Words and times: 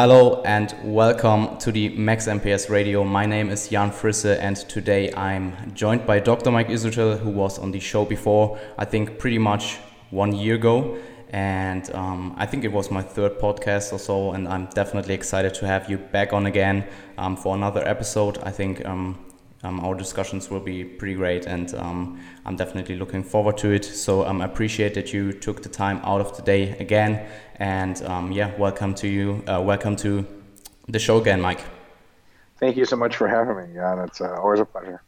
Hello 0.00 0.42
and 0.44 0.76
welcome 0.84 1.58
to 1.58 1.72
the 1.72 1.88
Max 1.88 2.28
MPS 2.28 2.70
Radio. 2.70 3.02
My 3.02 3.26
name 3.26 3.50
is 3.50 3.66
Jan 3.66 3.90
Frisse 3.90 4.38
and 4.38 4.56
today 4.56 5.12
I'm 5.14 5.74
joined 5.74 6.06
by 6.06 6.20
Dr. 6.20 6.52
Mike 6.52 6.68
Israetel 6.68 7.18
who 7.18 7.30
was 7.30 7.58
on 7.58 7.72
the 7.72 7.80
show 7.80 8.04
before, 8.04 8.60
I 8.78 8.84
think 8.84 9.18
pretty 9.18 9.38
much 9.38 9.78
one 10.10 10.30
year 10.30 10.54
ago. 10.54 10.96
And 11.30 11.92
um, 11.96 12.36
I 12.38 12.46
think 12.46 12.62
it 12.62 12.70
was 12.70 12.92
my 12.92 13.02
third 13.02 13.40
podcast 13.40 13.92
or 13.92 13.98
so, 13.98 14.34
and 14.34 14.46
I'm 14.46 14.66
definitely 14.66 15.14
excited 15.14 15.52
to 15.54 15.66
have 15.66 15.90
you 15.90 15.98
back 15.98 16.32
on 16.32 16.46
again 16.46 16.86
um, 17.16 17.36
for 17.36 17.56
another 17.56 17.82
episode. 17.84 18.38
I 18.44 18.52
think 18.52 18.86
um, 18.86 19.18
um, 19.64 19.80
our 19.80 19.94
discussions 19.94 20.50
will 20.50 20.60
be 20.60 20.84
pretty 20.84 21.14
great, 21.14 21.46
and 21.46 21.74
um, 21.74 22.20
I'm 22.46 22.54
definitely 22.54 22.96
looking 22.96 23.24
forward 23.24 23.58
to 23.58 23.72
it. 23.72 23.84
So 23.84 24.24
um, 24.24 24.40
I 24.40 24.44
appreciate 24.44 24.94
that 24.94 25.12
you 25.12 25.32
took 25.32 25.62
the 25.62 25.68
time 25.68 26.00
out 26.04 26.20
of 26.20 26.36
the 26.36 26.42
day 26.42 26.76
again, 26.78 27.26
and 27.58 28.02
um, 28.02 28.32
yeah, 28.32 28.54
welcome 28.56 28.94
to 28.94 29.08
you. 29.08 29.42
Uh, 29.46 29.60
welcome 29.60 29.96
to 29.96 30.26
the 30.88 30.98
show 30.98 31.20
again, 31.20 31.40
Mike. 31.40 31.60
Thank 32.58 32.76
you 32.76 32.84
so 32.84 32.96
much 32.96 33.16
for 33.16 33.28
having 33.28 33.56
me. 33.56 33.74
Yeah, 33.74 34.04
it's 34.04 34.20
uh, 34.20 34.34
always 34.34 34.60
a 34.60 34.64
pleasure. 34.64 35.02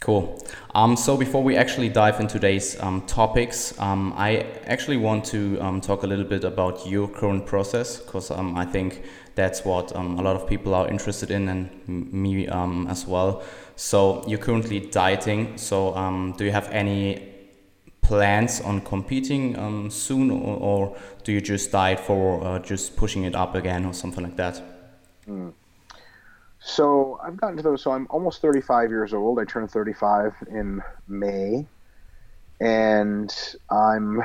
Cool. 0.00 0.44
Um, 0.74 0.96
so 0.96 1.16
before 1.16 1.42
we 1.42 1.56
actually 1.56 1.88
dive 1.88 2.20
into 2.20 2.34
today's 2.34 2.78
um, 2.80 3.02
topics, 3.06 3.78
um, 3.80 4.12
I 4.16 4.40
actually 4.66 4.98
want 4.98 5.24
to 5.26 5.58
um, 5.60 5.80
talk 5.80 6.02
a 6.02 6.06
little 6.06 6.26
bit 6.26 6.44
about 6.44 6.86
your 6.86 7.08
current 7.08 7.46
process 7.46 7.98
because 7.98 8.30
um, 8.30 8.56
I 8.58 8.66
think 8.66 9.02
that's 9.34 9.64
what 9.64 9.94
um, 9.96 10.18
a 10.18 10.22
lot 10.22 10.36
of 10.36 10.46
people 10.46 10.74
are 10.74 10.88
interested 10.88 11.30
in 11.30 11.48
and 11.48 12.12
me 12.12 12.46
as 12.46 13.06
well. 13.06 13.42
So 13.76 14.22
you're 14.28 14.38
currently 14.38 14.80
dieting. 14.80 15.56
So 15.56 16.34
do 16.36 16.44
you 16.44 16.52
have 16.52 16.68
any 16.70 17.33
plans 18.04 18.60
on 18.60 18.80
competing 18.82 19.90
soon, 19.90 20.30
or, 20.30 20.56
or, 20.58 20.96
do 21.24 21.32
you 21.32 21.40
just 21.40 21.72
diet 21.72 21.98
for 21.98 22.44
uh, 22.44 22.58
just 22.58 22.96
pushing 22.96 23.24
it 23.24 23.34
up 23.34 23.54
again 23.54 23.86
or 23.86 23.94
something 23.94 24.22
like 24.22 24.36
that? 24.36 24.62
Mm. 25.26 25.52
So 26.60 27.18
I've 27.22 27.36
gotten 27.36 27.56
to 27.56 27.62
those. 27.62 27.82
So 27.82 27.92
I'm 27.92 28.06
almost 28.10 28.40
35 28.40 28.90
years 28.90 29.12
old. 29.14 29.38
I 29.38 29.44
turned 29.44 29.70
35 29.70 30.34
in 30.50 30.82
May, 31.08 31.66
and 32.60 33.34
I'm 33.70 34.22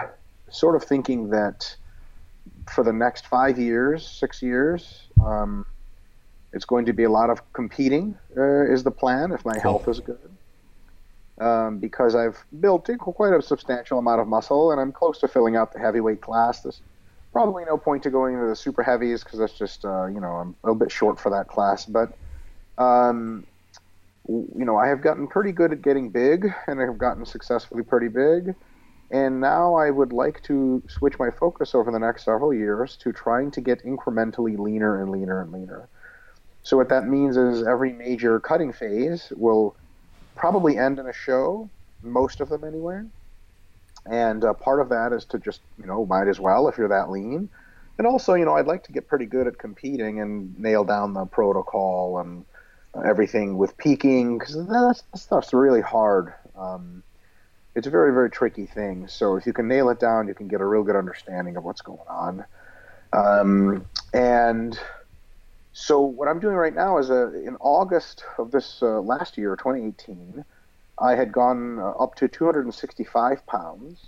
sort 0.50 0.76
of 0.76 0.84
thinking 0.84 1.30
that 1.30 1.76
for 2.74 2.84
the 2.84 2.94
next 2.94 3.28
five 3.28 3.58
years, 3.58 4.08
six 4.08 4.42
years, 4.42 5.04
um, 5.26 5.66
it's 6.54 6.66
going 6.66 6.86
to 6.86 6.94
be 6.94 7.04
a 7.04 7.10
lot 7.10 7.30
of 7.30 7.42
competing. 7.54 8.18
Uh, 8.36 8.72
is 8.72 8.84
the 8.84 8.92
plan 8.92 9.32
if 9.32 9.46
my 9.46 9.54
cool. 9.54 9.62
health 9.62 9.88
is 9.88 10.00
good. 10.00 10.30
Um, 11.40 11.78
because 11.78 12.16
I've 12.16 12.44
built 12.60 12.90
quite 13.00 13.34
a 13.34 13.42
substantial 13.42 13.98
amount 13.98 14.20
of 14.20 14.28
muscle, 14.28 14.72
and 14.72 14.82
I'm 14.82 14.92
close 14.92 15.20
to 15.20 15.28
filling 15.28 15.56
out 15.56 15.72
the 15.72 15.80
heavyweight 15.80 16.22
class. 16.22 16.62
There's 16.62 16.82
probably 17.32 17.64
no 17.64 17.78
point 17.78 18.04
to 18.04 18.10
going 18.10 18.34
into 18.34 18.48
the 18.48 18.56
super 18.56 18.84
heavies 18.84 19.24
because 19.24 19.40
that's 19.40 19.58
just 19.58 19.86
uh, 19.86 20.08
you 20.08 20.20
know 20.20 20.32
I'm 20.32 20.50
a 20.50 20.68
little 20.68 20.80
bit 20.80 20.92
short 20.92 21.18
for 21.18 21.30
that 21.30 21.48
class, 21.48 21.86
but 21.86 22.14
um, 22.78 23.46
you 24.30 24.66
know, 24.66 24.78
I 24.78 24.88
have 24.88 25.02
gotten 25.02 25.28
pretty 25.28 25.52
good 25.52 25.72
at 25.72 25.82
getting 25.82 26.10
big, 26.10 26.54
and 26.68 26.80
I 26.80 26.86
have 26.86 26.98
gotten 26.98 27.26
successfully 27.26 27.84
pretty 27.84 28.08
big. 28.08 28.56
And 29.12 29.42
now 29.42 29.74
I 29.74 29.90
would 29.90 30.14
like 30.14 30.44
to 30.44 30.84
switch 30.88 31.18
my 31.18 31.32
focus 31.32 31.74
over 31.74 31.92
the 31.92 31.98
next 31.98 32.26
several 32.26 32.54
years 32.54 32.96
to 32.98 33.12
trying 33.12 33.50
to 33.52 33.62
get 33.62 33.84
incrementally 33.84 34.58
leaner 34.58 35.02
and 35.02 35.12
leaner 35.12 35.42
and 35.42 35.52
leaner. 35.52 35.90
So 36.62 36.78
what 36.78 36.90
that 36.90 37.08
means 37.08 37.36
is 37.36 37.66
every 37.66 37.92
major 37.92 38.40
cutting 38.40 38.72
phase 38.72 39.34
will 39.36 39.76
probably 40.40 40.78
end 40.78 41.00
in 41.00 41.06
a 41.06 41.14
show, 41.14 41.70
most 42.02 42.40
of 42.40 42.48
them 42.48 42.64
anyway. 42.64 43.02
And 44.10 44.44
uh, 44.44 44.54
part 44.54 44.80
of 44.80 44.88
that 44.90 45.12
is 45.12 45.26
to 45.26 45.38
just, 45.38 45.60
you 45.78 45.86
know, 45.86 46.06
might 46.06 46.30
as 46.30 46.40
well 46.40 46.70
if 46.70 46.78
you're 46.78 46.88
that 46.88 47.12
lean. 47.12 47.50
And 47.98 48.08
also, 48.08 48.34
you 48.36 48.46
know, 48.46 48.54
I'd 48.54 48.66
like 48.66 48.86
to 48.86 48.94
get 48.94 49.10
pretty 49.10 49.26
good 49.26 49.46
at 49.46 49.58
competing 49.58 50.22
and 50.22 50.58
nail 50.58 50.86
down 50.86 51.14
the 51.14 51.26
protocol 51.26 52.20
and 52.20 52.46
everything 53.06 53.58
with 53.58 53.78
peaking 53.78 54.40
because 54.40 54.56
that, 54.56 55.02
stuff's 55.16 55.54
really 55.54 55.82
hard. 55.82 56.34
Um, 56.58 57.04
it's 57.76 57.86
a 57.86 57.90
very 57.90 58.14
very 58.14 58.30
tricky 58.30 58.66
thing. 58.66 59.08
So 59.10 59.36
if 59.36 59.46
you 59.46 59.52
can 59.52 59.68
nail 59.68 59.90
it 59.90 60.00
down, 60.00 60.28
you 60.28 60.34
can 60.34 60.48
get 60.48 60.62
a 60.62 60.66
real 60.66 60.84
good 60.84 60.96
understanding 60.96 61.58
of 61.58 61.66
what's 61.66 61.82
going 61.82 62.00
on. 62.10 62.46
Um, 63.12 63.86
and 64.14 64.80
so 65.80 66.02
what 66.02 66.28
I'm 66.28 66.42
doing 66.42 66.56
right 66.56 66.76
now 66.76 66.98
is 66.98 67.10
uh, 67.10 67.32
in 67.32 67.56
August 67.62 68.26
of 68.38 68.52
this 68.52 68.80
uh, 68.82 69.00
last 69.00 69.38
year, 69.38 69.56
2018, 69.56 70.44
I 71.00 71.16
had 71.16 71.32
gone 71.32 71.80
uh, 71.80 71.92
up 71.92 72.16
to 72.16 72.28
265 72.28 73.46
pounds 73.48 74.08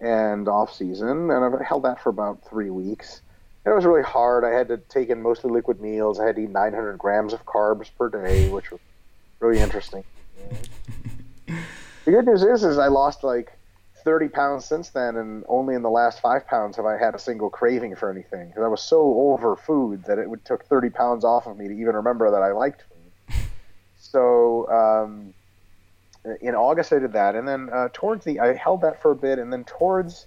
and 0.00 0.48
off 0.48 0.72
season, 0.72 1.30
and 1.32 1.44
I've 1.44 1.60
held 1.60 1.82
that 1.82 2.00
for 2.00 2.10
about 2.10 2.48
three 2.48 2.70
weeks 2.70 3.22
And 3.64 3.72
it 3.72 3.74
was 3.74 3.84
really 3.84 4.04
hard. 4.04 4.44
I 4.44 4.50
had 4.50 4.68
to 4.68 4.76
take 4.76 5.10
in 5.10 5.20
mostly 5.20 5.50
liquid 5.50 5.80
meals. 5.80 6.20
I 6.20 6.26
had 6.26 6.36
to 6.36 6.42
eat 6.42 6.50
900 6.50 6.96
grams 6.96 7.32
of 7.32 7.44
carbs 7.44 7.90
per 7.98 8.08
day, 8.08 8.48
which 8.48 8.70
was 8.70 8.80
really 9.40 9.60
interesting. 9.60 10.04
the 11.46 12.10
good 12.12 12.24
news 12.24 12.44
is, 12.44 12.62
is 12.62 12.78
I 12.78 12.86
lost 12.86 13.24
like 13.24 13.52
30 14.02 14.28
pounds 14.28 14.64
since 14.64 14.90
then, 14.90 15.16
and 15.16 15.44
only 15.48 15.74
in 15.74 15.82
the 15.82 15.90
last 15.90 16.20
five 16.20 16.46
pounds 16.46 16.76
have 16.76 16.86
I 16.86 16.96
had 16.98 17.14
a 17.14 17.18
single 17.18 17.50
craving 17.50 17.96
for 17.96 18.10
anything. 18.10 18.48
Because 18.48 18.62
I 18.62 18.68
was 18.68 18.82
so 18.82 19.00
over 19.00 19.56
food 19.56 20.04
that 20.04 20.18
it 20.18 20.28
would 20.28 20.44
took 20.44 20.64
30 20.66 20.90
pounds 20.90 21.24
off 21.24 21.46
of 21.46 21.56
me 21.56 21.68
to 21.68 21.74
even 21.74 21.96
remember 21.96 22.30
that 22.30 22.42
I 22.42 22.52
liked 22.52 22.82
food. 22.82 23.36
So 24.02 24.68
um, 24.68 25.34
in 26.40 26.56
August 26.56 26.92
I 26.92 26.98
did 26.98 27.12
that, 27.12 27.36
and 27.36 27.46
then 27.46 27.70
uh, 27.72 27.90
towards 27.92 28.24
the 28.24 28.40
I 28.40 28.54
held 28.54 28.80
that 28.80 29.00
for 29.00 29.12
a 29.12 29.14
bit, 29.14 29.38
and 29.38 29.52
then 29.52 29.62
towards 29.62 30.26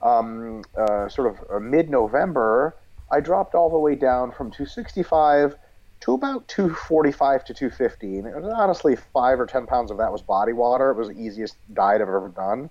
um, 0.00 0.64
uh, 0.76 1.08
sort 1.08 1.28
of 1.28 1.36
uh, 1.48 1.60
mid-November, 1.60 2.74
I 3.12 3.20
dropped 3.20 3.54
all 3.54 3.70
the 3.70 3.78
way 3.78 3.94
down 3.94 4.32
from 4.32 4.50
265 4.50 5.54
to 6.00 6.14
about 6.14 6.48
245 6.48 7.44
to 7.44 7.54
250. 7.54 8.18
And 8.18 8.42
was, 8.42 8.52
honestly, 8.52 8.96
five 8.96 9.38
or 9.38 9.46
10 9.46 9.66
pounds 9.66 9.90
of 9.90 9.98
that 9.98 10.10
was 10.10 10.20
body 10.20 10.52
water. 10.52 10.90
It 10.90 10.96
was 10.96 11.08
the 11.08 11.20
easiest 11.20 11.56
diet 11.74 12.02
I've 12.02 12.08
ever 12.08 12.32
done. 12.34 12.70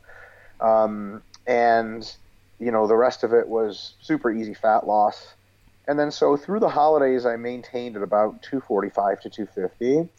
Um, 0.61 1.22
and, 1.47 2.09
you 2.59 2.72
know, 2.72 2.88
the 2.88 2.95
rest 2.95 3.23
of 3.23 3.33
it 3.33 3.47
was 3.47 3.95
super 4.01 4.31
easy 4.31 4.53
fat 4.53 4.88
loss. 4.88 5.33
And 5.88 5.99
then 5.99 6.11
so 6.11 6.38
through 6.38 6.59
the 6.59 6.69
holidays, 6.69 7.25
I 7.25 7.35
maintained 7.35 7.95
at 7.95 8.03
about 8.03 8.41
245 8.44 9.22
to 9.22 9.29
250. 9.29 10.09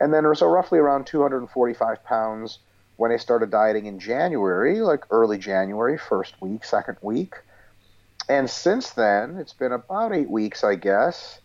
And 0.00 0.12
then 0.12 0.34
so 0.34 0.46
roughly 0.46 0.78
around 0.78 1.06
245 1.06 2.04
pounds 2.04 2.58
when 2.96 3.12
I 3.12 3.16
started 3.16 3.50
dieting 3.50 3.86
in 3.86 3.98
January, 3.98 4.80
like 4.80 5.04
early 5.10 5.38
January, 5.38 5.96
first 5.96 6.40
week, 6.40 6.64
second 6.64 6.98
week. 7.00 7.34
And 8.28 8.48
since 8.48 8.90
then, 8.90 9.36
it's 9.36 9.52
been 9.52 9.72
about 9.72 10.14
eight 10.14 10.30
weeks, 10.30 10.64
I 10.64 10.76
guess. 10.76 11.40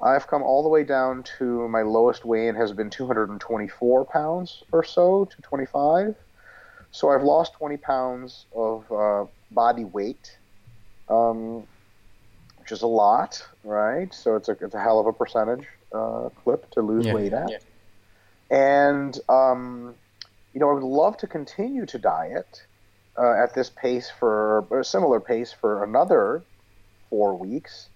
I've 0.00 0.26
come 0.26 0.42
all 0.42 0.62
the 0.62 0.68
way 0.68 0.82
down 0.82 1.22
to 1.38 1.68
my 1.68 1.82
lowest 1.82 2.24
weigh-in 2.24 2.56
has 2.56 2.72
been 2.72 2.90
224 2.90 4.04
pounds 4.06 4.64
or 4.72 4.82
so, 4.82 5.26
225. 5.26 6.16
So 6.92 7.10
I've 7.10 7.22
lost 7.22 7.54
20 7.54 7.78
pounds 7.78 8.46
of 8.54 8.90
uh, 8.92 9.24
body 9.50 9.84
weight, 9.84 10.36
um, 11.08 11.66
which 12.58 12.70
is 12.70 12.82
a 12.82 12.86
lot, 12.86 13.44
right? 13.64 14.12
So 14.12 14.36
it's 14.36 14.48
a 14.48 14.52
it's 14.60 14.74
a 14.74 14.80
hell 14.80 15.00
of 15.00 15.06
a 15.06 15.12
percentage 15.12 15.66
uh, 15.92 16.28
clip 16.42 16.70
to 16.72 16.82
lose 16.82 17.06
yeah. 17.06 17.14
weight 17.14 17.32
at. 17.32 17.50
Yeah. 17.50 17.58
And 18.50 19.18
um, 19.28 19.94
you 20.52 20.60
know, 20.60 20.70
I 20.70 20.74
would 20.74 20.82
love 20.82 21.16
to 21.18 21.26
continue 21.26 21.86
to 21.86 21.98
diet 21.98 22.62
uh, 23.18 23.32
at 23.42 23.54
this 23.54 23.70
pace 23.70 24.10
for 24.10 24.66
a 24.78 24.84
similar 24.84 25.18
pace 25.18 25.52
for 25.52 25.82
another 25.82 26.42
four 27.08 27.36
weeks. 27.36 27.88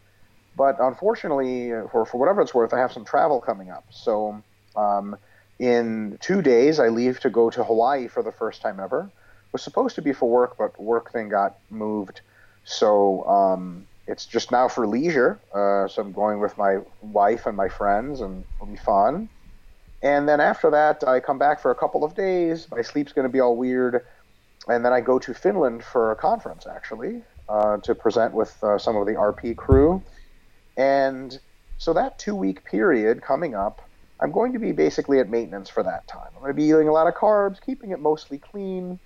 But 0.56 0.76
unfortunately, 0.80 1.70
for, 1.92 2.06
for 2.06 2.18
whatever 2.18 2.40
it's 2.40 2.54
worth, 2.54 2.72
I 2.72 2.78
have 2.78 2.92
some 2.92 3.04
travel 3.04 3.42
coming 3.42 3.70
up. 3.70 3.84
So 3.90 4.42
um, 4.74 5.16
in 5.58 6.18
two 6.20 6.42
days, 6.42 6.78
I 6.78 6.88
leave 6.88 7.20
to 7.20 7.30
go 7.30 7.50
to 7.50 7.64
Hawaii 7.64 8.08
for 8.08 8.22
the 8.22 8.32
first 8.32 8.60
time 8.60 8.80
ever. 8.80 9.10
Was 9.52 9.62
supposed 9.62 9.94
to 9.94 10.02
be 10.02 10.12
for 10.12 10.28
work, 10.28 10.56
but 10.58 10.78
work 10.80 11.12
thing 11.12 11.28
got 11.28 11.58
moved. 11.70 12.20
So 12.64 13.24
um, 13.26 13.86
it's 14.06 14.26
just 14.26 14.50
now 14.50 14.68
for 14.68 14.86
leisure. 14.86 15.40
Uh, 15.54 15.88
so 15.88 16.02
I'm 16.02 16.12
going 16.12 16.40
with 16.40 16.58
my 16.58 16.78
wife 17.00 17.46
and 17.46 17.56
my 17.56 17.68
friends, 17.68 18.20
and 18.20 18.44
it'll 18.56 18.66
be 18.66 18.76
fun. 18.76 19.28
And 20.02 20.28
then 20.28 20.40
after 20.40 20.70
that, 20.70 21.06
I 21.08 21.20
come 21.20 21.38
back 21.38 21.60
for 21.60 21.70
a 21.70 21.74
couple 21.74 22.04
of 22.04 22.14
days. 22.14 22.68
My 22.70 22.82
sleep's 22.82 23.12
going 23.12 23.26
to 23.26 23.32
be 23.32 23.40
all 23.40 23.56
weird. 23.56 24.04
And 24.68 24.84
then 24.84 24.92
I 24.92 25.00
go 25.00 25.18
to 25.20 25.32
Finland 25.32 25.84
for 25.84 26.12
a 26.12 26.16
conference, 26.16 26.66
actually, 26.66 27.22
uh, 27.48 27.78
to 27.78 27.94
present 27.94 28.34
with 28.34 28.62
uh, 28.62 28.78
some 28.78 28.96
of 28.96 29.06
the 29.06 29.12
RP 29.14 29.56
crew. 29.56 30.02
And 30.76 31.38
so 31.78 31.92
that 31.94 32.18
two 32.18 32.34
week 32.34 32.64
period 32.64 33.22
coming 33.22 33.54
up, 33.54 33.85
I'm 34.20 34.32
going 34.32 34.52
to 34.54 34.58
be 34.58 34.72
basically 34.72 35.18
at 35.20 35.28
maintenance 35.28 35.68
for 35.68 35.82
that 35.82 36.06
time. 36.06 36.28
I'm 36.34 36.40
going 36.40 36.50
to 36.50 36.54
be 36.54 36.64
eating 36.64 36.88
a 36.88 36.92
lot 36.92 37.06
of 37.06 37.14
carbs, 37.14 37.60
keeping 37.60 37.90
it 37.90 38.00
mostly 38.00 38.38
clean, 38.38 38.98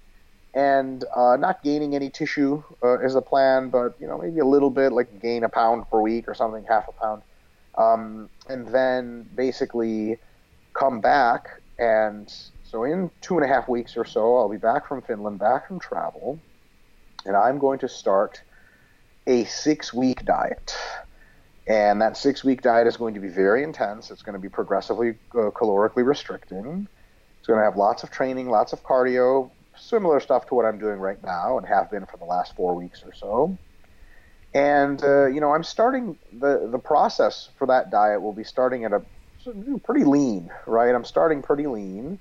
and 0.55 1.05
uh, 1.15 1.37
not 1.39 1.62
gaining 1.62 1.95
any 1.95 2.11
tissue 2.11 2.62
uh, 2.83 3.01
is 3.01 3.15
the 3.15 3.23
plan, 3.23 3.71
but 3.71 3.95
you 4.01 4.07
know 4.07 4.19
maybe 4.19 4.41
a 4.41 4.45
little 4.45 4.71
bit, 4.71 4.93
like 4.93 5.21
gain 5.21 5.45
a 5.45 5.49
pound 5.49 5.89
per 5.91 6.01
week 6.01 6.29
or 6.29 6.35
something, 6.35 6.65
half 6.69 6.87
a 6.89 6.93
pound, 6.93 7.23
um, 7.77 8.29
and 8.49 8.69
then 8.69 9.29
basically 9.35 10.19
come 10.75 11.01
back, 11.01 11.61
and 11.79 12.33
so 12.63 12.85
in 12.85 13.11
two 13.21 13.37
and 13.37 13.45
a 13.45 13.49
half 13.49 13.69
weeks 13.69 13.97
or 13.97 14.05
so, 14.05 14.37
I'll 14.37 14.49
be 14.49 14.59
back 14.59 14.87
from 14.87 15.03
Finland, 15.03 15.39
back 15.41 15.67
from 15.67 15.81
travel, 15.81 16.39
and 17.25 17.37
I'm 17.37 17.59
going 17.59 17.81
to 17.81 17.89
start 17.89 18.43
a 19.27 19.45
six 19.45 19.93
week 19.93 20.25
diet. 20.25 20.77
And 21.70 22.02
that 22.02 22.17
six 22.17 22.43
week 22.43 22.62
diet 22.62 22.88
is 22.88 22.96
going 22.96 23.14
to 23.14 23.20
be 23.20 23.28
very 23.28 23.62
intense. 23.62 24.11
It's 24.11 24.22
going 24.22 24.32
to 24.32 24.40
be 24.40 24.49
progressively 24.49 25.11
uh, 25.37 25.50
calorically 25.50 26.05
restricting. 26.05 26.88
It's 27.38 27.46
going 27.46 27.61
to 27.61 27.64
have 27.64 27.76
lots 27.76 28.02
of 28.02 28.11
training, 28.11 28.49
lots 28.49 28.72
of 28.72 28.82
cardio, 28.82 29.52
similar 29.76 30.19
stuff 30.19 30.46
to 30.46 30.56
what 30.56 30.64
I'm 30.64 30.81
doing 30.81 30.99
right 30.99 31.22
now 31.22 31.58
and 31.58 31.67
have 31.69 31.88
been 31.88 32.06
for 32.06 32.17
the 32.17 32.25
last 32.25 32.56
four 32.56 32.75
weeks 32.75 33.05
or 33.05 33.14
so. 33.14 33.56
And 34.52 35.00
uh, 35.05 35.26
you 35.26 35.40
know, 35.40 35.52
I'm 35.52 35.62
starting 35.62 36.19
the 36.32 36.69
the 36.72 36.81
process 36.81 37.50
for 37.56 37.69
that 37.69 37.93
diet 37.93 38.20
will 38.20 38.32
be 38.32 38.43
starting 38.43 38.84
at 38.84 38.93
a 38.93 39.02
pretty 39.84 40.05
lean, 40.05 40.50
right? 40.67 40.93
I'm 40.93 41.05
starting 41.05 41.40
pretty 41.40 41.69
lean. 41.69 42.19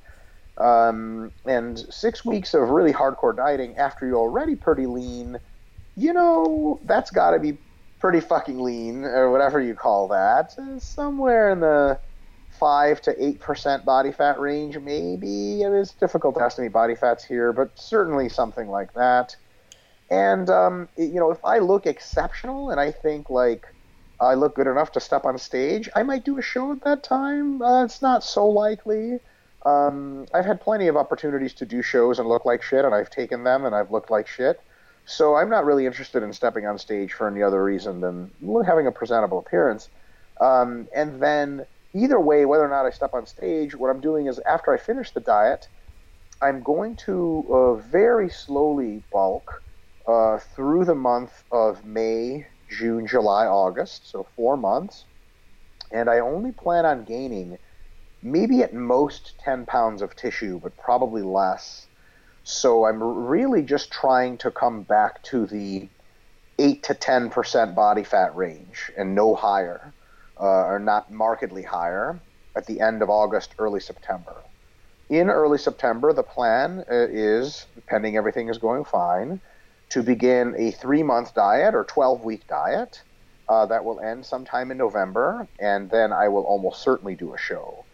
Um, 0.57 1.31
and 1.47 1.79
six 1.89 2.23
weeks 2.23 2.53
of 2.53 2.69
really 2.69 2.93
hardcore 2.93 3.35
dieting 3.35 3.77
after 3.77 4.05
you're 4.05 4.17
already 4.17 4.55
pretty 4.55 4.85
lean, 4.85 5.39
you 5.95 6.13
know, 6.13 6.81
that's 6.85 7.09
got 7.09 7.31
to 7.31 7.39
be 7.39 7.57
pretty 7.99 8.19
fucking 8.19 8.59
lean 8.59 9.03
or 9.03 9.31
whatever 9.31 9.61
you 9.61 9.75
call 9.75 10.07
that. 10.09 10.55
somewhere 10.79 11.51
in 11.51 11.59
the 11.59 11.99
five 12.59 13.01
to 13.01 13.23
eight 13.23 13.39
percent 13.39 13.85
body 13.85 14.11
fat 14.11 14.39
range, 14.39 14.77
maybe. 14.77 15.61
It 15.61 15.71
is 15.71 15.91
difficult 15.91 16.35
to 16.35 16.43
estimate 16.43 16.71
body 16.71 16.95
fats 16.95 17.23
here, 17.23 17.53
but 17.53 17.77
certainly 17.79 18.29
something 18.29 18.67
like 18.67 18.93
that. 18.93 19.35
And 20.09 20.49
um, 20.49 20.89
you 20.97 21.15
know, 21.15 21.31
if 21.31 21.43
I 21.43 21.59
look 21.59 21.85
exceptional 21.85 22.71
and 22.71 22.79
I 22.79 22.91
think 22.91 23.29
like 23.29 23.65
I 24.19 24.33
look 24.33 24.55
good 24.55 24.67
enough 24.67 24.91
to 24.93 24.99
step 24.99 25.25
on 25.25 25.37
stage, 25.37 25.89
I 25.95 26.03
might 26.03 26.25
do 26.25 26.37
a 26.37 26.41
show 26.41 26.71
at 26.71 26.83
that 26.83 27.03
time. 27.03 27.61
Uh, 27.61 27.85
it's 27.85 28.01
not 28.01 28.23
so 28.23 28.47
likely. 28.47 29.19
Um, 29.65 30.25
I've 30.33 30.45
had 30.45 30.61
plenty 30.61 30.87
of 30.87 30.95
opportunities 30.95 31.53
to 31.55 31.65
do 31.65 31.81
shows 31.81 32.17
and 32.17 32.27
look 32.27 32.45
like 32.45 32.61
shit, 32.63 32.85
and 32.85 32.95
I've 32.95 33.09
taken 33.09 33.43
them 33.43 33.65
and 33.65 33.75
I've 33.75 33.91
looked 33.91 34.09
like 34.09 34.27
shit. 34.27 34.59
So 35.05 35.35
I'm 35.35 35.49
not 35.49 35.65
really 35.65 35.85
interested 35.85 36.23
in 36.23 36.33
stepping 36.33 36.65
on 36.65 36.77
stage 36.77 37.13
for 37.13 37.27
any 37.27 37.41
other 37.41 37.63
reason 37.63 38.01
than 38.01 38.31
having 38.65 38.87
a 38.87 38.91
presentable 38.91 39.39
appearance. 39.39 39.89
Um, 40.39 40.87
and 40.95 41.21
then 41.21 41.65
either 41.93 42.19
way, 42.19 42.45
whether 42.45 42.63
or 42.65 42.69
not 42.69 42.85
I 42.85 42.91
step 42.91 43.11
on 43.13 43.25
stage, 43.25 43.75
what 43.75 43.89
I'm 43.89 44.01
doing 44.01 44.27
is 44.27 44.39
after 44.47 44.73
I 44.73 44.77
finish 44.77 45.11
the 45.11 45.19
diet, 45.19 45.67
I'm 46.41 46.63
going 46.63 46.95
to 47.07 47.45
uh, 47.51 47.73
very 47.75 48.29
slowly 48.29 49.03
bulk 49.11 49.63
uh, 50.07 50.37
through 50.55 50.85
the 50.85 50.95
month 50.95 51.43
of 51.51 51.83
May, 51.83 52.47
June, 52.69 53.07
July, 53.07 53.45
August, 53.45 54.09
so 54.09 54.27
four 54.35 54.55
months. 54.55 55.05
And 55.91 56.09
I 56.09 56.19
only 56.19 56.51
plan 56.51 56.85
on 56.85 57.03
gaining 57.03 57.57
maybe 58.21 58.61
at 58.63 58.73
most 58.73 59.35
10 59.43 59.65
pounds 59.65 60.01
of 60.01 60.15
tissue, 60.15 60.59
but 60.61 60.77
probably 60.77 61.23
less. 61.23 61.88
So 62.49 62.85
I'm 62.85 63.01
really 63.01 63.61
just 63.61 63.91
trying 63.91 64.39
to 64.39 64.49
come 64.49 64.81
back 64.81 65.21
to 65.25 65.45
the 65.45 65.87
8 66.57 66.81
to 66.81 66.95
10% 66.95 67.75
body 67.75 68.03
fat 68.03 68.35
range 68.35 68.91
and 68.97 69.13
no 69.13 69.35
higher, 69.35 69.93
uh, 70.39 70.63
or 70.65 70.79
not 70.79 71.11
markedly 71.11 71.61
higher, 71.61 72.19
at 72.55 72.65
the 72.65 72.81
end 72.81 73.03
of 73.03 73.09
August, 73.11 73.53
early 73.59 73.79
September. 73.79 74.33
In 75.09 75.29
early 75.29 75.59
September, 75.59 76.11
the 76.11 76.23
plan 76.23 76.83
uh, 76.89 77.05
is, 77.11 77.67
pending 77.85 78.17
everything 78.17 78.49
is 78.49 78.57
going 78.57 78.83
fine, 78.83 79.39
to 79.89 80.01
begin 80.01 80.55
a 80.57 80.71
three 80.71 81.03
month 81.03 81.35
diet 81.35 81.75
or 81.75 81.83
12 81.83 82.23
week 82.23 82.47
diet. 82.47 83.03
Uh, 83.47 83.67
that 83.67 83.85
will 83.85 83.99
end 83.99 84.25
sometime 84.25 84.71
in 84.71 84.77
November, 84.77 85.47
and 85.59 85.91
then 85.91 86.11
I 86.11 86.29
will 86.29 86.43
almost 86.43 86.81
certainly 86.81 87.13
do 87.13 87.35
a 87.35 87.37
show 87.37 87.85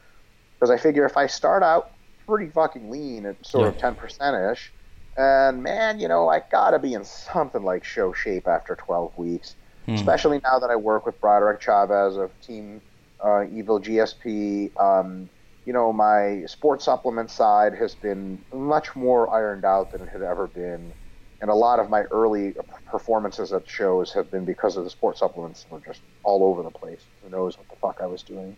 because 0.53 0.71
I 0.71 0.77
figure 0.77 1.05
if 1.05 1.17
I 1.17 1.27
start 1.27 1.61
out 1.61 1.91
pretty 2.25 2.51
fucking 2.51 2.89
lean 2.89 3.25
at 3.25 3.45
sort 3.45 3.63
yeah. 3.63 3.69
of 3.69 3.77
ten 3.77 3.95
percent 3.95 4.51
ish, 4.51 4.71
and 5.17 5.63
man, 5.63 5.99
you 5.99 6.07
know, 6.07 6.27
I 6.29 6.41
gotta 6.51 6.79
be 6.79 6.93
in 6.93 7.03
something 7.03 7.63
like 7.63 7.83
show 7.83 8.13
shape 8.13 8.47
after 8.47 8.75
twelve 8.75 9.17
weeks. 9.17 9.55
Hmm. 9.85 9.93
Especially 9.93 10.39
now 10.43 10.57
that 10.59 10.69
I 10.69 10.75
work 10.75 11.05
with 11.05 11.19
Broderick 11.21 11.61
Chavez 11.61 12.17
of 12.17 12.31
Team 12.41 12.81
uh, 13.23 13.45
Evil 13.51 13.79
GSP. 13.79 14.75
Um, 14.79 15.29
you 15.65 15.73
know, 15.73 15.91
my 15.91 16.45
sports 16.45 16.85
supplement 16.85 17.29
side 17.31 17.73
has 17.75 17.95
been 17.95 18.43
much 18.53 18.95
more 18.95 19.33
ironed 19.33 19.65
out 19.65 19.91
than 19.91 20.01
it 20.01 20.09
had 20.09 20.21
ever 20.21 20.47
been. 20.47 20.93
And 21.41 21.49
a 21.49 21.55
lot 21.55 21.79
of 21.79 21.89
my 21.89 22.03
early 22.03 22.55
performances 22.89 23.51
at 23.51 23.67
shows 23.69 24.13
have 24.13 24.31
been 24.31 24.45
because 24.45 24.77
of 24.77 24.83
the 24.83 24.89
sports 24.89 25.19
supplements 25.19 25.65
were 25.69 25.79
just 25.79 26.01
all 26.23 26.43
over 26.43 26.63
the 26.63 26.69
place. 26.69 27.01
Who 27.23 27.29
knows 27.29 27.57
what 27.57 27.67
the 27.69 27.75
fuck 27.75 27.99
I 28.01 28.05
was 28.05 28.23
doing. 28.23 28.55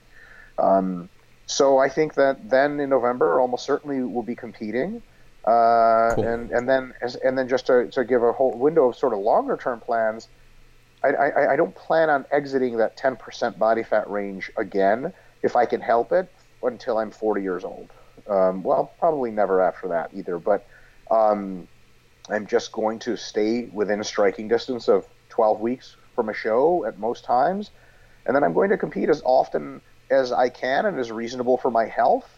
Um, 0.58 1.10
so 1.47 1.77
I 1.77 1.89
think 1.89 2.13
that 2.15 2.49
then 2.49 2.79
in 2.79 2.89
November, 2.89 3.39
almost 3.39 3.65
certainly 3.65 4.01
we'll 4.03 4.21
be 4.23 4.35
competing. 4.35 5.01
Uh, 5.45 6.13
cool. 6.13 6.27
and 6.27 6.51
and 6.51 6.67
then 6.67 6.94
and 7.23 7.38
then 7.38 7.47
just 7.47 7.67
to, 7.67 7.88
to 7.88 8.03
give 8.03 8.21
a 8.21 8.33
whole 8.33 8.51
window 8.51 8.89
of 8.89 8.97
sort 8.97 9.13
of 9.13 9.19
longer 9.19 9.55
term 9.55 9.79
plans, 9.79 10.27
I, 11.01 11.07
I, 11.07 11.53
I 11.53 11.55
don't 11.55 11.73
plan 11.73 12.09
on 12.09 12.25
exiting 12.31 12.77
that 12.77 12.97
10% 12.97 13.57
body 13.57 13.83
fat 13.83 14.09
range 14.09 14.51
again 14.57 15.13
if 15.41 15.55
I 15.55 15.65
can 15.65 15.79
help 15.79 16.11
it 16.11 16.29
until 16.61 16.97
I'm 16.97 17.11
40 17.11 17.41
years 17.41 17.63
old. 17.63 17.89
Um, 18.27 18.61
well, 18.61 18.91
probably 18.99 19.31
never 19.31 19.61
after 19.61 19.88
that 19.89 20.09
either, 20.13 20.38
but 20.39 20.67
um, 21.09 21.65
I'm 22.29 22.45
just 22.45 22.73
going 22.73 22.99
to 22.99 23.15
stay 23.15 23.69
within 23.71 24.03
striking 24.03 24.49
distance 24.49 24.89
of 24.89 25.07
12 25.29 25.61
weeks 25.61 25.95
from 26.13 26.27
a 26.27 26.33
show 26.33 26.83
at 26.85 26.99
most 26.99 27.23
times, 27.23 27.71
and 28.25 28.35
then 28.35 28.44
I'm 28.44 28.53
going 28.53 28.71
to 28.71 28.77
compete 28.77 29.07
as 29.07 29.21
often 29.23 29.81
as 30.09 30.31
I 30.31 30.50
can 30.50 30.86
and 30.86 31.00
as 31.00 31.12
reasonable 31.12 31.57
for 31.57 31.71
my 31.71 31.86
health, 31.86 32.30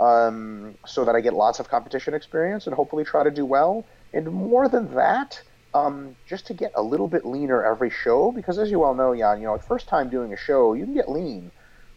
um, 0.00 0.74
so 0.86 1.04
that 1.04 1.14
I 1.14 1.20
get 1.20 1.34
lots 1.34 1.60
of 1.60 1.68
competition 1.68 2.14
experience 2.14 2.66
and 2.66 2.74
hopefully 2.74 3.04
try 3.04 3.22
to 3.22 3.30
do 3.30 3.44
well. 3.44 3.84
And 4.12 4.30
more 4.32 4.68
than 4.68 4.94
that, 4.94 5.40
um, 5.74 6.16
just 6.26 6.46
to 6.46 6.54
get 6.54 6.72
a 6.74 6.82
little 6.82 7.06
bit 7.06 7.24
leaner 7.24 7.62
every 7.62 7.90
show, 7.90 8.32
because 8.32 8.58
as 8.58 8.70
you 8.70 8.82
all 8.82 8.94
know, 8.94 9.14
Jan, 9.14 9.40
you 9.40 9.46
know, 9.46 9.56
first 9.58 9.86
time 9.86 10.08
doing 10.08 10.32
a 10.32 10.36
show, 10.36 10.72
you 10.72 10.84
can 10.84 10.94
get 10.94 11.08
lean, 11.08 11.50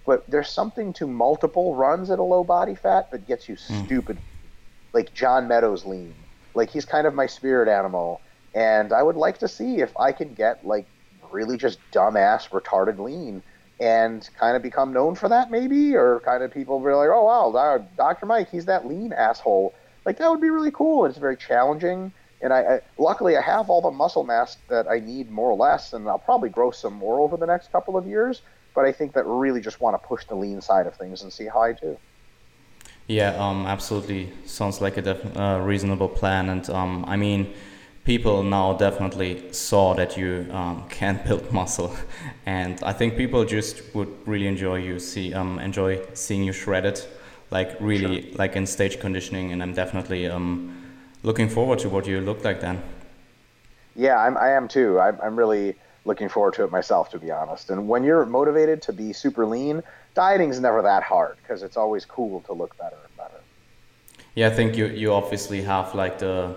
but 0.06 0.30
there's 0.30 0.50
something 0.50 0.94
to 0.94 1.08
multiple 1.08 1.76
runs 1.76 2.12
at 2.12 2.20
a 2.20 2.24
low 2.24 2.44
body 2.44 2.76
fat 2.76 3.10
that 3.12 3.26
gets 3.26 3.48
you 3.48 3.56
mm. 3.56 3.86
stupid, 3.86 4.18
like 4.92 5.14
John 5.14 5.48
Meadows 5.48 5.86
lean. 5.86 6.14
Like 6.54 6.70
he's 6.70 6.86
kind 6.86 7.08
of 7.08 7.16
my 7.16 7.26
spirit 7.26 7.68
animal, 7.68 8.22
and 8.54 8.94
I 8.94 9.02
would 9.02 9.16
like 9.16 9.40
to 9.40 9.48
see 9.48 9.78
if 9.78 9.98
I 9.98 10.12
can 10.12 10.36
get 10.36 10.68
like 10.68 10.86
really 11.32 11.58
just 11.58 11.80
dumbass 11.92 12.50
retarded 12.50 13.00
lean 13.00 13.42
and 13.80 14.30
kind 14.40 14.56
of 14.56 14.62
become 14.62 14.94
known 14.94 15.16
for 15.16 15.30
that 15.30 15.50
maybe 15.50 15.96
or 15.96 16.20
kind 16.22 16.44
of 16.44 16.54
people 16.54 16.80
be 16.80 16.92
like 16.92 17.10
oh 17.12 17.24
wow 17.52 17.88
dr 17.98 18.26
mike 18.26 18.50
he's 18.50 18.66
that 18.66 18.88
lean 18.88 19.12
asshole. 19.14 19.74
Like 20.06 20.18
that 20.18 20.30
would 20.30 20.42
be 20.42 20.50
really 20.50 20.72
cool 20.72 21.06
it's 21.06 21.18
very 21.18 21.38
challenging 21.38 22.12
and 22.42 22.54
I, 22.54 22.60
I, 22.60 22.80
luckily 22.98 23.38
i 23.38 23.42
have 23.42 23.70
all 23.70 23.82
the 23.82 23.90
muscle 23.90 24.24
mass 24.24 24.58
that 24.70 24.88
i 24.88 25.00
need 25.00 25.32
more 25.32 25.50
or 25.50 25.56
less 25.56 25.94
and 25.94 26.08
i'll 26.08 26.20
probably 26.20 26.50
grow 26.50 26.72
some 26.72 26.94
more 26.94 27.20
over 27.22 27.38
the 27.38 27.48
next 27.48 27.72
couple 27.72 27.98
of 27.98 28.06
years 28.06 28.42
but 28.76 28.86
i 28.86 28.92
think 28.92 29.14
that 29.14 29.26
really 29.26 29.62
just 29.62 29.80
want 29.82 30.00
to 30.00 30.08
push 30.08 30.26
the 30.26 30.36
lean 30.36 30.62
side 30.62 30.86
of 30.86 30.96
things 30.96 31.24
and 31.24 31.32
see 31.32 31.46
how 31.46 31.62
i 31.62 31.72
do. 31.72 31.98
Yeah 33.08 33.36
um, 33.36 33.66
absolutely. 33.66 34.32
Sounds 34.46 34.80
like 34.80 34.96
a 34.96 35.02
def- 35.02 35.38
uh, 35.38 35.60
reasonable 35.62 36.10
plan 36.10 36.50
and 36.50 36.70
um, 36.70 37.06
i 37.08 37.16
mean 37.16 37.54
people 38.04 38.44
now 38.44 38.74
definitely 38.74 39.52
saw 39.54 39.94
that 39.94 40.18
you 40.18 40.48
um, 40.52 40.86
can 40.90 41.22
build 41.26 41.52
muscle, 41.52 41.96
and 42.46 42.82
I 42.84 42.94
think 42.94 43.18
people 43.18 43.46
just 43.46 43.82
would 43.96 44.12
really 44.26 44.48
enjoy 44.48 44.78
you 44.78 45.00
see 45.00 45.34
um, 45.34 45.60
enjoy 45.60 46.02
seeing 46.14 46.44
you 46.44 46.54
shredded, 46.54 47.02
like 47.52 47.76
really 47.80 48.24
sure. 48.24 48.38
like 48.38 48.56
in 48.56 48.66
stage 48.66 49.00
conditioning, 49.00 49.52
and 49.52 49.62
I'm 49.62 49.74
definitely 49.74 50.28
um, 50.28 50.76
looking 51.24 51.50
forward 51.50 51.80
to 51.80 51.90
what 51.90 52.08
you 52.08 52.22
look 52.22 52.44
like 52.44 52.62
then. 52.62 52.82
Yeah, 53.96 54.18
I'm, 54.18 54.38
I 54.38 54.50
am 54.52 54.68
too. 54.68 55.00
I'm, 55.00 55.20
I'm 55.22 55.36
really 55.36 55.76
looking 56.06 56.28
forward 56.28 56.54
to 56.56 56.64
it 56.64 56.72
myself, 56.72 57.10
to 57.12 57.20
be 57.20 57.32
honest. 57.32 57.70
And 57.70 57.88
when 57.88 58.04
you're 58.04 58.26
motivated 58.26 58.82
to 58.84 58.94
be 58.94 59.14
super 59.14 59.46
lean, 59.46 59.84
dieting's 60.16 60.60
never 60.60 60.82
that 60.82 61.04
hard 61.04 61.38
because 61.42 61.64
it's 61.64 61.78
always 61.78 62.04
cool 62.04 62.42
to 62.42 62.54
look 62.54 62.78
better 62.78 62.98
and 63.04 63.18
better. 63.18 63.40
Yeah, 64.36 64.48
I 64.48 64.50
think 64.50 64.76
you 64.76 64.88
you 64.88 65.14
obviously 65.14 65.62
have 65.62 65.94
like 65.94 66.18
the 66.18 66.56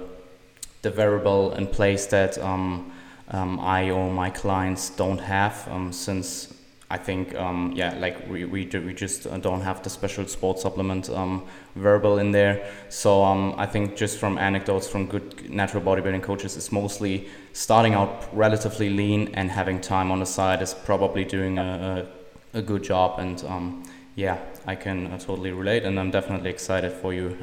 the 0.83 0.91
variable 0.91 1.53
in 1.55 1.67
place 1.67 2.07
that 2.07 2.39
um, 2.39 2.93
um, 3.29 3.59
I 3.61 3.91
or 3.91 4.11
my 4.11 4.31
clients 4.31 4.91
don't 4.91 5.19
have 5.19 5.67
um, 5.69 5.93
since 5.93 6.55
I 6.89 6.99
think 6.99 7.35
um, 7.35 7.73
yeah 7.75 7.95
like 7.99 8.29
we, 8.29 8.45
we, 8.45 8.67
we 8.67 8.95
just 8.95 9.25
don't 9.43 9.61
have 9.63 9.83
the 9.83 9.91
special 9.91 10.27
sports 10.29 10.63
supplement 10.63 11.11
um, 11.11 11.45
variable 11.75 12.19
in 12.19 12.31
there 12.31 12.71
so 12.89 13.25
um, 13.25 13.55
I 13.59 13.67
think 13.67 13.97
just 13.97 14.19
from 14.19 14.39
anecdotes 14.39 14.89
from 14.89 15.07
good 15.07 15.51
natural 15.51 15.83
bodybuilding 15.83 16.23
coaches 16.23 16.57
it's 16.57 16.71
mostly 16.71 17.29
starting 17.53 17.95
out 17.95 18.29
relatively 18.33 18.91
lean 18.91 19.35
and 19.35 19.51
having 19.51 19.81
time 19.81 20.13
on 20.13 20.21
the 20.21 20.27
side 20.27 20.63
is 20.63 20.75
probably 20.75 21.25
doing 21.25 21.59
a, 21.59 22.07
a, 22.55 22.59
a 22.59 22.63
good 22.63 22.85
job 22.85 23.19
and 23.19 23.43
yeah 24.15 24.39
I 24.67 24.77
can 24.77 25.09
uh, 25.09 25.19
totally 25.19 25.51
relate 25.51 25.83
and 25.83 25.99
I'm 25.99 26.13
definitely 26.13 26.51
excited 26.51 26.93
for 26.93 27.13
you 27.13 27.37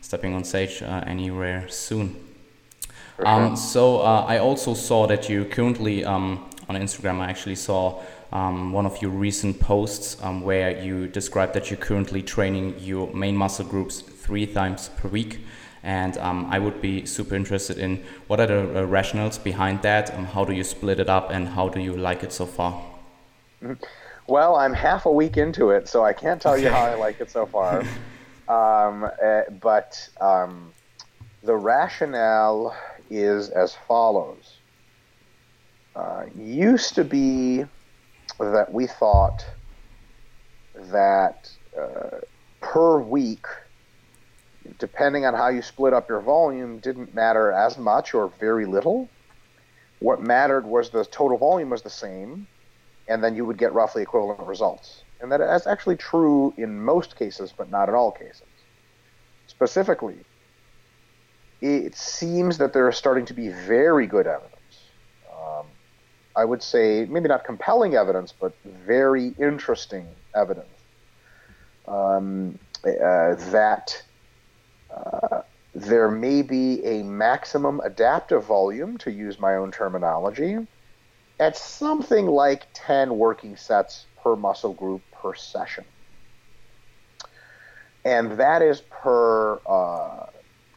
stepping 0.00 0.34
on 0.34 0.44
stage 0.44 0.82
uh, 0.82 1.04
anywhere 1.06 1.68
soon. 1.68 2.29
Um, 3.24 3.56
so 3.56 4.00
uh, 4.00 4.24
I 4.26 4.38
also 4.38 4.74
saw 4.74 5.06
that 5.06 5.28
you 5.28 5.44
currently 5.44 6.04
um, 6.04 6.48
on 6.68 6.76
Instagram. 6.76 7.20
I 7.20 7.30
actually 7.30 7.56
saw 7.56 8.02
um, 8.32 8.72
one 8.72 8.86
of 8.86 9.00
your 9.02 9.10
recent 9.10 9.58
posts 9.60 10.16
um, 10.22 10.42
where 10.42 10.82
you 10.82 11.08
described 11.08 11.54
that 11.54 11.70
you're 11.70 11.78
currently 11.78 12.22
training 12.22 12.76
your 12.78 13.12
main 13.12 13.36
muscle 13.36 13.64
groups 13.64 14.00
three 14.00 14.46
times 14.46 14.90
per 14.96 15.08
week. 15.08 15.40
And 15.82 16.16
um, 16.18 16.46
I 16.50 16.58
would 16.58 16.80
be 16.80 17.06
super 17.06 17.34
interested 17.34 17.78
in 17.78 18.04
what 18.26 18.38
are 18.38 18.46
the 18.46 18.60
uh, 18.60 18.86
rationales 18.86 19.42
behind 19.42 19.82
that? 19.82 20.14
Um, 20.14 20.26
how 20.26 20.44
do 20.44 20.52
you 20.52 20.62
split 20.62 21.00
it 21.00 21.08
up, 21.08 21.30
and 21.30 21.48
how 21.48 21.70
do 21.70 21.80
you 21.80 21.94
like 21.94 22.22
it 22.22 22.32
so 22.32 22.44
far? 22.44 22.82
Well, 24.26 24.56
I'm 24.56 24.74
half 24.74 25.06
a 25.06 25.10
week 25.10 25.38
into 25.38 25.70
it, 25.70 25.88
so 25.88 26.04
I 26.04 26.12
can't 26.12 26.40
tell 26.40 26.58
you 26.58 26.68
how 26.68 26.82
I 26.82 26.94
like 26.94 27.20
it 27.20 27.30
so 27.30 27.46
far. 27.46 27.84
Um, 28.50 29.04
uh, 29.04 29.42
but 29.60 30.08
um, 30.20 30.72
the 31.44 31.54
rationale 31.54 32.74
is 33.10 33.50
as 33.50 33.76
follows. 33.86 34.56
Uh, 35.94 36.24
used 36.36 36.94
to 36.94 37.04
be 37.04 37.64
that 38.38 38.72
we 38.72 38.86
thought 38.86 39.44
that 40.74 41.50
uh, 41.78 42.18
per 42.60 43.00
week, 43.00 43.44
depending 44.78 45.26
on 45.26 45.34
how 45.34 45.48
you 45.48 45.60
split 45.60 45.92
up 45.92 46.08
your 46.08 46.20
volume, 46.20 46.78
didn't 46.78 47.14
matter 47.14 47.50
as 47.52 47.76
much 47.76 48.14
or 48.14 48.32
very 48.38 48.66
little. 48.66 49.08
What 49.98 50.22
mattered 50.22 50.64
was 50.64 50.90
the 50.90 51.04
total 51.04 51.36
volume 51.36 51.70
was 51.70 51.82
the 51.82 51.90
same, 51.90 52.46
and 53.08 53.22
then 53.22 53.34
you 53.34 53.44
would 53.44 53.58
get 53.58 53.72
roughly 53.74 54.02
equivalent 54.02 54.40
results. 54.40 55.02
And 55.20 55.30
that 55.32 55.40
is 55.40 55.66
actually 55.66 55.96
true 55.96 56.54
in 56.56 56.80
most 56.82 57.16
cases, 57.16 57.52
but 57.54 57.70
not 57.70 57.88
in 57.88 57.94
all 57.94 58.12
cases. 58.12 58.42
Specifically, 59.48 60.16
it 61.60 61.94
seems 61.94 62.58
that 62.58 62.72
there 62.72 62.88
is 62.88 62.96
starting 62.96 63.26
to 63.26 63.34
be 63.34 63.48
very 63.48 64.06
good 64.06 64.26
evidence. 64.26 64.54
Um, 65.32 65.66
I 66.34 66.44
would 66.44 66.62
say 66.62 67.06
maybe 67.08 67.28
not 67.28 67.44
compelling 67.44 67.94
evidence, 67.94 68.32
but 68.32 68.54
very 68.64 69.34
interesting 69.38 70.06
evidence 70.34 70.68
um, 71.86 72.58
uh, 72.84 73.34
that 73.50 74.02
uh, 74.94 75.42
there 75.74 76.10
may 76.10 76.42
be 76.42 76.84
a 76.84 77.02
maximum 77.02 77.80
adaptive 77.80 78.44
volume, 78.44 78.98
to 78.98 79.10
use 79.10 79.38
my 79.38 79.56
own 79.56 79.70
terminology, 79.70 80.66
at 81.38 81.56
something 81.56 82.26
like 82.26 82.66
10 82.74 83.16
working 83.16 83.56
sets 83.56 84.06
per 84.22 84.36
muscle 84.36 84.74
group 84.74 85.02
per 85.12 85.34
session. 85.34 85.84
And 88.04 88.32
that 88.32 88.62
is 88.62 88.80
per 88.80 89.60
uh, 89.66 90.26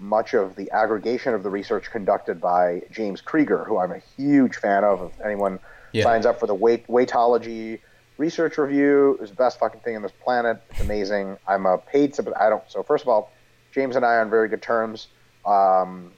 much 0.03 0.33
of 0.33 0.55
the 0.55 0.69
aggregation 0.72 1.33
of 1.33 1.43
the 1.43 1.50
research 1.50 1.89
conducted 1.89 2.41
by 2.41 2.81
James 2.91 3.22
Krieger, 3.22 3.63
who 3.63 3.79
I'm 3.79 3.91
a 3.91 4.01
huge 4.17 4.57
fan 4.57 4.83
of. 4.83 5.01
If 5.01 5.25
anyone 5.25 5.60
yeah. 5.93 6.03
signs 6.03 6.25
up 6.25 6.39
for 6.39 6.45
the 6.45 6.53
weight, 6.53 6.86
Weightology 6.88 7.79
research 8.17 8.57
review, 8.57 9.17
is 9.22 9.29
the 9.29 9.36
best 9.36 9.60
fucking 9.60 9.79
thing 9.79 9.95
on 9.95 10.01
this 10.01 10.12
planet. 10.24 10.62
It's 10.72 10.81
amazing. 10.81 11.38
I'm 11.48 11.65
a 11.65 11.77
paid, 11.77 12.13
sub. 12.13 12.29
I 12.39 12.50
don't. 12.50 12.63
So 12.67 12.83
first 12.83 13.03
of 13.03 13.07
all, 13.07 13.31
James 13.72 13.95
and 13.95 14.05
I 14.05 14.15
are 14.15 14.22
on 14.22 14.29
very 14.29 14.50
good 14.50 14.62
terms. 14.62 15.07
Um, 15.45 16.12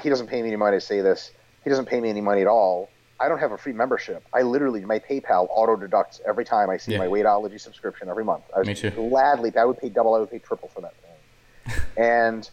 he 0.00 0.08
doesn't 0.08 0.28
pay 0.28 0.42
me 0.42 0.48
any 0.48 0.56
money 0.56 0.76
to 0.76 0.80
say 0.80 1.00
this. 1.00 1.32
He 1.64 1.70
doesn't 1.70 1.86
pay 1.86 2.00
me 2.00 2.10
any 2.10 2.20
money 2.20 2.42
at 2.42 2.46
all. 2.46 2.90
I 3.18 3.28
don't 3.28 3.38
have 3.38 3.52
a 3.52 3.58
free 3.58 3.72
membership. 3.72 4.22
I 4.32 4.42
literally 4.42 4.82
my 4.84 4.98
PayPal 4.98 5.46
auto 5.50 5.76
deducts 5.76 6.20
every 6.26 6.44
time 6.44 6.70
I 6.70 6.76
see 6.76 6.92
yeah. 6.92 6.98
my 6.98 7.06
Weightology 7.06 7.60
subscription 7.60 8.08
every 8.08 8.24
month. 8.24 8.44
I 8.56 8.62
Me 8.62 8.74
too. 8.74 8.90
Gladly, 8.90 9.52
I 9.56 9.64
would 9.64 9.78
pay 9.78 9.88
double. 9.88 10.14
I 10.14 10.20
would 10.20 10.30
pay 10.30 10.38
triple 10.38 10.68
for 10.68 10.82
that 10.82 10.94
thing. 11.02 11.82
and 11.96 12.48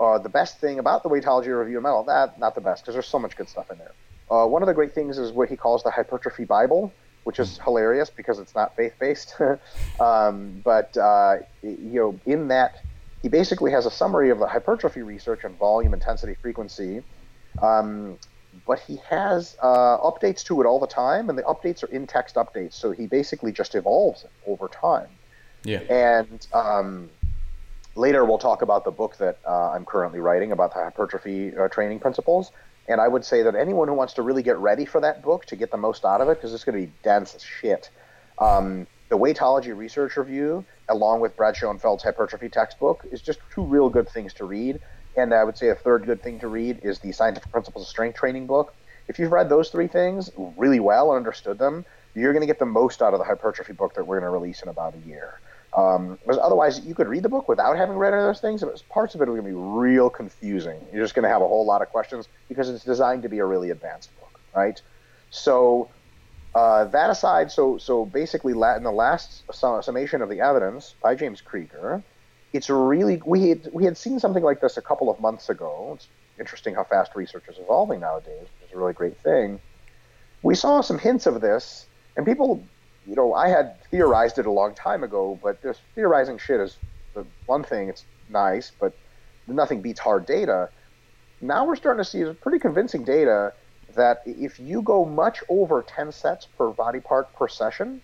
uh, 0.00 0.18
the 0.18 0.28
best 0.28 0.58
thing 0.58 0.78
about 0.78 1.02
the 1.02 1.08
Weightology 1.08 1.56
Review 1.56 1.80
Medal, 1.80 2.02
that 2.04 2.38
not 2.38 2.54
the 2.54 2.60
best 2.60 2.82
because 2.82 2.94
there's 2.94 3.06
so 3.06 3.18
much 3.18 3.36
good 3.36 3.48
stuff 3.48 3.70
in 3.70 3.78
there. 3.78 3.92
Uh, 4.30 4.46
one 4.46 4.62
of 4.62 4.66
the 4.66 4.74
great 4.74 4.94
things 4.94 5.18
is 5.18 5.32
what 5.32 5.48
he 5.48 5.56
calls 5.56 5.82
the 5.82 5.90
hypertrophy 5.90 6.44
Bible, 6.44 6.92
which 7.24 7.38
is 7.38 7.58
mm. 7.58 7.64
hilarious 7.64 8.08
because 8.08 8.38
it's 8.38 8.54
not 8.54 8.74
faith 8.76 8.94
based. 8.98 9.36
um, 10.00 10.60
but 10.64 10.96
uh, 10.96 11.36
you 11.62 12.00
know, 12.00 12.20
in 12.26 12.48
that, 12.48 12.82
he 13.22 13.28
basically 13.28 13.70
has 13.72 13.84
a 13.84 13.90
summary 13.90 14.30
of 14.30 14.38
the 14.38 14.46
hypertrophy 14.46 15.02
research 15.02 15.44
on 15.44 15.54
volume, 15.56 15.92
intensity, 15.92 16.34
frequency. 16.34 17.02
Um, 17.60 18.18
but 18.66 18.80
he 18.80 18.98
has 19.08 19.56
uh, 19.62 19.98
updates 19.98 20.42
to 20.44 20.60
it 20.60 20.66
all 20.66 20.80
the 20.80 20.86
time, 20.86 21.28
and 21.28 21.38
the 21.38 21.42
updates 21.42 21.82
are 21.82 21.88
in 21.88 22.06
text 22.06 22.36
updates. 22.36 22.74
So 22.74 22.92
he 22.92 23.06
basically 23.06 23.52
just 23.52 23.74
evolves 23.74 24.24
it 24.24 24.30
over 24.46 24.68
time. 24.68 25.08
Yeah. 25.64 25.80
And 25.90 26.46
um, 26.52 27.10
later 28.00 28.24
we'll 28.24 28.38
talk 28.38 28.62
about 28.62 28.84
the 28.84 28.90
book 28.90 29.18
that 29.18 29.38
uh, 29.46 29.70
I'm 29.70 29.84
currently 29.84 30.20
writing 30.20 30.52
about 30.52 30.72
the 30.72 30.80
hypertrophy 30.80 31.54
uh, 31.54 31.68
training 31.68 32.00
principles. 32.00 32.50
And 32.88 33.00
I 33.00 33.06
would 33.06 33.24
say 33.24 33.42
that 33.42 33.54
anyone 33.54 33.88
who 33.88 33.94
wants 33.94 34.14
to 34.14 34.22
really 34.22 34.42
get 34.42 34.56
ready 34.56 34.86
for 34.86 35.00
that 35.02 35.22
book 35.22 35.44
to 35.46 35.54
get 35.54 35.70
the 35.70 35.76
most 35.76 36.04
out 36.04 36.20
of 36.22 36.28
it, 36.28 36.38
because 36.38 36.54
it's 36.54 36.64
going 36.64 36.80
to 36.80 36.86
be 36.86 36.92
dense 37.04 37.34
as 37.34 37.42
shit. 37.42 37.90
Um, 38.38 38.86
the 39.10 39.18
Weightology 39.18 39.76
Research 39.76 40.16
Review, 40.16 40.64
along 40.88 41.20
with 41.20 41.36
Brad 41.36 41.54
Schoenfeld's 41.54 42.02
hypertrophy 42.02 42.48
textbook, 42.48 43.04
is 43.12 43.20
just 43.20 43.38
two 43.54 43.62
real 43.62 43.90
good 43.90 44.08
things 44.08 44.32
to 44.34 44.44
read. 44.44 44.80
And 45.16 45.34
I 45.34 45.44
would 45.44 45.58
say 45.58 45.68
a 45.68 45.74
third 45.74 46.06
good 46.06 46.22
thing 46.22 46.40
to 46.40 46.48
read 46.48 46.80
is 46.82 47.00
the 47.00 47.12
Scientific 47.12 47.52
Principles 47.52 47.84
of 47.84 47.88
Strength 47.88 48.16
Training 48.16 48.46
book. 48.46 48.74
If 49.08 49.18
you've 49.18 49.32
read 49.32 49.50
those 49.50 49.68
three 49.68 49.88
things 49.88 50.30
really 50.56 50.80
well 50.80 51.10
and 51.10 51.18
understood 51.18 51.58
them, 51.58 51.84
you're 52.14 52.32
going 52.32 52.42
to 52.42 52.46
get 52.46 52.58
the 52.58 52.66
most 52.66 53.02
out 53.02 53.12
of 53.12 53.18
the 53.18 53.24
hypertrophy 53.24 53.74
book 53.74 53.94
that 53.94 54.06
we're 54.06 54.20
going 54.20 54.30
to 54.32 54.38
release 54.38 54.62
in 54.62 54.68
about 54.68 54.94
a 54.94 55.06
year. 55.06 55.40
Um, 55.76 56.18
because 56.22 56.38
otherwise, 56.42 56.80
you 56.84 56.94
could 56.94 57.06
read 57.06 57.22
the 57.22 57.28
book 57.28 57.48
without 57.48 57.76
having 57.76 57.96
read 57.96 58.12
any 58.12 58.22
of 58.22 58.28
those 58.28 58.40
things. 58.40 58.62
But 58.62 58.82
parts 58.88 59.14
of 59.14 59.20
it 59.20 59.24
are 59.24 59.32
going 59.32 59.42
to 59.42 59.48
be 59.48 59.54
real 59.54 60.10
confusing. 60.10 60.80
You're 60.92 61.04
just 61.04 61.14
going 61.14 61.22
to 61.22 61.28
have 61.28 61.42
a 61.42 61.46
whole 61.46 61.64
lot 61.64 61.80
of 61.80 61.88
questions 61.90 62.28
because 62.48 62.68
it's 62.68 62.84
designed 62.84 63.22
to 63.22 63.28
be 63.28 63.38
a 63.38 63.44
really 63.44 63.70
advanced 63.70 64.10
book, 64.18 64.40
right? 64.54 64.80
So 65.30 65.88
uh, 66.54 66.84
that 66.86 67.10
aside, 67.10 67.52
so 67.52 67.78
so 67.78 68.04
basically, 68.04 68.52
in 68.52 68.82
the 68.82 68.90
last 68.90 69.44
summation 69.52 70.22
of 70.22 70.28
the 70.28 70.40
evidence 70.40 70.94
by 71.00 71.14
James 71.14 71.40
Krieger, 71.40 72.02
it's 72.52 72.68
really 72.68 73.22
we 73.24 73.50
had 73.50 73.68
we 73.72 73.84
had 73.84 73.96
seen 73.96 74.18
something 74.18 74.42
like 74.42 74.60
this 74.60 74.76
a 74.76 74.82
couple 74.82 75.08
of 75.08 75.20
months 75.20 75.48
ago. 75.48 75.92
It's 75.94 76.08
interesting 76.40 76.74
how 76.74 76.84
fast 76.84 77.12
research 77.14 77.44
is 77.48 77.58
evolving 77.58 78.00
nowadays, 78.00 78.48
which 78.60 78.70
is 78.70 78.74
a 78.74 78.78
really 78.78 78.94
great 78.94 79.16
thing. 79.18 79.60
We 80.42 80.54
saw 80.54 80.80
some 80.80 80.98
hints 80.98 81.26
of 81.26 81.40
this, 81.40 81.86
and 82.16 82.26
people, 82.26 82.64
you 83.10 83.16
know, 83.16 83.34
I 83.34 83.48
had 83.48 83.82
theorized 83.90 84.38
it 84.38 84.46
a 84.46 84.52
long 84.52 84.72
time 84.72 85.02
ago, 85.02 85.36
but 85.42 85.60
this 85.62 85.80
theorizing 85.96 86.38
shit 86.38 86.60
is 86.60 86.76
the 87.12 87.26
one 87.46 87.64
thing. 87.64 87.88
It's 87.88 88.04
nice, 88.28 88.70
but 88.80 88.96
nothing 89.48 89.82
beats 89.82 89.98
hard 89.98 90.26
data. 90.26 90.70
Now 91.40 91.66
we're 91.66 91.74
starting 91.74 92.04
to 92.04 92.08
see 92.08 92.24
pretty 92.40 92.60
convincing 92.60 93.02
data 93.02 93.52
that 93.96 94.22
if 94.26 94.60
you 94.60 94.80
go 94.82 95.04
much 95.04 95.42
over 95.48 95.82
10 95.82 96.12
sets 96.12 96.46
per 96.46 96.70
body 96.70 97.00
part 97.00 97.34
per 97.34 97.48
session, 97.48 98.00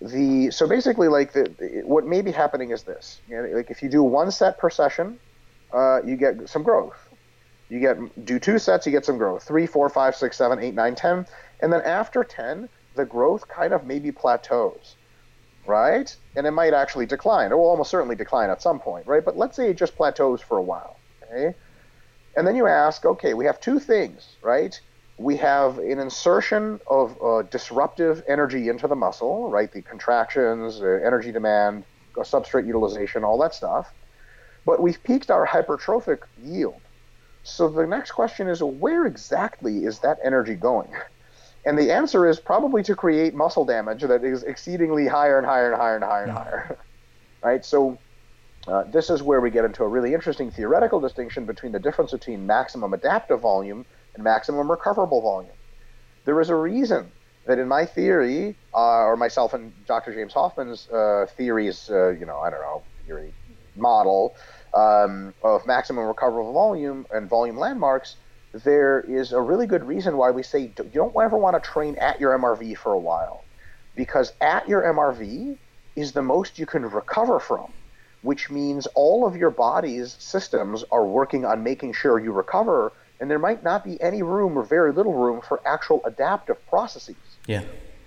the 0.00 0.52
so 0.52 0.68
basically 0.68 1.08
like 1.08 1.32
the, 1.32 1.82
what 1.84 2.06
may 2.06 2.22
be 2.22 2.30
happening 2.30 2.70
is 2.70 2.84
this 2.84 3.20
you 3.28 3.36
know, 3.36 3.42
like 3.54 3.70
if 3.70 3.82
you 3.82 3.88
do 3.90 4.02
one 4.02 4.30
set 4.30 4.56
per 4.56 4.70
session 4.70 5.18
uh, 5.74 6.00
you 6.02 6.16
get 6.16 6.48
some 6.48 6.62
growth 6.62 6.96
you 7.68 7.78
get 7.80 7.98
do 8.24 8.38
two 8.38 8.58
sets 8.58 8.86
you 8.86 8.92
get 8.92 9.04
some 9.04 9.18
growth 9.18 9.42
three 9.46 9.66
four 9.66 9.90
five 9.90 10.16
six 10.16 10.38
seven 10.38 10.58
eight 10.58 10.72
nine 10.74 10.94
ten 10.94 11.26
and 11.60 11.70
then 11.70 11.82
after 11.82 12.24
10 12.24 12.66
the 13.00 13.06
growth 13.06 13.48
kind 13.48 13.72
of 13.72 13.86
maybe 13.86 14.12
plateaus 14.12 14.96
right 15.66 16.16
and 16.36 16.46
it 16.46 16.50
might 16.50 16.74
actually 16.74 17.06
decline 17.06 17.50
it 17.50 17.54
will 17.54 17.70
almost 17.74 17.90
certainly 17.90 18.16
decline 18.16 18.50
at 18.50 18.62
some 18.62 18.78
point 18.78 19.06
right 19.06 19.24
but 19.24 19.36
let's 19.36 19.56
say 19.56 19.70
it 19.70 19.76
just 19.76 19.96
plateaus 19.96 20.40
for 20.40 20.58
a 20.58 20.62
while 20.62 20.96
okay 21.22 21.54
and 22.36 22.46
then 22.46 22.54
you 22.54 22.66
ask 22.66 23.04
okay 23.04 23.34
we 23.34 23.44
have 23.44 23.60
two 23.60 23.78
things 23.78 24.36
right 24.42 24.80
we 25.20 25.36
have 25.36 25.78
an 25.78 25.98
insertion 25.98 26.80
of 26.86 27.16
uh, 27.22 27.42
disruptive 27.42 28.22
energy 28.26 28.70
into 28.70 28.88
the 28.88 28.96
muscle, 28.96 29.50
right? 29.50 29.70
The 29.70 29.82
contractions, 29.82 30.80
uh, 30.80 30.98
energy 31.04 31.30
demand, 31.30 31.84
uh, 32.16 32.22
substrate 32.22 32.66
utilization, 32.66 33.22
all 33.22 33.38
that 33.40 33.54
stuff. 33.54 33.92
But 34.64 34.80
we've 34.80 35.02
peaked 35.02 35.30
our 35.30 35.46
hypertrophic 35.46 36.20
yield. 36.42 36.80
So 37.42 37.68
the 37.68 37.86
next 37.86 38.12
question 38.12 38.48
is 38.48 38.62
where 38.62 39.04
exactly 39.04 39.84
is 39.84 39.98
that 39.98 40.18
energy 40.24 40.54
going? 40.54 40.90
And 41.64 41.78
the 41.78 41.92
answer 41.92 42.26
is 42.26 42.40
probably 42.40 42.82
to 42.84 42.96
create 42.96 43.34
muscle 43.34 43.64
damage 43.64 44.02
that 44.02 44.24
is 44.24 44.42
exceedingly 44.44 45.06
higher 45.06 45.36
and 45.36 45.46
higher 45.46 45.72
and 45.72 45.80
higher 45.80 45.94
and 45.96 46.04
higher 46.04 46.22
and 46.24 46.32
higher. 46.32 46.78
right? 47.42 47.64
So 47.64 47.98
uh, 48.66 48.84
this 48.84 49.10
is 49.10 49.22
where 49.22 49.40
we 49.40 49.50
get 49.50 49.64
into 49.64 49.84
a 49.84 49.88
really 49.88 50.14
interesting 50.14 50.50
theoretical 50.50 51.00
distinction 51.00 51.44
between 51.44 51.72
the 51.72 51.78
difference 51.78 52.12
between 52.12 52.46
maximum 52.46 52.94
adaptive 52.94 53.40
volume 53.40 53.84
and 54.14 54.24
maximum 54.24 54.70
recoverable 54.70 55.20
volume. 55.20 55.52
There 56.24 56.40
is 56.40 56.50
a 56.50 56.54
reason 56.54 57.10
that 57.46 57.58
in 57.58 57.68
my 57.68 57.86
theory, 57.86 58.56
uh, 58.74 59.04
or 59.04 59.16
myself 59.16 59.54
and 59.54 59.72
Dr. 59.86 60.14
James 60.14 60.32
Hoffman's 60.32 60.88
uh, 60.90 61.26
theories, 61.36 61.88
uh, 61.90 62.10
you 62.10 62.26
know, 62.26 62.38
I 62.38 62.50
don't 62.50 62.60
know, 62.60 62.82
theory 63.06 63.32
model 63.76 64.34
um, 64.74 65.34
of 65.42 65.66
maximum 65.66 66.04
recoverable 66.04 66.52
volume 66.52 67.06
and 67.12 67.28
volume 67.28 67.56
landmarks, 67.56 68.16
there 68.52 69.00
is 69.00 69.32
a 69.32 69.40
really 69.40 69.66
good 69.66 69.84
reason 69.84 70.16
why 70.16 70.30
we 70.30 70.42
say 70.42 70.60
you 70.60 70.84
don't 70.92 71.14
ever 71.16 71.36
want 71.36 71.62
to 71.62 71.70
train 71.70 71.96
at 71.96 72.20
your 72.20 72.36
MRV 72.38 72.76
for 72.76 72.92
a 72.92 72.98
while. 72.98 73.44
Because 73.94 74.32
at 74.40 74.68
your 74.68 74.82
MRV 74.82 75.56
is 75.96 76.12
the 76.12 76.22
most 76.22 76.58
you 76.58 76.66
can 76.66 76.82
recover 76.82 77.38
from, 77.38 77.72
which 78.22 78.50
means 78.50 78.86
all 78.94 79.26
of 79.26 79.36
your 79.36 79.50
body's 79.50 80.16
systems 80.18 80.84
are 80.90 81.04
working 81.04 81.44
on 81.44 81.62
making 81.62 81.92
sure 81.92 82.18
you 82.18 82.32
recover 82.32 82.92
and 83.20 83.30
there 83.30 83.38
might 83.38 83.62
not 83.62 83.84
be 83.84 84.00
any 84.00 84.22
room 84.22 84.58
or 84.58 84.62
very 84.62 84.92
little 84.92 85.12
room 85.12 85.42
for 85.46 85.60
actual 85.66 86.00
adaptive 86.04 86.66
processes. 86.66 87.16
Yeah. 87.46 87.62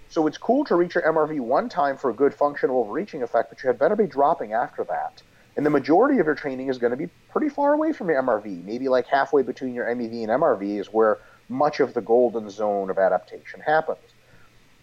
So 0.09 0.27
it's 0.27 0.37
cool 0.37 0.65
to 0.65 0.75
reach 0.75 0.95
your 0.95 1.03
MRV 1.03 1.39
one 1.39 1.69
time 1.69 1.97
for 1.97 2.09
a 2.09 2.13
good 2.13 2.33
functional 2.33 2.79
overreaching 2.79 3.21
effect, 3.21 3.49
but 3.49 3.63
you 3.63 3.67
had 3.67 3.77
better 3.77 3.95
be 3.95 4.07
dropping 4.07 4.53
after 4.53 4.83
that. 4.85 5.21
And 5.55 5.65
the 5.65 5.69
majority 5.69 6.19
of 6.19 6.25
your 6.25 6.35
training 6.35 6.69
is 6.69 6.77
going 6.77 6.91
to 6.91 6.97
be 6.97 7.07
pretty 7.31 7.49
far 7.49 7.73
away 7.73 7.93
from 7.93 8.09
your 8.09 8.21
MRV, 8.21 8.63
maybe 8.63 8.89
like 8.89 9.05
halfway 9.07 9.43
between 9.43 9.73
your 9.73 9.85
MEV 9.85 10.23
and 10.23 10.29
MRV 10.29 10.79
is 10.79 10.87
where 10.87 11.19
much 11.49 11.79
of 11.79 11.93
the 11.93 12.01
golden 12.01 12.49
zone 12.49 12.89
of 12.89 12.97
adaptation 12.97 13.59
happens. 13.59 13.99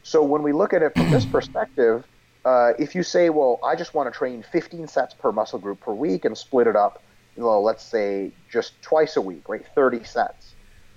So 0.02 0.22
when 0.22 0.42
we 0.42 0.52
look 0.52 0.72
at 0.72 0.82
it 0.82 0.94
from 0.94 1.10
this 1.10 1.24
perspective, 1.32 2.04
uh, 2.44 2.72
if 2.78 2.94
you 2.94 3.02
say, 3.02 3.30
well, 3.30 3.58
I 3.64 3.74
just 3.74 3.94
want 3.94 4.12
to 4.12 4.16
train 4.16 4.42
15 4.42 4.88
sets 4.88 5.14
per 5.14 5.32
muscle 5.32 5.58
group 5.58 5.80
per 5.80 5.92
week 5.92 6.24
and 6.24 6.36
split 6.36 6.66
it 6.66 6.76
up, 6.76 7.02
you 7.36 7.42
know, 7.42 7.60
let's 7.60 7.84
say 7.84 8.32
just 8.50 8.80
twice 8.82 9.16
a 9.16 9.20
week, 9.20 9.48
right? 9.48 9.64
30 9.74 10.04
sets. 10.04 10.54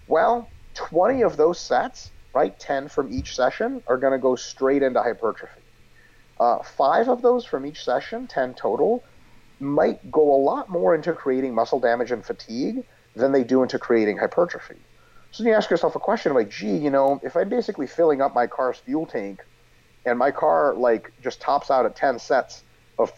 Well, 0.08 0.48
20 0.75 1.22
of 1.22 1.38
those 1.38 1.60
sets, 1.60 2.12
right, 2.34 2.58
10 2.60 2.88
from 2.89 3.12
each 3.12 3.36
session, 3.36 3.84
are 3.88 3.98
going 3.98 4.13
to 4.13 4.20
go 4.20 4.36
straight 4.36 4.84
into 4.84 5.01
hypertrophy. 5.01 5.62
Uh, 6.39 6.60
five 6.63 7.10
of 7.10 7.22
those 7.22 7.46
from 7.46 7.65
each 7.65 7.84
session, 7.84 8.27
10 8.27 8.53
total, 8.56 9.03
might 9.63 10.12
go 10.12 10.36
a 10.36 10.39
lot 10.41 10.70
more 10.70 10.93
into 10.93 11.13
creating 11.13 11.55
muscle 11.55 11.79
damage 11.79 12.12
and 12.12 12.25
fatigue 12.25 12.84
than 13.15 13.32
they 13.32 13.43
do 13.43 13.63
into 13.63 13.79
creating 13.79 14.17
hypertrophy. 14.17 14.75
So 15.32 15.43
you 15.43 15.53
ask 15.53 15.70
yourself 15.70 15.96
a 15.96 16.00
question 16.00 16.34
like, 16.34 16.50
gee, 16.50 16.77
you 16.77 16.91
know, 16.91 17.20
if 17.24 17.36
I'm 17.36 17.50
basically 17.50 17.88
filling 17.88 18.22
up 18.22 18.36
my 18.36 18.46
car's 18.46 18.77
fuel 18.77 19.05
tank 19.05 19.43
and 20.05 20.20
my 20.20 20.32
car 20.32 20.75
like 20.75 21.12
just 21.24 21.41
tops 21.41 21.72
out 21.72 21.86
at 21.86 21.96
10 21.96 22.20
sets 22.20 22.63
of 23.00 23.12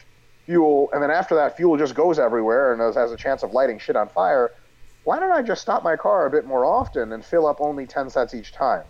fuel, 0.45 0.89
and 0.93 1.01
then 1.01 1.11
after 1.11 1.35
that 1.35 1.57
fuel 1.57 1.77
just 1.77 1.95
goes 1.95 2.19
everywhere 2.19 2.71
and 2.71 2.95
has 2.95 3.11
a 3.11 3.17
chance 3.17 3.43
of 3.43 3.51
lighting 3.51 3.79
shit 3.79 3.95
on 3.95 4.07
fire, 4.07 4.51
why 5.03 5.19
don't 5.19 5.31
I 5.31 5.41
just 5.41 5.61
stop 5.61 5.83
my 5.83 5.95
car 5.95 6.25
a 6.25 6.31
bit 6.31 6.45
more 6.45 6.63
often 6.63 7.11
and 7.11 7.25
fill 7.25 7.47
up 7.47 7.59
only 7.59 7.85
10 7.85 8.09
sets 8.09 8.33
each 8.33 8.53
time? 8.53 8.85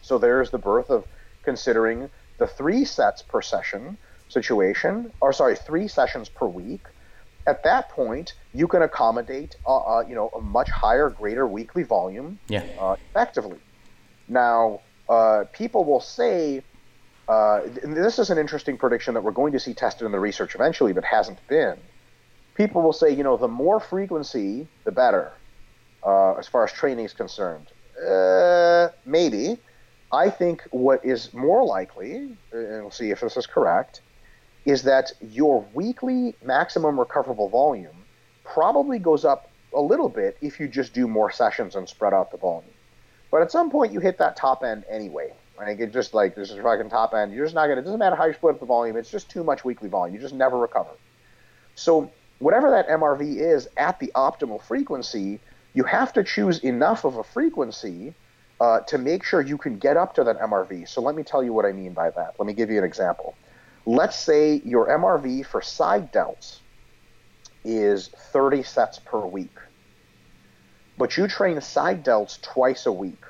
So 0.00 0.16
there's 0.16 0.50
the 0.50 0.58
birth 0.58 0.90
of 0.90 1.06
considering 1.42 2.08
the 2.38 2.46
three 2.46 2.84
sets 2.84 3.22
per 3.22 3.42
session 3.42 3.98
situation, 4.28 5.12
or 5.20 5.32
sorry, 5.32 5.56
three 5.56 5.88
sessions 5.88 6.28
per 6.28 6.46
week. 6.46 6.82
At 7.46 7.64
that 7.64 7.88
point, 7.88 8.34
you 8.52 8.68
can 8.68 8.82
accommodate, 8.82 9.56
uh, 9.66 9.78
uh, 9.78 10.04
you 10.06 10.14
know, 10.14 10.28
a 10.36 10.40
much 10.40 10.70
higher, 10.70 11.08
greater 11.08 11.46
weekly 11.46 11.82
volume 11.82 12.38
yeah. 12.48 12.64
uh, 12.78 12.96
effectively. 13.10 13.58
Now, 14.28 14.80
uh, 15.08 15.44
people 15.52 15.84
will 15.84 16.00
say, 16.00 16.62
uh, 17.26 17.60
this 17.82 18.18
is 18.18 18.28
an 18.28 18.38
interesting 18.38 18.76
prediction 18.76 19.14
that 19.14 19.24
we're 19.24 19.32
going 19.32 19.52
to 19.52 19.60
see 19.60 19.72
tested 19.72 20.04
in 20.04 20.12
the 20.12 20.20
research 20.20 20.54
eventually, 20.54 20.92
but 20.92 21.04
hasn't 21.04 21.38
been. 21.48 21.78
People 22.54 22.82
will 22.82 22.92
say, 22.92 23.10
you 23.10 23.22
know, 23.22 23.36
the 23.36 23.48
more 23.48 23.80
frequency, 23.80 24.66
the 24.84 24.92
better, 24.92 25.32
uh, 26.04 26.34
as 26.34 26.46
far 26.48 26.64
as 26.64 26.72
training 26.72 27.06
is 27.06 27.14
concerned. 27.14 27.68
Uh, 28.06 28.88
maybe. 29.06 29.58
I 30.10 30.30
think 30.30 30.62
what 30.70 31.04
is 31.04 31.34
more 31.34 31.64
likely, 31.64 32.36
and 32.52 32.82
we'll 32.82 32.90
see 32.90 33.10
if 33.10 33.20
this 33.20 33.36
is 33.36 33.46
correct, 33.46 34.00
is 34.64 34.82
that 34.82 35.12
your 35.20 35.64
weekly 35.74 36.34
maximum 36.44 36.98
recoverable 36.98 37.48
volume 37.48 38.04
probably 38.44 38.98
goes 38.98 39.24
up 39.24 39.50
a 39.74 39.80
little 39.80 40.08
bit 40.08 40.36
if 40.40 40.58
you 40.58 40.68
just 40.68 40.92
do 40.92 41.06
more 41.06 41.30
sessions 41.30 41.76
and 41.76 41.88
spread 41.88 42.14
out 42.14 42.30
the 42.30 42.36
volume. 42.36 42.70
But 43.30 43.42
at 43.42 43.52
some 43.52 43.70
point, 43.70 43.92
you 43.92 44.00
hit 44.00 44.18
that 44.18 44.36
top 44.36 44.62
end 44.64 44.84
anyway. 44.88 45.32
Right? 45.58 45.78
It 45.78 45.92
just 45.92 46.14
like 46.14 46.34
this 46.34 46.50
is 46.50 46.58
fucking 46.62 46.88
top 46.88 47.14
end. 47.14 47.32
You're 47.32 47.44
just 47.44 47.54
not 47.54 47.66
gonna. 47.66 47.80
It 47.80 47.84
doesn't 47.84 47.98
matter 47.98 48.16
how 48.16 48.26
you 48.26 48.34
split 48.34 48.54
up 48.54 48.60
the 48.60 48.66
volume. 48.66 48.96
It's 48.96 49.10
just 49.10 49.28
too 49.28 49.42
much 49.42 49.64
weekly 49.64 49.88
volume. 49.88 50.14
You 50.14 50.20
just 50.20 50.34
never 50.34 50.56
recover. 50.56 50.90
So 51.74 52.10
whatever 52.38 52.70
that 52.70 52.88
MRV 52.88 53.36
is 53.36 53.68
at 53.76 53.98
the 53.98 54.12
optimal 54.14 54.62
frequency, 54.62 55.40
you 55.74 55.84
have 55.84 56.12
to 56.12 56.22
choose 56.22 56.58
enough 56.60 57.04
of 57.04 57.16
a 57.16 57.24
frequency 57.24 58.14
uh, 58.60 58.80
to 58.80 58.98
make 58.98 59.24
sure 59.24 59.40
you 59.40 59.58
can 59.58 59.78
get 59.78 59.96
up 59.96 60.14
to 60.14 60.24
that 60.24 60.38
MRV. 60.40 60.88
So 60.88 61.00
let 61.00 61.14
me 61.14 61.22
tell 61.22 61.42
you 61.42 61.52
what 61.52 61.64
I 61.64 61.72
mean 61.72 61.92
by 61.92 62.10
that. 62.10 62.34
Let 62.38 62.46
me 62.46 62.52
give 62.52 62.70
you 62.70 62.78
an 62.78 62.84
example. 62.84 63.34
Let's 63.88 64.18
say 64.18 64.60
your 64.66 64.86
MRV 64.88 65.46
for 65.46 65.62
side 65.62 66.12
delts 66.12 66.58
is 67.64 68.08
30 68.08 68.62
sets 68.62 68.98
per 68.98 69.24
week, 69.24 69.56
but 70.98 71.16
you 71.16 71.26
train 71.26 71.58
side 71.62 72.04
delts 72.04 72.38
twice 72.42 72.84
a 72.84 72.92
week. 72.92 73.22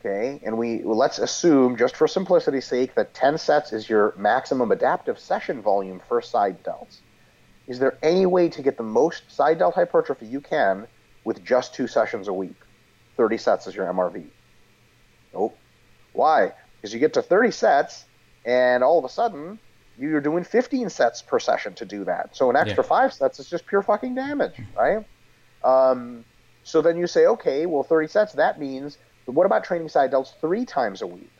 Okay, 0.00 0.38
and 0.44 0.58
we 0.58 0.82
let's 0.82 1.18
assume, 1.18 1.78
just 1.78 1.96
for 1.96 2.06
simplicity's 2.06 2.66
sake, 2.66 2.94
that 2.96 3.14
10 3.14 3.38
sets 3.38 3.72
is 3.72 3.88
your 3.88 4.12
maximum 4.18 4.70
adaptive 4.70 5.18
session 5.18 5.62
volume 5.62 6.02
for 6.06 6.20
side 6.20 6.62
delts. 6.62 6.98
Is 7.66 7.78
there 7.78 7.96
any 8.02 8.26
way 8.26 8.50
to 8.50 8.60
get 8.60 8.76
the 8.76 8.82
most 8.82 9.32
side 9.32 9.60
delt 9.60 9.76
hypertrophy 9.76 10.26
you 10.26 10.42
can 10.42 10.86
with 11.24 11.42
just 11.42 11.72
two 11.72 11.86
sessions 11.86 12.28
a 12.28 12.34
week? 12.34 12.60
30 13.16 13.38
sets 13.38 13.66
is 13.66 13.74
your 13.74 13.86
MRV. 13.86 14.26
Nope. 15.32 15.56
Why? 16.12 16.52
Because 16.76 16.92
you 16.92 17.00
get 17.00 17.14
to 17.14 17.22
30 17.22 17.50
sets, 17.50 18.04
and 18.46 18.82
all 18.82 18.98
of 18.98 19.04
a 19.04 19.08
sudden, 19.08 19.58
you're 19.98 20.20
doing 20.20 20.44
15 20.44 20.88
sets 20.88 21.20
per 21.20 21.38
session 21.38 21.74
to 21.74 21.84
do 21.84 22.04
that. 22.04 22.36
So 22.36 22.48
an 22.48 22.56
extra 22.56 22.84
yeah. 22.84 22.88
five 22.88 23.12
sets 23.12 23.40
is 23.40 23.50
just 23.50 23.66
pure 23.66 23.82
fucking 23.82 24.14
damage, 24.14 24.54
right? 24.76 25.04
Um, 25.64 26.24
so 26.62 26.80
then 26.80 26.96
you 26.96 27.06
say, 27.06 27.26
okay, 27.26 27.66
well, 27.66 27.82
30 27.82 28.08
sets, 28.08 28.32
that 28.34 28.60
means 28.60 28.98
what 29.26 29.46
about 29.46 29.64
training 29.64 29.88
side 29.88 30.12
delts 30.12 30.32
three 30.40 30.64
times 30.64 31.02
a 31.02 31.06
week? 31.06 31.30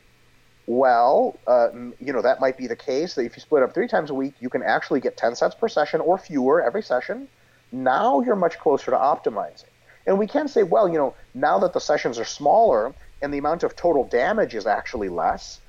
Well, 0.66 1.38
uh, 1.46 1.68
you 2.00 2.12
know, 2.12 2.22
that 2.22 2.40
might 2.40 2.58
be 2.58 2.66
the 2.66 2.76
case 2.76 3.14
that 3.14 3.24
if 3.24 3.36
you 3.36 3.40
split 3.40 3.62
up 3.62 3.72
three 3.72 3.86
times 3.86 4.10
a 4.10 4.14
week, 4.14 4.34
you 4.40 4.48
can 4.48 4.62
actually 4.62 5.00
get 5.00 5.16
10 5.16 5.36
sets 5.36 5.54
per 5.54 5.68
session 5.68 6.00
or 6.00 6.18
fewer 6.18 6.60
every 6.60 6.82
session. 6.82 7.28
Now 7.70 8.20
you're 8.20 8.36
much 8.36 8.58
closer 8.58 8.90
to 8.90 8.96
optimizing. 8.96 9.64
And 10.06 10.18
we 10.18 10.26
can 10.26 10.48
say, 10.48 10.64
well, 10.64 10.88
you 10.88 10.98
know, 10.98 11.14
now 11.34 11.58
that 11.60 11.72
the 11.72 11.80
sessions 11.80 12.18
are 12.18 12.24
smaller 12.24 12.94
and 13.22 13.32
the 13.32 13.38
amount 13.38 13.62
of 13.62 13.76
total 13.76 14.04
damage 14.04 14.54
is 14.54 14.66
actually 14.66 15.08
less, 15.08 15.60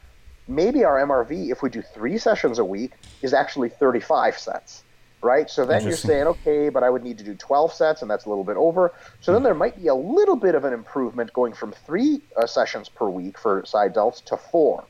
maybe 0.47 0.83
our 0.83 0.97
MRV, 1.05 1.51
if 1.51 1.62
we 1.62 1.69
do 1.69 1.81
three 1.81 2.17
sessions 2.17 2.60
a 2.60 2.65
week, 2.65 2.93
is 3.21 3.33
actually 3.33 3.69
35 3.69 4.38
sets 4.38 4.83
right? 5.21 5.49
So 5.49 5.65
then 5.65 5.83
you're 5.83 5.93
saying, 5.93 6.27
okay, 6.27 6.69
but 6.69 6.83
I 6.83 6.89
would 6.89 7.03
need 7.03 7.17
to 7.17 7.23
do 7.23 7.33
12 7.33 7.73
sets, 7.73 8.01
and 8.01 8.10
that's 8.10 8.25
a 8.25 8.29
little 8.29 8.43
bit 8.43 8.57
over. 8.57 8.93
So 9.19 9.31
then 9.31 9.41
hmm. 9.41 9.45
there 9.45 9.55
might 9.55 9.81
be 9.81 9.88
a 9.88 9.95
little 9.95 10.36
bit 10.36 10.55
of 10.55 10.63
an 10.65 10.73
improvement 10.73 11.33
going 11.33 11.53
from 11.53 11.71
three 11.71 12.21
uh, 12.36 12.45
sessions 12.45 12.89
per 12.89 13.10
week 13.10 13.38
for 13.38 13.65
side 13.65 13.93
delts 13.93 14.23
to 14.25 14.38
four. 14.38 14.86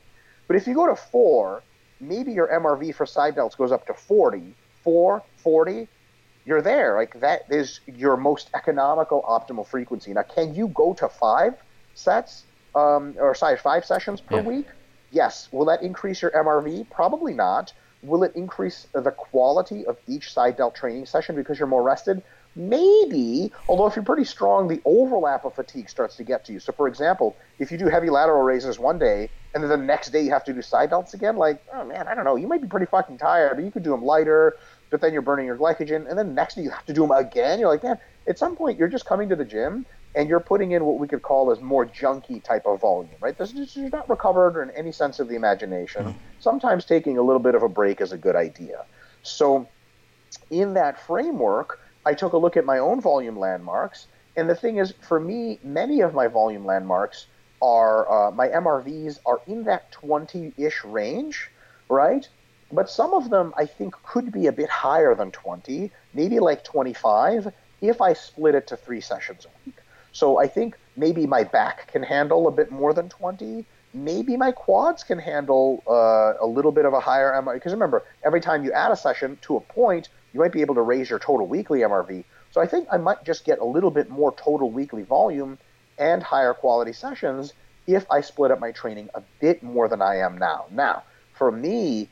But 0.46 0.56
if 0.56 0.66
you 0.66 0.74
go 0.74 0.86
to 0.86 0.96
four, 0.96 1.62
maybe 2.00 2.32
your 2.32 2.48
MRV 2.48 2.94
for 2.94 3.06
side 3.06 3.36
delts 3.36 3.56
goes 3.56 3.72
up 3.72 3.86
to 3.86 3.94
40. 3.94 4.54
Four, 4.82 5.22
40, 5.38 5.88
you're 6.46 6.62
there. 6.62 6.94
Like 6.94 7.20
that 7.20 7.42
is 7.50 7.80
your 7.86 8.16
most 8.16 8.48
economical 8.54 9.22
optimal 9.22 9.66
frequency. 9.66 10.12
Now, 10.14 10.22
can 10.22 10.54
you 10.54 10.68
go 10.68 10.94
to 10.94 11.08
five 11.08 11.54
sets 11.94 12.44
um, 12.74 13.14
or 13.18 13.34
sorry, 13.34 13.58
five 13.58 13.84
sessions 13.84 14.20
per 14.20 14.36
yeah. 14.36 14.42
week? 14.42 14.66
Yes. 15.10 15.48
Will 15.52 15.66
that 15.66 15.82
increase 15.82 16.22
your 16.22 16.30
MRV? 16.30 16.90
Probably 16.90 17.34
not. 17.34 17.72
Will 18.02 18.22
it 18.22 18.32
increase 18.36 18.86
the 18.94 19.10
quality 19.10 19.84
of 19.84 19.98
each 20.06 20.32
side 20.32 20.56
delt 20.56 20.74
training 20.76 21.06
session 21.06 21.34
because 21.34 21.58
you're 21.58 21.68
more 21.68 21.82
rested? 21.82 22.22
Maybe, 22.54 23.52
although 23.68 23.86
if 23.86 23.96
you're 23.96 24.04
pretty 24.04 24.24
strong, 24.24 24.68
the 24.68 24.80
overlap 24.84 25.44
of 25.44 25.54
fatigue 25.54 25.88
starts 25.88 26.16
to 26.16 26.24
get 26.24 26.44
to 26.46 26.52
you. 26.52 26.60
So, 26.60 26.72
for 26.72 26.88
example, 26.88 27.36
if 27.58 27.70
you 27.70 27.78
do 27.78 27.86
heavy 27.86 28.10
lateral 28.10 28.42
raises 28.42 28.78
one 28.78 28.98
day 28.98 29.30
and 29.54 29.62
then 29.62 29.70
the 29.70 29.76
next 29.76 30.10
day 30.10 30.22
you 30.22 30.30
have 30.30 30.44
to 30.44 30.52
do 30.52 30.62
side 30.62 30.90
delts 30.90 31.14
again, 31.14 31.36
like, 31.36 31.62
oh 31.72 31.84
man, 31.84 32.08
I 32.08 32.14
don't 32.14 32.24
know, 32.24 32.36
you 32.36 32.48
might 32.48 32.62
be 32.62 32.68
pretty 32.68 32.86
fucking 32.86 33.18
tired, 33.18 33.56
but 33.56 33.64
you 33.64 33.70
could 33.70 33.82
do 33.82 33.90
them 33.90 34.02
lighter, 34.04 34.56
but 34.90 35.00
then 35.00 35.12
you're 35.12 35.22
burning 35.22 35.46
your 35.46 35.56
glycogen, 35.56 36.08
and 36.08 36.18
then 36.18 36.34
next 36.34 36.56
day 36.56 36.62
you 36.62 36.70
have 36.70 36.84
to 36.86 36.92
do 36.92 37.02
them 37.02 37.12
again. 37.12 37.58
You're 37.58 37.68
like, 37.68 37.84
man, 37.84 37.98
at 38.28 38.38
some 38.38 38.56
point 38.56 38.78
you're 38.78 38.88
just 38.88 39.06
coming 39.06 39.28
to 39.28 39.36
the 39.36 39.44
gym 39.44 39.86
and 40.18 40.28
you're 40.28 40.40
putting 40.40 40.72
in 40.72 40.84
what 40.84 40.98
we 40.98 41.06
could 41.06 41.22
call 41.22 41.52
as 41.52 41.60
more 41.60 41.86
junky 41.86 42.42
type 42.42 42.66
of 42.66 42.80
volume, 42.80 43.14
right? 43.20 43.38
This 43.38 43.52
is 43.52 43.76
you're 43.76 43.88
not 43.88 44.10
recovered 44.10 44.60
in 44.60 44.68
any 44.72 44.90
sense 44.90 45.20
of 45.20 45.28
the 45.28 45.36
imagination. 45.36 46.06
Mm-hmm. 46.06 46.18
Sometimes 46.40 46.84
taking 46.84 47.18
a 47.18 47.22
little 47.22 47.40
bit 47.40 47.54
of 47.54 47.62
a 47.62 47.68
break 47.68 48.00
is 48.00 48.10
a 48.10 48.18
good 48.18 48.34
idea. 48.34 48.84
So, 49.22 49.68
in 50.50 50.74
that 50.74 51.00
framework, 51.06 51.78
I 52.04 52.14
took 52.14 52.32
a 52.32 52.36
look 52.36 52.56
at 52.56 52.64
my 52.64 52.78
own 52.78 53.00
volume 53.00 53.38
landmarks, 53.38 54.08
and 54.36 54.50
the 54.50 54.56
thing 54.56 54.78
is, 54.78 54.92
for 55.00 55.20
me, 55.20 55.60
many 55.62 56.00
of 56.00 56.14
my 56.14 56.26
volume 56.26 56.66
landmarks 56.66 57.26
are 57.62 58.10
uh, 58.10 58.30
my 58.32 58.48
MRVs 58.48 59.20
are 59.24 59.40
in 59.46 59.62
that 59.64 59.92
20-ish 59.92 60.84
range, 60.84 61.48
right? 61.88 62.28
But 62.72 62.90
some 62.90 63.14
of 63.14 63.30
them 63.30 63.54
I 63.56 63.66
think 63.66 63.94
could 64.02 64.32
be 64.32 64.48
a 64.48 64.52
bit 64.52 64.68
higher 64.68 65.14
than 65.14 65.30
20, 65.30 65.92
maybe 66.12 66.40
like 66.40 66.64
25, 66.64 67.52
if 67.80 68.00
I 68.00 68.14
split 68.14 68.56
it 68.56 68.66
to 68.66 68.76
three 68.76 69.00
sessions 69.00 69.46
a 69.46 69.50
week. 69.64 69.77
So 70.12 70.38
I 70.38 70.46
think 70.46 70.76
maybe 70.96 71.26
my 71.26 71.44
back 71.44 71.92
can 71.92 72.02
handle 72.02 72.48
a 72.48 72.50
bit 72.50 72.70
more 72.70 72.92
than 72.92 73.08
20. 73.08 73.64
Maybe 73.94 74.36
my 74.36 74.52
quads 74.52 75.02
can 75.02 75.18
handle 75.18 75.82
uh, 75.88 76.34
a 76.40 76.46
little 76.46 76.72
bit 76.72 76.84
of 76.84 76.92
a 76.92 77.00
higher 77.00 77.32
MRV. 77.32 77.54
Because 77.54 77.72
remember, 77.72 78.04
every 78.24 78.40
time 78.40 78.64
you 78.64 78.72
add 78.72 78.90
a 78.90 78.96
session 78.96 79.38
to 79.42 79.56
a 79.56 79.60
point, 79.60 80.08
you 80.32 80.40
might 80.40 80.52
be 80.52 80.60
able 80.60 80.74
to 80.74 80.82
raise 80.82 81.08
your 81.08 81.18
total 81.18 81.46
weekly 81.46 81.80
MRV. 81.80 82.24
So 82.50 82.60
I 82.60 82.66
think 82.66 82.88
I 82.90 82.96
might 82.96 83.24
just 83.24 83.44
get 83.44 83.58
a 83.58 83.64
little 83.64 83.90
bit 83.90 84.10
more 84.10 84.34
total 84.34 84.70
weekly 84.70 85.02
volume 85.02 85.58
and 85.98 86.22
higher 86.22 86.54
quality 86.54 86.92
sessions 86.92 87.52
if 87.86 88.04
I 88.10 88.20
split 88.20 88.50
up 88.50 88.60
my 88.60 88.72
training 88.72 89.08
a 89.14 89.22
bit 89.40 89.62
more 89.62 89.88
than 89.88 90.02
I 90.02 90.16
am 90.16 90.38
now. 90.38 90.66
Now, 90.70 91.04
for 91.34 91.50
me, 91.50 92.08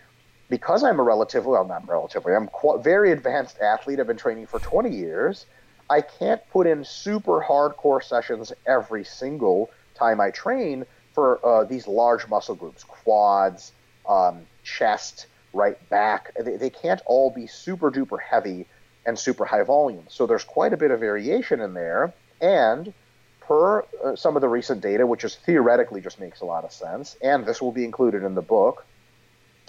because 0.48 0.82
I'm 0.82 0.98
a 0.98 1.02
relatively, 1.02 1.52
well, 1.52 1.66
not 1.66 1.86
relatively, 1.88 2.34
I'm 2.34 2.48
very 2.82 3.12
advanced 3.12 3.58
athlete. 3.60 4.00
I've 4.00 4.06
been 4.06 4.16
training 4.16 4.46
for 4.46 4.58
20 4.58 4.90
years. 4.90 5.46
I 5.88 6.00
can't 6.00 6.42
put 6.50 6.66
in 6.66 6.84
super 6.84 7.40
hardcore 7.40 8.02
sessions 8.02 8.52
every 8.66 9.04
single 9.04 9.70
time 9.94 10.20
I 10.20 10.30
train 10.30 10.84
for 11.12 11.44
uh, 11.46 11.64
these 11.64 11.86
large 11.86 12.28
muscle 12.28 12.54
groups, 12.54 12.84
quads, 12.84 13.72
um, 14.08 14.46
chest, 14.64 15.26
right 15.52 15.88
back. 15.88 16.32
They, 16.38 16.56
they 16.56 16.70
can't 16.70 17.00
all 17.06 17.30
be 17.30 17.46
super 17.46 17.90
duper 17.90 18.20
heavy 18.20 18.66
and 19.06 19.18
super 19.18 19.44
high 19.44 19.62
volume. 19.62 20.04
So 20.08 20.26
there's 20.26 20.44
quite 20.44 20.72
a 20.72 20.76
bit 20.76 20.90
of 20.90 21.00
variation 21.00 21.60
in 21.60 21.74
there. 21.74 22.12
And 22.40 22.92
per 23.40 23.84
uh, 24.04 24.16
some 24.16 24.36
of 24.36 24.42
the 24.42 24.48
recent 24.48 24.80
data, 24.80 25.06
which 25.06 25.24
is 25.24 25.36
theoretically 25.36 26.00
just 26.00 26.20
makes 26.20 26.40
a 26.40 26.44
lot 26.44 26.64
of 26.64 26.72
sense, 26.72 27.16
and 27.22 27.46
this 27.46 27.62
will 27.62 27.72
be 27.72 27.84
included 27.84 28.22
in 28.24 28.34
the 28.34 28.42
book, 28.42 28.84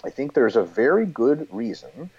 I 0.04 0.10
think 0.10 0.34
there's 0.34 0.56
a 0.56 0.64
very 0.64 1.06
good 1.06 1.48
reason 1.50 2.10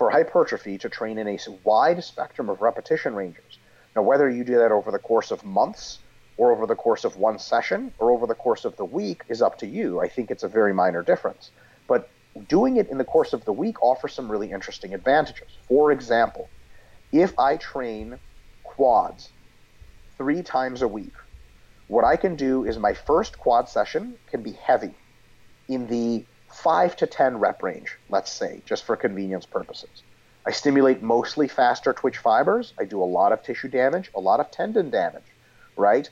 for 0.00 0.10
hypertrophy 0.10 0.78
to 0.78 0.88
train 0.88 1.18
in 1.18 1.28
a 1.28 1.38
wide 1.62 2.02
spectrum 2.02 2.48
of 2.48 2.62
repetition 2.62 3.14
ranges. 3.14 3.58
Now, 3.94 4.00
whether 4.00 4.30
you 4.30 4.44
do 4.44 4.56
that 4.56 4.72
over 4.72 4.90
the 4.90 4.98
course 4.98 5.30
of 5.30 5.44
months, 5.44 5.98
or 6.38 6.52
over 6.52 6.66
the 6.66 6.74
course 6.74 7.04
of 7.04 7.18
one 7.18 7.38
session, 7.38 7.92
or 7.98 8.10
over 8.10 8.26
the 8.26 8.34
course 8.34 8.64
of 8.64 8.74
the 8.78 8.84
week 8.86 9.20
is 9.28 9.42
up 9.42 9.58
to 9.58 9.66
you. 9.66 10.00
I 10.00 10.08
think 10.08 10.30
it's 10.30 10.42
a 10.42 10.48
very 10.48 10.72
minor 10.72 11.02
difference. 11.02 11.50
But 11.86 12.08
doing 12.48 12.78
it 12.78 12.88
in 12.90 12.96
the 12.96 13.04
course 13.04 13.34
of 13.34 13.44
the 13.44 13.52
week 13.52 13.82
offers 13.82 14.14
some 14.14 14.32
really 14.32 14.50
interesting 14.50 14.94
advantages. 14.94 15.58
For 15.68 15.92
example, 15.92 16.48
if 17.12 17.38
I 17.38 17.58
train 17.58 18.18
quads 18.62 19.28
three 20.16 20.42
times 20.42 20.80
a 20.80 20.88
week, 20.88 21.12
what 21.88 22.06
I 22.06 22.16
can 22.16 22.36
do 22.36 22.64
is 22.64 22.78
my 22.78 22.94
first 22.94 23.38
quad 23.38 23.68
session 23.68 24.16
can 24.30 24.42
be 24.42 24.52
heavy 24.52 24.94
in 25.68 25.88
the 25.88 26.24
five 26.62 26.94
to 26.96 27.06
10 27.06 27.38
rep 27.38 27.62
range, 27.62 27.96
let's 28.10 28.30
say, 28.30 28.60
just 28.66 28.84
for 28.84 28.94
convenience 28.94 29.46
purposes. 29.46 30.02
I 30.46 30.50
stimulate 30.52 31.02
mostly 31.02 31.48
faster 31.48 31.92
twitch 31.92 32.18
fibers. 32.18 32.74
I 32.78 32.84
do 32.84 33.02
a 33.02 33.04
lot 33.04 33.32
of 33.32 33.42
tissue 33.42 33.68
damage, 33.68 34.10
a 34.14 34.20
lot 34.20 34.40
of 34.40 34.50
tendon 34.50 34.90
damage, 34.90 35.24
right? 35.76 36.08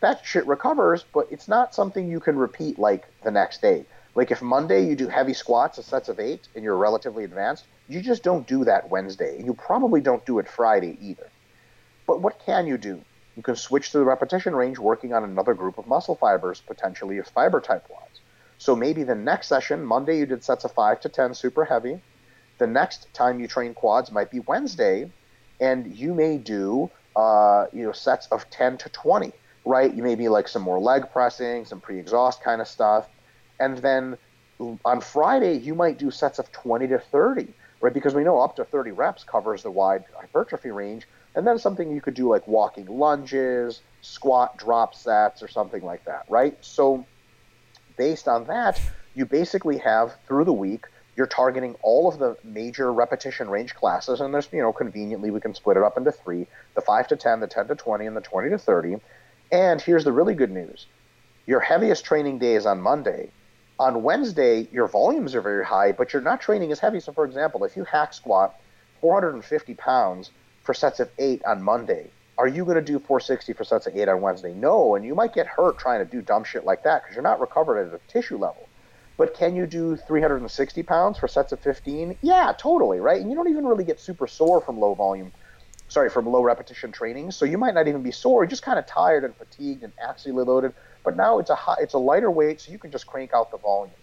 That 0.00 0.24
shit 0.24 0.46
recovers, 0.46 1.04
but 1.14 1.28
it's 1.30 1.48
not 1.48 1.74
something 1.74 2.10
you 2.10 2.20
can 2.20 2.36
repeat 2.36 2.78
like 2.78 3.06
the 3.22 3.30
next 3.30 3.62
day. 3.62 3.86
Like 4.14 4.30
if 4.30 4.42
Monday 4.42 4.86
you 4.86 4.96
do 4.96 5.08
heavy 5.08 5.34
squats, 5.34 5.78
a 5.78 5.82
sets 5.82 6.08
of 6.08 6.20
eight, 6.20 6.48
and 6.54 6.62
you're 6.62 6.76
relatively 6.76 7.24
advanced, 7.24 7.64
you 7.88 8.00
just 8.02 8.22
don't 8.22 8.46
do 8.46 8.64
that 8.64 8.90
Wednesday. 8.90 9.36
And 9.36 9.46
you 9.46 9.54
probably 9.54 10.00
don't 10.00 10.24
do 10.26 10.38
it 10.38 10.48
Friday 10.48 10.98
either. 11.00 11.28
But 12.06 12.20
what 12.20 12.38
can 12.44 12.66
you 12.66 12.76
do? 12.78 13.00
You 13.36 13.42
can 13.42 13.56
switch 13.56 13.92
to 13.92 13.98
the 13.98 14.04
repetition 14.04 14.54
range 14.54 14.78
working 14.78 15.12
on 15.12 15.24
another 15.24 15.54
group 15.54 15.78
of 15.78 15.86
muscle 15.86 16.16
fibers, 16.16 16.62
potentially 16.66 17.18
if 17.18 17.26
fiber 17.28 17.60
type 17.60 17.84
wise. 17.90 18.20
So 18.58 18.74
maybe 18.74 19.04
the 19.04 19.14
next 19.14 19.48
session, 19.48 19.84
Monday, 19.84 20.18
you 20.18 20.26
did 20.26 20.42
sets 20.44 20.64
of 20.64 20.72
five 20.72 21.00
to 21.00 21.08
10 21.08 21.34
super 21.34 21.64
heavy. 21.64 22.00
The 22.58 22.66
next 22.66 23.12
time 23.14 23.38
you 23.40 23.48
train 23.48 23.74
quads 23.74 24.10
might 24.10 24.30
be 24.30 24.40
Wednesday, 24.40 25.12
and 25.60 25.94
you 25.94 26.14
may 26.14 26.38
do 26.38 26.90
uh, 27.16 27.66
you 27.72 27.84
know 27.84 27.92
sets 27.92 28.28
of 28.30 28.48
10 28.50 28.78
to 28.78 28.88
20, 28.90 29.32
right? 29.64 29.94
You 29.94 30.02
may 30.02 30.14
be 30.14 30.28
like 30.28 30.48
some 30.48 30.62
more 30.62 30.80
leg 30.80 31.10
pressing, 31.12 31.64
some 31.66 31.80
pre-exhaust 31.80 32.42
kind 32.42 32.60
of 32.60 32.68
stuff, 32.68 33.08
and 33.60 33.78
then 33.78 34.16
on 34.86 35.00
Friday 35.02 35.58
you 35.58 35.74
might 35.74 35.98
do 35.98 36.10
sets 36.10 36.38
of 36.38 36.50
20 36.52 36.88
to 36.88 36.98
30, 36.98 37.54
right? 37.82 37.92
Because 37.92 38.14
we 38.14 38.24
know 38.24 38.40
up 38.40 38.56
to 38.56 38.64
30 38.64 38.92
reps 38.92 39.24
covers 39.24 39.62
the 39.62 39.70
wide 39.70 40.02
hypertrophy 40.18 40.70
range, 40.70 41.06
and 41.34 41.46
then 41.46 41.58
something 41.58 41.90
you 41.90 42.00
could 42.00 42.14
do 42.14 42.30
like 42.30 42.46
walking 42.48 42.86
lunges, 42.86 43.82
squat 44.00 44.56
drop 44.56 44.94
sets, 44.94 45.42
or 45.42 45.48
something 45.48 45.82
like 45.82 46.04
that, 46.06 46.22
right? 46.30 46.54
So 46.62 47.06
based 47.96 48.28
on 48.28 48.44
that, 48.46 48.80
you 49.14 49.24
basically 49.26 49.78
have 49.78 50.16
through 50.26 50.44
the 50.44 50.52
week 50.52 50.86
you're 51.16 51.26
targeting 51.26 51.74
all 51.82 52.08
of 52.08 52.18
the 52.18 52.36
major 52.44 52.92
repetition 52.92 53.48
range 53.48 53.74
classes, 53.74 54.20
and 54.20 54.34
there's, 54.34 54.48
you 54.52 54.60
know, 54.60 54.72
conveniently 54.72 55.30
we 55.30 55.40
can 55.40 55.54
split 55.54 55.78
it 55.78 55.82
up 55.82 55.96
into 55.96 56.12
three 56.12 56.46
the 56.74 56.82
5 56.82 57.08
to 57.08 57.16
10, 57.16 57.40
the 57.40 57.46
10 57.46 57.68
to 57.68 57.74
20, 57.74 58.06
and 58.06 58.16
the 58.16 58.20
20 58.20 58.50
to 58.50 58.58
30. 58.58 58.96
And 59.50 59.80
here's 59.80 60.04
the 60.04 60.12
really 60.12 60.34
good 60.34 60.50
news 60.50 60.86
your 61.46 61.60
heaviest 61.60 62.04
training 62.04 62.38
day 62.38 62.54
is 62.54 62.66
on 62.66 62.80
Monday. 62.80 63.30
On 63.78 64.02
Wednesday, 64.02 64.68
your 64.72 64.88
volumes 64.88 65.34
are 65.34 65.40
very 65.40 65.64
high, 65.64 65.92
but 65.92 66.12
you're 66.12 66.22
not 66.22 66.40
training 66.40 66.72
as 66.72 66.80
heavy. 66.80 67.00
So, 67.00 67.12
for 67.12 67.24
example, 67.24 67.64
if 67.64 67.76
you 67.76 67.84
hack 67.84 68.14
squat 68.14 68.54
450 69.00 69.74
pounds 69.74 70.30
for 70.62 70.74
sets 70.74 70.98
of 71.00 71.10
eight 71.18 71.44
on 71.44 71.62
Monday, 71.62 72.10
are 72.38 72.48
you 72.48 72.64
going 72.64 72.76
to 72.76 72.82
do 72.82 72.98
460 72.98 73.52
for 73.54 73.64
sets 73.64 73.86
of 73.86 73.96
eight 73.96 74.08
on 74.08 74.20
Wednesday? 74.20 74.52
No, 74.52 74.94
and 74.94 75.04
you 75.04 75.14
might 75.14 75.32
get 75.32 75.46
hurt 75.46 75.78
trying 75.78 76.00
to 76.00 76.04
do 76.04 76.20
dumb 76.20 76.44
shit 76.44 76.64
like 76.64 76.82
that 76.84 77.02
because 77.02 77.14
you're 77.14 77.22
not 77.22 77.40
recovered 77.40 77.78
at 77.78 77.94
a 77.94 78.00
tissue 78.08 78.36
level. 78.36 78.68
But 79.16 79.34
can 79.34 79.56
you 79.56 79.66
do 79.66 79.96
360 79.96 80.82
pounds 80.82 81.18
for 81.18 81.28
sets 81.28 81.52
of 81.52 81.60
15? 81.60 82.18
Yeah, 82.20 82.52
totally, 82.58 83.00
right? 83.00 83.20
And 83.20 83.30
you 83.30 83.36
don't 83.36 83.48
even 83.48 83.64
really 83.64 83.84
get 83.84 83.98
super 83.98 84.26
sore 84.26 84.60
from 84.60 84.78
low 84.78 84.94
volume, 84.94 85.32
sorry, 85.88 86.10
from 86.10 86.26
low 86.26 86.42
repetition 86.42 86.92
training. 86.92 87.30
So 87.30 87.46
you 87.46 87.56
might 87.56 87.72
not 87.72 87.88
even 87.88 88.02
be 88.02 88.12
sore. 88.12 88.42
You're 88.42 88.50
just 88.50 88.62
kind 88.62 88.78
of 88.78 88.86
tired 88.86 89.24
and 89.24 89.34
fatigued 89.34 89.82
and 89.82 89.94
axially 89.96 90.44
loaded. 90.46 90.74
But 91.04 91.16
now 91.16 91.38
it's 91.38 91.48
a 91.48 91.54
high, 91.54 91.76
it's 91.80 91.94
a 91.94 91.98
lighter 91.98 92.30
weight, 92.30 92.60
so 92.60 92.72
you 92.72 92.78
can 92.78 92.90
just 92.90 93.06
crank 93.06 93.32
out 93.32 93.50
the 93.50 93.58
volume. 93.58 93.94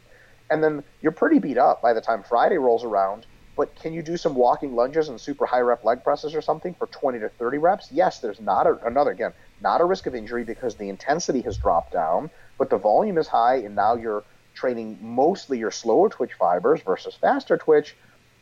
And 0.50 0.64
then 0.64 0.84
you're 1.02 1.12
pretty 1.12 1.38
beat 1.38 1.60
up 1.60 1.84
by 1.84 1.94
the 1.94 2.02
time 2.02 2.24
Friday 2.24 2.58
rolls 2.58 2.84
around. 2.84 3.28
But 3.56 3.76
can 3.76 3.94
you 3.94 4.02
do 4.02 4.18
some 4.18 4.34
walking 4.34 4.76
lunges 4.76 5.10
and 5.10 5.22
super 5.22 5.46
high 5.46 5.60
rep 5.60 5.84
leg 5.84 6.04
presses 6.04 6.34
or 6.34 6.42
something 6.42 6.74
for 6.74 6.88
20 6.88 7.20
to 7.20 7.30
30 7.30 7.58
reps? 7.60 7.90
Yes, 7.92 8.20
there's 8.20 8.42
not 8.42 8.66
a, 8.66 8.80
another 8.86 9.12
again, 9.12 9.34
not 9.62 9.82
a 9.82 9.86
risk 9.86 10.08
of 10.08 10.16
injury 10.16 10.44
because 10.44 10.76
the 10.76 10.90
intensity 10.90 11.42
has 11.42 11.58
dropped 11.58 11.94
down, 11.94 12.32
but 12.58 12.70
the 12.70 12.78
volume 12.78 13.18
is 13.18 13.28
high, 13.28 13.58
and 13.58 13.76
now 13.76 13.96
you're 13.96 14.24
training 14.56 14.98
mostly 15.02 15.58
your 15.60 15.72
slower 15.72 16.10
twitch 16.10 16.34
fibers 16.34 16.82
versus 16.82 17.16
faster 17.16 17.58
twitch, 17.58 17.96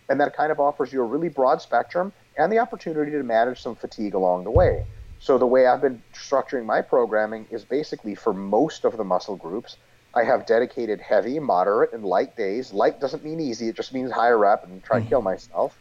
and 0.09 0.19
that 0.19 0.35
kind 0.35 0.51
of 0.51 0.59
offers 0.59 0.91
you 0.91 1.01
a 1.01 1.05
really 1.05 1.29
broad 1.29 1.61
spectrum 1.61 2.11
and 2.37 2.51
the 2.51 2.59
opportunity 2.59 3.11
to 3.11 3.23
manage 3.23 3.61
some 3.61 3.75
fatigue 3.75 4.13
along 4.13 4.43
the 4.43 4.51
way. 4.51 4.85
So 5.19 5.37
the 5.37 5.45
way 5.45 5.67
I've 5.67 5.81
been 5.81 6.01
structuring 6.13 6.65
my 6.65 6.81
programming 6.81 7.47
is 7.51 7.63
basically 7.63 8.15
for 8.15 8.33
most 8.33 8.85
of 8.85 8.97
the 8.97 9.03
muscle 9.03 9.35
groups, 9.35 9.77
I 10.13 10.23
have 10.23 10.45
dedicated 10.45 10.99
heavy, 10.99 11.39
moderate, 11.39 11.93
and 11.93 12.03
light 12.03 12.35
days. 12.35 12.73
Light 12.73 12.99
doesn't 12.99 13.23
mean 13.23 13.39
easy; 13.39 13.69
it 13.69 13.75
just 13.75 13.93
means 13.93 14.11
higher 14.11 14.37
rep 14.37 14.65
and 14.65 14.83
try 14.83 14.97
mm-hmm. 14.97 15.05
to 15.05 15.09
kill 15.09 15.21
myself. 15.21 15.77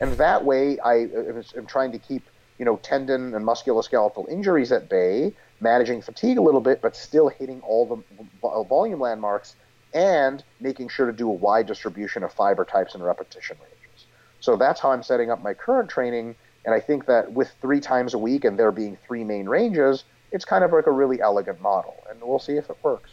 And 0.00 0.12
that 0.14 0.44
way, 0.44 0.78
I 0.80 1.04
uh, 1.04 1.38
uh, 1.38 1.42
am 1.56 1.66
trying 1.66 1.92
to 1.92 1.98
keep 1.98 2.22
you 2.58 2.64
know 2.64 2.76
tendon 2.78 3.34
and 3.34 3.44
musculoskeletal 3.44 4.28
injuries 4.28 4.72
at 4.72 4.88
bay, 4.88 5.32
managing 5.60 6.02
fatigue 6.02 6.38
a 6.38 6.42
little 6.42 6.60
bit, 6.60 6.82
but 6.82 6.94
still 6.94 7.28
hitting 7.28 7.60
all 7.62 7.86
the 7.86 8.26
uh, 8.46 8.62
volume 8.64 9.00
landmarks 9.00 9.56
and 9.92 10.44
making 10.60 10.88
sure 10.88 11.06
to 11.06 11.12
do 11.12 11.28
a 11.28 11.32
wide 11.32 11.66
distribution 11.66 12.22
of 12.22 12.32
fiber 12.32 12.64
types 12.64 12.94
and 12.94 13.04
repetition 13.04 13.56
ranges. 13.60 14.06
So 14.40 14.56
that's 14.56 14.80
how 14.80 14.92
I'm 14.92 15.02
setting 15.02 15.30
up 15.30 15.42
my 15.42 15.54
current 15.54 15.90
training. 15.90 16.36
And 16.64 16.74
I 16.74 16.80
think 16.80 17.06
that 17.06 17.32
with 17.32 17.50
three 17.60 17.80
times 17.80 18.14
a 18.14 18.18
week 18.18 18.44
and 18.44 18.58
there 18.58 18.70
being 18.70 18.96
three 19.06 19.24
main 19.24 19.48
ranges, 19.48 20.04
it's 20.30 20.44
kind 20.44 20.62
of 20.62 20.72
like 20.72 20.86
a 20.86 20.92
really 20.92 21.20
elegant 21.20 21.60
model. 21.60 21.96
And 22.08 22.20
we'll 22.22 22.38
see 22.38 22.52
if 22.52 22.70
it 22.70 22.76
works. 22.82 23.10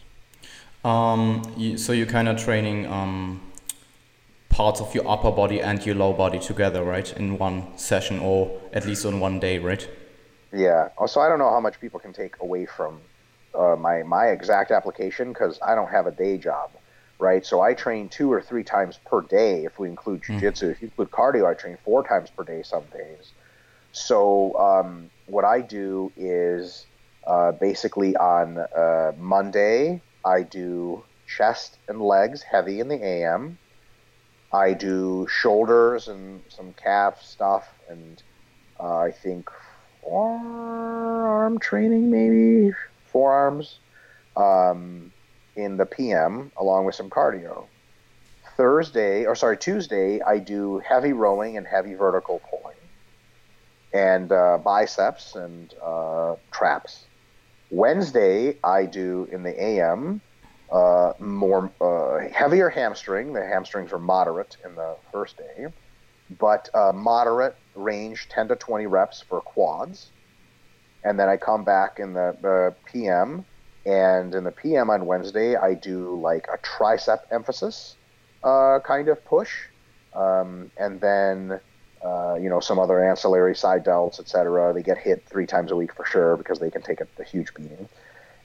Um, 0.84 1.42
you, 1.58 1.78
so 1.78 1.92
you're 1.92 2.06
kind 2.06 2.28
of 2.28 2.38
training 2.38 2.86
um, 2.88 3.42
parts 4.50 4.80
of 4.82 4.94
your 4.96 5.08
upper 5.08 5.32
body 5.32 5.62
and 5.62 5.86
your 5.86 5.96
lower 5.96 6.14
body 6.14 6.40
together, 6.40 6.84
right, 6.84 7.12
in 7.18 7.38
one 7.38 7.78
session 7.78 8.20
or 8.20 8.60
at 8.74 8.86
least 8.86 9.06
on 9.06 9.20
one 9.20 9.40
day, 9.40 9.60
right? 9.60 9.88
Yeah. 10.54 10.90
Also, 10.98 11.20
I 11.20 11.30
don't 11.30 11.40
know 11.40 11.50
how 11.50 11.60
much 11.60 11.80
people 11.80 12.00
can 12.00 12.14
take 12.14 12.40
away 12.40 12.66
from 12.66 13.00
uh, 13.54 13.76
my 13.76 14.04
my 14.04 14.28
exact 14.28 14.72
application 14.72 15.34
because 15.34 15.60
I 15.62 15.76
don't 15.76 15.90
have 15.90 16.08
a 16.08 16.12
day 16.12 16.38
job, 16.38 16.72
right? 17.20 17.46
So 17.46 17.62
I 17.62 17.74
train 17.74 18.10
two 18.10 18.32
or 18.32 18.42
three 18.42 18.64
times 18.64 19.00
per 19.06 19.22
day 19.22 19.66
if 19.66 19.80
we 19.80 19.90
include 19.90 20.24
hmm. 20.26 20.38
jujitsu. 20.38 20.68
Mm. 20.68 20.72
If 20.72 20.82
you 20.82 20.88
include 20.88 21.12
cardio, 21.12 21.50
I 21.50 21.54
train 21.54 21.78
four 21.84 22.08
times 22.08 22.30
per 22.30 22.44
day 22.44 22.64
some 22.64 22.84
days. 22.94 23.34
So 23.92 24.58
um, 24.58 25.10
what 25.26 25.44
I 25.44 25.62
do 25.62 26.12
is 26.16 26.86
uh, 27.26 27.52
basically 27.54 28.16
on 28.16 28.58
uh, 28.58 29.14
Monday 29.18 30.02
I 30.28 30.44
do 30.44 31.04
chest 31.26 31.78
and 31.88 32.02
legs 32.02 32.42
heavy 32.42 32.82
in 32.82 32.90
the 32.90 33.02
AM. 33.02 33.58
I 34.52 34.74
do 34.74 35.26
shoulders 35.30 36.10
and 36.10 36.42
some 36.50 36.74
calf 36.74 37.22
stuff, 37.22 37.66
and 37.90 38.22
uh, 38.78 38.98
I 38.98 39.12
think 39.12 39.50
forearm 40.04 41.60
training 41.60 42.12
maybe 42.12 42.74
forearms 43.06 43.80
um, 44.36 45.14
in 45.56 45.78
the 45.78 45.86
PM 45.86 46.52
along 46.58 46.86
with 46.86 46.96
some 46.96 47.10
cardio. 47.10 47.66
Thursday, 48.58 49.26
or 49.26 49.36
sorry, 49.36 49.58
Tuesday, 49.58 50.22
I 50.22 50.40
do 50.40 50.80
heavy 50.80 51.14
rowing 51.14 51.56
and 51.56 51.66
heavy 51.66 51.94
vertical 51.94 52.42
pulling, 52.50 52.78
and 53.94 54.32
uh, 54.32 54.58
biceps 54.58 55.36
and 55.36 55.74
uh, 55.82 56.36
traps. 56.52 57.07
Wednesday, 57.70 58.56
I 58.64 58.86
do 58.86 59.28
in 59.32 59.44
the 59.44 59.62
AM 59.64 60.22
uh, 60.72 61.14
more 61.20 61.74
uh, 61.82 62.30
heavier 62.34 62.70
hamstring. 62.70 63.34
The 63.34 63.46
hamstrings 63.46 63.94
are 63.94 64.00
moderate 64.00 64.58
in 64.66 64.76
the 64.76 64.98
first 65.12 65.38
day, 65.38 65.66
but 66.40 66.70
uh, 66.74 66.92
moderate 66.94 67.56
range 67.76 68.28
10 68.30 68.50
to 68.50 68.56
20 68.56 68.86
reps 68.88 69.24
for 69.28 69.42
quads 69.42 70.12
and 71.04 71.20
then 71.20 71.30
I 71.30 71.38
come 71.38 71.64
back 71.64 72.00
in 72.00 72.14
the, 72.14 72.36
the 72.42 72.76
PM, 72.92 73.46
and 73.86 74.36
in 74.36 74.44
the 74.44 74.52
PM 74.52 74.90
on 74.90 75.06
Wednesday, 75.06 75.56
I 75.56 75.74
do 75.74 76.20
like 76.22 76.48
a 76.54 76.58
tricep 76.58 77.20
emphasis 77.32 77.98
uh, 78.44 78.80
kind 78.86 79.08
of 79.08 79.24
push, 79.26 79.52
um, 80.14 80.72
and 80.78 81.00
then 81.00 81.62
uh, 82.04 82.36
you 82.36 82.50
know 82.50 82.60
some 82.60 82.80
other 82.80 83.04
ancillary 83.04 83.56
side 83.56 83.86
delts, 83.86 84.20
etc. 84.20 84.74
They 84.74 84.84
get 84.84 84.98
hit 84.98 85.26
three 85.28 85.46
times 85.46 85.72
a 85.72 85.76
week 85.76 85.94
for 85.94 86.06
sure 86.06 86.38
because 86.38 86.60
they 86.60 86.72
can 86.72 86.82
take 86.82 87.02
a, 87.02 87.08
a 87.20 87.24
huge 87.24 87.54
beating. 87.54 87.88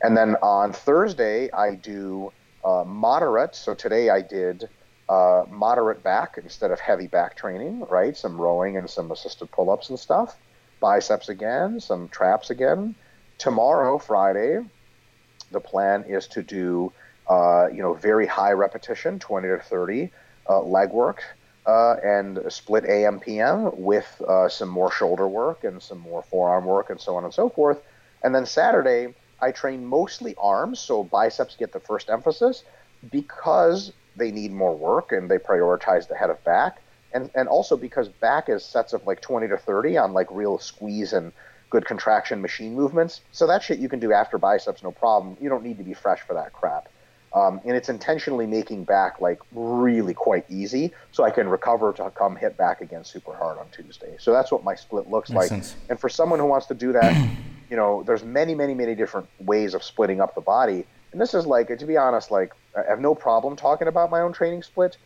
And 0.03 0.17
then 0.17 0.37
on 0.43 0.73
Thursday, 0.73 1.51
I 1.53 1.75
do 1.77 2.33
uh, 2.65 2.85
moderate. 2.87 3.55
So 3.55 3.75
today 3.75 4.11
I 4.11 4.21
did 4.21 4.69
uh, 5.09 5.45
moderate 5.49 6.03
back 6.03 6.38
instead 6.43 6.71
of 6.71 6.81
heavy 6.81 7.07
back 7.07 7.37
training, 7.37 7.85
right? 7.88 8.17
Some 8.17 8.41
rowing 8.41 8.77
and 8.77 8.88
some 8.88 9.11
assisted 9.11 9.51
pull 9.53 9.71
ups 9.71 9.91
and 9.91 9.99
stuff 9.99 10.37
biceps 10.83 11.31
again, 11.31 11.81
some 11.81 12.09
traps 12.09 12.51
again, 12.51 12.95
tomorrow, 13.38 13.97
Friday, 13.99 14.61
the 15.51 15.61
plan 15.61 16.05
is 16.07 16.27
to 16.27 16.43
do, 16.43 16.93
uh, 17.31 17.69
you 17.73 17.83
know, 17.83 17.95
very 17.95 18.27
high 18.27 18.53
repetition, 18.53 19.19
20 19.19 19.49
to 19.49 19.59
30 19.59 20.11
uh, 20.51 20.61
leg 20.61 20.91
work, 20.91 21.23
uh, 21.66 21.96
and 22.03 22.40
split 22.48 22.85
AM 22.85 23.20
PM 23.20 23.70
with 23.77 24.20
uh, 24.27 24.48
some 24.48 24.68
more 24.68 24.90
shoulder 24.90 25.29
work 25.29 25.64
and 25.64 25.83
some 25.83 25.98
more 25.98 26.22
forearm 26.22 26.64
work 26.64 26.90
and 26.90 27.01
so 27.01 27.16
on 27.16 27.25
and 27.25 27.33
so 27.33 27.48
forth. 27.48 27.81
And 28.22 28.35
then 28.35 28.46
Saturday, 28.46 29.14
I 29.40 29.53
train 29.53 29.85
mostly 29.85 30.35
arms, 30.40 30.79
so 30.79 31.05
biceps 31.05 31.57
get 31.57 31.72
the 31.72 31.81
first 31.81 32.11
emphasis 32.11 32.64
because 33.11 33.92
they 34.16 34.31
need 34.31 34.53
more 34.53 34.77
work 34.77 35.12
and 35.12 35.31
they 35.31 35.38
prioritize 35.38 36.09
the 36.09 36.16
head 36.16 36.31
of 36.31 36.42
back. 36.44 36.81
And, 37.14 37.31
and 37.35 37.48
also 37.48 37.77
because 37.77 38.09
back 38.09 38.48
is 38.48 38.64
sets 38.64 38.92
of 38.92 39.07
like 39.07 39.20
20 39.20 39.48
to 39.48 39.59
30 39.59 39.98
on 39.98 40.12
like 40.12 40.29
real 40.31 40.59
squeeze 40.59 41.12
and 41.12 41.33
good 41.70 41.85
contraction 41.85 42.40
machine 42.42 42.75
movements. 42.75 43.20
So 43.33 43.46
that 43.46 43.62
shit 43.62 43.79
you 43.79 43.88
can 43.88 43.98
do 43.98 44.12
after 44.12 44.38
biceps, 44.38 44.83
no 44.83 44.92
problem. 44.92 45.37
You 45.40 45.48
don't 45.48 45.64
need 45.64 45.79
to 45.79 45.85
be 45.85 45.94
fresh 45.94 46.20
for 46.20 46.35
that 46.35 46.53
crap. 46.53 46.88
Um, 47.35 47.61
and 47.64 47.75
it's 47.75 47.88
intentionally 47.88 48.47
making 48.47 48.85
back 48.85 49.21
like 49.21 49.40
really 49.53 50.12
quite 50.12 50.45
easy 50.51 50.92
so 51.12 51.25
I 51.25 51.31
can 51.31 51.49
recover 51.49 51.92
to 51.95 52.11
come 52.11 52.37
hit 52.37 52.57
back 52.59 52.83
again 52.83 53.05
super 53.05 53.35
hard 53.35 53.59
on 53.59 53.66
Tuesday. 53.73 54.16
So 54.18 54.33
that's 54.33 54.53
what 54.53 54.64
my 54.64 54.75
split 54.75 55.09
looks 55.09 55.31
Makes 55.31 55.38
like. 55.38 55.49
Sense. 55.49 55.77
And 55.88 55.99
for 55.99 56.11
someone 56.11 56.38
who 56.38 56.47
wants 56.47 56.66
to 56.66 56.75
do 56.75 56.92
that, 56.92 57.31
you 57.71 57.77
know, 57.77 58.03
there's 58.03 58.23
many, 58.23 58.55
many, 58.55 58.75
many 58.75 58.95
different 58.95 59.29
ways 59.40 59.73
of 59.73 59.83
splitting 59.83 60.21
up 60.21 60.35
the 60.35 60.42
body. 60.42 60.85
And 61.12 61.21
this 61.21 61.33
is 61.33 61.47
like, 61.47 61.68
to 61.77 61.87
be 61.87 61.97
honest, 61.97 62.31
like 62.31 62.53
I 62.77 62.83
have 62.88 63.01
no 63.01 63.14
problem 63.14 63.57
talking 63.57 63.88
about 63.88 64.11
my 64.11 64.21
own 64.21 64.33
training 64.33 64.62
split. 64.62 64.99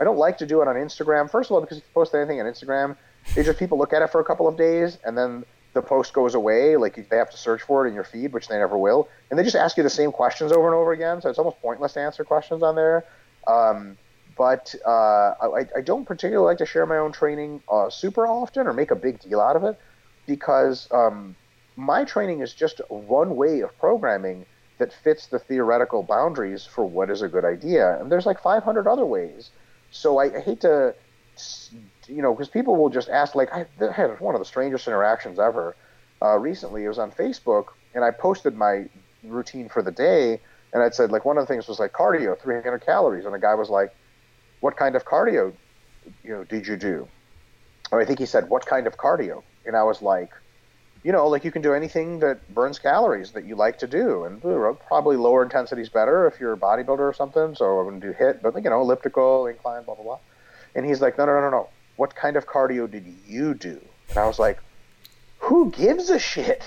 I 0.00 0.04
don't 0.04 0.18
like 0.18 0.38
to 0.38 0.46
do 0.46 0.60
it 0.62 0.68
on 0.68 0.74
Instagram. 0.74 1.30
First 1.30 1.50
of 1.50 1.54
all, 1.54 1.60
because 1.60 1.78
if 1.78 1.84
you 1.84 1.90
post 1.94 2.14
anything 2.14 2.40
on 2.40 2.46
Instagram, 2.46 2.96
it's 3.36 3.46
just 3.46 3.58
people 3.58 3.78
look 3.78 3.92
at 3.92 4.02
it 4.02 4.10
for 4.10 4.20
a 4.20 4.24
couple 4.24 4.48
of 4.48 4.56
days 4.56 4.98
and 5.04 5.16
then 5.16 5.44
the 5.78 5.86
post 5.86 6.12
goes 6.12 6.34
away, 6.34 6.76
like 6.76 7.08
they 7.08 7.16
have 7.16 7.30
to 7.30 7.36
search 7.36 7.62
for 7.62 7.86
it 7.86 7.88
in 7.88 7.94
your 7.94 8.04
feed, 8.04 8.32
which 8.32 8.48
they 8.48 8.58
never 8.58 8.76
will, 8.76 9.08
and 9.30 9.38
they 9.38 9.44
just 9.44 9.54
ask 9.54 9.76
you 9.76 9.84
the 9.84 9.90
same 9.90 10.10
questions 10.10 10.50
over 10.50 10.66
and 10.66 10.74
over 10.74 10.92
again. 10.92 11.22
So 11.22 11.30
it's 11.30 11.38
almost 11.38 11.60
pointless 11.62 11.92
to 11.92 12.00
answer 12.00 12.24
questions 12.24 12.64
on 12.64 12.74
there. 12.74 13.04
Um, 13.46 13.96
but 14.36 14.74
uh, 14.84 15.34
I, 15.40 15.66
I, 15.76 15.80
don't 15.80 16.04
particularly 16.04 16.46
like 16.46 16.58
to 16.58 16.66
share 16.66 16.86
my 16.86 16.98
own 16.98 17.12
training 17.12 17.62
uh, 17.68 17.90
super 17.90 18.26
often 18.26 18.66
or 18.66 18.72
make 18.72 18.90
a 18.90 18.94
big 18.94 19.20
deal 19.20 19.40
out 19.40 19.56
of 19.56 19.64
it 19.64 19.80
because 20.26 20.86
um, 20.92 21.34
my 21.76 22.04
training 22.04 22.40
is 22.40 22.52
just 22.52 22.80
one 22.88 23.36
way 23.36 23.60
of 23.60 23.76
programming 23.78 24.46
that 24.78 24.92
fits 24.92 25.26
the 25.26 25.38
theoretical 25.38 26.02
boundaries 26.02 26.64
for 26.66 26.84
what 26.84 27.10
is 27.10 27.22
a 27.22 27.28
good 27.28 27.44
idea. 27.44 27.98
And 28.00 28.12
there's 28.12 28.26
like 28.26 28.40
500 28.40 28.86
other 28.86 29.06
ways. 29.06 29.50
So 29.90 30.18
I, 30.18 30.36
I 30.36 30.40
hate 30.40 30.60
to 30.60 30.94
you 32.08 32.22
know, 32.22 32.32
because 32.32 32.48
people 32.48 32.76
will 32.76 32.88
just 32.88 33.08
ask, 33.08 33.34
like, 33.34 33.52
I 33.52 33.66
had 33.92 34.18
one 34.20 34.34
of 34.34 34.40
the 34.40 34.44
strangest 34.44 34.86
interactions 34.86 35.38
ever 35.38 35.76
uh, 36.22 36.38
recently. 36.38 36.84
It 36.84 36.88
was 36.88 36.98
on 36.98 37.10
Facebook, 37.10 37.66
and 37.94 38.04
I 38.04 38.10
posted 38.10 38.56
my 38.56 38.88
routine 39.22 39.68
for 39.68 39.82
the 39.82 39.90
day, 39.90 40.40
and 40.72 40.82
I 40.82 40.90
said, 40.90 41.10
like, 41.12 41.24
one 41.24 41.38
of 41.38 41.46
the 41.46 41.52
things 41.52 41.68
was 41.68 41.78
like 41.78 41.92
cardio, 41.92 42.38
300 42.38 42.84
calories, 42.84 43.24
and 43.24 43.34
the 43.34 43.38
guy 43.38 43.54
was 43.54 43.70
like, 43.70 43.94
"What 44.60 44.76
kind 44.76 44.96
of 44.96 45.04
cardio, 45.04 45.52
you 46.24 46.30
know, 46.30 46.44
did 46.44 46.66
you 46.66 46.76
do?" 46.76 47.08
Or 47.90 48.00
I 48.00 48.04
think 48.04 48.18
he 48.18 48.26
said, 48.26 48.48
"What 48.48 48.66
kind 48.66 48.86
of 48.86 48.96
cardio?" 48.96 49.42
And 49.64 49.76
I 49.76 49.82
was 49.82 50.02
like, 50.02 50.30
you 51.04 51.12
know, 51.12 51.28
like 51.28 51.44
you 51.44 51.50
can 51.50 51.62
do 51.62 51.72
anything 51.74 52.18
that 52.20 52.52
burns 52.54 52.78
calories 52.78 53.32
that 53.32 53.44
you 53.44 53.54
like 53.54 53.78
to 53.78 53.86
do, 53.86 54.24
and 54.24 54.42
probably 54.86 55.16
lower 55.16 55.42
intensity 55.42 55.82
is 55.82 55.88
better 55.88 56.26
if 56.26 56.40
you're 56.40 56.52
a 56.52 56.58
bodybuilder 56.58 56.98
or 56.98 57.14
something. 57.14 57.54
So 57.54 57.80
I 57.80 57.82
wouldn't 57.82 58.02
do 58.02 58.12
HIIT, 58.12 58.42
but 58.42 58.54
like, 58.54 58.64
you 58.64 58.70
know, 58.70 58.80
elliptical, 58.80 59.46
incline, 59.46 59.84
blah 59.84 59.94
blah 59.94 60.04
blah. 60.04 60.18
And 60.74 60.84
he's 60.84 61.00
like, 61.00 61.16
no, 61.16 61.24
no, 61.24 61.40
no, 61.40 61.50
no 61.50 61.68
what 61.98 62.14
kind 62.14 62.36
of 62.36 62.46
cardio 62.46 62.88
did 62.88 63.04
you 63.26 63.54
do? 63.54 63.80
And 64.08 64.18
I 64.18 64.26
was 64.26 64.38
like, 64.38 64.60
who 65.40 65.70
gives 65.70 66.10
a 66.10 66.18
shit? 66.18 66.62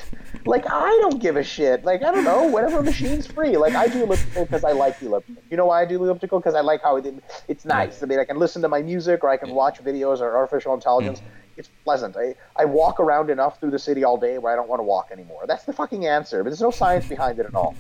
Like 0.46 0.65
I 0.70 0.89
don't 1.02 1.22
give 1.22 1.36
a 1.38 1.44
shit. 1.44 1.84
Like 1.86 2.04
I 2.04 2.12
don't 2.12 2.24
know, 2.24 2.48
whatever 2.48 2.82
machine's 2.82 3.28
free. 3.28 3.56
Like 3.58 3.76
I 3.76 3.88
do 3.88 4.04
elliptical 4.04 4.46
because 4.46 4.63
I 4.63 4.72
like 4.72 5.02
elliptical. 5.02 5.41
You 5.50 5.58
know 5.58 5.67
why 5.67 5.82
I 5.82 5.86
do 5.86 6.04
elliptical? 6.04 6.39
Because 6.39 6.56
I 6.56 6.62
like 6.62 6.82
how 6.82 6.98
it, 6.98 7.13
it's 7.48 7.63
nice. 7.63 8.02
I 8.02 8.08
mean, 8.08 8.20
I 8.20 8.26
can 8.26 8.38
listen 8.38 8.62
to 8.63 8.67
my 8.67 8.82
music 8.82 9.24
or 9.24 9.30
I 9.30 9.38
can 9.38 9.52
watch 9.52 9.80
videos 9.84 10.20
or 10.20 10.36
artificial 10.36 10.74
intelligence. 10.74 11.20
Mm. 11.20 11.24
It's 11.58 11.70
pleasant. 11.84 12.17
I, 12.17 12.36
I 12.56 12.65
walk 12.65 13.00
around 13.00 13.30
enough 13.30 13.60
through 13.60 13.72
the 13.72 13.80
city 13.80 14.04
all 14.04 14.17
day 14.17 14.38
where 14.38 14.52
I 14.52 14.56
don't 14.56 14.67
want 14.67 14.80
to 14.80 14.84
walk 14.84 15.10
anymore. 15.12 15.44
That's 15.48 15.65
the 15.65 15.74
fucking 15.74 16.08
answer. 16.08 16.44
But 16.44 16.50
there's 16.50 16.62
no 16.62 16.72
science 16.72 17.08
behind 17.08 17.39
it 17.39 17.46
at 17.46 17.56
all. 17.56 17.76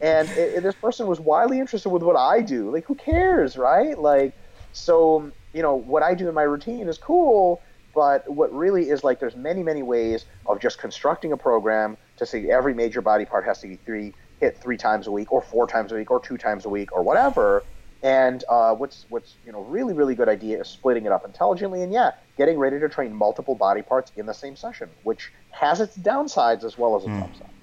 And 0.00 0.28
it, 0.30 0.54
it, 0.54 0.62
this 0.62 0.74
person 0.74 1.06
was 1.06 1.20
wildly 1.20 1.60
interested 1.60 1.90
with 1.90 2.02
what 2.02 2.16
I 2.16 2.40
do. 2.40 2.70
Like 2.70 2.84
who 2.86 2.94
cares, 2.94 3.56
right? 3.56 3.98
Like 3.98 4.32
so 4.72 5.32
you 5.56 5.62
know, 5.62 5.74
what 5.74 6.02
I 6.02 6.14
do 6.14 6.28
in 6.28 6.34
my 6.34 6.42
routine 6.42 6.86
is 6.86 6.98
cool, 6.98 7.62
but 7.94 8.30
what 8.30 8.52
really 8.52 8.90
is 8.90 9.02
like 9.02 9.20
there's 9.20 9.36
many, 9.36 9.62
many 9.62 9.82
ways 9.82 10.26
of 10.44 10.60
just 10.60 10.78
constructing 10.78 11.32
a 11.32 11.36
program 11.36 11.96
to 12.18 12.26
say 12.26 12.50
every 12.50 12.74
major 12.74 13.00
body 13.00 13.24
part 13.24 13.46
has 13.46 13.60
to 13.62 13.68
be 13.68 13.76
three 13.76 14.12
hit 14.38 14.58
three 14.58 14.76
times 14.76 15.06
a 15.06 15.10
week 15.10 15.32
or 15.32 15.40
four 15.40 15.66
times 15.66 15.92
a 15.92 15.94
week 15.94 16.10
or 16.10 16.20
two 16.20 16.36
times 16.36 16.66
a 16.66 16.68
week 16.68 16.92
or 16.92 17.02
whatever. 17.02 17.64
And 18.02 18.44
uh, 18.50 18.74
what's 18.74 19.06
what's 19.08 19.36
you 19.46 19.52
know 19.52 19.62
really 19.62 19.94
really 19.94 20.14
good 20.14 20.28
idea 20.28 20.60
is 20.60 20.68
splitting 20.68 21.06
it 21.06 21.12
up 21.12 21.24
intelligently 21.24 21.82
and 21.82 21.90
yeah, 21.90 22.10
getting 22.36 22.58
ready 22.58 22.78
to 22.78 22.88
train 22.90 23.14
multiple 23.14 23.54
body 23.54 23.80
parts 23.80 24.12
in 24.14 24.26
the 24.26 24.34
same 24.34 24.56
session, 24.56 24.90
which 25.04 25.32
has 25.52 25.80
its 25.80 25.96
downsides 25.96 26.64
as 26.64 26.76
well 26.76 26.96
as 26.96 27.04
its 27.04 27.12
mm. 27.12 27.22
upsides. 27.22 27.55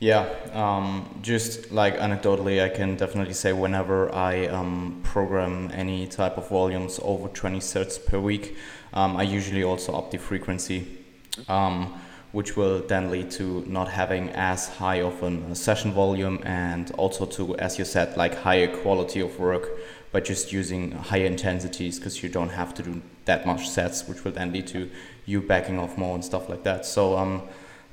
Yeah, 0.00 0.28
um, 0.52 1.20
just 1.22 1.70
like 1.70 1.96
anecdotally, 1.98 2.62
I 2.62 2.68
can 2.68 2.96
definitely 2.96 3.32
say 3.34 3.52
whenever 3.52 4.12
I 4.14 4.46
um, 4.48 5.00
program 5.04 5.70
any 5.72 6.06
type 6.06 6.36
of 6.36 6.48
volumes 6.48 6.98
over 7.02 7.28
20 7.28 7.60
sets 7.60 7.96
per 7.96 8.18
week, 8.18 8.56
um, 8.92 9.16
I 9.16 9.22
usually 9.22 9.62
also 9.62 9.94
up 9.94 10.10
the 10.10 10.18
frequency, 10.18 10.98
um, 11.48 12.00
which 12.32 12.56
will 12.56 12.80
then 12.80 13.10
lead 13.10 13.30
to 13.32 13.64
not 13.66 13.88
having 13.88 14.30
as 14.30 14.68
high 14.68 15.00
of 15.00 15.22
a 15.22 15.54
session 15.54 15.92
volume 15.92 16.40
and 16.44 16.90
also 16.92 17.24
to, 17.26 17.56
as 17.56 17.78
you 17.78 17.84
said, 17.84 18.16
like 18.16 18.34
higher 18.34 18.66
quality 18.66 19.20
of 19.20 19.38
work 19.38 19.68
by 20.10 20.20
just 20.20 20.52
using 20.52 20.90
higher 20.90 21.24
intensities 21.24 21.98
because 21.98 22.22
you 22.22 22.28
don't 22.28 22.50
have 22.50 22.74
to 22.74 22.82
do 22.82 23.00
that 23.26 23.46
much 23.46 23.68
sets, 23.68 24.06
which 24.08 24.24
will 24.24 24.32
then 24.32 24.52
lead 24.52 24.66
to 24.66 24.90
you 25.24 25.40
backing 25.40 25.78
off 25.78 25.96
more 25.96 26.14
and 26.14 26.24
stuff 26.24 26.48
like 26.48 26.64
that. 26.64 26.84
So, 26.84 27.16
um, 27.16 27.42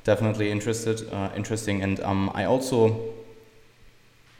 definitely 0.03 0.51
interested, 0.51 1.11
uh, 1.11 1.29
interesting. 1.35 1.81
And 1.81 1.99
um, 2.01 2.31
I 2.33 2.45
also 2.45 3.13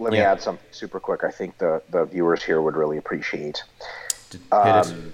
let 0.02 0.12
me 0.12 0.18
yeah. 0.18 0.32
add 0.32 0.42
something 0.42 0.66
super 0.72 1.00
quick. 1.00 1.24
I 1.24 1.32
think 1.32 1.58
the 1.58 1.82
the 1.90 2.06
viewers 2.06 2.44
here 2.44 2.62
would 2.62 2.76
really 2.76 2.98
appreciate. 2.98 3.64
Um, 4.52 5.14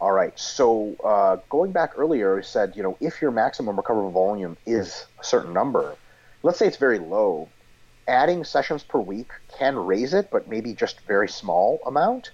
all 0.00 0.12
right. 0.12 0.38
So 0.38 0.94
uh, 1.04 1.36
going 1.48 1.72
back 1.72 1.92
earlier, 1.96 2.38
I 2.38 2.42
said 2.42 2.74
you 2.76 2.82
know 2.82 2.96
if 3.00 3.20
your 3.20 3.30
maximum 3.30 3.76
recoverable 3.76 4.12
volume 4.12 4.56
is 4.66 5.06
a 5.18 5.24
certain 5.24 5.52
number, 5.52 5.96
let's 6.42 6.58
say 6.58 6.66
it's 6.66 6.76
very 6.76 6.98
low, 6.98 7.48
adding 8.06 8.44
sessions 8.44 8.82
per 8.82 8.98
week 8.98 9.30
can 9.58 9.76
raise 9.76 10.14
it, 10.14 10.30
but 10.30 10.48
maybe 10.48 10.74
just 10.74 11.00
very 11.00 11.28
small 11.28 11.80
amount. 11.86 12.30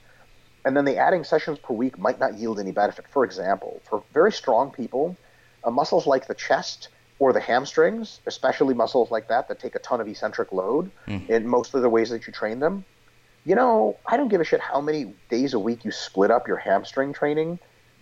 And 0.65 0.77
then 0.77 0.85
the 0.85 0.97
adding 0.97 1.23
sessions 1.23 1.59
per 1.61 1.73
week 1.73 1.97
might 1.97 2.19
not 2.19 2.35
yield 2.35 2.59
any 2.59 2.73
benefit. 2.73 3.07
For 3.09 3.25
example, 3.25 3.81
for 3.89 4.03
very 4.13 4.33
strong 4.33 4.73
people, 4.73 5.17
uh, 5.63 5.71
muscles 5.71 6.09
like 6.09 6.27
the 6.27 6.35
chest 6.35 6.89
or 7.19 7.33
the 7.33 7.41
hamstrings, 7.41 8.21
especially 8.27 8.75
muscles 8.75 9.11
like 9.11 9.29
that 9.29 9.49
that 9.49 9.59
take 9.59 9.75
a 9.75 9.79
ton 9.79 10.01
of 10.01 10.09
eccentric 10.09 10.53
load 10.53 10.91
mm. 11.07 11.29
in 11.29 11.47
most 11.47 11.75
of 11.75 11.83
the 11.83 11.89
ways 11.89 12.11
that 12.11 12.27
you 12.27 12.33
train 12.33 12.61
them. 12.61 12.85
You 13.45 13.55
know, 13.55 13.97
I 14.05 14.17
don't 14.17 14.29
give 14.29 14.41
a 14.41 14.45
shit 14.45 14.61
how 14.61 14.81
many 14.81 15.15
days 15.31 15.55
a 15.55 15.59
week 15.59 15.85
you 15.85 15.93
split 15.93 16.31
up 16.31 16.49
your 16.49 16.57
hamstring 16.57 17.13
training. 17.13 17.59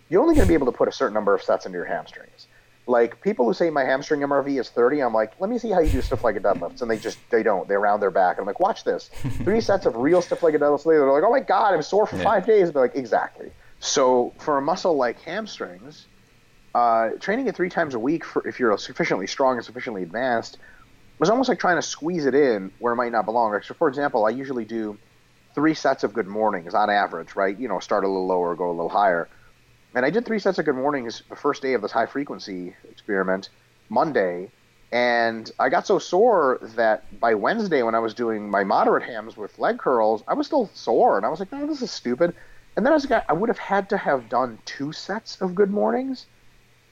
You're 0.09 0.21
only 0.21 0.35
going 0.35 0.45
to 0.45 0.49
be 0.49 0.55
able 0.55 0.65
to 0.65 0.77
put 0.77 0.87
a 0.87 0.91
certain 0.91 1.13
number 1.13 1.33
of 1.33 1.41
sets 1.41 1.65
into 1.65 1.77
your 1.77 1.85
hamstrings. 1.85 2.47
Like 2.87 3.21
people 3.21 3.45
who 3.45 3.53
say 3.53 3.69
my 3.69 3.83
hamstring 3.83 4.21
MRV 4.21 4.59
is 4.59 4.69
30, 4.69 5.01
I'm 5.01 5.13
like, 5.13 5.33
let 5.39 5.49
me 5.49 5.57
see 5.57 5.71
how 5.71 5.79
you 5.79 5.89
do 5.89 6.01
stiff-legged 6.01 6.43
deadlifts, 6.43 6.81
and 6.81 6.91
they 6.91 6.97
just 6.97 7.17
they 7.31 7.41
don't. 7.41 7.67
They 7.67 7.75
round 7.75 8.01
their 8.01 8.11
back. 8.11 8.37
I'm 8.37 8.45
like, 8.45 8.59
watch 8.59 8.83
this, 8.83 9.07
three 9.43 9.61
sets 9.61 9.87
of 9.87 9.95
real 9.95 10.21
stiff-legged 10.21 10.61
deadlifts 10.61 10.85
later. 10.85 11.01
They're 11.01 11.13
like, 11.13 11.23
oh 11.23 11.31
my 11.31 11.39
god, 11.39 11.73
I'm 11.73 11.81
sore 11.81 12.05
for 12.05 12.17
yeah. 12.17 12.23
five 12.23 12.45
days. 12.45 12.71
They're 12.71 12.83
like, 12.83 12.95
exactly. 12.95 13.51
So 13.79 14.33
for 14.37 14.57
a 14.57 14.61
muscle 14.61 14.95
like 14.95 15.19
hamstrings, 15.21 16.05
uh, 16.75 17.11
training 17.21 17.47
it 17.47 17.55
three 17.55 17.69
times 17.69 17.93
a 17.93 17.99
week 17.99 18.25
for 18.25 18.45
if 18.45 18.59
you're 18.59 18.77
sufficiently 18.77 19.27
strong 19.27 19.55
and 19.55 19.65
sufficiently 19.65 20.03
advanced 20.03 20.57
was 21.17 21.29
almost 21.29 21.47
like 21.47 21.57
trying 21.57 21.77
to 21.77 21.81
squeeze 21.81 22.25
it 22.25 22.35
in 22.35 22.69
where 22.79 22.91
it 22.91 22.97
might 22.97 23.13
not 23.13 23.23
belong. 23.25 23.57
So, 23.63 23.73
for 23.73 23.87
example, 23.87 24.25
I 24.25 24.31
usually 24.31 24.65
do 24.65 24.97
three 25.55 25.73
sets 25.73 26.03
of 26.03 26.13
good 26.13 26.27
mornings 26.27 26.73
on 26.73 26.89
average, 26.89 27.33
right? 27.37 27.57
You 27.57 27.69
know, 27.69 27.79
start 27.79 28.03
a 28.03 28.07
little 28.07 28.27
lower, 28.27 28.53
go 28.55 28.69
a 28.69 28.75
little 28.75 28.89
higher. 28.89 29.29
And 29.95 30.05
I 30.05 30.09
did 30.09 30.25
three 30.25 30.37
sets 30.39 30.59
of 30.59 30.65
good 30.65 30.75
mornings 30.75 31.23
the 31.29 31.37
first 31.37 31.61
day 31.61 31.75
of 31.75 31.81
this 31.81 31.93
high 31.93 32.07
frequency 32.07 32.75
experiment, 32.91 33.47
Monday, 33.87 34.49
and 34.91 35.49
I 35.57 35.69
got 35.69 35.87
so 35.87 35.97
sore 35.97 36.59
that 36.75 37.05
by 37.21 37.35
Wednesday, 37.35 37.83
when 37.83 37.95
I 37.95 37.99
was 37.99 38.13
doing 38.13 38.49
my 38.49 38.65
moderate 38.65 39.03
hams 39.03 39.37
with 39.37 39.57
leg 39.57 39.77
curls, 39.77 40.23
I 40.27 40.33
was 40.33 40.47
still 40.47 40.69
sore, 40.73 41.15
and 41.15 41.25
I 41.25 41.29
was 41.29 41.39
like, 41.39 41.53
"No, 41.53 41.65
this 41.65 41.81
is 41.81 41.91
stupid." 41.91 42.35
And 42.75 42.85
then 42.85 42.91
I 42.91 42.95
was 42.95 43.09
like, 43.09 43.23
I 43.29 43.33
would 43.33 43.47
have 43.47 43.57
had 43.57 43.89
to 43.89 43.97
have 43.97 44.27
done 44.27 44.59
two 44.65 44.91
sets 44.91 45.39
of 45.39 45.55
good 45.55 45.71
mornings 45.71 46.25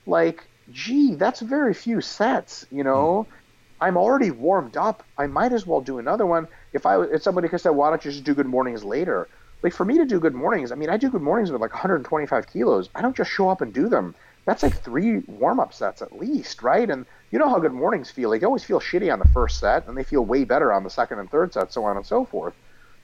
like, 0.05 0.49
gee, 0.69 1.15
that's 1.15 1.41
very 1.41 1.73
few 1.73 2.01
sets, 2.01 2.65
you 2.71 2.83
know. 2.83 3.27
Mm. 3.29 3.35
I'm 3.81 3.97
already 3.97 4.31
warmed 4.31 4.77
up. 4.77 5.05
I 5.17 5.27
might 5.27 5.51
as 5.51 5.67
well 5.67 5.81
do 5.81 5.99
another 5.99 6.25
one. 6.25 6.47
If 6.71 6.85
I 6.85 7.01
if 7.03 7.21
somebody 7.23 7.49
could 7.49 7.61
say, 7.61 7.69
why 7.69 7.89
don't 7.89 8.03
you 8.05 8.11
just 8.11 8.23
do 8.23 8.33
good 8.33 8.45
mornings 8.47 8.83
later? 8.83 9.29
Like 9.61 9.73
for 9.73 9.85
me 9.85 9.97
to 9.97 10.05
do 10.05 10.19
good 10.19 10.35
mornings, 10.35 10.71
I 10.71 10.75
mean, 10.75 10.89
I 10.89 10.97
do 10.97 11.09
good 11.09 11.21
mornings 11.21 11.51
with 11.51 11.61
like 11.61 11.73
125 11.73 12.47
kilos. 12.47 12.89
I 12.95 13.01
don't 13.01 13.15
just 13.15 13.31
show 13.31 13.49
up 13.49 13.61
and 13.61 13.73
do 13.73 13.89
them. 13.89 14.15
That's 14.45 14.63
like 14.63 14.81
three 14.83 15.19
warm 15.27 15.59
up 15.59 15.73
sets 15.73 16.01
at 16.01 16.15
least, 16.15 16.63
right? 16.63 16.89
And 16.89 17.05
you 17.31 17.39
know 17.39 17.49
how 17.49 17.59
good 17.59 17.73
mornings 17.73 18.11
feel. 18.11 18.29
Like, 18.29 18.41
They 18.41 18.45
always 18.45 18.63
feel 18.63 18.79
shitty 18.79 19.11
on 19.11 19.19
the 19.19 19.25
first 19.25 19.59
set, 19.59 19.87
and 19.87 19.97
they 19.97 20.03
feel 20.03 20.25
way 20.25 20.43
better 20.45 20.71
on 20.73 20.83
the 20.83 20.89
second 20.89 21.19
and 21.19 21.29
third 21.31 21.53
set, 21.53 21.71
so 21.73 21.85
on 21.85 21.97
and 21.97 22.05
so 22.05 22.25
forth. 22.25 22.55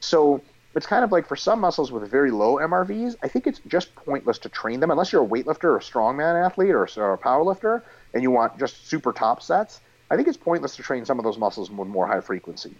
So 0.01 0.45
it's 0.75 0.85
kind 0.85 1.03
of 1.03 1.11
like 1.11 1.27
for 1.27 1.35
some 1.35 1.59
muscles 1.59 1.91
with 1.91 2.09
very 2.09 2.31
low 2.31 2.55
MRVs, 2.55 3.15
I 3.23 3.27
think 3.27 3.47
it's 3.47 3.59
just 3.67 3.95
pointless 3.95 4.37
to 4.39 4.49
train 4.49 4.79
them 4.79 4.91
unless 4.91 5.11
you're 5.11 5.23
a 5.23 5.27
weightlifter 5.27 5.65
or 5.65 5.77
a 5.77 5.81
strongman 5.81 6.45
athlete 6.45 6.71
or, 6.71 6.87
or 6.97 7.13
a 7.13 7.17
powerlifter 7.17 7.81
and 8.13 8.21
you 8.21 8.31
want 8.31 8.59
just 8.59 8.87
super 8.87 9.11
top 9.11 9.41
sets. 9.41 9.81
I 10.11 10.15
think 10.15 10.27
it's 10.27 10.37
pointless 10.37 10.75
to 10.75 10.83
train 10.83 11.05
some 11.05 11.19
of 11.19 11.25
those 11.25 11.37
muscles 11.37 11.69
with 11.69 11.87
more 11.87 12.07
high 12.07 12.21
frequency. 12.21 12.75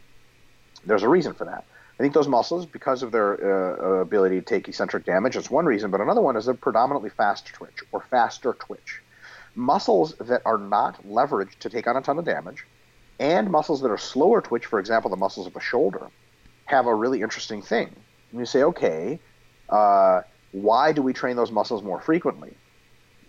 There's 0.85 1.03
a 1.03 1.09
reason 1.09 1.33
for 1.33 1.45
that. 1.45 1.65
I 1.99 2.01
think 2.01 2.13
those 2.13 2.29
muscles, 2.29 2.65
because 2.65 3.03
of 3.03 3.11
their 3.11 3.33
uh, 3.81 4.01
ability 4.01 4.39
to 4.39 4.45
take 4.45 4.69
eccentric 4.69 5.05
damage, 5.05 5.35
is 5.35 5.51
one 5.51 5.65
reason, 5.65 5.91
but 5.91 5.99
another 5.99 6.21
one 6.21 6.37
is 6.37 6.45
they're 6.45 6.53
predominantly 6.53 7.09
fast 7.09 7.47
twitch 7.47 7.83
or 7.91 8.01
faster 8.01 8.53
twitch. 8.53 9.01
Muscles 9.53 10.15
that 10.21 10.41
are 10.45 10.57
not 10.57 11.03
leveraged 11.05 11.59
to 11.59 11.69
take 11.69 11.87
on 11.87 11.97
a 11.97 12.01
ton 12.01 12.17
of 12.17 12.23
damage, 12.23 12.65
and 13.19 13.51
muscles 13.51 13.81
that 13.81 13.91
are 13.91 13.97
slower 13.97 14.41
twitch, 14.41 14.65
for 14.65 14.79
example, 14.79 15.09
the 15.09 15.17
muscles 15.17 15.45
of 15.45 15.53
the 15.53 15.59
shoulder, 15.59 16.07
have 16.69 16.85
a 16.85 16.93
really 16.93 17.21
interesting 17.21 17.61
thing. 17.61 17.95
And 18.31 18.39
you 18.39 18.45
say, 18.45 18.63
okay, 18.63 19.19
uh, 19.69 20.21
why 20.51 20.91
do 20.91 21.01
we 21.01 21.13
train 21.13 21.35
those 21.35 21.51
muscles 21.51 21.83
more 21.83 21.99
frequently? 21.99 22.55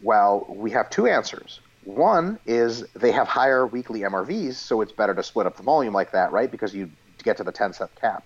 Well, 0.02 0.46
we 0.48 0.70
have 0.72 0.90
two 0.90 1.06
answers. 1.06 1.60
One 1.84 2.38
is 2.46 2.84
they 2.94 3.12
have 3.12 3.26
higher 3.26 3.66
weekly 3.66 4.00
MRVs, 4.00 4.54
so 4.54 4.80
it's 4.82 4.92
better 4.92 5.14
to 5.14 5.22
split 5.22 5.46
up 5.46 5.56
the 5.56 5.62
volume 5.62 5.94
like 5.94 6.12
that, 6.12 6.32
right? 6.32 6.50
Because 6.50 6.74
you 6.74 6.90
get 7.22 7.38
to 7.38 7.44
the 7.44 7.52
10 7.52 7.72
set 7.72 7.94
cap. 8.00 8.24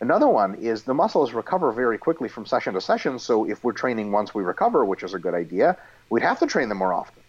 Another 0.00 0.28
one 0.28 0.54
is 0.56 0.82
the 0.82 0.94
muscles 0.94 1.32
recover 1.32 1.72
very 1.72 1.96
quickly 1.96 2.28
from 2.28 2.44
session 2.44 2.74
to 2.74 2.80
session, 2.80 3.18
so 3.18 3.48
if 3.48 3.64
we're 3.64 3.72
training 3.72 4.12
once 4.12 4.34
we 4.34 4.42
recover, 4.42 4.84
which 4.84 5.02
is 5.02 5.14
a 5.14 5.18
good 5.18 5.34
idea, 5.34 5.76
we'd 6.10 6.22
have 6.22 6.38
to 6.40 6.46
train 6.46 6.68
them 6.68 6.78
more 6.78 6.92
often. 6.92 7.22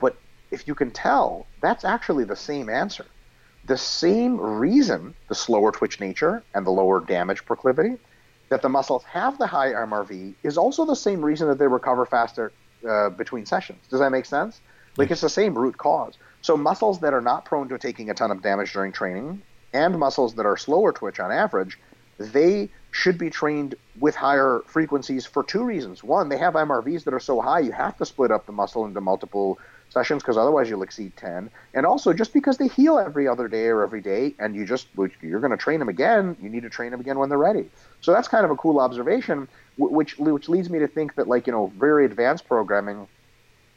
But 0.00 0.16
if 0.50 0.66
you 0.66 0.74
can 0.74 0.90
tell, 0.90 1.46
that's 1.60 1.84
actually 1.84 2.24
the 2.24 2.36
same 2.36 2.68
answer. 2.68 3.06
The 3.68 3.76
same 3.76 4.40
reason, 4.40 5.14
the 5.28 5.34
slower 5.34 5.70
twitch 5.70 6.00
nature 6.00 6.42
and 6.54 6.66
the 6.66 6.70
lower 6.70 7.00
damage 7.00 7.44
proclivity, 7.44 7.98
that 8.48 8.62
the 8.62 8.68
muscles 8.70 9.04
have 9.04 9.36
the 9.36 9.46
high 9.46 9.72
MRV 9.72 10.34
is 10.42 10.56
also 10.56 10.86
the 10.86 10.96
same 10.96 11.22
reason 11.22 11.48
that 11.48 11.58
they 11.58 11.66
recover 11.66 12.06
faster 12.06 12.50
uh, 12.88 13.10
between 13.10 13.44
sessions. 13.44 13.80
Does 13.90 14.00
that 14.00 14.10
make 14.10 14.24
sense? 14.24 14.62
Like 14.96 15.10
it's 15.10 15.20
the 15.20 15.28
same 15.28 15.56
root 15.56 15.76
cause. 15.76 16.16
So 16.40 16.56
muscles 16.56 17.00
that 17.00 17.12
are 17.12 17.20
not 17.20 17.44
prone 17.44 17.68
to 17.68 17.78
taking 17.78 18.08
a 18.08 18.14
ton 18.14 18.30
of 18.30 18.42
damage 18.42 18.72
during 18.72 18.90
training 18.90 19.42
and 19.74 19.98
muscles 19.98 20.34
that 20.36 20.46
are 20.46 20.56
slower 20.56 20.92
twitch 20.92 21.20
on 21.20 21.30
average, 21.30 21.78
they 22.18 22.70
should 22.90 23.18
be 23.18 23.28
trained 23.28 23.74
with 24.00 24.14
higher 24.14 24.62
frequencies 24.66 25.26
for 25.26 25.44
two 25.44 25.62
reasons. 25.62 26.02
One, 26.02 26.30
they 26.30 26.38
have 26.38 26.54
MRVs 26.54 27.04
that 27.04 27.12
are 27.12 27.20
so 27.20 27.40
high 27.40 27.60
you 27.60 27.72
have 27.72 27.98
to 27.98 28.06
split 28.06 28.30
up 28.30 28.46
the 28.46 28.52
muscle 28.52 28.86
into 28.86 29.02
multiple 29.02 29.58
sessions 29.90 30.22
because 30.22 30.36
otherwise 30.36 30.68
you'll 30.68 30.82
exceed 30.82 31.16
10. 31.16 31.50
And 31.74 31.86
also 31.86 32.12
just 32.12 32.32
because 32.32 32.58
they 32.58 32.68
heal 32.68 32.98
every 32.98 33.26
other 33.26 33.48
day 33.48 33.66
or 33.66 33.82
every 33.82 34.00
day 34.00 34.34
and 34.38 34.54
you 34.54 34.66
just 34.66 34.88
you're 35.22 35.40
going 35.40 35.50
to 35.50 35.56
train 35.56 35.78
them 35.78 35.88
again, 35.88 36.36
you 36.42 36.48
need 36.48 36.62
to 36.62 36.70
train 36.70 36.90
them 36.90 37.00
again 37.00 37.18
when 37.18 37.28
they're 37.28 37.38
ready. 37.38 37.70
So 38.00 38.12
that's 38.12 38.28
kind 38.28 38.44
of 38.44 38.50
a 38.50 38.56
cool 38.56 38.80
observation 38.80 39.48
which 39.78 40.18
which 40.18 40.48
leads 40.48 40.68
me 40.68 40.80
to 40.80 40.88
think 40.88 41.14
that 41.14 41.28
like, 41.28 41.46
you 41.46 41.52
know, 41.52 41.72
very 41.78 42.04
advanced 42.04 42.46
programming 42.46 43.06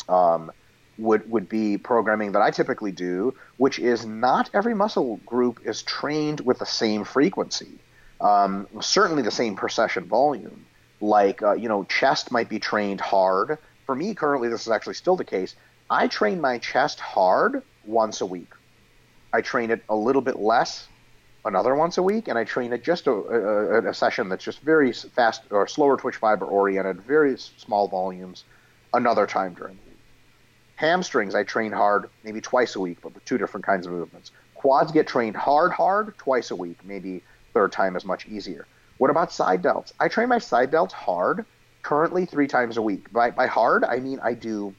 um, 0.10 0.52
would 0.98 1.30
would 1.30 1.48
be 1.48 1.78
programming 1.78 2.32
that 2.34 2.42
I 2.42 2.52
typically 2.52 2.92
do, 2.92 3.36
which 3.58 3.80
is 3.80 4.06
not 4.06 4.50
every 4.54 4.74
muscle 4.74 5.18
group 5.26 5.62
is 5.64 5.84
trained 5.84 6.42
with 6.42 6.60
the 6.60 6.66
same 6.66 7.04
frequency. 7.04 7.80
Um, 8.20 8.68
certainly 8.82 9.24
the 9.24 9.32
same 9.32 9.56
per 9.56 9.70
session 9.70 10.06
volume. 10.06 10.66
Like 11.00 11.42
uh, 11.42 11.54
you 11.54 11.70
know, 11.70 11.84
chest 11.86 12.32
might 12.32 12.50
be 12.50 12.60
trained 12.60 13.02
hard. 13.02 13.58
For 13.86 13.96
me, 13.96 14.14
currently, 14.14 14.50
this 14.50 14.62
is 14.62 14.72
actually 14.72 14.94
still 14.96 15.16
the 15.16 15.26
case. 15.26 15.56
I 15.92 16.08
train 16.08 16.40
my 16.40 16.58
chest 16.58 17.02
hard 17.02 17.64
once 17.86 18.22
a 18.22 18.26
week. 18.26 18.54
I 19.34 19.42
train 19.42 19.72
it 19.72 19.84
a 19.90 19.96
little 19.96 20.22
bit 20.22 20.40
less 20.40 20.88
another 21.44 21.76
once 21.76 21.98
a 21.98 22.04
week, 22.04 22.30
and 22.30 22.40
I 22.40 22.46
train 22.46 22.72
it 22.72 22.82
just 22.82 23.08
a, 23.08 23.12
a, 23.12 23.90
a 23.90 23.94
session 23.94 24.30
that's 24.30 24.44
just 24.44 24.62
very 24.62 24.94
fast 24.94 25.42
or 25.52 25.68
slower 25.68 25.98
twitch 25.98 26.16
fiber 26.16 26.46
oriented, 26.46 27.02
very 27.02 27.38
small 27.38 27.90
volumes, 27.90 28.46
another 28.94 29.28
time 29.28 29.54
during 29.54 29.76
the 29.76 29.90
week. 29.90 30.00
Hamstrings, 30.78 31.36
I 31.36 31.44
train 31.44 31.74
hard 31.74 32.10
maybe 32.24 32.40
twice 32.40 32.78
a 32.78 32.80
week, 32.80 33.00
but 33.02 33.14
with 33.14 33.26
two 33.26 33.38
different 33.38 33.66
kinds 33.66 33.86
of 33.86 33.92
movements. 33.92 34.32
Quads 34.56 34.94
get 34.94 35.08
trained 35.08 35.36
hard, 35.36 35.74
hard 35.74 36.18
twice 36.18 36.52
a 36.52 36.56
week. 36.56 36.78
Maybe 36.86 37.22
third 37.54 37.74
time 37.74 37.98
is 37.98 38.06
much 38.06 38.28
easier. 38.28 38.66
What 38.98 39.12
about 39.12 39.34
side 39.34 39.62
delts? 39.62 39.92
I 40.00 40.08
train 40.08 40.30
my 40.30 40.40
side 40.40 40.72
delts 40.72 40.94
hard, 40.94 41.44
currently 41.82 42.26
three 42.26 42.48
times 42.48 42.78
a 42.78 42.82
week. 42.82 43.12
By, 43.12 43.32
by 43.32 43.48
hard, 43.48 43.84
I 43.84 43.98
mean 43.98 44.22
I 44.24 44.36
do 44.36 44.74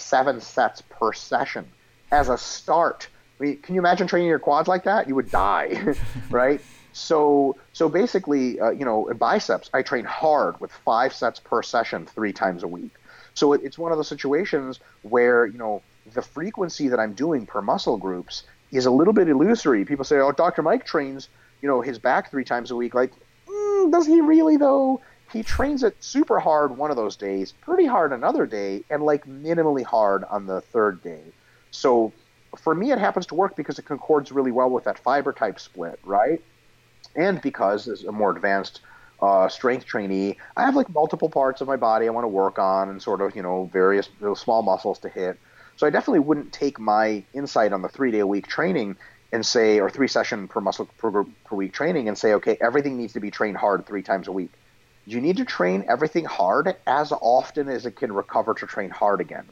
seven 0.00 0.40
sets 0.40 0.82
per 0.82 1.12
session 1.12 1.66
as 2.10 2.28
a 2.28 2.38
start. 2.38 3.08
I 3.40 3.44
mean, 3.44 3.62
can 3.62 3.74
you 3.74 3.80
imagine 3.80 4.06
training 4.06 4.28
your 4.28 4.38
quads 4.38 4.68
like 4.68 4.84
that? 4.84 5.08
You 5.08 5.14
would 5.14 5.30
die, 5.30 5.94
right? 6.30 6.60
So, 6.92 7.56
so 7.72 7.88
basically, 7.88 8.58
uh, 8.60 8.70
you 8.70 8.84
know, 8.84 9.08
biceps, 9.16 9.70
I 9.72 9.82
train 9.82 10.04
hard 10.04 10.60
with 10.60 10.72
five 10.72 11.12
sets 11.12 11.38
per 11.38 11.62
session, 11.62 12.06
three 12.06 12.32
times 12.32 12.62
a 12.62 12.68
week. 12.68 12.92
So 13.34 13.52
it, 13.52 13.60
it's 13.64 13.78
one 13.78 13.92
of 13.92 13.98
those 13.98 14.08
situations 14.08 14.80
where 15.02 15.46
you 15.46 15.58
know 15.58 15.82
the 16.14 16.22
frequency 16.22 16.88
that 16.88 16.98
I'm 16.98 17.14
doing 17.14 17.46
per 17.46 17.62
muscle 17.62 17.96
groups 17.96 18.44
is 18.72 18.86
a 18.86 18.90
little 18.90 19.12
bit 19.12 19.28
illusory. 19.28 19.84
People 19.84 20.04
say, 20.04 20.16
"Oh, 20.16 20.32
Dr. 20.32 20.62
Mike 20.62 20.84
trains, 20.84 21.28
you 21.62 21.68
know, 21.68 21.80
his 21.80 21.98
back 21.98 22.30
three 22.30 22.44
times 22.44 22.70
a 22.70 22.76
week." 22.76 22.94
Like, 22.94 23.12
mm, 23.48 23.92
does 23.92 24.06
he 24.06 24.20
really 24.20 24.56
though? 24.56 25.00
He 25.32 25.42
trains 25.42 25.82
it 25.82 25.96
super 26.02 26.40
hard 26.40 26.76
one 26.76 26.90
of 26.90 26.96
those 26.96 27.16
days, 27.16 27.52
pretty 27.52 27.86
hard 27.86 28.12
another 28.12 28.46
day, 28.46 28.82
and 28.90 29.02
like 29.02 29.26
minimally 29.26 29.84
hard 29.84 30.24
on 30.24 30.46
the 30.46 30.60
third 30.60 31.02
day. 31.02 31.22
So 31.70 32.12
for 32.56 32.74
me, 32.74 32.90
it 32.90 32.98
happens 32.98 33.26
to 33.26 33.34
work 33.34 33.54
because 33.56 33.78
it 33.78 33.84
concords 33.84 34.32
really 34.32 34.50
well 34.50 34.70
with 34.70 34.84
that 34.84 34.98
fiber 34.98 35.32
type 35.32 35.60
split, 35.60 36.00
right? 36.04 36.42
And 37.14 37.40
because 37.40 37.88
as 37.88 38.04
a 38.04 38.12
more 38.12 38.30
advanced 38.34 38.80
uh, 39.22 39.48
strength 39.48 39.86
trainee, 39.86 40.36
I 40.56 40.64
have 40.64 40.74
like 40.74 40.92
multiple 40.92 41.28
parts 41.28 41.60
of 41.60 41.68
my 41.68 41.76
body 41.76 42.06
I 42.06 42.10
want 42.10 42.24
to 42.24 42.28
work 42.28 42.58
on 42.58 42.88
and 42.88 43.00
sort 43.00 43.20
of, 43.20 43.36
you 43.36 43.42
know, 43.42 43.70
various 43.72 44.08
you 44.20 44.26
know, 44.26 44.34
small 44.34 44.62
muscles 44.62 44.98
to 45.00 45.08
hit. 45.08 45.38
So 45.76 45.86
I 45.86 45.90
definitely 45.90 46.20
wouldn't 46.20 46.52
take 46.52 46.78
my 46.78 47.24
insight 47.32 47.72
on 47.72 47.82
the 47.82 47.88
three 47.88 48.10
day 48.10 48.18
a 48.18 48.26
week 48.26 48.46
training 48.48 48.96
and 49.32 49.46
say, 49.46 49.78
or 49.80 49.88
three 49.90 50.08
session 50.08 50.48
per 50.48 50.60
muscle 50.60 50.88
per, 50.98 51.24
per 51.24 51.56
week 51.56 51.72
training 51.72 52.08
and 52.08 52.18
say, 52.18 52.34
okay, 52.34 52.56
everything 52.60 52.96
needs 52.96 53.12
to 53.12 53.20
be 53.20 53.30
trained 53.30 53.56
hard 53.56 53.86
three 53.86 54.02
times 54.02 54.26
a 54.26 54.32
week. 54.32 54.50
You 55.06 55.20
need 55.20 55.38
to 55.38 55.44
train 55.44 55.84
everything 55.88 56.24
hard 56.24 56.76
as 56.86 57.12
often 57.12 57.68
as 57.68 57.86
it 57.86 57.96
can 57.96 58.12
recover 58.12 58.54
to 58.54 58.66
train 58.66 58.90
hard 58.90 59.20
again. 59.20 59.46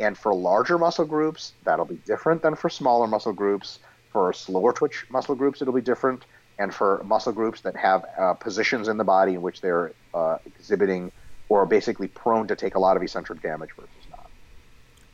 And 0.00 0.16
for 0.16 0.34
larger 0.34 0.78
muscle 0.78 1.04
groups, 1.04 1.52
that'll 1.64 1.84
be 1.84 2.00
different 2.06 2.42
than 2.42 2.54
for 2.54 2.68
smaller 2.68 3.06
muscle 3.06 3.32
groups. 3.32 3.78
For 4.12 4.32
slower 4.32 4.72
twitch 4.72 5.06
muscle 5.10 5.34
groups, 5.34 5.60
it'll 5.60 5.74
be 5.74 5.80
different 5.80 6.24
and 6.58 6.74
for 6.74 7.02
muscle 7.04 7.32
groups 7.32 7.60
that 7.62 7.76
have 7.76 8.04
uh, 8.18 8.34
positions 8.34 8.88
in 8.88 8.96
the 8.96 9.04
body 9.04 9.34
in 9.34 9.42
which 9.42 9.60
they're 9.60 9.92
uh, 10.14 10.38
exhibiting 10.46 11.12
or 11.48 11.62
are 11.62 11.66
basically 11.66 12.08
prone 12.08 12.46
to 12.48 12.56
take 12.56 12.74
a 12.74 12.78
lot 12.78 12.96
of 12.96 13.02
eccentric 13.02 13.42
damage 13.42 13.70
versus 13.76 13.90
not. 14.10 14.30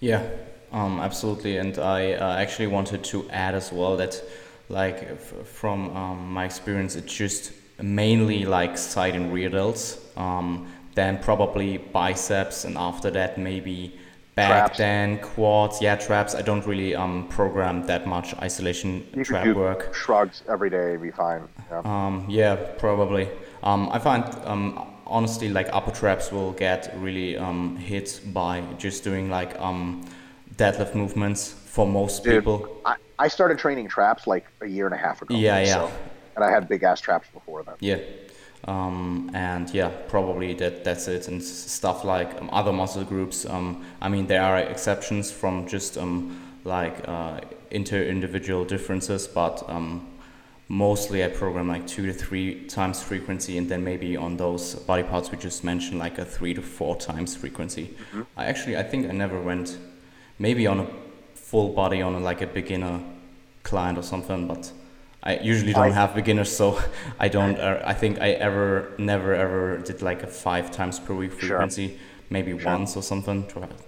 Yeah, 0.01 0.29
um, 0.73 1.01
absolutely. 1.01 1.57
And 1.57 1.79
I 1.79 2.13
uh, 2.13 2.37
actually 2.37 2.69
wanted 2.69 3.05
to 3.05 3.29
add 3.31 3.55
as 3.55 3.73
well 3.73 3.97
that, 3.97 4.23
like, 4.69 5.03
f- 5.03 5.47
from 5.47 5.95
um, 5.97 6.33
my 6.33 6.45
experience, 6.45 6.97
it 6.97 7.07
just 7.07 7.53
mainly 7.81 8.45
like 8.45 8.77
side 8.77 9.15
and 9.15 9.33
rear 9.33 9.51
delts, 9.51 9.99
um, 10.19 10.67
then 10.95 11.19
probably 11.19 11.79
biceps, 11.79 12.65
and 12.65 12.77
after 12.77 13.11
that, 13.11 13.39
maybe 13.39 13.99
back 14.35 14.49
traps. 14.49 14.79
then 14.79 15.19
quads. 15.19 15.81
Yeah 15.81 15.97
traps. 15.97 16.35
I 16.35 16.43
don't 16.43 16.67
really 16.67 16.95
um 16.95 17.29
program 17.29 17.87
that 17.87 18.07
much 18.07 18.35
isolation 18.39 19.07
you 19.15 19.25
trap 19.25 19.45
do 19.45 19.55
work. 19.55 19.95
shrugs 19.95 20.43
every 20.49 20.71
day 20.71 20.97
be 20.97 21.11
fine 21.11 21.49
yeah. 21.71 21.83
um 21.85 22.27
yeah 22.29 22.57
probably. 22.79 23.29
Um 23.63 23.89
i 23.93 23.99
find 23.99 24.25
um 24.45 24.87
honestly 25.07 25.49
like 25.49 25.69
upper 25.73 25.91
traps 25.91 26.33
will 26.33 26.53
get 26.53 26.93
really 26.97 27.37
um 27.37 27.77
hit 27.77 28.21
by 28.33 28.63
just 28.79 29.05
doing 29.05 29.29
like 29.29 29.59
um 29.61 30.03
deadlift 30.57 30.95
movements 30.95 31.53
for 31.67 31.87
most 31.87 32.25
Dude, 32.25 32.45
people. 32.45 32.81
I, 32.85 32.97
I 33.19 33.29
started 33.29 33.59
training 33.59 33.89
traps 33.89 34.27
like 34.27 34.47
a 34.61 34.67
year 34.67 34.87
and 34.87 34.95
a 34.95 34.99
half 34.99 35.23
ago 35.23 35.35
yeah 35.35 35.61
yeah. 35.61 35.75
so, 35.75 35.93
and 36.37 36.45
i 36.45 36.51
had 36.51 36.69
big 36.69 36.83
ass 36.83 37.01
traps 37.01 37.29
before 37.33 37.63
then. 37.63 37.75
yeah 37.81 37.99
um, 38.65 39.31
and 39.35 39.69
yeah, 39.71 39.89
probably 40.09 40.55
that 40.55 40.85
that's 40.85 41.09
it. 41.09 41.29
And 41.29 41.43
stuff 41.43 42.05
like 42.05 42.41
um, 42.41 42.49
other 42.53 42.73
muscle 42.73 43.05
groups. 43.05 43.45
Um, 43.45 43.85
I 44.01 44.09
mean, 44.09 44.27
there 44.27 44.43
are 44.43 44.59
exceptions 44.59 45.33
from 45.33 45.67
just 45.67 45.99
um, 45.99 46.41
like 46.65 47.07
uh, 47.09 47.41
inter 47.71 48.03
individual 48.03 48.65
differences, 48.65 49.27
but 49.27 49.69
um, 49.69 50.09
mostly 50.69 51.25
I 51.25 51.29
program 51.29 51.67
like 51.67 51.87
two 51.89 52.07
to 52.07 52.13
three 52.13 52.67
times 52.67 53.03
frequency, 53.03 53.59
and 53.59 53.69
then 53.69 53.83
maybe 53.83 54.17
on 54.17 54.37
those 54.37 54.77
body 54.77 55.03
parts 55.03 55.31
we 55.33 55.39
just 55.39 55.65
mentioned, 55.65 55.99
like 55.99 56.19
a 56.19 56.25
three 56.25 56.55
to 56.55 56.63
four 56.63 56.95
times 56.97 57.35
frequency. 57.35 57.97
Mm-hmm. 58.13 58.23
I 58.37 58.47
actually 58.47 58.77
I 58.77 58.85
think 58.85 59.09
I 59.09 59.13
never 59.13 59.41
went 59.41 59.77
maybe 60.39 60.69
on 60.69 60.81
a 60.81 60.87
full 61.35 61.71
body 61.71 62.01
on 62.01 62.15
a, 62.15 62.21
like 62.21 62.43
a 62.43 62.47
beginner 62.47 63.01
client 63.65 63.99
or 63.99 64.03
something, 64.03 64.47
but 64.47 64.73
I 65.23 65.39
usually 65.39 65.73
don't 65.73 65.85
I, 65.85 65.91
have 65.91 66.15
beginners, 66.15 66.55
so 66.55 66.81
I 67.21 67.29
don't. 67.29 67.57
Uh, 67.59 67.81
I 67.85 67.95
think 67.95 68.21
I 68.21 68.31
ever, 68.31 68.93
never, 68.99 69.35
ever 69.35 69.79
did 69.79 70.03
like 70.03 70.23
a 70.23 70.27
five 70.27 70.73
times 70.73 70.99
per 70.99 71.15
week 71.15 71.33
frequency, 71.33 71.89
sure. 71.89 71.97
maybe 72.31 72.59
sure. 72.59 72.73
once 72.73 72.97
or 72.97 73.03
something, 73.03 73.45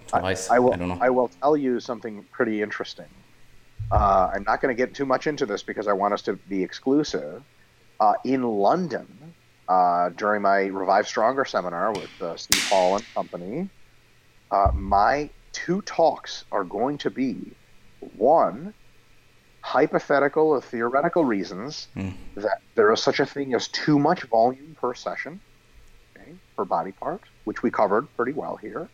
twice. 0.07 0.49
I, 0.49 0.57
I, 0.57 0.59
will. 0.61 0.73
I 0.73 0.77
don't 0.77 0.89
know. 0.89 0.99
I 1.01 1.11
will 1.11 1.29
tell 1.41 1.57
you 1.57 1.81
something 1.81 2.25
pretty 2.31 2.63
interesting. 2.63 3.09
Uh, 3.91 4.31
I'm 4.33 4.45
not 4.45 4.61
going 4.61 4.75
to 4.75 4.81
get 4.81 4.95
too 4.95 5.05
much 5.05 5.27
into 5.27 5.45
this 5.45 5.63
because 5.63 5.89
I 5.89 5.93
want 5.93 6.15
us 6.15 6.23
to 6.23 6.35
be 6.35 6.63
exclusive. 6.63 7.43
Uh, 8.01 8.15
in 8.25 8.43
London, 8.43 9.07
uh, 9.69 10.11
during 10.11 10.43
my 10.43 10.67
Revive 10.67 11.07
Stronger 11.07 11.45
seminar 11.45 11.93
with 11.93 12.11
uh, 12.23 12.37
Steve 12.37 12.65
Hall 12.69 12.97
and 12.97 13.05
company, 13.15 13.69
uh, 14.51 14.71
my 14.75 15.31
two 15.53 15.83
talks 15.83 16.45
are 16.53 16.65
going 16.65 16.99
to 16.99 17.11
be 17.11 17.53
one, 18.17 18.75
hypothetical 19.65 20.49
or 20.49 20.61
theoretical 20.61 21.25
reasons 21.25 21.89
mm. 21.97 22.13
that 22.35 22.61
there 22.75 22.93
is 22.93 23.03
such 23.03 23.19
a 23.19 23.25
thing 23.25 23.55
as 23.55 23.67
too 23.69 23.99
much 23.99 24.23
volume 24.25 24.77
per 24.79 24.93
session 24.93 25.41
okay, 26.15 26.35
per 26.55 26.67
body 26.67 26.93
part, 26.93 27.23
which 27.45 27.63
we 27.63 27.71
covered 27.71 28.07
pretty 28.15 28.33
well 28.33 28.57
here. 28.57 28.91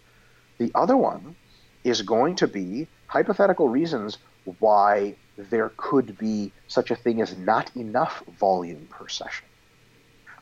The 0.58 0.70
other 0.76 0.96
one 0.96 1.34
is 1.82 2.02
going 2.02 2.36
to 2.36 2.46
be 2.46 2.86
hypothetical 3.08 3.68
reasons 3.68 4.18
why 4.60 5.16
there 5.36 5.72
could 5.76 6.16
be 6.16 6.52
such 6.68 6.92
a 6.92 6.96
thing 6.96 7.20
as 7.20 7.36
not 7.36 7.74
enough 7.74 8.22
volume 8.38 8.86
per 8.90 9.08
session. 9.08 9.46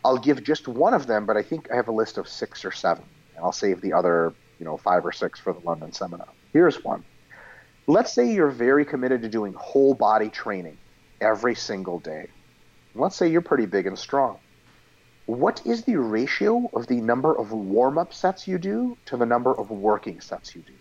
I'll 0.05 0.19
give 0.19 0.45
just 0.45 0.69
one 0.69 0.93
of 0.93 1.07
them, 1.07 1.25
but 1.25 1.39
I 1.39 1.43
think 1.43 1.71
I 1.73 1.77
have 1.77 1.89
a 1.89 1.93
list 1.93 2.19
of 2.19 2.29
six 2.29 2.67
or 2.67 2.73
seven, 2.73 3.05
and 3.35 3.43
I'll 3.43 3.53
save 3.53 3.81
the 3.81 3.95
other, 3.95 4.35
you 4.59 4.67
know, 4.67 4.77
five 4.77 5.07
or 5.07 5.13
six 5.13 5.41
for 5.41 5.55
the 5.55 5.61
London 5.61 5.91
seminar. 5.95 6.29
Here's 6.53 6.85
one. 6.85 7.03
Let's 7.89 8.13
say 8.13 8.35
you're 8.35 8.51
very 8.51 8.85
committed 8.85 9.23
to 9.23 9.31
doing 9.31 9.55
whole 9.55 9.95
body 9.95 10.29
training 10.29 10.77
every 11.23 11.55
single 11.55 11.99
day. 11.99 12.27
Let's 12.95 13.17
say 13.17 13.29
you're 13.29 13.41
pretty 13.41 13.65
big 13.65 13.87
and 13.87 13.99
strong. 13.99 14.37
What 15.25 15.63
is 15.65 15.85
the 15.85 15.97
ratio 15.97 16.69
of 16.75 16.87
the 16.87 17.01
number 17.01 17.35
of 17.35 17.51
warm 17.51 17.97
up 17.97 18.13
sets 18.13 18.47
you 18.47 18.59
do 18.59 18.99
to 19.07 19.17
the 19.17 19.25
number 19.25 19.59
of 19.59 19.71
working 19.71 20.21
sets 20.21 20.55
you 20.55 20.61
do? 20.61 20.75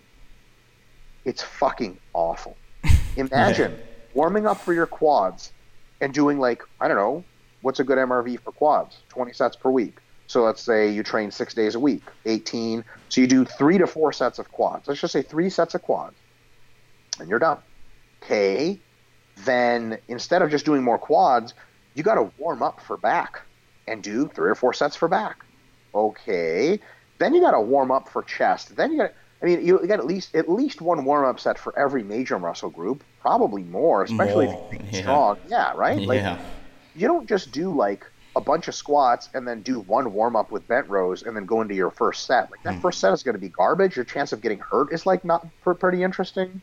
It's 1.24 1.42
fucking 1.42 1.98
awful. 2.12 2.58
Imagine 3.16 3.72
yeah. 3.72 3.86
warming 4.14 4.46
up 4.46 4.60
for 4.60 4.74
your 4.74 4.86
quads 4.86 5.54
and 6.02 6.14
doing 6.14 6.40
like, 6.40 6.62
I 6.82 6.90
don't 6.90 6.98
know, 6.98 7.24
what's 7.62 7.80
a 7.80 7.86
good 7.86 8.00
MRV 8.00 8.42
for 8.42 8.52
quads? 8.52 8.98
20 9.08 9.32
sets 9.32 9.56
per 9.56 9.70
week. 9.70 10.00
So 10.28 10.44
let's 10.44 10.62
say 10.62 10.90
you 10.90 11.04
train 11.04 11.32
six 11.32 11.54
days 11.54 11.76
a 11.76 11.80
week, 11.80 12.04
18. 12.26 12.84
So 13.08 13.22
you 13.22 13.28
do 13.28 13.46
three 13.46 13.78
to 13.78 13.88
four 13.88 14.12
sets 14.12 14.40
of 14.40 14.52
quads. 14.52 14.90
Let's 14.90 15.00
just 15.00 15.14
say 15.14 15.22
three 15.22 15.50
sets 15.50 15.74
of 15.74 15.82
quads, 15.82 16.18
and 17.20 17.30
you're 17.30 17.40
done. 17.40 17.58
Okay. 18.24 18.80
Then 19.46 19.98
instead 20.08 20.42
of 20.42 20.50
just 20.50 20.66
doing 20.66 20.84
more 20.84 20.98
quads, 20.98 21.54
you 21.94 22.04
got 22.04 22.16
to 22.16 22.32
warm 22.38 22.64
up 22.64 22.82
for 22.82 22.98
back 22.98 23.42
and 23.88 24.02
do 24.02 24.28
three 24.34 24.50
or 24.50 24.56
four 24.56 24.74
sets 24.74 24.96
for 24.96 25.08
back. 25.08 25.46
Okay. 25.94 26.80
Then 27.20 27.34
you 27.34 27.42
got 27.42 27.52
to 27.52 27.62
warm 27.62 27.92
up 27.92 28.10
for 28.10 28.24
chest. 28.24 28.76
Then 28.76 28.92
you 28.92 28.98
got 29.00 29.14
I 29.40 29.46
mean, 29.46 29.64
you 29.64 29.78
got 29.86 30.00
at 30.00 30.08
least 30.08 30.34
at 30.36 30.50
least 30.50 30.82
one 30.82 31.06
warm 31.06 31.26
up 31.26 31.40
set 31.40 31.60
for 31.60 31.78
every 31.78 32.02
major 32.02 32.40
muscle 32.40 32.72
group, 32.72 33.04
probably 33.22 33.62
more, 33.62 34.04
especially 34.04 34.48
more, 34.48 34.70
if 34.72 34.80
you're 34.80 34.90
yeah. 34.92 35.02
strong. 35.02 35.38
Yeah, 35.48 35.74
right. 35.76 36.00
Like, 36.00 36.22
yeah 36.22 36.40
you 36.98 37.08
don't 37.08 37.30
just 37.30 37.52
do 37.52 37.74
like 37.74 38.06
a 38.36 38.42
bunch 38.42 38.68
of 38.68 38.76
squats 38.76 39.30
and 39.34 39.48
then 39.48 39.62
do 39.62 39.80
one 39.82 40.12
warm 40.14 40.36
up 40.36 40.52
with 40.52 40.68
bent 40.68 40.90
rows 40.90 41.24
and 41.24 41.36
then 41.36 41.46
go 41.46 41.62
into 41.62 41.74
your 41.74 41.92
first 41.92 42.26
set. 42.26 42.52
Like 42.52 42.64
that 42.64 42.76
mm. 42.76 42.82
first 42.82 43.00
set 43.00 43.14
is 43.14 43.24
going 43.24 43.36
to 43.36 43.40
be 43.40 43.50
garbage. 43.50 43.96
Your 43.96 44.06
chance 44.06 44.34
of 44.34 44.42
getting 44.42 44.60
hurt 44.60 44.92
is 44.92 45.06
like 45.06 45.24
not 45.24 45.48
pretty 45.62 46.04
interesting. 46.04 46.62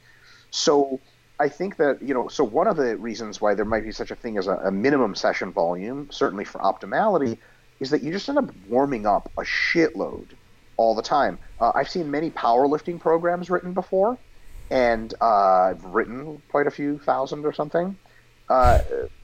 So 0.54 1.00
I 1.40 1.48
think 1.48 1.76
that 1.78 2.00
you 2.00 2.14
know. 2.14 2.28
So 2.28 2.44
one 2.44 2.68
of 2.68 2.76
the 2.76 2.96
reasons 2.96 3.40
why 3.40 3.54
there 3.54 3.64
might 3.64 3.82
be 3.82 3.90
such 3.90 4.12
a 4.12 4.14
thing 4.14 4.38
as 4.38 4.46
a, 4.46 4.52
a 4.52 4.70
minimum 4.70 5.16
session 5.16 5.52
volume, 5.52 6.08
certainly 6.12 6.44
for 6.44 6.60
optimality, 6.60 7.38
is 7.80 7.90
that 7.90 8.02
you 8.04 8.12
just 8.12 8.28
end 8.28 8.38
up 8.38 8.54
warming 8.68 9.04
up 9.04 9.32
a 9.36 9.42
shitload 9.42 10.30
all 10.76 10.94
the 10.94 11.02
time. 11.02 11.40
Uh, 11.60 11.72
I've 11.74 11.88
seen 11.88 12.10
many 12.10 12.30
powerlifting 12.30 13.00
programs 13.00 13.50
written 13.50 13.74
before, 13.74 14.16
and 14.70 15.12
uh, 15.20 15.70
I've 15.70 15.84
written 15.84 16.40
quite 16.48 16.68
a 16.68 16.70
few 16.70 16.98
thousand 17.00 17.44
or 17.46 17.52
something. 17.52 17.98
Uh, 18.48 18.78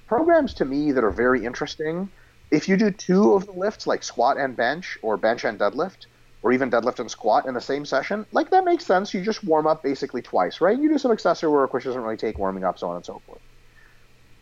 programs 0.09 0.55
to 0.55 0.64
me 0.64 0.93
that 0.93 1.05
are 1.05 1.12
very 1.12 1.45
interesting, 1.45 2.11
if 2.51 2.68
you 2.68 2.76
do 2.76 2.91
two 2.91 3.35
of 3.35 3.47
the 3.47 3.53
lifts, 3.53 3.87
like 3.87 4.03
squat 4.03 4.37
and 4.37 4.57
bench, 4.57 4.99
or 5.03 5.16
bench 5.16 5.45
and 5.45 5.61
deadlift, 5.61 6.07
or 6.43 6.53
even 6.53 6.70
deadlift 6.70 7.01
and 7.01 7.11
squat 7.11 7.47
in 7.47 7.55
the 7.55 7.61
same 7.61 7.84
session, 7.84 8.26
like 8.32 8.51
that 8.51 8.64
makes 8.64 8.86
sense. 8.86 9.12
You 9.12 9.22
just 9.22 9.45
warm 9.45 9.66
up 9.66 9.82
basically 9.82 10.22
twice, 10.22 10.61
right? 10.61 10.78
You 10.78 10.88
do 10.88 10.99
some 10.99 11.12
accessory 11.12 11.51
work, 11.51 11.74
which 11.74 11.84
doesn't 11.84 12.01
really 12.01 12.16
take 12.16 12.38
warming 12.38 12.64
up, 12.64 12.78
so 12.78 12.88
on 12.88 12.97
and 12.97 13.05
so 13.05 13.20
forth. 13.26 13.41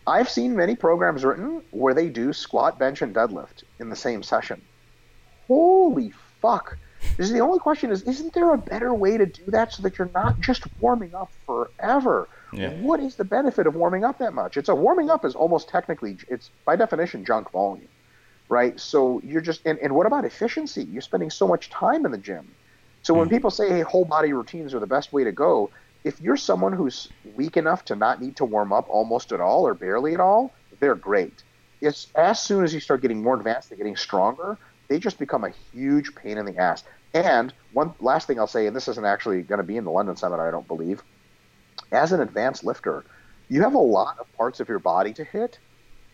I've 0.06 0.30
seen 0.30 0.56
many 0.56 0.74
programs 0.74 1.24
written 1.24 1.62
where 1.70 1.92
they 1.92 2.08
do 2.08 2.32
squat, 2.32 2.78
bench, 2.78 3.02
and 3.02 3.14
deadlift 3.14 3.64
in 3.78 3.90
the 3.90 3.96
same 3.96 4.22
session. 4.22 4.62
Holy 5.46 6.12
fuck. 6.40 6.78
This 7.16 7.26
is 7.26 7.32
the 7.32 7.40
only 7.40 7.58
question 7.58 7.90
is 7.90 8.02
isn't 8.02 8.32
there 8.32 8.52
a 8.52 8.58
better 8.58 8.94
way 8.94 9.16
to 9.16 9.26
do 9.26 9.44
that 9.48 9.72
so 9.72 9.82
that 9.82 9.98
you're 9.98 10.10
not 10.14 10.40
just 10.40 10.64
warming 10.80 11.14
up 11.14 11.30
forever? 11.46 12.28
Yeah. 12.52 12.70
What 12.80 13.00
is 13.00 13.16
the 13.16 13.24
benefit 13.24 13.66
of 13.66 13.74
warming 13.74 14.04
up 14.04 14.18
that 14.18 14.34
much? 14.34 14.56
It's 14.56 14.68
a 14.68 14.74
warming 14.74 15.10
up 15.10 15.24
is 15.24 15.34
almost 15.34 15.68
technically 15.68 16.16
it's 16.28 16.50
by 16.64 16.76
definition 16.76 17.24
junk 17.24 17.50
volume, 17.50 17.88
right? 18.48 18.78
So 18.78 19.20
you're 19.24 19.40
just 19.40 19.62
and, 19.64 19.78
and 19.78 19.94
what 19.94 20.06
about 20.06 20.24
efficiency? 20.24 20.84
You're 20.84 21.02
spending 21.02 21.30
so 21.30 21.46
much 21.46 21.70
time 21.70 22.04
in 22.04 22.12
the 22.12 22.18
gym. 22.18 22.48
So 23.02 23.14
when 23.14 23.28
hmm. 23.28 23.34
people 23.34 23.50
say 23.50 23.68
hey 23.68 23.80
whole 23.80 24.04
body 24.04 24.32
routines 24.32 24.74
are 24.74 24.80
the 24.80 24.86
best 24.86 25.12
way 25.12 25.24
to 25.24 25.32
go, 25.32 25.70
if 26.04 26.20
you're 26.20 26.36
someone 26.36 26.72
who's 26.72 27.08
weak 27.36 27.56
enough 27.56 27.84
to 27.86 27.96
not 27.96 28.20
need 28.20 28.36
to 28.36 28.44
warm 28.44 28.72
up 28.72 28.86
almost 28.88 29.32
at 29.32 29.40
all 29.40 29.66
or 29.66 29.74
barely 29.74 30.14
at 30.14 30.20
all, 30.20 30.52
they're 30.80 30.94
great. 30.94 31.42
It's 31.80 32.08
as 32.14 32.42
soon 32.42 32.64
as 32.64 32.74
you 32.74 32.80
start 32.80 33.02
getting 33.02 33.22
more 33.22 33.36
advanced 33.36 33.70
and 33.70 33.78
getting 33.78 33.96
stronger, 33.96 34.58
they 34.88 34.98
just 34.98 35.18
become 35.18 35.44
a 35.44 35.52
huge 35.72 36.14
pain 36.14 36.38
in 36.38 36.44
the 36.44 36.56
ass. 36.56 36.84
And 37.14 37.52
one 37.72 37.94
last 38.00 38.26
thing 38.26 38.38
I'll 38.38 38.46
say, 38.46 38.66
and 38.66 38.76
this 38.76 38.88
isn't 38.88 39.04
actually 39.04 39.42
going 39.42 39.58
to 39.58 39.64
be 39.64 39.76
in 39.76 39.84
the 39.84 39.90
London 39.90 40.16
seminar, 40.16 40.46
I 40.46 40.50
don't 40.50 40.66
believe 40.66 41.02
as 41.92 42.12
an 42.12 42.20
advanced 42.20 42.64
lifter, 42.64 43.04
you 43.48 43.62
have 43.62 43.74
a 43.74 43.78
lot 43.78 44.18
of 44.18 44.30
parts 44.36 44.60
of 44.60 44.68
your 44.68 44.78
body 44.78 45.12
to 45.14 45.24
hit, 45.24 45.58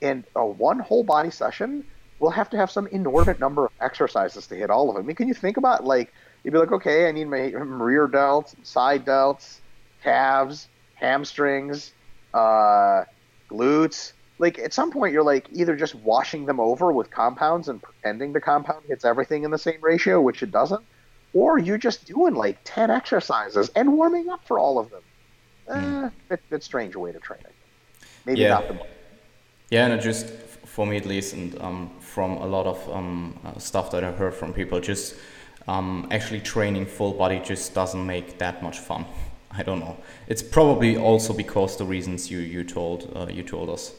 and 0.02 0.24
a 0.36 0.46
one 0.46 0.78
whole 0.78 1.02
body 1.02 1.30
session 1.30 1.84
will 2.24 2.30
have 2.30 2.48
to 2.50 2.56
have 2.56 2.70
some 2.70 2.86
inordinate 2.86 3.38
number 3.38 3.66
of 3.66 3.72
exercises 3.80 4.46
to 4.46 4.54
hit 4.54 4.70
all 4.70 4.88
of 4.88 4.96
them. 4.96 5.04
I 5.04 5.06
mean, 5.06 5.14
can 5.14 5.28
you 5.28 5.34
think 5.34 5.58
about 5.58 5.84
like 5.84 6.12
you'd 6.42 6.52
be 6.52 6.58
like, 6.58 6.72
okay, 6.72 7.06
I 7.06 7.12
need 7.12 7.26
my 7.26 7.50
rear 7.50 8.08
delts, 8.08 8.54
side 8.64 9.04
delts, 9.04 9.58
calves, 10.02 10.68
hamstrings, 10.94 11.92
uh, 12.32 13.04
glutes. 13.50 14.14
Like 14.38 14.58
at 14.58 14.72
some 14.72 14.90
point, 14.90 15.12
you're 15.12 15.22
like 15.22 15.48
either 15.52 15.76
just 15.76 15.94
washing 15.94 16.46
them 16.46 16.58
over 16.58 16.90
with 16.92 17.10
compounds 17.10 17.68
and 17.68 17.80
pretending 17.80 18.32
the 18.32 18.40
compound 18.40 18.84
hits 18.88 19.04
everything 19.04 19.44
in 19.44 19.50
the 19.50 19.58
same 19.58 19.80
ratio, 19.82 20.20
which 20.20 20.42
it 20.42 20.50
doesn't, 20.50 20.84
or 21.34 21.58
you're 21.58 21.78
just 21.78 22.06
doing 22.06 22.34
like 22.34 22.58
ten 22.64 22.90
exercises 22.90 23.70
and 23.76 23.92
warming 23.92 24.30
up 24.30 24.40
for 24.46 24.58
all 24.58 24.78
of 24.78 24.90
them 24.90 25.02
uh, 25.68 26.08
bit, 26.30 26.40
bit 26.48 26.62
strange 26.62 26.96
way 26.96 27.12
to 27.12 27.20
train 27.20 27.40
it. 27.40 27.52
Maybe 28.24 28.40
yeah. 28.40 28.48
not 28.48 28.68
the 28.68 28.74
most. 28.74 28.88
Yeah, 29.70 29.86
and 29.86 30.00
just 30.00 30.26
for 30.74 30.84
me 30.84 30.96
at 30.96 31.06
least, 31.06 31.34
and 31.34 31.56
um, 31.60 31.88
from 32.00 32.32
a 32.38 32.46
lot 32.46 32.66
of 32.66 32.90
um, 32.90 33.38
uh, 33.44 33.56
stuff 33.58 33.92
that 33.92 34.02
I 34.02 34.10
heard 34.10 34.34
from 34.34 34.52
people, 34.52 34.80
just 34.80 35.14
um, 35.68 36.08
actually 36.10 36.40
training 36.40 36.86
full 36.86 37.12
body 37.12 37.40
just 37.44 37.74
doesn't 37.74 38.04
make 38.04 38.38
that 38.38 38.60
much 38.60 38.80
fun. 38.80 39.06
I 39.52 39.62
don't 39.62 39.78
know. 39.78 39.96
It's 40.26 40.42
probably 40.42 40.96
also 40.96 41.32
because 41.32 41.76
the 41.76 41.84
reasons 41.84 42.28
you 42.28 42.40
you 42.40 42.64
told 42.64 43.08
uh, 43.14 43.28
you 43.30 43.44
told 43.44 43.70
us. 43.70 43.92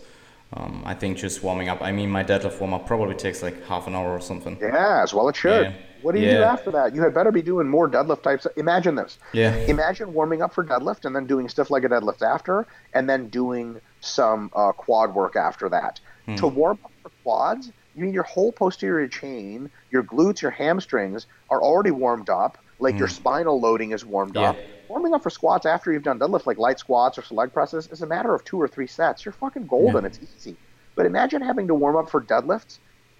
Um, 0.53 0.83
I 0.85 0.93
think 0.93 1.17
just 1.17 1.43
warming 1.43 1.69
up. 1.69 1.81
I 1.81 1.91
mean, 1.91 2.09
my 2.09 2.23
deadlift 2.23 2.59
warm 2.59 2.73
up 2.73 2.85
probably 2.85 3.15
takes 3.15 3.41
like 3.41 3.65
half 3.65 3.87
an 3.87 3.95
hour 3.95 4.11
or 4.11 4.21
something. 4.21 4.57
Yeah, 4.61 5.01
as 5.01 5.13
well 5.13 5.29
it 5.29 5.35
should. 5.35 5.67
Yeah. 5.67 5.73
What 6.01 6.13
do 6.13 6.21
you 6.21 6.27
yeah. 6.27 6.37
do 6.37 6.43
after 6.43 6.71
that? 6.71 6.93
You 6.93 7.01
had 7.01 7.13
better 7.13 7.31
be 7.31 7.41
doing 7.41 7.67
more 7.67 7.89
deadlift 7.89 8.21
types. 8.21 8.45
Imagine 8.57 8.95
this. 8.95 9.17
Yeah. 9.33 9.55
Imagine 9.67 10.13
warming 10.13 10.41
up 10.43 10.53
for 10.53 10.63
deadlift 10.63 11.05
and 11.05 11.15
then 11.15 11.25
doing 11.25 11.49
stiff 11.49 11.71
legged 11.71 11.91
deadlift 11.91 12.21
after, 12.21 12.67
and 12.93 13.09
then 13.09 13.29
doing 13.29 13.81
some 14.01 14.51
uh, 14.53 14.71
quad 14.71 15.15
work 15.15 15.35
after 15.35 15.67
that. 15.69 15.99
Hmm. 16.25 16.35
To 16.35 16.47
warm 16.47 16.79
up 16.83 16.91
for 17.01 17.11
quads, 17.23 17.71
you 17.95 18.03
mean 18.03 18.13
your 18.13 18.23
whole 18.23 18.51
posterior 18.51 19.07
chain, 19.07 19.69
your 19.91 20.03
glutes, 20.03 20.41
your 20.41 20.51
hamstrings 20.51 21.27
are 21.49 21.61
already 21.61 21.91
warmed 21.91 22.29
up. 22.29 22.57
Like 22.79 22.95
hmm. 22.95 22.99
your 22.99 23.07
spinal 23.07 23.59
loading 23.59 23.91
is 23.91 24.03
warmed 24.05 24.35
yeah. 24.35 24.49
up. 24.49 24.57
Warming 24.89 25.13
up 25.13 25.23
for 25.23 25.29
squats 25.29 25.65
after 25.65 25.91
you've 25.91 26.03
done 26.03 26.19
deadlift, 26.19 26.45
like 26.45 26.57
light 26.57 26.79
squats 26.79 27.17
or 27.17 27.23
leg 27.33 27.53
presses, 27.53 27.87
is 27.87 28.01
a 28.01 28.07
matter 28.07 28.33
of 28.33 28.43
two 28.43 28.61
or 28.61 28.67
three 28.67 28.87
sets. 28.87 29.25
You're 29.25 29.33
fucking 29.33 29.67
golden. 29.67 30.03
Yeah. 30.03 30.09
It's 30.09 30.19
easy. 30.37 30.57
But 30.95 31.05
imagine 31.05 31.41
having 31.41 31.67
to 31.67 31.73
warm 31.73 31.95
up 31.95 32.09
for 32.09 32.21
deadlifts 32.21 32.77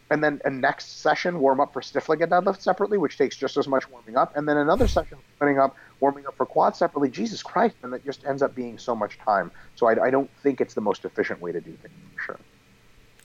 and 0.10 0.24
then 0.24 0.40
a 0.46 0.50
next 0.50 1.02
session 1.02 1.40
warm 1.40 1.60
up 1.60 1.74
for 1.74 1.82
stiff 1.82 2.10
legged 2.10 2.30
deadlift 2.30 2.62
separately, 2.62 2.98
which 2.98 3.18
takes 3.18 3.36
just 3.36 3.58
as 3.58 3.68
much 3.68 3.90
warming 3.90 4.16
up, 4.16 4.36
and 4.36 4.48
then 4.48 4.58
another 4.58 4.88
session 4.88 5.18
warming 5.40 5.60
up 5.60 5.76
warming 6.00 6.28
up 6.28 6.36
for 6.38 6.46
quad 6.46 6.76
separately. 6.76 7.10
Jesus 7.10 7.42
Christ, 7.42 7.76
and 7.84 7.92
that 7.94 8.06
just 8.06 8.26
ends 8.26 8.42
up 8.42 8.54
being 8.54 8.78
so 8.78 8.96
much 8.96 9.18
time. 9.18 9.52
So 9.76 9.88
I, 9.88 10.06
I 10.06 10.10
don't 10.10 10.30
think 10.44 10.62
it's 10.62 10.74
the 10.74 10.82
most 10.82 11.06
efficient 11.06 11.42
way 11.42 11.52
to 11.52 11.62
do 11.62 11.72
things 11.72 11.94
for 12.16 12.22
sure. 12.22 12.40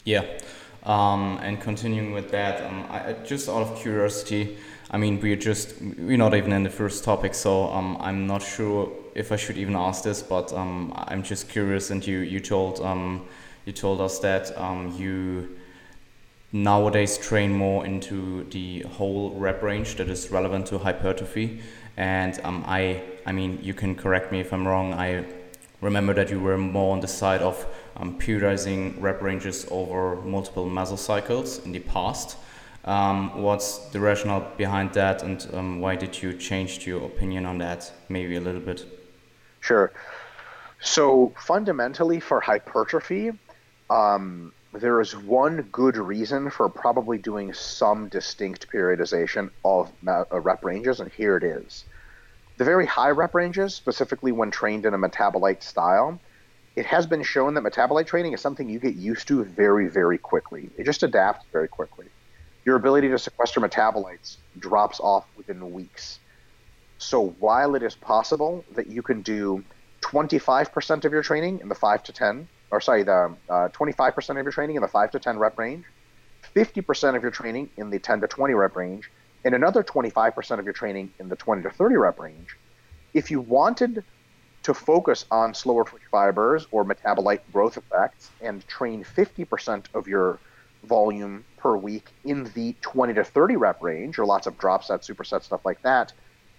Yeah, 0.04 0.24
um, 0.84 1.38
and 1.42 1.60
continuing 1.60 2.12
with 2.12 2.30
that, 2.30 2.62
um, 2.62 2.86
I, 2.90 3.12
just 3.24 3.48
out 3.48 3.62
of 3.62 3.78
curiosity, 3.78 4.56
I 4.90 4.96
mean 4.96 5.20
we're 5.20 5.36
just 5.36 5.80
we're 5.80 6.16
not 6.16 6.34
even 6.34 6.52
in 6.52 6.62
the 6.62 6.70
first 6.70 7.04
topic, 7.04 7.34
so 7.34 7.70
um, 7.70 7.96
I'm 8.00 8.26
not 8.26 8.42
sure 8.42 8.90
if 9.14 9.30
I 9.32 9.36
should 9.36 9.58
even 9.58 9.76
ask 9.76 10.04
this, 10.04 10.22
but 10.22 10.52
um, 10.52 10.92
I'm 10.96 11.22
just 11.22 11.48
curious. 11.48 11.90
And 11.90 12.06
you 12.06 12.18
you 12.18 12.40
told 12.40 12.80
um, 12.80 13.26
you 13.66 13.72
told 13.72 14.00
us 14.00 14.18
that 14.20 14.56
um, 14.58 14.94
you 14.96 15.56
nowadays 16.52 17.18
train 17.18 17.52
more 17.52 17.86
into 17.86 18.44
the 18.50 18.80
whole 18.82 19.30
rep 19.30 19.62
range 19.62 19.96
that 19.96 20.08
is 20.08 20.30
relevant 20.30 20.66
to 20.66 20.78
hypertrophy. 20.78 21.60
And 21.96 22.40
um, 22.44 22.64
I, 22.66 23.02
I 23.26 23.32
mean, 23.32 23.58
you 23.62 23.74
can 23.74 23.94
correct 23.94 24.32
me 24.32 24.40
if 24.40 24.52
I'm 24.52 24.66
wrong. 24.66 24.94
I 24.94 25.24
remember 25.80 26.14
that 26.14 26.30
you 26.30 26.40
were 26.40 26.58
more 26.58 26.92
on 26.92 27.00
the 27.00 27.08
side 27.08 27.42
of 27.42 27.66
um, 27.96 28.18
periodizing 28.18 29.00
rep 29.00 29.22
ranges 29.22 29.66
over 29.70 30.16
multiple 30.22 30.66
mesocycles 30.66 31.64
in 31.64 31.72
the 31.72 31.80
past. 31.80 32.36
Um, 32.84 33.42
what's 33.42 33.78
the 33.90 34.00
rationale 34.00 34.50
behind 34.56 34.94
that, 34.94 35.22
and 35.22 35.46
um, 35.52 35.80
why 35.80 35.96
did 35.96 36.22
you 36.22 36.32
change 36.32 36.86
your 36.86 37.04
opinion 37.04 37.44
on 37.44 37.58
that? 37.58 37.92
Maybe 38.08 38.36
a 38.36 38.40
little 38.40 38.60
bit. 38.60 38.86
Sure. 39.60 39.92
So 40.80 41.34
fundamentally, 41.36 42.20
for 42.20 42.40
hypertrophy, 42.40 43.32
um, 43.90 44.52
there 44.72 45.00
is 45.00 45.14
one 45.14 45.62
good 45.72 45.96
reason 45.96 46.48
for 46.48 46.68
probably 46.68 47.18
doing 47.18 47.52
some 47.52 48.08
distinct 48.08 48.70
periodization 48.70 49.50
of 49.64 49.90
uh, 50.06 50.24
rep 50.40 50.64
ranges, 50.64 51.00
and 51.00 51.10
here 51.12 51.36
it 51.36 51.42
is. 51.42 51.84
The 52.56 52.64
very 52.64 52.86
high 52.86 53.10
rep 53.10 53.34
ranges, 53.34 53.74
specifically 53.74 54.32
when 54.32 54.50
trained 54.50 54.86
in 54.86 54.94
a 54.94 54.98
metabolite 54.98 55.62
style, 55.62 56.20
it 56.76 56.86
has 56.86 57.06
been 57.06 57.22
shown 57.22 57.54
that 57.54 57.64
metabolite 57.64 58.06
training 58.06 58.32
is 58.32 58.40
something 58.40 58.68
you 58.68 58.78
get 58.78 58.94
used 58.94 59.28
to 59.28 59.44
very, 59.44 59.88
very 59.88 60.18
quickly. 60.18 60.70
It 60.76 60.84
just 60.84 61.02
adapts 61.02 61.44
very 61.52 61.68
quickly. 61.68 62.06
Your 62.64 62.76
ability 62.76 63.08
to 63.08 63.18
sequester 63.18 63.60
metabolites 63.60 64.36
drops 64.58 65.00
off 65.00 65.26
within 65.36 65.72
weeks. 65.72 66.20
So 66.98 67.34
while 67.38 67.74
it 67.74 67.82
is 67.82 67.94
possible 67.94 68.64
that 68.74 68.86
you 68.86 69.02
can 69.02 69.22
do 69.22 69.64
25% 70.02 71.04
of 71.04 71.12
your 71.12 71.22
training 71.22 71.60
in 71.60 71.68
the 71.68 71.74
5 71.74 72.02
to 72.04 72.12
10, 72.12 72.48
or 72.70 72.80
sorry, 72.80 73.02
the 73.02 73.34
uh, 73.48 73.68
25% 73.70 74.30
of 74.30 74.36
your 74.36 74.52
training 74.52 74.76
in 74.76 74.82
the 74.82 74.88
5 74.88 75.10
to 75.12 75.18
10 75.18 75.38
rep 75.38 75.58
range, 75.58 75.84
50% 76.54 77.16
of 77.16 77.22
your 77.22 77.30
training 77.30 77.70
in 77.76 77.90
the 77.90 77.98
10 77.98 78.20
to 78.20 78.28
20 78.28 78.54
rep 78.54 78.76
range, 78.76 79.10
and 79.44 79.54
another 79.54 79.82
25% 79.82 80.58
of 80.58 80.64
your 80.64 80.74
training 80.74 81.12
in 81.18 81.28
the 81.28 81.36
20 81.36 81.62
to 81.62 81.70
30 81.70 81.96
rep 81.96 82.18
range. 82.18 82.56
If 83.14 83.30
you 83.30 83.40
wanted 83.40 84.04
to 84.70 84.74
focus 84.74 85.26
on 85.32 85.52
slower 85.52 85.82
twitch 85.82 86.02
fibers 86.12 86.66
or 86.70 86.84
metabolite 86.84 87.40
growth 87.52 87.76
effects 87.76 88.30
and 88.40 88.66
train 88.68 89.02
50% 89.02 89.86
of 89.94 90.06
your 90.06 90.38
volume 90.84 91.44
per 91.56 91.76
week 91.76 92.08
in 92.24 92.44
the 92.54 92.74
20 92.80 93.14
to 93.14 93.24
30 93.24 93.56
rep 93.56 93.82
range, 93.82 94.18
or 94.18 94.24
lots 94.24 94.46
of 94.46 94.56
drop 94.58 94.84
sets, 94.84 95.08
supersets, 95.08 95.42
stuff 95.42 95.64
like 95.64 95.82
that, 95.82 96.12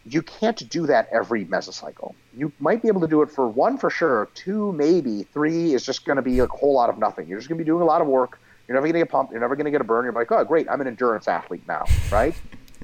you 0.05 0.21
can't 0.21 0.67
do 0.69 0.85
that 0.87 1.07
every 1.11 1.45
mesocycle. 1.45 2.13
You 2.35 2.51
might 2.59 2.81
be 2.81 2.89
able 2.89 3.01
to 3.01 3.07
do 3.07 3.21
it 3.21 3.31
for 3.31 3.47
one 3.47 3.77
for 3.77 3.89
sure, 3.89 4.27
two 4.35 4.73
maybe, 4.73 5.23
three 5.31 5.73
is 5.73 5.85
just 5.85 6.03
going 6.03 6.17
to 6.17 6.21
be 6.21 6.39
a 6.39 6.47
whole 6.47 6.73
lot 6.73 6.89
of 6.89 6.97
nothing. 6.97 7.29
You're 7.29 7.39
just 7.39 7.47
going 7.47 7.57
to 7.57 7.63
be 7.63 7.67
doing 7.67 7.81
a 7.81 7.85
lot 7.85 8.01
of 8.01 8.07
work. 8.07 8.39
You're 8.67 8.75
never 8.75 8.87
going 8.87 8.93
to 8.93 8.99
get 8.99 9.09
pumped. 9.09 9.31
You're 9.31 9.41
never 9.41 9.55
going 9.55 9.65
to 9.65 9.71
get 9.71 9.81
a 9.81 9.85
burn. 9.85 10.03
You're 10.03 10.13
like, 10.13 10.31
oh, 10.31 10.43
great, 10.43 10.69
I'm 10.69 10.81
an 10.81 10.87
endurance 10.87 11.29
athlete 11.29 11.63
now, 11.65 11.85
right? 12.11 12.35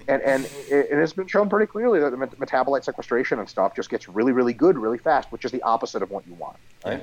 And 0.07 0.21
and 0.21 0.49
it, 0.69 0.91
has 0.91 1.13
been 1.13 1.27
shown 1.27 1.49
pretty 1.49 1.67
clearly 1.67 1.99
that 1.99 2.11
the 2.11 2.17
metabolite 2.17 2.83
sequestration 2.83 3.39
and 3.39 3.49
stuff 3.49 3.75
just 3.75 3.89
gets 3.89 4.07
really, 4.07 4.31
really 4.31 4.53
good 4.53 4.77
really 4.77 4.97
fast, 4.97 5.31
which 5.31 5.45
is 5.45 5.51
the 5.51 5.61
opposite 5.63 6.01
of 6.01 6.09
what 6.09 6.25
you 6.27 6.33
want. 6.33 6.57
Right? 6.85 7.01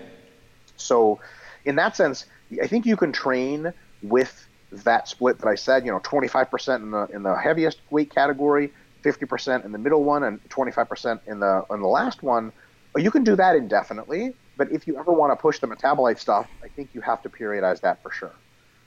So, 0.76 1.20
in 1.64 1.76
that 1.76 1.96
sense, 1.96 2.26
I 2.62 2.66
think 2.66 2.86
you 2.86 2.96
can 2.96 3.12
train 3.12 3.72
with 4.02 4.48
that 4.72 5.09
split 5.09 5.38
that 5.38 5.48
I 5.48 5.55
said. 5.55 5.84
You 5.84 5.92
know, 5.92 6.00
25% 6.00 6.76
in 6.76 6.90
the 6.90 7.07
in 7.12 7.22
the 7.22 7.36
heaviest 7.36 7.80
weight 7.90 8.14
category, 8.14 8.72
50% 9.02 9.64
in 9.64 9.72
the 9.72 9.78
middle 9.78 10.02
one, 10.02 10.24
and 10.24 10.42
25% 10.48 11.20
in 11.26 11.40
the 11.40 11.64
in 11.70 11.80
the 11.80 11.86
last 11.86 12.22
one. 12.22 12.52
You 12.96 13.11
can 13.11 13.24
do 13.24 13.36
that 13.36 13.57
indefinitely. 13.57 14.34
But 14.57 14.70
if 14.70 14.86
you 14.86 14.98
ever 14.98 15.12
want 15.12 15.32
to 15.32 15.36
push 15.36 15.59
the 15.59 15.66
metabolite 15.66 16.18
stuff, 16.18 16.48
I 16.62 16.68
think 16.68 16.90
you 16.92 17.00
have 17.00 17.22
to 17.22 17.28
periodize 17.28 17.80
that 17.80 18.02
for 18.02 18.11
sure, 18.11 18.34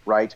right? 0.05 0.34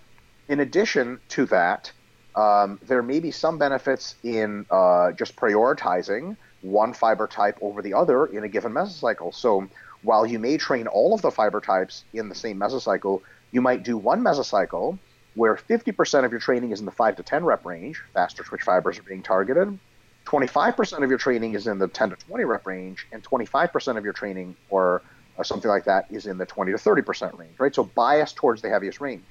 In 0.49 0.59
addition 0.59 1.19
to 1.29 1.45
that, 1.47 1.91
um, 2.36 2.79
there 2.88 3.03
may 3.03 3.19
be 3.19 3.32
some 3.32 3.57
benefits 3.57 4.15
in 4.23 4.65
uh, 4.69 5.11
just 5.11 5.36
prioritizing 5.36 6.38
one 6.61 6.93
fiber 6.93 7.27
type 7.27 7.57
over 7.61 7.82
the 7.82 7.93
other 7.93 8.27
in 8.27 8.43
a 8.43 8.47
given 8.47 8.71
mesocycle. 8.71 9.34
So 9.34 9.67
while 10.03 10.25
you 10.25 10.39
may 10.39 10.57
train 10.57 10.88
all 10.88 11.13
of 11.13 11.21
the 11.21 11.32
fiber 11.32 11.59
types 11.59 12.03
in 12.13 12.29
the 12.29 12.36
same 12.36 12.59
mesocycle, 12.59 13.21
you 13.51 13.61
might 13.61 13.84
do 13.84 13.97
one 13.97 14.21
mesocycle 14.21 14.97
where 15.36 15.55
50% 15.55 16.25
of 16.25 16.32
your 16.32 16.39
training 16.39 16.71
is 16.71 16.79
in 16.79 16.86
the 16.86 16.91
5 16.91 17.15
to 17.17 17.23
10 17.23 17.45
rep 17.45 17.65
range, 17.65 18.01
faster 18.13 18.43
twitch 18.43 18.61
fibers 18.61 18.99
are 18.99 19.03
being 19.03 19.23
targeted. 19.23 19.77
25% 20.25 21.03
of 21.03 21.09
your 21.09 21.17
training 21.17 21.53
is 21.55 21.67
in 21.67 21.79
the 21.79 21.88
10 21.88 22.11
to 22.11 22.15
20 22.15 22.43
rep 22.43 22.65
range, 22.67 23.07
and 23.11 23.23
25% 23.23 23.97
of 23.97 24.03
your 24.03 24.13
training, 24.13 24.55
or 24.69 25.01
uh, 25.38 25.43
something 25.43 25.69
like 25.69 25.86
that, 25.86 26.05
is 26.11 26.25
in 26.27 26.38
the 26.38 26.45
20 26.45 26.71
to 26.71 26.77
30% 26.77 27.38
range, 27.38 27.53
right? 27.59 27.73
So 27.73 27.84
bias 27.84 28.34
towards 28.34 28.61
the 28.61 28.69
heaviest 28.69 29.01
range. 29.01 29.23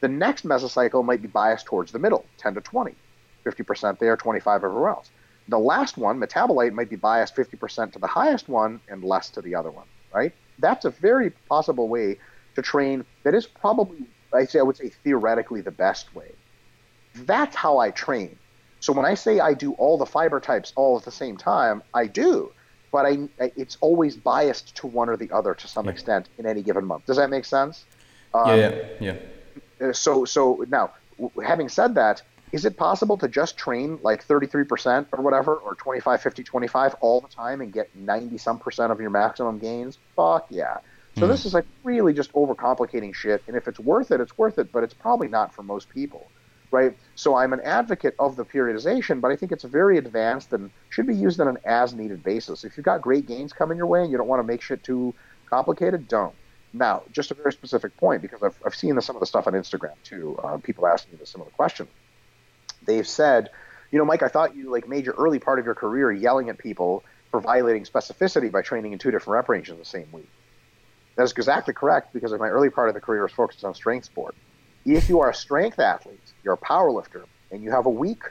The 0.00 0.08
next 0.08 0.46
mesocycle 0.46 1.04
might 1.04 1.22
be 1.22 1.28
biased 1.28 1.66
towards 1.66 1.92
the 1.92 1.98
middle, 1.98 2.24
10 2.38 2.54
to 2.54 2.60
20, 2.60 2.94
50% 3.44 3.98
there, 3.98 4.16
25 4.16 4.64
everywhere 4.64 4.90
else. 4.90 5.10
The 5.48 5.58
last 5.58 5.98
one, 5.98 6.18
metabolite, 6.18 6.72
might 6.72 6.90
be 6.90 6.96
biased 6.96 7.36
50% 7.36 7.92
to 7.92 7.98
the 7.98 8.06
highest 8.06 8.48
one 8.48 8.80
and 8.88 9.04
less 9.04 9.28
to 9.30 9.42
the 9.42 9.54
other 9.54 9.70
one, 9.70 9.86
right? 10.12 10.32
That's 10.58 10.84
a 10.84 10.90
very 10.90 11.30
possible 11.30 11.88
way 11.88 12.18
to 12.54 12.62
train 12.62 13.04
that 13.24 13.34
is 13.34 13.46
probably, 13.46 14.06
I 14.32 14.46
say, 14.46 14.58
I 14.58 14.62
would 14.62 14.76
say 14.76 14.88
theoretically 14.88 15.60
the 15.60 15.70
best 15.70 16.14
way. 16.14 16.32
That's 17.14 17.54
how 17.54 17.78
I 17.78 17.90
train. 17.90 18.38
So 18.80 18.92
when 18.92 19.04
I 19.04 19.14
say 19.14 19.40
I 19.40 19.54
do 19.54 19.72
all 19.74 19.96
the 19.96 20.06
fiber 20.06 20.40
types 20.40 20.72
all 20.76 20.98
at 20.98 21.04
the 21.04 21.10
same 21.10 21.36
time, 21.36 21.82
I 21.94 22.06
do, 22.06 22.52
but 22.92 23.06
I, 23.06 23.28
it's 23.56 23.76
always 23.80 24.16
biased 24.16 24.76
to 24.76 24.86
one 24.86 25.08
or 25.08 25.16
the 25.16 25.30
other 25.30 25.54
to 25.54 25.68
some 25.68 25.86
yeah. 25.86 25.92
extent 25.92 26.28
in 26.38 26.46
any 26.46 26.62
given 26.62 26.84
month. 26.84 27.06
Does 27.06 27.16
that 27.16 27.30
make 27.30 27.44
sense? 27.44 27.84
Um, 28.34 28.48
yeah, 28.48 28.54
yeah, 28.56 28.88
yeah. 29.00 29.16
Uh, 29.80 29.92
so 29.92 30.24
so 30.24 30.64
now 30.68 30.90
having 31.44 31.68
said 31.68 31.94
that 31.94 32.22
is 32.52 32.64
it 32.64 32.76
possible 32.76 33.16
to 33.18 33.26
just 33.26 33.56
train 33.56 33.98
like 34.02 34.26
33% 34.26 35.06
or 35.10 35.22
whatever 35.22 35.56
or 35.56 35.74
25 35.74 36.22
50 36.22 36.44
25 36.44 36.94
all 37.00 37.20
the 37.20 37.28
time 37.28 37.60
and 37.60 37.72
get 37.72 37.94
90 37.96 38.38
some 38.38 38.58
percent 38.58 38.92
of 38.92 39.00
your 39.00 39.10
maximum 39.10 39.58
gains? 39.58 39.98
Fuck 40.14 40.46
yeah. 40.50 40.78
So 41.16 41.22
mm. 41.22 41.28
this 41.28 41.44
is 41.44 41.54
like 41.54 41.66
really 41.82 42.12
just 42.12 42.32
overcomplicating 42.32 43.14
shit 43.14 43.42
and 43.48 43.56
if 43.56 43.66
it's 43.66 43.80
worth 43.80 44.10
it 44.10 44.20
it's 44.20 44.36
worth 44.38 44.58
it 44.58 44.70
but 44.70 44.84
it's 44.84 44.94
probably 44.94 45.28
not 45.28 45.54
for 45.54 45.62
most 45.62 45.88
people 45.88 46.26
right? 46.70 46.96
So 47.14 47.36
i'm 47.36 47.52
an 47.52 47.60
advocate 47.60 48.16
of 48.18 48.36
the 48.36 48.44
periodization 48.44 49.20
but 49.20 49.30
i 49.30 49.36
think 49.36 49.52
it's 49.52 49.64
very 49.64 49.98
advanced 49.98 50.52
and 50.52 50.70
should 50.90 51.06
be 51.06 51.14
used 51.14 51.40
on 51.40 51.48
an 51.48 51.58
as 51.64 51.94
needed 51.94 52.22
basis. 52.22 52.64
If 52.64 52.76
you've 52.76 52.86
got 52.86 53.00
great 53.00 53.26
gains 53.26 53.52
coming 53.52 53.78
your 53.78 53.86
way 53.86 54.02
and 54.02 54.10
you 54.10 54.16
don't 54.16 54.28
want 54.28 54.40
to 54.40 54.46
make 54.46 54.62
shit 54.62 54.82
too 54.84 55.14
complicated 55.50 56.08
don't 56.08 56.34
now, 56.74 57.04
just 57.12 57.30
a 57.30 57.34
very 57.34 57.52
specific 57.52 57.96
point, 57.96 58.20
because 58.20 58.42
I've, 58.42 58.58
I've 58.66 58.74
seen 58.74 59.00
some 59.00 59.16
of 59.16 59.20
the 59.20 59.26
stuff 59.26 59.46
on 59.46 59.52
Instagram 59.52 59.94
too. 60.02 60.36
Uh, 60.42 60.56
people 60.58 60.86
asking 60.86 61.12
me 61.12 61.18
the 61.18 61.26
similar 61.26 61.50
question. 61.50 61.86
They've 62.84 63.06
said, 63.06 63.48
you 63.92 63.98
know, 63.98 64.04
Mike, 64.04 64.22
I 64.22 64.28
thought 64.28 64.56
you 64.56 64.70
like 64.70 64.88
made 64.88 65.06
your 65.06 65.14
early 65.14 65.38
part 65.38 65.60
of 65.60 65.64
your 65.64 65.76
career 65.76 66.10
yelling 66.10 66.48
at 66.48 66.58
people 66.58 67.04
for 67.30 67.40
violating 67.40 67.84
specificity 67.84 68.50
by 68.50 68.62
training 68.62 68.92
in 68.92 68.98
two 68.98 69.10
different 69.12 69.34
rep 69.34 69.48
ranges 69.48 69.72
in 69.72 69.78
the 69.78 69.84
same 69.84 70.10
week. 70.12 70.28
That 71.16 71.22
is 71.22 71.32
exactly 71.32 71.74
correct 71.74 72.12
because 72.12 72.32
my 72.32 72.48
early 72.48 72.70
part 72.70 72.88
of 72.88 72.94
the 72.94 73.00
career 73.00 73.22
was 73.22 73.32
focused 73.32 73.64
on 73.64 73.72
strength 73.74 74.06
sport. 74.06 74.34
If 74.84 75.08
you 75.08 75.20
are 75.20 75.30
a 75.30 75.34
strength 75.34 75.78
athlete, 75.78 76.18
you're 76.42 76.54
a 76.54 76.58
power 76.58 76.90
lifter, 76.90 77.24
and 77.52 77.62
you 77.62 77.70
have 77.70 77.86
a 77.86 77.90
week 77.90 78.22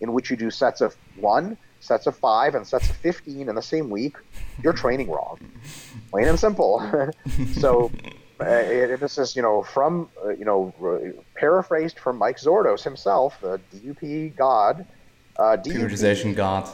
in 0.00 0.12
which 0.14 0.30
you 0.30 0.36
do 0.36 0.50
sets 0.50 0.80
of 0.80 0.96
one, 1.16 1.58
sets 1.80 2.06
of 2.06 2.16
five 2.16 2.54
and 2.54 2.66
sets 2.66 2.88
of 2.88 2.96
15 2.96 3.48
in 3.48 3.54
the 3.54 3.62
same 3.62 3.90
week, 3.90 4.16
you're 4.62 4.72
training 4.72 5.10
wrong. 5.10 5.38
Plain 6.10 6.28
and 6.28 6.38
simple. 6.38 6.80
so, 7.54 7.90
uh, 8.38 8.96
this 8.96 9.18
is, 9.18 9.34
you 9.34 9.42
know, 9.42 9.62
from, 9.62 10.08
uh, 10.24 10.28
you 10.30 10.44
know, 10.44 10.72
uh, 10.82 11.20
paraphrased 11.34 11.98
from 11.98 12.16
Mike 12.16 12.38
Zourdos 12.38 12.82
himself, 12.82 13.38
the 13.40 13.60
DUP 13.74 14.36
god. 14.36 14.86
Uh, 15.38 15.56
DUP, 15.56 15.74
Periodization 15.74 16.34
god. 16.34 16.68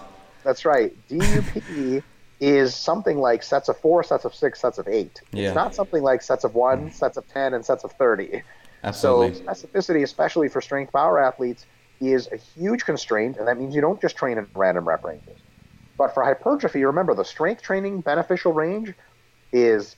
That's 0.44 0.64
right. 0.64 0.94
DUP 1.08 2.02
is 2.40 2.74
something 2.74 3.18
like 3.18 3.42
sets 3.42 3.68
of 3.68 3.78
four, 3.78 4.04
sets 4.04 4.24
of 4.24 4.34
six, 4.34 4.60
sets 4.60 4.78
of 4.78 4.86
eight. 4.88 5.20
Yeah. 5.32 5.48
It's 5.48 5.54
not 5.54 5.74
something 5.74 6.02
like 6.02 6.22
sets 6.22 6.44
of 6.44 6.54
one, 6.54 6.92
sets 6.92 7.16
of 7.16 7.26
10, 7.28 7.54
and 7.54 7.64
sets 7.64 7.84
of 7.84 7.92
30. 7.92 8.42
Absolutely. 8.84 9.34
So 9.34 9.42
specificity, 9.42 10.02
especially 10.02 10.48
for 10.48 10.60
strength 10.60 10.92
power 10.92 11.18
athletes, 11.18 11.66
is 12.00 12.28
a 12.32 12.36
huge 12.36 12.84
constraint, 12.84 13.36
and 13.38 13.48
that 13.48 13.58
means 13.58 13.74
you 13.74 13.80
don't 13.80 14.00
just 14.00 14.16
train 14.16 14.38
in 14.38 14.46
random 14.54 14.86
rep 14.86 15.04
ranges. 15.04 15.38
But 15.98 16.12
for 16.12 16.24
hypertrophy, 16.24 16.84
remember 16.84 17.14
the 17.14 17.24
strength 17.24 17.62
training 17.62 18.02
beneficial 18.02 18.52
range 18.52 18.92
is 19.52 19.96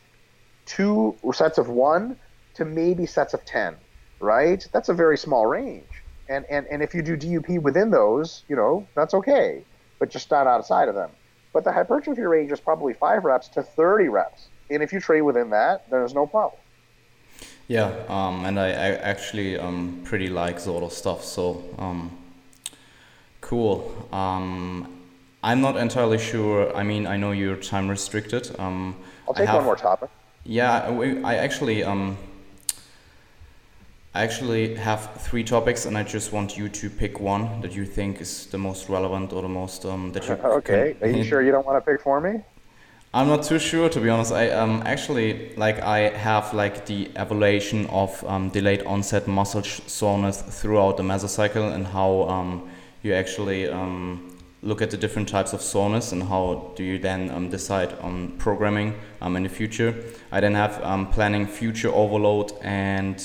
two 0.66 1.18
sets 1.32 1.58
of 1.58 1.68
one 1.68 2.16
to 2.54 2.64
maybe 2.64 3.06
sets 3.06 3.34
of 3.34 3.44
10, 3.44 3.76
right? 4.20 4.66
That's 4.72 4.88
a 4.88 4.94
very 4.94 5.18
small 5.18 5.46
range. 5.46 5.86
And, 6.28 6.44
and, 6.50 6.66
and 6.70 6.82
if 6.82 6.94
you 6.94 7.02
do 7.02 7.16
DUP 7.16 7.60
within 7.62 7.90
those, 7.90 8.44
you 8.48 8.54
know, 8.54 8.88
that's 8.94 9.14
okay, 9.14 9.64
but 9.98 10.10
just 10.10 10.30
not 10.30 10.46
outside 10.46 10.88
of 10.88 10.94
them. 10.94 11.10
But 11.52 11.64
the 11.64 11.72
hypertrophy 11.72 12.22
range 12.22 12.52
is 12.52 12.60
probably 12.60 12.92
five 12.92 13.24
reps 13.24 13.48
to 13.50 13.62
30 13.62 14.08
reps. 14.08 14.48
And 14.70 14.82
if 14.82 14.92
you 14.92 15.00
train 15.00 15.24
within 15.24 15.50
that, 15.50 15.84
there's 15.90 16.14
no 16.14 16.26
problem. 16.26 16.60
Yeah, 17.68 17.92
um, 18.08 18.46
and 18.46 18.58
I, 18.58 18.68
I 18.68 18.88
actually 18.96 19.58
um, 19.58 20.00
pretty 20.02 20.28
like 20.28 20.58
sort 20.58 20.82
of 20.82 20.90
stuff. 20.90 21.22
So 21.22 21.62
um, 21.78 22.10
cool. 23.42 24.08
Um, 24.10 24.88
I'm 25.44 25.60
not 25.60 25.76
entirely 25.76 26.18
sure. 26.18 26.74
I 26.74 26.82
mean, 26.82 27.06
I 27.06 27.18
know 27.18 27.32
you're 27.32 27.56
time 27.56 27.88
restricted. 27.88 28.58
Um, 28.58 28.96
I'll 29.28 29.34
take 29.34 29.46
have, 29.46 29.56
one 29.56 29.64
more 29.64 29.76
topic. 29.76 30.08
Yeah, 30.44 30.90
we, 30.90 31.22
I 31.22 31.36
actually 31.36 31.84
um, 31.84 32.16
I 34.14 34.22
actually 34.22 34.74
have 34.76 35.20
three 35.20 35.44
topics, 35.44 35.84
and 35.84 35.96
I 35.98 36.04
just 36.04 36.32
want 36.32 36.56
you 36.56 36.70
to 36.70 36.88
pick 36.88 37.20
one 37.20 37.60
that 37.60 37.74
you 37.74 37.84
think 37.84 38.22
is 38.22 38.46
the 38.46 38.58
most 38.58 38.88
relevant 38.88 39.34
or 39.34 39.42
the 39.42 39.48
most 39.48 39.84
um, 39.84 40.10
that 40.12 40.26
you. 40.26 40.32
okay, 40.42 40.96
can, 40.98 41.08
are 41.08 41.12
you 41.18 41.22
sure 41.22 41.42
you 41.42 41.52
don't 41.52 41.66
want 41.66 41.84
to 41.84 41.90
pick 41.90 42.00
for 42.00 42.18
me? 42.18 42.40
I'm 43.14 43.26
not 43.26 43.42
too 43.42 43.58
sure 43.58 43.88
to 43.88 44.00
be 44.00 44.10
honest. 44.10 44.32
I 44.32 44.50
um 44.50 44.82
actually 44.84 45.54
like 45.56 45.80
I 45.80 46.10
have 46.10 46.52
like 46.52 46.84
the 46.84 47.10
evaluation 47.16 47.86
of 47.86 48.22
um, 48.24 48.50
delayed 48.50 48.82
onset 48.82 49.26
muscle 49.26 49.62
soreness 49.62 50.42
throughout 50.42 50.98
the 50.98 51.02
mesocycle 51.02 51.72
and 51.72 51.86
how 51.86 52.28
um, 52.28 52.68
you 53.02 53.14
actually 53.14 53.66
um, 53.68 54.36
look 54.62 54.82
at 54.82 54.90
the 54.90 54.98
different 54.98 55.26
types 55.26 55.54
of 55.54 55.62
soreness 55.62 56.12
and 56.12 56.22
how 56.22 56.72
do 56.76 56.84
you 56.84 56.98
then 56.98 57.30
um, 57.30 57.48
decide 57.48 57.94
on 58.00 58.32
programming 58.36 58.94
um, 59.22 59.36
in 59.36 59.42
the 59.42 59.48
future. 59.48 59.94
I 60.30 60.40
then 60.40 60.54
have 60.54 60.82
um, 60.84 61.10
planning 61.10 61.46
future 61.46 61.88
overload 61.88 62.52
and 62.60 63.24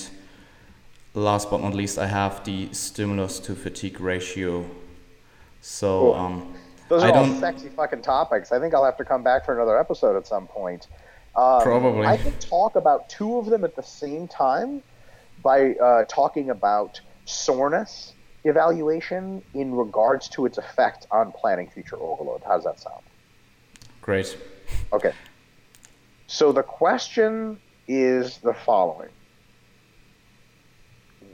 last 1.14 1.50
but 1.52 1.60
not 1.60 1.74
least 1.74 1.98
I 2.00 2.08
have 2.08 2.42
the 2.46 2.72
stimulus 2.72 3.38
to 3.42 3.54
fatigue 3.54 4.00
ratio. 4.00 4.66
So 5.60 6.14
Cool. 6.14 6.14
Those 6.94 7.06
are 7.06 7.12
I 7.12 7.18
all 7.18 7.40
sexy 7.40 7.70
fucking 7.70 8.04
topics. 8.04 8.52
I 8.52 8.60
think 8.60 8.76
I'll 8.76 8.86
have 8.86 8.98
to 8.98 9.04
come 9.04 9.24
back 9.24 9.46
for 9.46 9.56
another 9.56 9.80
episode 9.80 10.16
at 10.16 10.28
some 10.28 10.46
point. 10.46 10.90
Um, 11.36 11.64
Probably. 11.64 12.06
I 12.06 12.18
can 12.18 12.34
talk 12.34 12.76
about 12.76 13.10
two 13.10 13.40
of 13.40 13.48
them 13.48 13.64
at 13.64 13.76
the 13.76 13.82
same 13.82 14.28
time 14.28 14.84
by 15.42 15.74
uh, 15.74 16.06
talking 16.06 16.52
about 16.52 17.02
soreness 17.26 18.14
evaluation 18.44 19.42
in 19.56 19.74
regards 19.74 20.30
to 20.30 20.46
its 20.46 20.60
effect 20.60 21.08
on 21.10 21.32
planning 21.32 21.68
future 21.68 21.98
overload. 21.98 22.44
How 22.46 22.58
does 22.58 22.66
that 22.66 22.80
sound? 22.80 23.02
great. 24.02 24.38
Okay. 24.92 25.14
So 26.28 26.52
the 26.52 26.62
question 26.62 27.60
is 27.88 28.38
the 28.38 28.54
following 28.54 29.10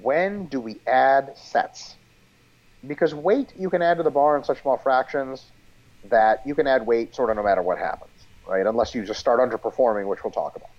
When 0.01 0.45
do 0.45 0.61
we 0.61 0.79
add 0.87 1.33
sets? 1.35 1.97
Because 2.87 3.13
weight 3.13 3.53
you 3.57 3.69
can 3.69 3.81
add 3.81 3.97
to 3.97 4.03
the 4.03 4.11
bar 4.11 4.37
in 4.37 4.43
such 4.43 4.61
small 4.61 4.77
fractions 4.77 5.51
that 6.05 6.41
you 6.45 6.55
can 6.55 6.67
add 6.67 6.85
weight 6.85 7.13
sort 7.13 7.29
of 7.29 7.35
no 7.35 7.43
matter 7.43 7.61
what 7.61 7.77
happens, 7.77 8.11
right? 8.47 8.65
Unless 8.65 8.95
you 8.95 9.05
just 9.05 9.19
start 9.19 9.39
underperforming, 9.39 10.07
which 10.07 10.23
we'll 10.23 10.31
talk 10.31 10.55
about. 10.55 10.69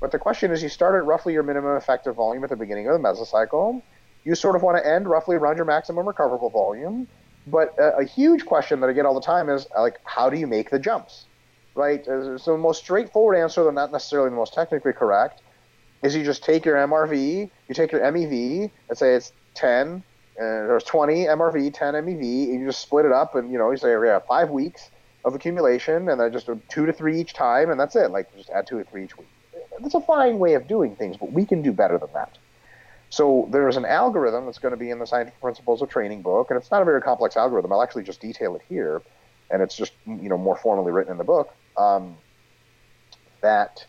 But 0.00 0.10
the 0.10 0.18
question 0.18 0.50
is 0.50 0.62
you 0.62 0.68
start 0.68 0.94
at 0.94 1.04
roughly 1.04 1.32
your 1.32 1.42
minimum 1.42 1.76
effective 1.76 2.14
volume 2.16 2.42
at 2.44 2.50
the 2.50 2.56
beginning 2.56 2.88
of 2.88 2.94
the 2.94 3.06
mesocycle. 3.06 3.82
You 4.24 4.34
sort 4.34 4.56
of 4.56 4.62
want 4.62 4.78
to 4.78 4.86
end 4.86 5.06
roughly 5.06 5.36
around 5.36 5.56
your 5.56 5.66
maximum 5.66 6.06
recoverable 6.06 6.50
volume. 6.50 7.06
But 7.46 7.78
a, 7.78 7.98
a 7.98 8.04
huge 8.04 8.46
question 8.46 8.80
that 8.80 8.88
I 8.88 8.92
get 8.92 9.04
all 9.04 9.14
the 9.14 9.20
time 9.20 9.48
is 9.48 9.66
like, 9.76 10.00
how 10.04 10.30
do 10.30 10.38
you 10.38 10.46
make 10.46 10.70
the 10.70 10.78
jumps? 10.78 11.26
right? 11.74 12.06
Uh, 12.06 12.38
So 12.38 12.52
the 12.52 12.58
most 12.58 12.82
straightforward 12.82 13.36
answer, 13.36 13.64
though 13.64 13.70
not 13.70 13.92
necessarily 13.92 14.30
the 14.30 14.36
most 14.36 14.54
technically 14.54 14.92
correct, 14.92 15.42
is 16.02 16.14
you 16.16 16.24
just 16.24 16.44
take 16.44 16.64
your 16.64 16.76
MRV, 16.76 17.50
you 17.68 17.74
take 17.74 17.92
your 17.92 18.00
MEV, 18.00 18.70
let's 18.88 19.00
say 19.00 19.14
it's 19.14 19.32
10, 19.54 20.02
uh, 20.38 20.66
there's 20.66 20.84
20 20.84 21.26
MRV, 21.26 21.74
10 21.74 21.94
MEV, 21.94 22.50
and 22.50 22.60
you 22.60 22.66
just 22.66 22.80
split 22.80 23.04
it 23.04 23.12
up, 23.12 23.34
and 23.34 23.52
you 23.52 23.58
know 23.58 23.70
you 23.70 23.76
say 23.76 23.90
have 23.90 24.24
five 24.26 24.50
weeks 24.50 24.90
of 25.24 25.34
accumulation, 25.34 26.08
and 26.08 26.20
then 26.20 26.32
just 26.32 26.48
two 26.68 26.86
to 26.86 26.92
three 26.92 27.20
each 27.20 27.34
time, 27.34 27.70
and 27.70 27.78
that's 27.78 27.94
it. 27.96 28.10
Like 28.10 28.34
just 28.36 28.50
add 28.50 28.66
two 28.66 28.78
to 28.78 28.84
three 28.84 29.04
each 29.04 29.16
week. 29.16 29.28
That's 29.80 29.94
a 29.94 30.00
fine 30.00 30.38
way 30.38 30.54
of 30.54 30.66
doing 30.66 30.96
things, 30.96 31.16
but 31.16 31.32
we 31.32 31.44
can 31.44 31.62
do 31.62 31.72
better 31.72 31.98
than 31.98 32.08
that. 32.14 32.38
So 33.10 33.46
there's 33.50 33.76
an 33.76 33.84
algorithm 33.84 34.46
that's 34.46 34.58
going 34.58 34.72
to 34.72 34.78
be 34.78 34.88
in 34.88 34.98
the 34.98 35.06
Scientific 35.06 35.38
Principles 35.40 35.82
of 35.82 35.90
Training 35.90 36.22
book, 36.22 36.50
and 36.50 36.58
it's 36.58 36.70
not 36.70 36.80
a 36.80 36.84
very 36.86 37.02
complex 37.02 37.36
algorithm. 37.36 37.72
I'll 37.72 37.82
actually 37.82 38.04
just 38.04 38.20
detail 38.20 38.56
it 38.56 38.62
here, 38.68 39.02
and 39.50 39.60
it's 39.60 39.76
just 39.76 39.92
you 40.06 40.30
know 40.30 40.38
more 40.38 40.56
formally 40.56 40.92
written 40.92 41.12
in 41.12 41.18
the 41.18 41.24
book. 41.24 41.54
Um, 41.76 42.16
that 43.42 43.84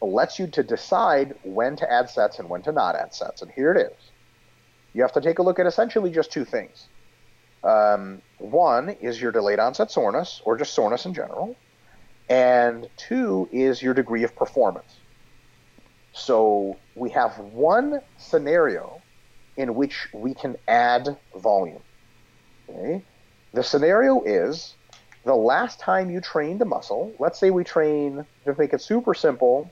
lets 0.00 0.38
you 0.38 0.46
to 0.46 0.62
decide 0.62 1.34
when 1.42 1.76
to 1.76 1.92
add 1.92 2.08
sets 2.08 2.38
and 2.38 2.48
when 2.48 2.62
to 2.62 2.72
not 2.72 2.96
add 2.96 3.14
sets. 3.14 3.42
And 3.42 3.50
here 3.50 3.72
it 3.72 3.92
is. 3.92 4.11
You 4.94 5.02
have 5.02 5.12
to 5.12 5.20
take 5.20 5.38
a 5.38 5.42
look 5.42 5.58
at 5.58 5.66
essentially 5.66 6.10
just 6.10 6.30
two 6.30 6.44
things. 6.44 6.88
Um, 7.64 8.22
one 8.38 8.90
is 8.90 9.20
your 9.20 9.32
delayed 9.32 9.58
onset 9.58 9.90
soreness, 9.90 10.42
or 10.44 10.56
just 10.56 10.74
soreness 10.74 11.06
in 11.06 11.14
general, 11.14 11.56
and 12.28 12.88
two 12.96 13.48
is 13.52 13.80
your 13.80 13.94
degree 13.94 14.24
of 14.24 14.34
performance. 14.34 14.96
So 16.12 16.76
we 16.94 17.10
have 17.10 17.38
one 17.38 18.00
scenario 18.18 19.00
in 19.56 19.74
which 19.74 20.08
we 20.12 20.34
can 20.34 20.56
add 20.68 21.16
volume. 21.36 21.82
Okay? 22.68 23.02
The 23.52 23.62
scenario 23.62 24.22
is 24.22 24.74
the 25.24 25.34
last 25.34 25.78
time 25.78 26.10
you 26.10 26.20
trained 26.20 26.60
a 26.62 26.64
muscle, 26.64 27.12
let's 27.18 27.38
say 27.38 27.50
we 27.50 27.64
train, 27.64 28.26
to 28.44 28.54
make 28.58 28.72
it 28.72 28.82
super 28.82 29.14
simple, 29.14 29.70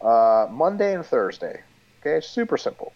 uh, 0.00 0.46
Monday 0.50 0.94
and 0.94 1.04
Thursday. 1.04 1.60
Okay, 2.00 2.24
super 2.24 2.56
simple. 2.56 2.92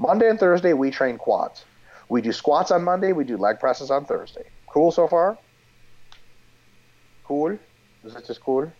Monday 0.00 0.30
and 0.30 0.40
Thursday, 0.40 0.72
we 0.72 0.90
train 0.90 1.18
quads. 1.18 1.66
We 2.08 2.22
do 2.22 2.32
squats 2.32 2.70
on 2.70 2.82
Monday, 2.82 3.12
we 3.12 3.22
do 3.22 3.36
leg 3.36 3.60
presses 3.60 3.90
on 3.90 4.06
Thursday. 4.06 4.44
Cool 4.66 4.90
so 4.90 5.06
far? 5.06 5.36
Cool? 7.24 7.58
Is 8.02 8.16
it 8.16 8.26
just 8.26 8.40
cool? 8.40 8.72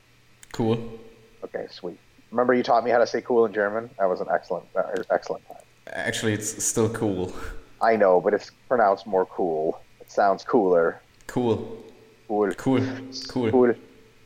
Cool. 0.52 0.98
Okay, 1.44 1.66
sweet. 1.70 1.98
Remember 2.30 2.54
you 2.54 2.62
taught 2.62 2.84
me 2.84 2.90
how 2.90 2.96
to 2.96 3.06
say 3.06 3.20
cool 3.20 3.44
in 3.44 3.52
German? 3.52 3.90
That 3.98 4.08
was 4.08 4.22
an 4.22 4.28
excellent, 4.32 4.64
uh, 4.74 4.82
excellent 5.10 5.46
time. 5.46 5.58
Actually, 5.88 6.32
it's 6.32 6.64
still 6.64 6.88
cool. 6.88 7.34
I 7.82 7.96
know, 7.96 8.18
but 8.22 8.32
it's 8.32 8.50
pronounced 8.66 9.06
more 9.06 9.26
cool. 9.26 9.78
It 10.00 10.10
sounds 10.10 10.42
cooler. 10.42 11.02
Cool. 11.26 11.84
Cool. 12.28 12.50
Cool. 12.54 12.80
Cool. 13.28 13.50
Cool. 13.50 13.74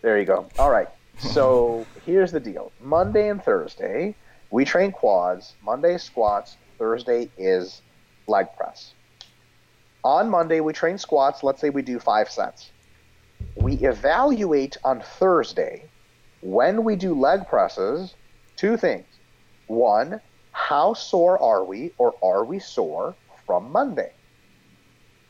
There 0.03 0.17
you 0.17 0.25
go. 0.25 0.47
All 0.61 0.71
right. 0.71 0.89
So 1.19 1.85
here's 2.07 2.31
the 2.31 2.41
deal. 2.41 2.71
Monday 2.81 3.31
and 3.31 3.43
Thursday, 3.43 4.15
we 4.53 4.65
train 4.65 4.93
quads. 4.93 5.55
Monday 5.61 5.99
squats. 5.99 6.57
Thursday 6.79 7.31
is 7.37 7.83
leg 8.27 8.47
press. 8.57 8.95
On 10.03 10.29
Monday, 10.29 10.61
we 10.61 10.73
train 10.73 10.99
squats. 10.99 11.43
Let's 11.43 11.61
say 11.61 11.71
we 11.71 11.83
do 11.83 11.99
five 11.99 12.31
sets. 12.31 12.71
We 13.57 13.75
evaluate 13.75 14.77
on 14.85 15.01
Thursday 15.01 15.91
when 16.41 16.85
we 16.85 16.97
do 16.97 17.19
leg 17.19 17.49
presses 17.49 18.15
two 18.57 18.77
things. 18.77 19.07
One, 19.67 20.21
how 20.53 20.95
sore 20.95 21.41
are 21.41 21.65
we 21.65 21.93
or 21.99 22.15
are 22.23 22.45
we 22.45 22.59
sore 22.59 23.17
from 23.47 23.73
Monday? 23.73 24.13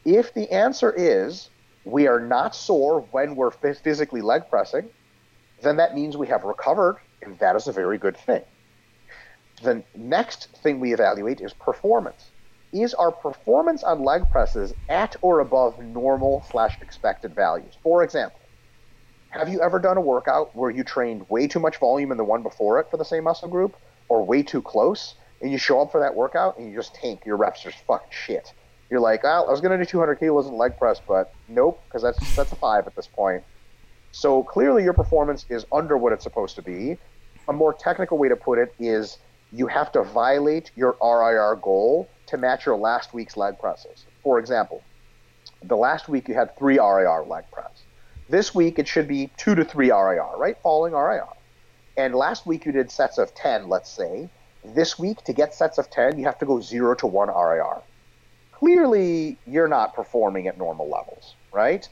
If 0.05 0.34
the 0.34 0.51
answer 0.51 0.92
is 0.92 1.51
we 1.84 2.07
are 2.07 2.20
not 2.20 2.55
sore 2.55 3.01
when 3.12 3.36
we're 3.36 3.51
phys- 3.51 3.82
physically 3.82 4.20
leg 4.22 4.42
pressing, 4.51 4.90
then 5.62 5.76
that 5.76 5.95
means 5.95 6.16
we 6.16 6.26
have 6.26 6.42
recovered, 6.45 6.99
and 7.22 7.38
that 7.38 7.57
is 7.57 7.68
a 7.68 7.72
very 7.72 7.99
good 7.99 8.16
thing. 8.16 8.42
The 9.62 9.82
next 9.94 10.48
thing 10.62 10.80
we 10.80 10.92
evaluate 10.92 11.40
is 11.40 11.52
performance. 11.52 12.30
Is 12.72 12.92
our 12.94 13.12
performance 13.12 13.84
on 13.84 14.02
leg 14.02 14.28
presses 14.30 14.74
at 14.88 15.16
or 15.22 15.40
above 15.40 15.78
normal 15.78 16.44
slash 16.50 16.80
expected 16.82 17.34
values? 17.34 17.78
For 17.82 18.02
example, 18.02 18.40
have 19.30 19.48
you 19.48 19.61
ever 19.61 19.78
done 19.78 19.96
a 19.96 20.00
workout 20.00 20.55
where 20.55 20.70
you 20.70 20.82
trained 20.84 21.28
way 21.28 21.46
too 21.46 21.61
much 21.61 21.78
volume 21.78 22.11
in 22.11 22.18
the 22.18 22.24
one 22.24 22.42
before 22.42 22.80
it 22.80 22.90
for 22.90 22.96
the 22.96 23.05
same 23.05 23.24
muscle 23.24 23.48
group, 23.48 23.76
or 24.09 24.24
way 24.24 24.42
too 24.42 24.61
close, 24.61 25.14
and 25.40 25.50
you 25.50 25.59
show 25.59 25.80
up 25.80 25.92
for 25.92 26.00
that 26.00 26.14
workout 26.14 26.59
and 26.59 26.70
you 26.70 26.76
just 26.76 26.94
tank? 26.94 27.24
Your 27.24 27.36
reps 27.36 27.64
are 27.64 27.72
fucking 27.72 28.09
shit. 28.11 28.52
You're 28.90 29.00
like, 29.00 29.20
oh, 29.24 29.44
I 29.46 29.50
was 29.50 29.61
going 29.61 29.76
to 29.78 29.84
do 29.84 29.88
200 29.88 30.16
kilos 30.16 30.46
in 30.46 30.57
leg 30.57 30.78
press, 30.78 31.00
but 31.07 31.32
nope, 31.48 31.82
because 31.86 32.02
that's 32.02 32.36
that's 32.36 32.52
a 32.52 32.57
five 32.57 32.86
at 32.86 32.94
this 32.96 33.07
point. 33.07 33.42
So 34.12 34.42
clearly, 34.42 34.84
your 34.84 34.92
performance 34.92 35.46
is 35.48 35.64
under 35.72 35.96
what 35.96 36.12
it's 36.12 36.22
supposed 36.22 36.55
to 36.57 36.62
be. 36.62 36.98
A 37.48 37.52
more 37.52 37.72
technical 37.72 38.18
way 38.18 38.28
to 38.28 38.36
put 38.36 38.59
it 38.59 38.74
is 38.78 39.18
you 39.55 39.68
have 39.68 39.92
to 39.92 40.02
violate 40.02 40.72
your 40.74 40.96
RIR 41.00 41.57
goal 41.62 42.09
to 42.26 42.36
match 42.36 42.66
your 42.66 42.76
last 42.76 43.14
week's 43.14 43.36
leg 43.36 43.57
presses. 43.61 44.05
For 44.22 44.40
example, 44.40 44.82
the 45.62 45.76
last 45.76 46.09
week 46.09 46.26
you 46.28 46.34
had 46.34 46.57
three 46.59 46.78
RIR 46.78 47.22
leg 47.24 47.44
press. 47.52 47.84
This 48.28 48.52
week 48.52 48.80
it 48.80 48.88
should 48.88 49.07
be 49.07 49.30
two 49.36 49.55
to 49.55 49.64
three 49.64 49.92
RIR, 49.92 50.36
right? 50.36 50.57
Falling 50.61 50.92
RIR. 50.92 51.28
And 51.96 52.16
last 52.16 52.46
week 52.46 52.66
you 52.66 52.72
did 52.72 52.90
sets 52.90 53.18
of 53.18 53.32
10, 53.34 53.68
let's 53.68 53.90
say. 53.90 54.28
This 54.64 54.98
week, 54.98 55.22
to 55.24 55.32
get 55.32 55.55
sets 55.55 55.78
of 55.78 55.90
10, 55.90 56.18
you 56.18 56.24
have 56.24 56.38
to 56.38 56.46
go 56.46 56.61
zero 56.61 56.94
to 56.96 57.07
one 57.07 57.28
RIR. 57.28 57.82
Clearly, 58.50 59.38
you're 59.46 59.68
not 59.68 59.94
performing 59.94 60.48
at 60.48 60.59
normal 60.59 60.88
levels, 60.88 61.36
right? 61.52 61.88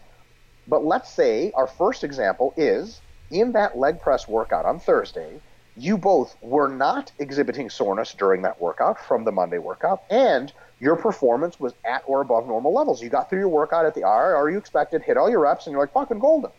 But 0.66 0.84
let's 0.84 1.12
say 1.12 1.52
our 1.54 1.66
first 1.66 2.02
example 2.02 2.54
is 2.56 3.00
in 3.30 3.52
that 3.52 3.78
leg 3.78 4.00
press 4.00 4.26
workout 4.26 4.64
on 4.64 4.80
Thursday, 4.80 5.40
you 5.76 5.96
both 5.96 6.36
were 6.42 6.68
not 6.68 7.12
exhibiting 7.18 7.70
soreness 7.70 8.14
during 8.14 8.42
that 8.42 8.60
workout 8.60 9.00
from 9.00 9.24
the 9.24 9.32
Monday 9.32 9.58
workout, 9.58 10.02
and 10.10 10.52
your 10.80 10.96
performance 10.96 11.58
was 11.58 11.72
at 11.84 12.02
or 12.06 12.20
above 12.20 12.46
normal 12.46 12.74
levels. 12.74 13.02
You 13.02 13.08
got 13.08 13.30
through 13.30 13.38
your 13.38 13.48
workout 13.48 13.86
at 13.86 13.94
the 13.94 14.02
RIR 14.02 14.50
you 14.50 14.58
expected, 14.58 15.02
hit 15.02 15.16
all 15.16 15.30
your 15.30 15.40
reps, 15.40 15.66
and 15.66 15.72
you're 15.72 15.80
like 15.80 15.92
fucking 15.92 16.18
golden. 16.18 16.50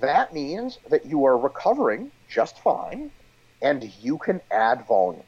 That 0.00 0.34
means 0.34 0.78
that 0.90 1.06
you 1.06 1.24
are 1.24 1.38
recovering 1.38 2.10
just 2.28 2.58
fine, 2.58 3.10
and 3.62 3.90
you 4.02 4.18
can 4.18 4.40
add 4.50 4.86
volume. 4.86 5.22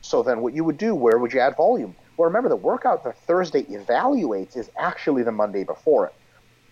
So 0.00 0.22
then, 0.22 0.40
what 0.40 0.54
you 0.54 0.64
would 0.64 0.78
do, 0.78 0.94
where 0.94 1.18
would 1.18 1.32
you 1.32 1.40
add 1.40 1.56
volume? 1.56 1.96
Well, 2.16 2.26
remember 2.26 2.48
the 2.48 2.56
workout 2.56 3.02
that 3.04 3.18
Thursday 3.18 3.64
evaluates 3.64 4.56
is 4.56 4.70
actually 4.78 5.22
the 5.24 5.32
Monday 5.32 5.64
before 5.64 6.06
it. 6.06 6.14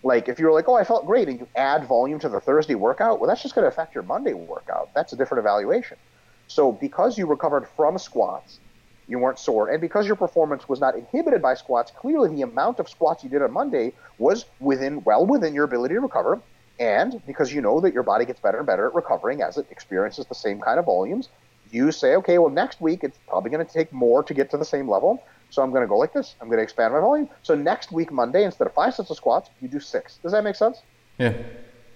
Like 0.03 0.29
if 0.29 0.39
you're 0.39 0.53
like, 0.53 0.69
oh, 0.69 0.75
I 0.77 0.85
felt 0.85 1.07
great, 1.07 1.29
and 1.29 1.39
you 1.41 1.49
add 1.57 1.87
volume 1.87 2.19
to 2.21 2.29
the 2.29 2.41
Thursday 2.41 2.75
workout, 2.75 3.21
well, 3.21 3.29
that's 3.29 3.43
just 3.43 3.55
going 3.55 3.65
to 3.65 3.69
affect 3.69 3.95
your 3.95 4.05
Monday 4.05 4.35
workout. 4.35 4.91
That's 4.95 5.13
a 5.13 5.17
different 5.17 5.41
evaluation. 5.41 5.99
So 6.49 6.73
because 6.73 7.19
you 7.19 7.27
recovered 7.27 7.69
from 7.77 7.99
squats, 7.99 8.61
you 9.09 9.19
weren't 9.19 9.39
sore, 9.39 9.69
and 9.71 9.81
because 9.81 10.07
your 10.07 10.17
performance 10.17 10.69
was 10.69 10.81
not 10.81 10.97
inhibited 10.97 11.43
by 11.43 11.55
squats, 11.55 11.93
clearly 11.93 12.31
the 12.31 12.43
amount 12.43 12.79
of 12.81 12.89
squats 12.89 13.23
you 13.25 13.31
did 13.31 13.43
on 13.43 13.53
Monday 13.53 13.95
was 14.19 14.47
within 14.61 15.03
well 15.05 15.27
within 15.27 15.55
your 15.55 15.65
ability 15.65 15.95
to 15.95 16.01
recover, 16.01 16.43
And 16.79 17.23
because 17.27 17.53
you 17.53 17.61
know 17.61 17.81
that 17.81 17.95
your 17.95 18.03
body 18.03 18.25
gets 18.25 18.41
better 18.41 18.59
and 18.59 18.67
better 18.67 18.87
at 18.87 18.95
recovering 18.95 19.43
as 19.43 19.57
it 19.59 19.67
experiences 19.71 20.27
the 20.27 20.35
same 20.35 20.61
kind 20.61 20.79
of 20.79 20.87
volumes, 20.87 21.29
you 21.71 21.93
say, 21.93 22.17
okay, 22.17 22.39
well, 22.39 22.51
next 22.51 22.81
week 22.81 23.05
it's 23.05 23.19
probably 23.29 23.51
going 23.51 23.65
to 23.65 23.73
take 23.73 23.93
more 23.93 24.23
to 24.25 24.35
get 24.35 24.51
to 24.51 24.57
the 24.57 24.65
same 24.65 24.89
level. 24.89 25.23
So 25.53 25.63
I'm 25.63 25.69
going 25.69 25.83
to 25.83 25.87
go 25.87 25.99
like 25.99 26.15
this. 26.15 26.35
I'm 26.41 26.49
going 26.49 26.57
to 26.57 26.63
expand 26.63 26.95
my 26.95 27.01
volume. 27.01 27.29
So 27.43 27.55
next 27.55 27.93
week, 27.93 28.11
Monday, 28.11 28.43
instead 28.43 28.67
of 28.67 28.73
five 28.73 28.95
sets 28.95 29.11
of 29.11 29.19
squats, 29.19 29.51
you 29.61 29.69
do 29.69 29.81
six. 29.81 30.19
Does 30.23 30.33
that 30.33 30.45
make 30.45 30.57
sense? 30.57 30.81
Yeah. 31.19 31.35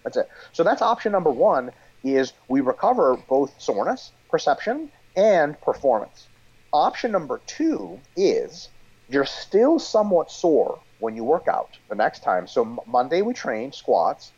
That's 0.04 0.18
it. 0.18 0.28
So 0.52 0.62
that's 0.62 0.82
option 0.82 1.10
number 1.10 1.30
one 1.30 1.72
is 2.04 2.34
we 2.48 2.60
recover 2.60 3.16
both 3.30 3.54
soreness, 3.58 4.12
perception, 4.28 4.90
and 5.16 5.58
performance. 5.62 6.28
Option 6.74 7.10
number 7.10 7.40
two 7.46 7.98
is 8.14 8.68
you're 9.08 9.24
still 9.24 9.78
somewhat 9.78 10.30
sore 10.30 10.78
when 10.98 11.16
you 11.16 11.24
work 11.24 11.48
out 11.48 11.78
the 11.88 11.94
next 11.94 12.22
time. 12.22 12.46
So 12.46 12.84
Monday 12.86 13.22
we 13.22 13.32
train 13.32 13.72
squats, 13.72 14.32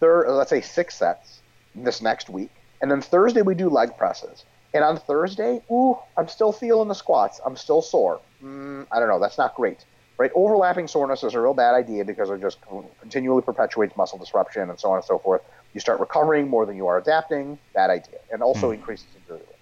third, 0.00 0.28
let's 0.32 0.50
say 0.50 0.62
six 0.62 0.96
sets 0.96 1.42
this 1.76 2.02
next 2.02 2.28
week. 2.28 2.50
And 2.82 2.90
then 2.90 3.02
Thursday 3.02 3.42
we 3.42 3.54
do 3.54 3.68
leg 3.68 3.96
presses. 3.96 4.44
And 4.74 4.84
on 4.84 4.98
Thursday, 4.98 5.62
ooh, 5.70 5.98
I'm 6.16 6.28
still 6.28 6.52
feeling 6.52 6.88
the 6.88 6.94
squats. 6.94 7.40
I'm 7.44 7.56
still 7.56 7.82
sore. 7.82 8.20
Mm, 8.42 8.86
I 8.92 8.98
don't 8.98 9.08
know. 9.08 9.18
That's 9.18 9.38
not 9.38 9.54
great, 9.54 9.84
right? 10.18 10.30
Overlapping 10.34 10.88
soreness 10.88 11.22
is 11.22 11.34
a 11.34 11.40
real 11.40 11.54
bad 11.54 11.74
idea 11.74 12.04
because 12.04 12.30
it 12.30 12.40
just 12.40 12.58
continually 13.00 13.42
perpetuates 13.42 13.96
muscle 13.96 14.18
disruption 14.18 14.68
and 14.68 14.78
so 14.78 14.90
on 14.90 14.96
and 14.96 15.04
so 15.04 15.18
forth. 15.18 15.42
You 15.72 15.80
start 15.80 16.00
recovering 16.00 16.48
more 16.48 16.66
than 16.66 16.76
you 16.76 16.86
are 16.86 16.98
adapting. 16.98 17.58
Bad 17.74 17.90
idea, 17.90 18.18
and 18.32 18.42
also 18.42 18.70
mm. 18.70 18.74
increases 18.74 19.06
injury 19.16 19.38
risk. 19.38 19.58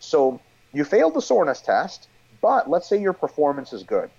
So 0.00 0.40
you 0.72 0.84
failed 0.84 1.14
the 1.14 1.22
soreness 1.22 1.60
test, 1.60 2.08
but 2.40 2.68
let's 2.68 2.88
say 2.88 3.00
your 3.00 3.12
performance 3.12 3.72
is 3.72 3.82
good. 3.82 4.10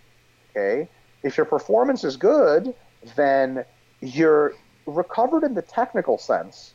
Okay, 0.52 0.88
if 1.24 1.38
your 1.38 1.46
performance 1.46 2.04
is 2.04 2.18
good, 2.18 2.74
then 3.16 3.66
you're 4.02 4.54
recovered 4.86 5.44
in 5.44 5.54
the 5.54 5.62
technical 5.62 6.18
sense 6.18 6.73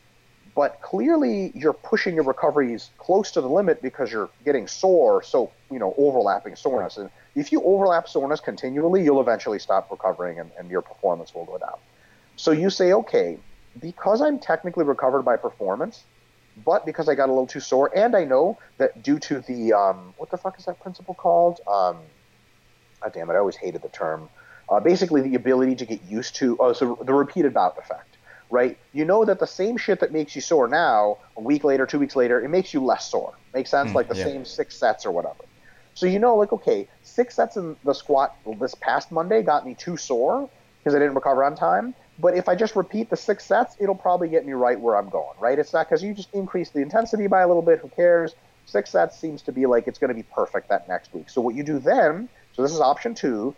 but 0.59 0.83
clearly 0.83 1.53
you're 1.55 1.73
pushing 1.73 2.17
your 2.17 2.25
recoveries 2.25 2.91
close 2.99 3.31
to 3.31 3.41
the 3.41 3.47
limit 3.49 3.81
because 3.81 4.11
you're 4.11 4.29
getting 4.45 4.67
sore, 4.67 5.23
so 5.23 5.53
you 5.71 5.79
know 5.79 5.95
overlapping 5.97 6.57
soreness. 6.57 6.97
And 6.97 7.11
if 7.37 7.53
you 7.53 7.63
overlap 7.63 8.09
soreness 8.09 8.41
continually, 8.41 9.05
you'll 9.05 9.21
eventually 9.21 9.61
stop 9.61 9.89
recovering, 9.89 10.41
and, 10.41 10.51
and 10.59 10.69
your 10.69 10.83
performance 10.83 11.33
will 11.33 11.45
go 11.45 11.59
down. 11.59 11.79
So 12.35 12.51
you 12.51 12.71
say, 12.71 12.93
okay, 12.93 13.39
because 13.81 14.21
I'm 14.21 14.41
technically 14.41 14.85
recovered 14.85 15.23
by 15.23 15.37
performance, 15.37 16.03
but 16.65 16.85
because 16.85 17.09
I 17.09 17.15
got 17.15 17.29
a 17.29 17.33
little 17.33 17.47
too 17.47 17.61
sore, 17.61 17.93
and 17.95 18.17
I 18.17 18.25
know 18.25 18.59
that 18.79 19.01
due 19.01 19.21
to 19.21 19.39
the 19.39 19.75
um, 19.75 20.13
what 20.17 20.33
the 20.33 20.39
fuck 20.39 20.59
is 20.59 20.65
that 20.65 20.81
principle 20.81 21.15
called? 21.15 21.61
Um, 21.69 21.99
oh, 23.05 23.11
damn 23.15 23.31
it, 23.31 23.35
I 23.35 23.37
always 23.37 23.55
hated 23.55 23.83
the 23.83 23.91
term. 23.91 24.29
Uh, 24.69 24.81
basically, 24.81 25.21
the 25.21 25.37
ability 25.37 25.77
to 25.77 25.87
get 25.87 26.03
used 26.03 26.35
to 26.41 26.57
oh, 26.59 26.73
so 26.73 26.99
the 27.01 27.15
repeated 27.15 27.55
bout 27.55 27.79
effect 27.79 28.18
right? 28.51 28.79
You 28.93 29.05
know 29.05 29.25
that 29.25 29.39
the 29.39 29.47
same 29.47 29.77
shit 29.77 30.01
that 30.01 30.13
makes 30.13 30.35
you 30.35 30.41
sore 30.41 30.69
now, 30.69 31.19
a 31.37 31.41
week 31.41 31.65
later, 31.65 31.87
two 31.87 31.99
weeks 31.99 32.17
later, 32.17 32.43
it 32.43 32.49
makes 32.49 32.73
you 32.73 32.85
less 32.85 33.11
sore. 33.11 33.35
Makes 33.55 33.71
sense? 33.71 33.91
Mm, 33.91 33.95
like 33.95 34.09
the 34.09 34.17
yeah. 34.17 34.25
same 34.25 34.45
six 34.45 34.77
sets 34.77 35.07
or 35.07 35.11
whatever. 35.11 35.45
So 35.95 36.07
you 36.07 36.19
know, 36.19 36.37
like, 36.37 36.53
okay, 36.53 36.89
six 37.03 37.35
sets 37.35 37.57
in 37.57 37.77
the 37.85 37.93
squat 37.93 38.37
this 38.61 38.75
past 38.77 39.11
Monday 39.11 39.43
got 39.43 39.67
me 39.67 39.75
too 39.75 39.97
sore 39.97 40.49
because 40.79 40.95
I 40.95 40.99
didn't 41.01 41.15
recover 41.15 41.43
on 41.43 41.57
time. 41.57 41.95
But 42.21 42.37
if 42.37 42.49
I 42.49 42.55
just 42.55 42.75
repeat 42.77 43.11
the 43.11 43.17
six 43.17 43.45
sets, 43.45 43.77
it'll 43.79 43.95
probably 43.95 44.29
get 44.29 44.45
me 44.45 44.53
right 44.53 44.79
where 44.79 44.97
I'm 44.97 45.09
going, 45.09 45.37
right? 45.39 45.59
It's 45.59 45.73
not 45.73 45.89
because 45.89 46.03
you 46.03 46.15
just 46.15 46.33
increase 46.33 46.71
the 46.71 46.81
intensity 46.81 47.27
by 47.27 47.43
a 47.43 47.47
little 47.47 47.63
bit. 47.63 47.81
Who 47.81 47.89
cares? 47.89 48.35
Six 48.67 48.91
sets 48.91 49.19
seems 49.19 49.43
to 49.43 49.53
be 49.53 49.67
like 49.67 49.89
it's 49.89 49.99
going 49.99 50.09
to 50.09 50.15
be 50.15 50.25
perfect 50.35 50.69
that 50.69 50.89
next 50.89 51.15
week. 51.15 51.31
So 51.31 51.41
what 51.41 51.55
you 51.55 51.63
do 51.63 51.79
then, 51.79 52.29
so 52.53 52.63
this 52.63 52.73
is 52.73 52.81
option 52.81 53.15
two, 53.15 53.55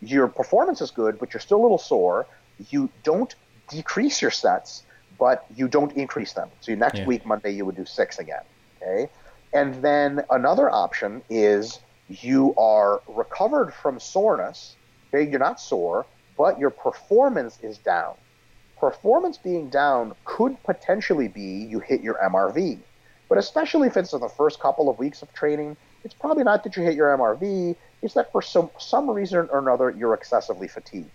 your 0.00 0.28
performance 0.28 0.80
is 0.80 0.90
good, 0.90 1.18
but 1.18 1.32
you're 1.32 1.40
still 1.40 1.60
a 1.60 1.62
little 1.62 1.78
sore. 1.78 2.26
You 2.70 2.90
don't 3.04 3.34
decrease 3.70 4.20
your 4.20 4.30
sets, 4.30 4.82
but 5.18 5.46
you 5.54 5.68
don't 5.68 5.92
increase 5.92 6.32
them. 6.32 6.50
So 6.60 6.74
next 6.74 6.98
yeah. 6.98 7.06
week, 7.06 7.24
Monday, 7.24 7.52
you 7.52 7.64
would 7.64 7.76
do 7.76 7.86
six 7.86 8.18
again. 8.18 8.42
Okay. 8.82 9.08
And 9.52 9.74
then 9.82 10.24
another 10.30 10.70
option 10.70 11.22
is 11.28 11.80
you 12.08 12.54
are 12.56 13.00
recovered 13.08 13.72
from 13.72 14.00
soreness. 14.00 14.76
Okay, 15.08 15.28
you're 15.28 15.40
not 15.40 15.60
sore, 15.60 16.06
but 16.36 16.58
your 16.58 16.70
performance 16.70 17.58
is 17.62 17.78
down. 17.78 18.14
Performance 18.78 19.36
being 19.36 19.68
down 19.68 20.14
could 20.24 20.62
potentially 20.64 21.28
be 21.28 21.66
you 21.68 21.80
hit 21.80 22.00
your 22.02 22.14
MRV. 22.14 22.78
But 23.28 23.38
especially 23.38 23.88
if 23.88 23.96
it's 23.96 24.12
in 24.12 24.20
the 24.20 24.28
first 24.28 24.58
couple 24.58 24.88
of 24.88 24.98
weeks 24.98 25.22
of 25.22 25.32
training, 25.34 25.76
it's 26.04 26.14
probably 26.14 26.44
not 26.44 26.64
that 26.64 26.76
you 26.76 26.82
hit 26.82 26.94
your 26.94 27.16
MRV, 27.16 27.76
it's 28.02 28.14
that 28.14 28.32
for 28.32 28.40
some, 28.40 28.70
some 28.78 29.10
reason 29.10 29.48
or 29.52 29.58
another 29.58 29.90
you're 29.90 30.14
excessively 30.14 30.66
fatigued. 30.66 31.10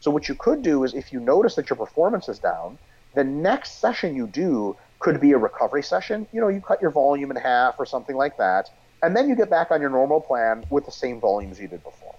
So 0.00 0.10
what 0.10 0.28
you 0.28 0.34
could 0.34 0.62
do 0.62 0.84
is 0.84 0.94
if 0.94 1.12
you 1.12 1.20
notice 1.20 1.54
that 1.56 1.70
your 1.70 1.76
performance 1.76 2.28
is 2.28 2.38
down, 2.38 2.78
the 3.14 3.24
next 3.24 3.80
session 3.80 4.14
you 4.14 4.26
do 4.26 4.76
could 4.98 5.20
be 5.20 5.32
a 5.32 5.38
recovery 5.38 5.82
session. 5.82 6.26
You 6.32 6.40
know, 6.40 6.48
you 6.48 6.60
cut 6.60 6.82
your 6.82 6.90
volume 6.90 7.30
in 7.30 7.36
half 7.36 7.76
or 7.78 7.86
something 7.86 8.16
like 8.16 8.36
that, 8.38 8.68
and 9.02 9.16
then 9.16 9.28
you 9.28 9.34
get 9.34 9.50
back 9.50 9.70
on 9.70 9.80
your 9.80 9.90
normal 9.90 10.20
plan 10.20 10.64
with 10.70 10.84
the 10.84 10.92
same 10.92 11.20
volumes 11.20 11.60
you 11.60 11.68
did 11.68 11.82
before. 11.82 12.14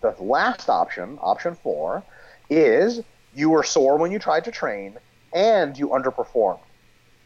The 0.00 0.14
last 0.20 0.68
option, 0.68 1.18
option 1.20 1.56
four, 1.56 2.04
is 2.48 3.00
you 3.34 3.50
were 3.50 3.62
sore 3.62 3.96
when 3.96 4.12
you 4.12 4.18
tried 4.18 4.44
to 4.44 4.50
train 4.50 4.98
and 5.34 5.76
you 5.76 5.88
underperformed. 5.88 6.60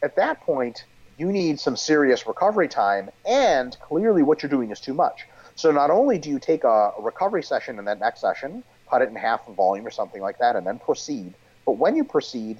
At 0.03 0.15
that 0.17 0.41
point, 0.41 0.85
you 1.17 1.31
need 1.31 1.59
some 1.59 1.77
serious 1.77 2.25
recovery 2.25 2.67
time, 2.67 3.09
and 3.25 3.77
clearly 3.79 4.23
what 4.23 4.41
you're 4.41 4.49
doing 4.49 4.71
is 4.71 4.79
too 4.79 4.93
much. 4.93 5.25
So 5.55 5.71
not 5.71 5.91
only 5.91 6.17
do 6.17 6.29
you 6.29 6.39
take 6.39 6.63
a, 6.63 6.91
recovery 6.99 7.43
session 7.43 7.77
in 7.79 7.85
that 7.85 7.99
next 7.99 8.21
session, 8.21 8.63
cut 8.89 9.01
it 9.01 9.09
in 9.09 9.15
half 9.15 9.47
in 9.47 9.55
volume 9.55 9.85
or 9.85 9.91
something 9.91 10.21
like 10.21 10.39
that, 10.39 10.55
and 10.55 10.65
then 10.65 10.79
proceed. 10.79 11.33
But 11.65 11.73
when 11.73 11.95
you 11.95 12.03
proceed, 12.03 12.57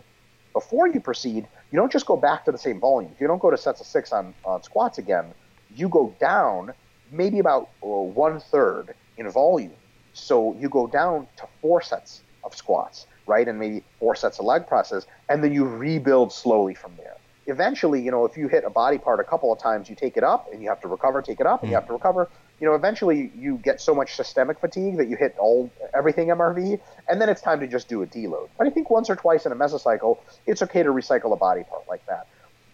before 0.54 0.88
you 0.88 1.00
proceed, 1.00 1.48
you 1.72 1.78
don't 1.78 1.92
just 1.92 2.06
go 2.06 2.16
back 2.16 2.46
to 2.46 2.52
the 2.52 2.58
same 2.58 2.80
volume. 2.80 3.12
If 3.14 3.20
you 3.20 3.28
don't 3.28 3.42
go 3.42 3.50
to 3.50 3.58
sets 3.58 3.82
of 3.82 3.88
six 3.88 4.14
on, 4.14 4.34
on 4.46 4.64
squats 4.64 4.98
again, 4.98 5.34
you 5.76 5.90
go 5.90 6.16
down 6.20 6.74
maybe 7.12 7.40
about 7.40 7.70
uh, 7.82 7.88
one 7.88 8.40
third 8.40 8.94
in 9.18 9.30
volume. 9.30 9.74
So 10.14 10.56
you 10.60 10.70
go 10.70 10.88
down 10.88 11.28
to 11.38 11.48
four 11.62 11.82
sets 11.82 12.22
of 12.44 12.56
squats, 12.56 13.08
right? 13.26 13.48
And 13.48 13.60
maybe 13.60 13.84
four 14.00 14.16
sets 14.16 14.40
of 14.40 14.46
leg 14.46 14.68
presses, 14.68 15.08
and 15.30 15.44
then 15.44 15.54
you 15.54 15.66
rebuild 15.66 16.32
slowly 16.32 16.76
from 16.76 16.96
there. 16.98 17.16
Eventually, 17.48 18.02
you 18.02 18.12
know, 18.12 18.26
if 18.26 18.38
you 18.38 18.48
hit 18.48 18.64
a 18.64 18.70
body 18.70 18.98
part 18.98 19.20
a 19.20 19.24
couple 19.24 19.52
of 19.52 19.60
times, 19.60 19.90
you 19.90 19.96
take 19.96 20.16
it 20.16 20.24
up 20.24 20.52
and 20.54 20.62
you 20.62 20.70
have 20.70 20.80
to 20.82 20.88
recover, 20.88 21.22
take 21.22 21.40
it 21.40 21.46
up, 21.46 21.62
and 21.62 21.72
you 21.72 21.76
hmm. 21.76 21.82
have 21.82 21.88
to 21.88 21.94
recover 21.94 22.30
you 22.60 22.68
know, 22.68 22.76
eventually 22.76 23.32
you 23.36 23.60
get 23.64 23.82
so 23.82 23.94
much 23.94 24.16
systemic 24.16 24.60
fatigue 24.60 24.98
that 24.98 25.08
you 25.08 25.18
hit 25.18 25.36
all 25.40 25.72
everything 25.96 26.28
MRV, 26.30 26.80
and 27.10 27.20
then 27.22 27.30
it's 27.30 27.42
time 27.42 27.60
to 27.60 27.68
just 27.68 27.90
do 27.90 28.02
a 28.04 28.08
deload. 28.08 28.50
But 28.58 28.68
I 28.68 28.70
think 28.70 28.90
once 28.90 29.10
or 29.10 29.16
twice 29.16 29.46
in 29.46 29.52
a 29.52 29.56
mesocycle, 29.56 30.18
it's 30.46 30.62
okay 30.62 30.84
to 30.84 30.90
recycle 30.90 31.34
a 31.34 31.36
body 31.38 31.64
part 31.64 31.84
like 31.90 32.06
that. 32.08 32.28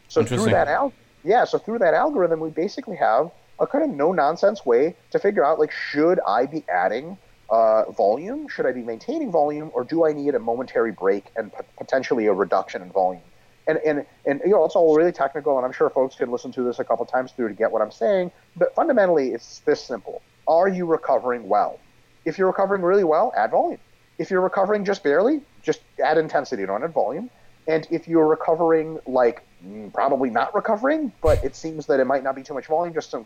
So 0.07 0.23
through 0.23 0.45
that 0.51 0.67
al- 0.67 0.93
yeah, 1.23 1.45
so 1.45 1.57
through 1.57 1.79
that 1.79 1.93
algorithm, 1.93 2.39
we 2.39 2.49
basically 2.49 2.97
have 2.97 3.31
a 3.59 3.67
kind 3.67 3.83
of 3.83 3.89
no 3.89 4.11
nonsense 4.11 4.65
way 4.65 4.95
to 5.11 5.19
figure 5.19 5.45
out 5.45 5.59
like 5.59 5.71
should 5.71 6.19
I 6.25 6.45
be 6.45 6.63
adding 6.73 7.17
uh, 7.49 7.91
volume, 7.91 8.47
should 8.47 8.65
I 8.65 8.71
be 8.71 8.81
maintaining 8.81 9.31
volume, 9.31 9.71
or 9.73 9.83
do 9.83 10.05
I 10.05 10.13
need 10.13 10.35
a 10.35 10.39
momentary 10.39 10.91
break 10.91 11.25
and 11.35 11.51
p- 11.51 11.59
potentially 11.77 12.27
a 12.27 12.33
reduction 12.33 12.81
in 12.81 12.91
volume? 12.91 13.23
And 13.69 13.79
and 13.85 14.05
and 14.25 14.41
you 14.43 14.51
know 14.51 14.65
it's 14.65 14.75
all 14.75 14.95
really 14.95 15.11
technical, 15.11 15.57
and 15.57 15.65
I'm 15.65 15.71
sure 15.71 15.89
folks 15.89 16.15
can 16.15 16.31
listen 16.31 16.51
to 16.53 16.63
this 16.63 16.79
a 16.79 16.83
couple 16.83 17.05
times 17.05 17.31
through 17.31 17.49
to 17.49 17.53
get 17.53 17.71
what 17.71 17.81
I'm 17.81 17.91
saying. 17.91 18.31
But 18.55 18.73
fundamentally, 18.73 19.29
it's 19.29 19.59
this 19.59 19.81
simple: 19.81 20.21
Are 20.47 20.67
you 20.67 20.85
recovering 20.85 21.47
well? 21.47 21.79
If 22.25 22.37
you're 22.37 22.47
recovering 22.47 22.81
really 22.81 23.03
well, 23.03 23.31
add 23.37 23.51
volume. 23.51 23.79
If 24.17 24.29
you're 24.29 24.41
recovering 24.41 24.83
just 24.83 25.03
barely, 25.03 25.41
just 25.61 25.81
add 26.03 26.17
intensity, 26.17 26.65
don't 26.65 26.83
add 26.83 26.93
volume. 26.93 27.29
And 27.67 27.87
if 27.91 28.07
you're 28.07 28.27
recovering 28.27 28.99
like 29.05 29.43
mm, 29.63 29.93
probably 29.93 30.29
not 30.29 30.53
recovering, 30.55 31.13
but 31.21 31.43
it 31.45 31.55
seems 31.55 31.85
that 31.85 31.99
it 31.99 32.05
might 32.05 32.23
not 32.23 32.35
be 32.35 32.43
too 32.43 32.53
much 32.55 32.65
volume, 32.65 32.93
just 32.93 33.11
some 33.11 33.25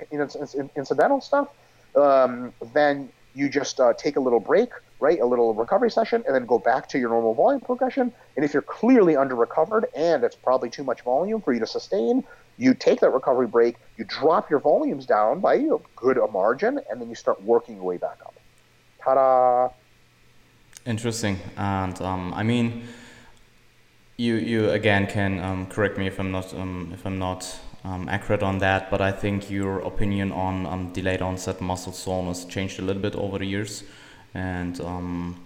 incidental 0.76 1.22
stuff, 1.22 1.48
um, 1.96 2.54
then 2.74 3.10
you 3.34 3.50
just 3.50 3.80
uh, 3.80 3.94
take 3.94 4.18
a 4.18 4.20
little 4.20 4.40
break, 4.40 4.70
right? 5.04 5.20
A 5.20 5.26
little 5.26 5.54
recovery 5.54 5.92
session, 5.92 6.24
and 6.26 6.34
then 6.34 6.46
go 6.46 6.58
back 6.58 6.88
to 6.92 6.98
your 6.98 7.10
normal 7.10 7.34
volume 7.34 7.60
progression. 7.60 8.14
And 8.36 8.46
if 8.46 8.54
you're 8.54 8.70
clearly 8.80 9.18
under 9.18 9.36
recovered 9.36 9.86
and 9.94 10.24
it's 10.24 10.38
probably 10.48 10.70
too 10.70 10.86
much 10.86 11.02
volume 11.02 11.42
for 11.42 11.52
you 11.54 11.60
to 11.60 11.68
sustain, 11.68 12.24
you 12.58 12.74
take 12.74 13.02
that 13.02 13.10
recovery 13.10 13.48
break, 13.48 13.76
you 13.98 14.06
drop 14.06 14.50
your 14.50 14.60
volumes 14.60 15.06
down 15.06 15.42
by 15.42 15.56
a 15.56 15.78
good 15.98 16.18
a 16.18 16.28
margin, 16.28 16.80
and 16.90 17.02
then 17.02 17.10
you 17.10 17.16
start 17.16 17.38
working 17.44 17.76
your 17.76 17.84
way 17.84 17.98
back 17.98 18.20
up. 18.28 18.36
Ta-da! 19.04 19.70
Interesting, 20.86 21.38
and 21.58 22.02
um, 22.02 22.34
I 22.34 22.44
mean, 22.44 22.84
you 24.16 24.36
you 24.36 24.70
again 24.70 25.08
can 25.08 25.32
um, 25.48 25.66
correct 25.74 25.98
me 25.98 26.08
if 26.08 26.18
I'm 26.22 26.32
not 26.32 26.54
um, 26.54 26.92
if 26.94 27.06
I'm 27.06 27.20
not 27.20 27.42
um, 27.84 28.08
accurate 28.08 28.44
on 28.44 28.60
that, 28.60 28.90
but 28.92 29.02
I 29.02 29.12
think 29.12 29.50
your 29.50 29.80
opinion 29.80 30.32
on 30.32 30.66
um, 30.66 30.94
delayed 30.94 31.22
onset 31.22 31.60
muscle 31.60 31.94
soreness 31.94 32.46
changed 32.46 32.80
a 32.80 32.84
little 32.88 33.02
bit 33.02 33.16
over 33.16 33.38
the 33.40 33.46
years. 33.56 33.84
And 34.34 34.80
um, 34.82 35.40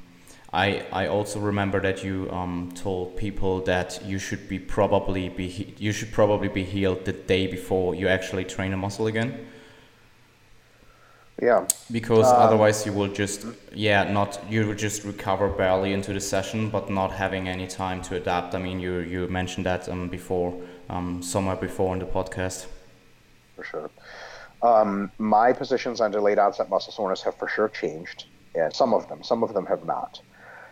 I, 0.54 0.86
I 0.92 1.08
also 1.08 1.40
remember 1.40 1.82
that 1.82 2.04
you 2.04 2.30
um, 2.32 2.72
told 2.74 3.18
people 3.18 3.62
that 3.62 4.00
you 4.06 4.18
should 4.18 4.48
be 4.48 4.60
probably 4.60 5.30
be 5.30 5.76
you 5.78 5.92
should 5.92 6.12
probably 6.12 6.48
be 6.48 6.64
healed 6.64 7.06
the 7.06 7.14
day 7.14 7.48
before 7.48 7.96
you 7.96 8.08
actually 8.08 8.46
train 8.46 8.74
a 8.74 8.78
muscle 8.78 9.08
again. 9.08 9.46
Yeah. 11.42 11.68
Because 11.92 12.26
um, 12.28 12.42
otherwise 12.42 12.86
you 12.86 12.94
will 12.94 13.10
just 13.10 13.46
yeah 13.74 14.12
not 14.12 14.40
you 14.50 14.66
will 14.66 14.74
just 14.74 15.04
recover 15.04 15.50
barely 15.50 15.92
into 15.92 16.14
the 16.14 16.22
session, 16.22 16.70
but 16.70 16.90
not 16.90 17.12
having 17.12 17.48
any 17.50 17.68
time 17.68 18.02
to 18.04 18.16
adapt. 18.16 18.56
I 18.56 18.60
mean, 18.60 18.80
you 18.80 19.00
you 19.00 19.28
mentioned 19.28 19.66
that 19.66 19.90
um, 19.90 20.08
before 20.08 20.60
um, 20.90 21.22
somewhere 21.22 21.58
before 21.58 21.94
in 21.94 22.00
the 22.00 22.06
podcast. 22.06 22.68
For 23.56 23.64
sure. 23.64 23.90
Um, 24.64 25.12
my 25.20 25.54
positions 25.54 26.02
on 26.02 26.12
delayed 26.12 26.40
onset 26.40 26.70
muscle 26.70 26.94
soreness 26.94 27.22
have 27.24 27.36
for 27.36 27.48
sure 27.48 27.70
changed. 27.70 28.26
Yeah, 28.58 28.70
some 28.70 28.92
of 28.96 29.08
them. 29.08 29.22
Some 29.22 29.44
of 29.44 29.54
them 29.54 29.68
have 29.68 29.86
not. 29.86 30.20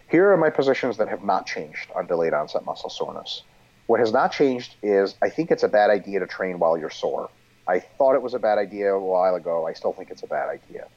Here 0.09 0.31
are 0.31 0.37
my 0.37 0.49
positions 0.49 0.97
that 0.97 1.07
have 1.07 1.23
not 1.23 1.45
changed 1.45 1.91
on 1.95 2.07
delayed 2.07 2.33
onset 2.33 2.65
muscle 2.65 2.89
soreness. 2.89 3.43
What 3.85 3.99
has 3.99 4.11
not 4.11 4.31
changed 4.31 4.75
is 4.81 5.13
I 5.21 5.29
think 5.29 5.51
it's 5.51 5.61
a 5.61 5.67
bad 5.67 5.91
idea 5.91 6.19
to 6.19 6.25
train 6.25 6.57
while 6.57 6.79
you're 6.79 6.89
sore. 6.89 7.29
I 7.67 7.79
thought 7.79 8.15
it 8.15 8.23
was 8.23 8.33
a 8.33 8.39
bad 8.39 8.57
idea 8.57 8.91
a 8.91 8.99
while 8.99 9.35
ago. 9.35 9.67
I 9.67 9.73
still 9.73 9.93
think 9.93 10.09
it's 10.09 10.23
a 10.23 10.27
bad 10.27 10.49
idea. 10.49 10.87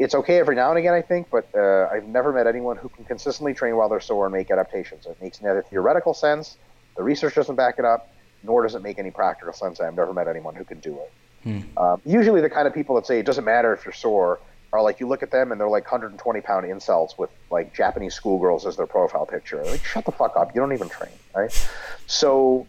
It's 0.00 0.14
okay 0.16 0.38
every 0.38 0.56
now 0.56 0.70
and 0.70 0.78
again, 0.78 0.92
I 0.92 1.02
think, 1.02 1.28
but 1.30 1.48
uh, 1.54 1.88
I've 1.92 2.08
never 2.08 2.32
met 2.32 2.48
anyone 2.48 2.76
who 2.76 2.88
can 2.88 3.04
consistently 3.04 3.54
train 3.54 3.76
while 3.76 3.88
they're 3.88 4.00
sore 4.00 4.26
and 4.26 4.32
make 4.32 4.50
adaptations. 4.50 5.06
It 5.06 5.16
makes 5.22 5.40
neither 5.40 5.62
theoretical 5.62 6.14
sense, 6.14 6.56
the 6.96 7.04
research 7.04 7.36
doesn't 7.36 7.54
back 7.54 7.78
it 7.78 7.84
up, 7.84 8.12
nor 8.42 8.62
does 8.62 8.74
it 8.74 8.82
make 8.82 8.98
any 8.98 9.12
practical 9.12 9.52
sense. 9.52 9.80
I've 9.80 9.94
never 9.94 10.12
met 10.12 10.26
anyone 10.26 10.56
who 10.56 10.64
can 10.64 10.80
do 10.80 10.98
it. 10.98 11.12
Hmm. 11.44 11.78
Um, 11.78 12.02
usually, 12.04 12.40
the 12.40 12.50
kind 12.50 12.66
of 12.66 12.74
people 12.74 12.94
that 12.96 13.06
say 13.06 13.20
it 13.20 13.26
doesn't 13.26 13.44
matter 13.44 13.72
if 13.72 13.84
you're 13.84 13.92
sore 13.92 14.40
are 14.74 14.82
like 14.82 14.98
you 14.98 15.06
look 15.06 15.22
at 15.22 15.30
them 15.30 15.52
and 15.52 15.60
they're 15.60 15.68
like 15.68 15.84
120 15.84 16.40
pound 16.40 16.66
incels 16.66 17.16
with 17.16 17.30
like 17.48 17.72
Japanese 17.72 18.12
schoolgirls 18.12 18.66
as 18.66 18.76
their 18.76 18.88
profile 18.88 19.24
picture. 19.24 19.62
Like, 19.64 19.84
shut 19.84 20.04
the 20.04 20.10
fuck 20.10 20.36
up. 20.36 20.52
You 20.52 20.60
don't 20.60 20.72
even 20.72 20.88
train, 20.88 21.12
right? 21.32 21.68
So, 22.08 22.66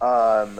um, 0.00 0.58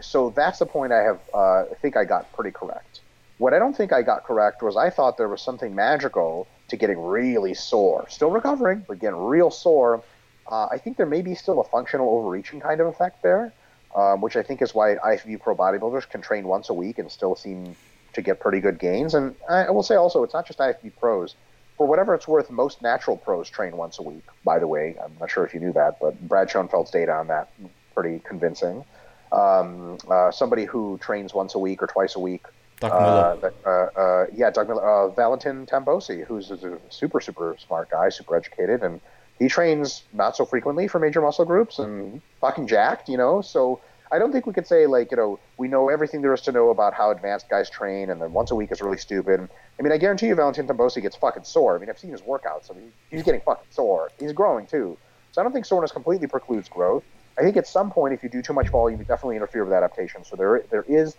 so 0.00 0.30
that's 0.30 0.58
the 0.58 0.66
point 0.66 0.92
I 0.92 1.02
have. 1.02 1.20
Uh, 1.32 1.60
I 1.60 1.74
think 1.80 1.96
I 1.96 2.04
got 2.04 2.32
pretty 2.32 2.50
correct. 2.50 3.00
What 3.38 3.54
I 3.54 3.60
don't 3.60 3.76
think 3.76 3.92
I 3.92 4.02
got 4.02 4.24
correct 4.24 4.62
was 4.62 4.76
I 4.76 4.90
thought 4.90 5.16
there 5.16 5.28
was 5.28 5.42
something 5.42 5.74
magical 5.76 6.48
to 6.68 6.76
getting 6.76 6.98
really 6.98 7.54
sore. 7.54 8.06
Still 8.08 8.30
recovering, 8.30 8.84
but 8.88 8.98
getting 8.98 9.20
real 9.20 9.52
sore. 9.52 10.02
Uh, 10.50 10.66
I 10.66 10.78
think 10.78 10.96
there 10.96 11.06
may 11.06 11.22
be 11.22 11.36
still 11.36 11.60
a 11.60 11.64
functional 11.64 12.08
overreaching 12.08 12.58
kind 12.58 12.80
of 12.80 12.88
effect 12.88 13.22
there, 13.22 13.52
um, 13.94 14.20
which 14.22 14.36
I 14.36 14.42
think 14.42 14.60
is 14.60 14.74
why 14.74 14.96
IFBB 14.96 15.40
pro 15.40 15.54
bodybuilders 15.54 16.08
can 16.08 16.20
train 16.20 16.48
once 16.48 16.68
a 16.68 16.74
week 16.74 16.98
and 16.98 17.10
still 17.12 17.36
seem 17.36 17.76
to 18.16 18.22
get 18.22 18.40
pretty 18.40 18.60
good 18.60 18.78
gains. 18.78 19.14
And 19.14 19.34
I 19.48 19.70
will 19.70 19.82
say 19.82 19.94
also, 19.94 20.22
it's 20.24 20.34
not 20.34 20.46
just 20.46 20.58
IFBB 20.58 20.92
pros. 20.98 21.36
For 21.76 21.86
whatever 21.86 22.14
it's 22.14 22.26
worth, 22.26 22.50
most 22.50 22.82
natural 22.82 23.16
pros 23.16 23.48
train 23.48 23.76
once 23.76 23.98
a 23.98 24.02
week. 24.02 24.24
By 24.44 24.58
the 24.58 24.66
way, 24.66 24.96
I'm 25.02 25.14
not 25.20 25.30
sure 25.30 25.44
if 25.44 25.52
you 25.52 25.60
knew 25.60 25.72
that, 25.74 25.98
but 26.00 26.18
Brad 26.26 26.50
Schoenfeld's 26.50 26.90
data 26.90 27.12
on 27.12 27.28
that 27.28 27.52
pretty 27.94 28.20
convincing 28.26 28.84
um, 29.32 29.98
uh, 30.10 30.30
somebody 30.30 30.64
who 30.64 30.98
trains 30.98 31.34
once 31.34 31.54
a 31.54 31.58
week 31.58 31.82
or 31.82 31.86
twice 31.86 32.16
a 32.16 32.20
week. 32.20 32.44
Doug 32.80 32.92
Miller. 32.92 33.52
Uh, 33.64 33.68
uh, 33.68 34.00
uh, 34.00 34.26
yeah, 34.34 34.50
Doug 34.50 34.68
Miller. 34.68 34.88
Uh, 34.88 35.08
Valentin 35.08 35.66
Tambosi, 35.66 36.24
who's 36.24 36.50
a 36.50 36.78
super, 36.90 37.20
super 37.20 37.56
smart 37.58 37.90
guy, 37.90 38.08
super 38.08 38.36
educated, 38.36 38.82
and 38.82 39.00
he 39.38 39.48
trains 39.48 40.02
not 40.12 40.36
so 40.36 40.44
frequently 40.44 40.88
for 40.88 40.98
major 40.98 41.20
muscle 41.20 41.44
groups 41.44 41.78
and 41.78 42.20
fucking 42.40 42.66
jacked, 42.66 43.08
you 43.08 43.16
know. 43.16 43.40
So 43.40 43.80
I 44.10 44.18
don't 44.18 44.32
think 44.32 44.46
we 44.46 44.52
could 44.52 44.66
say 44.66 44.86
like 44.86 45.10
you 45.10 45.16
know 45.16 45.38
we 45.58 45.68
know 45.68 45.88
everything 45.88 46.22
there 46.22 46.32
is 46.32 46.40
to 46.42 46.52
know 46.52 46.70
about 46.70 46.94
how 46.94 47.10
advanced 47.10 47.48
guys 47.48 47.68
train, 47.68 48.10
and 48.10 48.20
then 48.20 48.32
once 48.32 48.50
a 48.50 48.54
week 48.54 48.70
is 48.72 48.80
really 48.80 48.98
stupid. 48.98 49.48
I 49.78 49.82
mean, 49.82 49.92
I 49.92 49.98
guarantee 49.98 50.28
you, 50.28 50.34
Valentin 50.34 50.66
Tambosi 50.66 51.02
gets 51.02 51.16
fucking 51.16 51.44
sore. 51.44 51.76
I 51.76 51.78
mean, 51.78 51.90
I've 51.90 51.98
seen 51.98 52.12
his 52.12 52.22
workouts. 52.22 52.70
I 52.70 52.74
mean, 52.74 52.92
he's 53.10 53.22
getting 53.22 53.40
fucking 53.40 53.66
sore. 53.70 54.10
He's 54.18 54.32
growing 54.32 54.66
too. 54.66 54.96
So 55.32 55.42
I 55.42 55.44
don't 55.44 55.52
think 55.52 55.66
soreness 55.66 55.92
completely 55.92 56.26
precludes 56.26 56.68
growth. 56.68 57.04
I 57.38 57.42
think 57.42 57.56
at 57.56 57.66
some 57.66 57.90
point, 57.90 58.14
if 58.14 58.22
you 58.22 58.28
do 58.30 58.40
too 58.40 58.54
much 58.54 58.68
volume, 58.70 58.98
you 58.98 59.04
definitely 59.04 59.36
interfere 59.36 59.64
with 59.64 59.74
adaptation. 59.74 60.24
So 60.24 60.36
there, 60.36 60.64
there 60.70 60.84
is, 60.88 61.16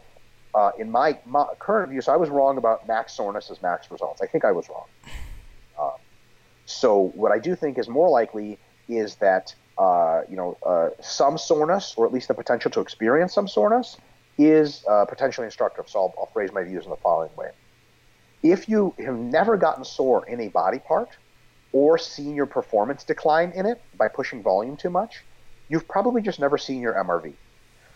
uh, 0.55 0.71
in 0.79 0.89
my, 0.89 1.19
my, 1.25 1.45
current 1.59 1.91
view, 1.91 2.01
so 2.01 2.11
I 2.11 2.15
was 2.15 2.29
wrong 2.29 2.57
about 2.57 2.87
max 2.87 3.13
soreness 3.13 3.51
as 3.51 3.61
max 3.61 3.91
results. 3.91 4.21
I 4.21 4.25
think 4.25 4.43
I 4.43 4.51
was 4.51 4.67
wrong. 4.69 4.85
Um, 5.79 5.91
so 6.65 7.11
what 7.13 7.31
I 7.31 7.37
do 7.37 7.55
think 7.55 7.77
is 7.77 7.87
more 7.87 8.09
likely 8.09 8.57
is 8.89 9.17
that 9.17 9.53
uh, 9.77 10.21
you 10.29 10.35
know 10.35 10.57
uh, 10.65 10.89
some 11.01 11.37
soreness, 11.37 11.93
or 11.97 12.05
at 12.05 12.13
least 12.13 12.27
the 12.27 12.33
potential 12.33 12.71
to 12.71 12.79
experience 12.79 13.33
some 13.33 13.47
soreness, 13.47 13.97
is 14.37 14.83
uh, 14.89 15.05
potentially 15.05 15.45
instructive. 15.45 15.85
So 15.87 15.99
I'll, 15.99 16.13
I'll 16.19 16.29
phrase 16.33 16.51
my 16.51 16.63
views 16.63 16.83
in 16.85 16.89
the 16.89 16.97
following 16.97 17.31
way: 17.35 17.49
If 18.43 18.69
you 18.69 18.95
have 18.99 19.15
never 19.15 19.57
gotten 19.57 19.83
sore 19.83 20.27
in 20.27 20.41
a 20.41 20.49
body 20.49 20.79
part, 20.79 21.09
or 21.71 21.97
seen 21.97 22.35
your 22.35 22.45
performance 22.45 23.03
decline 23.03 23.51
in 23.51 23.65
it 23.65 23.81
by 23.95 24.07
pushing 24.07 24.41
volume 24.41 24.77
too 24.77 24.89
much, 24.89 25.23
you've 25.69 25.87
probably 25.87 26.21
just 26.21 26.39
never 26.39 26.57
seen 26.57 26.81
your 26.81 26.93
MRV, 26.93 27.33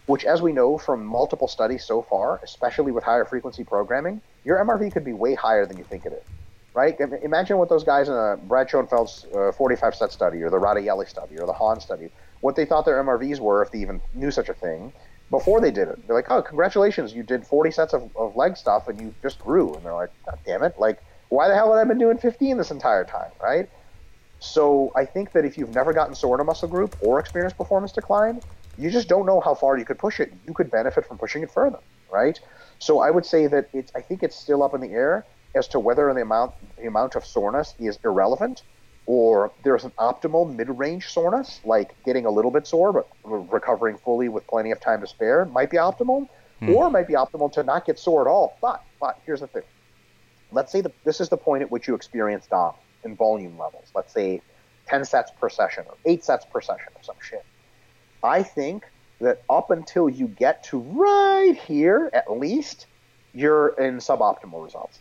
which, 0.05 0.25
as 0.25 0.41
we 0.41 0.51
know 0.51 0.77
from 0.77 1.05
multiple 1.05 1.47
studies 1.47 1.83
so 1.85 2.01
far, 2.01 2.39
especially 2.43 2.91
with 2.91 3.03
higher 3.03 3.25
frequency 3.25 3.63
programming, 3.63 4.21
your 4.43 4.63
MRV 4.63 4.91
could 4.93 5.05
be 5.05 5.13
way 5.13 5.35
higher 5.35 5.65
than 5.65 5.77
you 5.77 5.83
think 5.83 6.05
it 6.05 6.13
is. 6.13 6.40
Right? 6.73 6.95
Imagine 7.23 7.57
what 7.57 7.67
those 7.67 7.83
guys 7.83 8.07
in 8.07 8.13
a 8.13 8.37
Brad 8.37 8.69
Schoenfeld's 8.69 9.25
uh, 9.35 9.51
45 9.51 9.93
set 9.93 10.11
study, 10.11 10.41
or 10.41 10.49
the 10.49 10.57
Radaelli 10.57 11.07
study, 11.07 11.37
or 11.37 11.45
the 11.45 11.53
Haun 11.53 11.81
study, 11.81 12.09
what 12.39 12.55
they 12.55 12.65
thought 12.65 12.85
their 12.85 13.03
MRVs 13.03 13.39
were, 13.41 13.61
if 13.61 13.71
they 13.71 13.79
even 13.79 13.99
knew 14.13 14.31
such 14.31 14.47
a 14.47 14.53
thing, 14.53 14.93
before 15.29 15.59
they 15.61 15.71
did 15.71 15.87
it. 15.87 16.05
They're 16.05 16.15
like, 16.15 16.29
oh, 16.29 16.41
congratulations, 16.41 17.13
you 17.13 17.23
did 17.23 17.45
40 17.47 17.71
sets 17.71 17.93
of, 17.93 18.11
of 18.15 18.35
leg 18.35 18.57
stuff 18.57 18.87
and 18.87 18.99
you 18.99 19.15
just 19.21 19.39
grew. 19.39 19.75
And 19.75 19.85
they're 19.85 19.93
like, 19.93 20.11
God 20.25 20.39
damn 20.45 20.63
it. 20.63 20.75
Like, 20.77 20.99
why 21.29 21.47
the 21.47 21.55
hell 21.55 21.73
have 21.73 21.85
I 21.85 21.87
been 21.87 21.97
doing 21.97 22.17
15 22.17 22.57
this 22.57 22.71
entire 22.71 23.05
time? 23.05 23.31
Right? 23.41 23.69
So 24.39 24.91
I 24.95 25.05
think 25.05 25.31
that 25.33 25.45
if 25.45 25.57
you've 25.57 25.69
never 25.69 25.93
gotten 25.93 26.15
sore 26.15 26.35
in 26.35 26.41
a 26.41 26.43
muscle 26.43 26.67
group 26.67 26.95
or 26.99 27.19
experienced 27.19 27.57
performance 27.57 27.91
decline, 27.91 28.41
you 28.77 28.89
just 28.89 29.07
don't 29.07 29.25
know 29.25 29.39
how 29.39 29.55
far 29.55 29.77
you 29.77 29.85
could 29.85 29.99
push 29.99 30.19
it. 30.19 30.31
You 30.45 30.53
could 30.53 30.71
benefit 30.71 31.05
from 31.05 31.17
pushing 31.17 31.43
it 31.43 31.51
further, 31.51 31.79
right? 32.11 32.39
So 32.79 32.99
I 32.99 33.11
would 33.11 33.25
say 33.25 33.47
that 33.47 33.69
it's. 33.73 33.91
I 33.95 34.01
think 34.01 34.23
it's 34.23 34.35
still 34.35 34.63
up 34.63 34.73
in 34.73 34.81
the 34.81 34.91
air 34.91 35.25
as 35.55 35.67
to 35.69 35.79
whether 35.79 36.13
the 36.13 36.21
amount 36.21 36.53
the 36.77 36.87
amount 36.87 37.15
of 37.15 37.25
soreness 37.25 37.73
is 37.79 37.99
irrelevant, 38.03 38.63
or 39.05 39.51
there's 39.63 39.83
an 39.83 39.91
optimal 39.99 40.53
mid-range 40.53 41.09
soreness, 41.09 41.59
like 41.65 41.95
getting 42.05 42.25
a 42.25 42.29
little 42.29 42.51
bit 42.51 42.67
sore 42.67 42.93
but 42.93 43.07
recovering 43.23 43.97
fully 43.97 44.29
with 44.29 44.45
plenty 44.47 44.71
of 44.71 44.79
time 44.79 45.01
to 45.01 45.07
spare 45.07 45.45
might 45.45 45.69
be 45.69 45.77
optimal, 45.77 46.27
hmm. 46.59 46.69
or 46.69 46.89
might 46.89 47.07
be 47.07 47.13
optimal 47.13 47.51
to 47.51 47.63
not 47.63 47.85
get 47.85 47.99
sore 47.99 48.21
at 48.21 48.27
all. 48.27 48.57
But 48.61 48.83
but 48.99 49.19
here's 49.25 49.41
the 49.41 49.47
thing. 49.47 49.63
Let's 50.51 50.71
say 50.71 50.81
that 50.81 50.93
this 51.03 51.21
is 51.21 51.29
the 51.29 51.37
point 51.37 51.63
at 51.63 51.71
which 51.71 51.87
you 51.87 51.95
experience 51.95 52.45
DOM 52.47 52.73
in 53.03 53.15
volume 53.15 53.57
levels. 53.57 53.87
Let's 53.95 54.13
say 54.13 54.41
10 54.87 55.05
sets 55.05 55.31
per 55.39 55.49
session 55.49 55.85
or 55.87 55.95
8 56.05 56.23
sets 56.23 56.45
per 56.45 56.61
session 56.61 56.87
or 56.95 57.03
some 57.03 57.15
shit. 57.21 57.45
I 58.23 58.43
think 58.43 58.85
that 59.19 59.41
up 59.49 59.71
until 59.71 60.09
you 60.09 60.27
get 60.27 60.63
to 60.65 60.79
right 60.79 61.55
here, 61.55 62.09
at 62.13 62.31
least, 62.31 62.87
you're 63.33 63.69
in 63.69 63.97
suboptimal 63.97 64.63
results. 64.63 64.99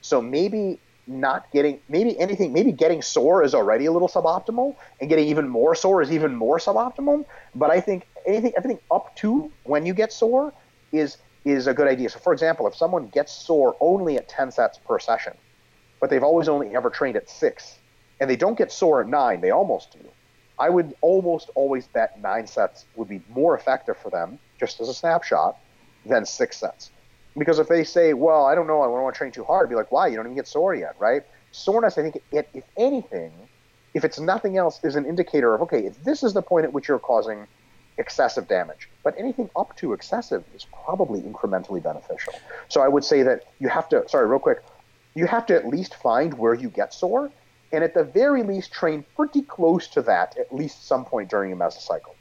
So 0.00 0.20
maybe 0.20 0.78
not 1.06 1.50
getting, 1.52 1.80
maybe 1.88 2.18
anything, 2.18 2.52
maybe 2.52 2.72
getting 2.72 3.02
sore 3.02 3.42
is 3.42 3.54
already 3.54 3.86
a 3.86 3.92
little 3.92 4.08
suboptimal, 4.08 4.76
and 5.00 5.08
getting 5.08 5.28
even 5.28 5.48
more 5.48 5.74
sore 5.74 6.02
is 6.02 6.12
even 6.12 6.34
more 6.34 6.58
suboptimal. 6.58 7.24
But 7.54 7.70
I 7.70 7.80
think 7.80 8.06
anything, 8.26 8.52
everything 8.56 8.78
up 8.90 9.14
to 9.16 9.50
when 9.64 9.86
you 9.86 9.94
get 9.94 10.12
sore 10.12 10.52
is 10.92 11.18
is 11.44 11.66
a 11.66 11.74
good 11.74 11.88
idea. 11.88 12.10
So, 12.10 12.18
for 12.18 12.32
example, 12.32 12.66
if 12.66 12.76
someone 12.76 13.08
gets 13.08 13.32
sore 13.32 13.74
only 13.80 14.18
at 14.18 14.28
10 14.28 14.50
sets 14.50 14.78
per 14.78 14.98
session, 14.98 15.32
but 15.98 16.10
they've 16.10 16.22
always 16.22 16.48
only 16.48 16.74
ever 16.74 16.90
trained 16.90 17.16
at 17.16 17.30
six, 17.30 17.78
and 18.20 18.28
they 18.28 18.36
don't 18.36 18.58
get 18.58 18.70
sore 18.70 19.00
at 19.00 19.08
nine. 19.08 19.40
They 19.40 19.50
almost 19.50 19.92
do. 19.92 20.06
I 20.58 20.68
would 20.68 20.94
almost 21.00 21.48
always 21.54 21.86
bet 21.86 22.20
nine 22.20 22.46
sets 22.46 22.84
would 22.94 23.08
be 23.08 23.22
more 23.30 23.56
effective 23.56 23.96
for 23.96 24.10
them, 24.10 24.38
just 24.58 24.80
as 24.80 24.90
a 24.90 24.94
snapshot, 24.94 25.56
than 26.04 26.26
six 26.26 26.58
sets. 26.58 26.90
Because 27.36 27.58
if 27.58 27.68
they 27.68 27.84
say, 27.84 28.12
"Well, 28.12 28.44
I 28.46 28.54
don't 28.54 28.66
know, 28.66 28.82
I 28.82 28.86
don't 28.86 29.02
want 29.02 29.14
to 29.14 29.18
train 29.18 29.32
too 29.32 29.44
hard," 29.44 29.66
I'd 29.66 29.70
be 29.70 29.76
like, 29.76 29.92
"Why? 29.92 30.08
You 30.08 30.16
don't 30.16 30.26
even 30.26 30.36
get 30.36 30.48
sore 30.48 30.74
yet, 30.74 30.96
right?" 30.98 31.22
Soreness, 31.52 31.98
I 31.98 32.02
think, 32.02 32.22
it, 32.32 32.48
if 32.54 32.64
anything, 32.76 33.32
if 33.94 34.04
it's 34.04 34.20
nothing 34.20 34.56
else, 34.56 34.80
is 34.82 34.96
an 34.96 35.06
indicator 35.06 35.54
of 35.54 35.62
okay, 35.62 35.88
this 36.04 36.22
is 36.22 36.32
the 36.32 36.42
point 36.42 36.64
at 36.64 36.72
which 36.72 36.88
you're 36.88 36.98
causing 36.98 37.46
excessive 37.98 38.48
damage. 38.48 38.88
But 39.02 39.14
anything 39.18 39.50
up 39.54 39.76
to 39.76 39.92
excessive 39.92 40.44
is 40.54 40.66
probably 40.84 41.20
incrementally 41.20 41.82
beneficial. 41.82 42.34
So 42.68 42.80
I 42.80 42.88
would 42.88 43.04
say 43.04 43.22
that 43.22 43.44
you 43.58 43.68
have 43.68 43.88
to. 43.90 44.08
Sorry, 44.08 44.26
real 44.26 44.38
quick 44.38 44.62
you 45.14 45.26
have 45.26 45.46
to 45.46 45.54
at 45.54 45.66
least 45.66 45.94
find 45.96 46.34
where 46.34 46.54
you 46.54 46.68
get 46.68 46.94
sore, 46.94 47.30
and 47.72 47.82
at 47.84 47.94
the 47.94 48.04
very 48.04 48.42
least 48.42 48.72
train 48.72 49.04
pretty 49.16 49.42
close 49.42 49.88
to 49.88 50.02
that 50.02 50.36
at 50.38 50.54
least 50.54 50.86
some 50.86 51.04
point 51.04 51.28
during 51.28 51.50
your 51.50 51.58
mesocycle. 51.58 52.14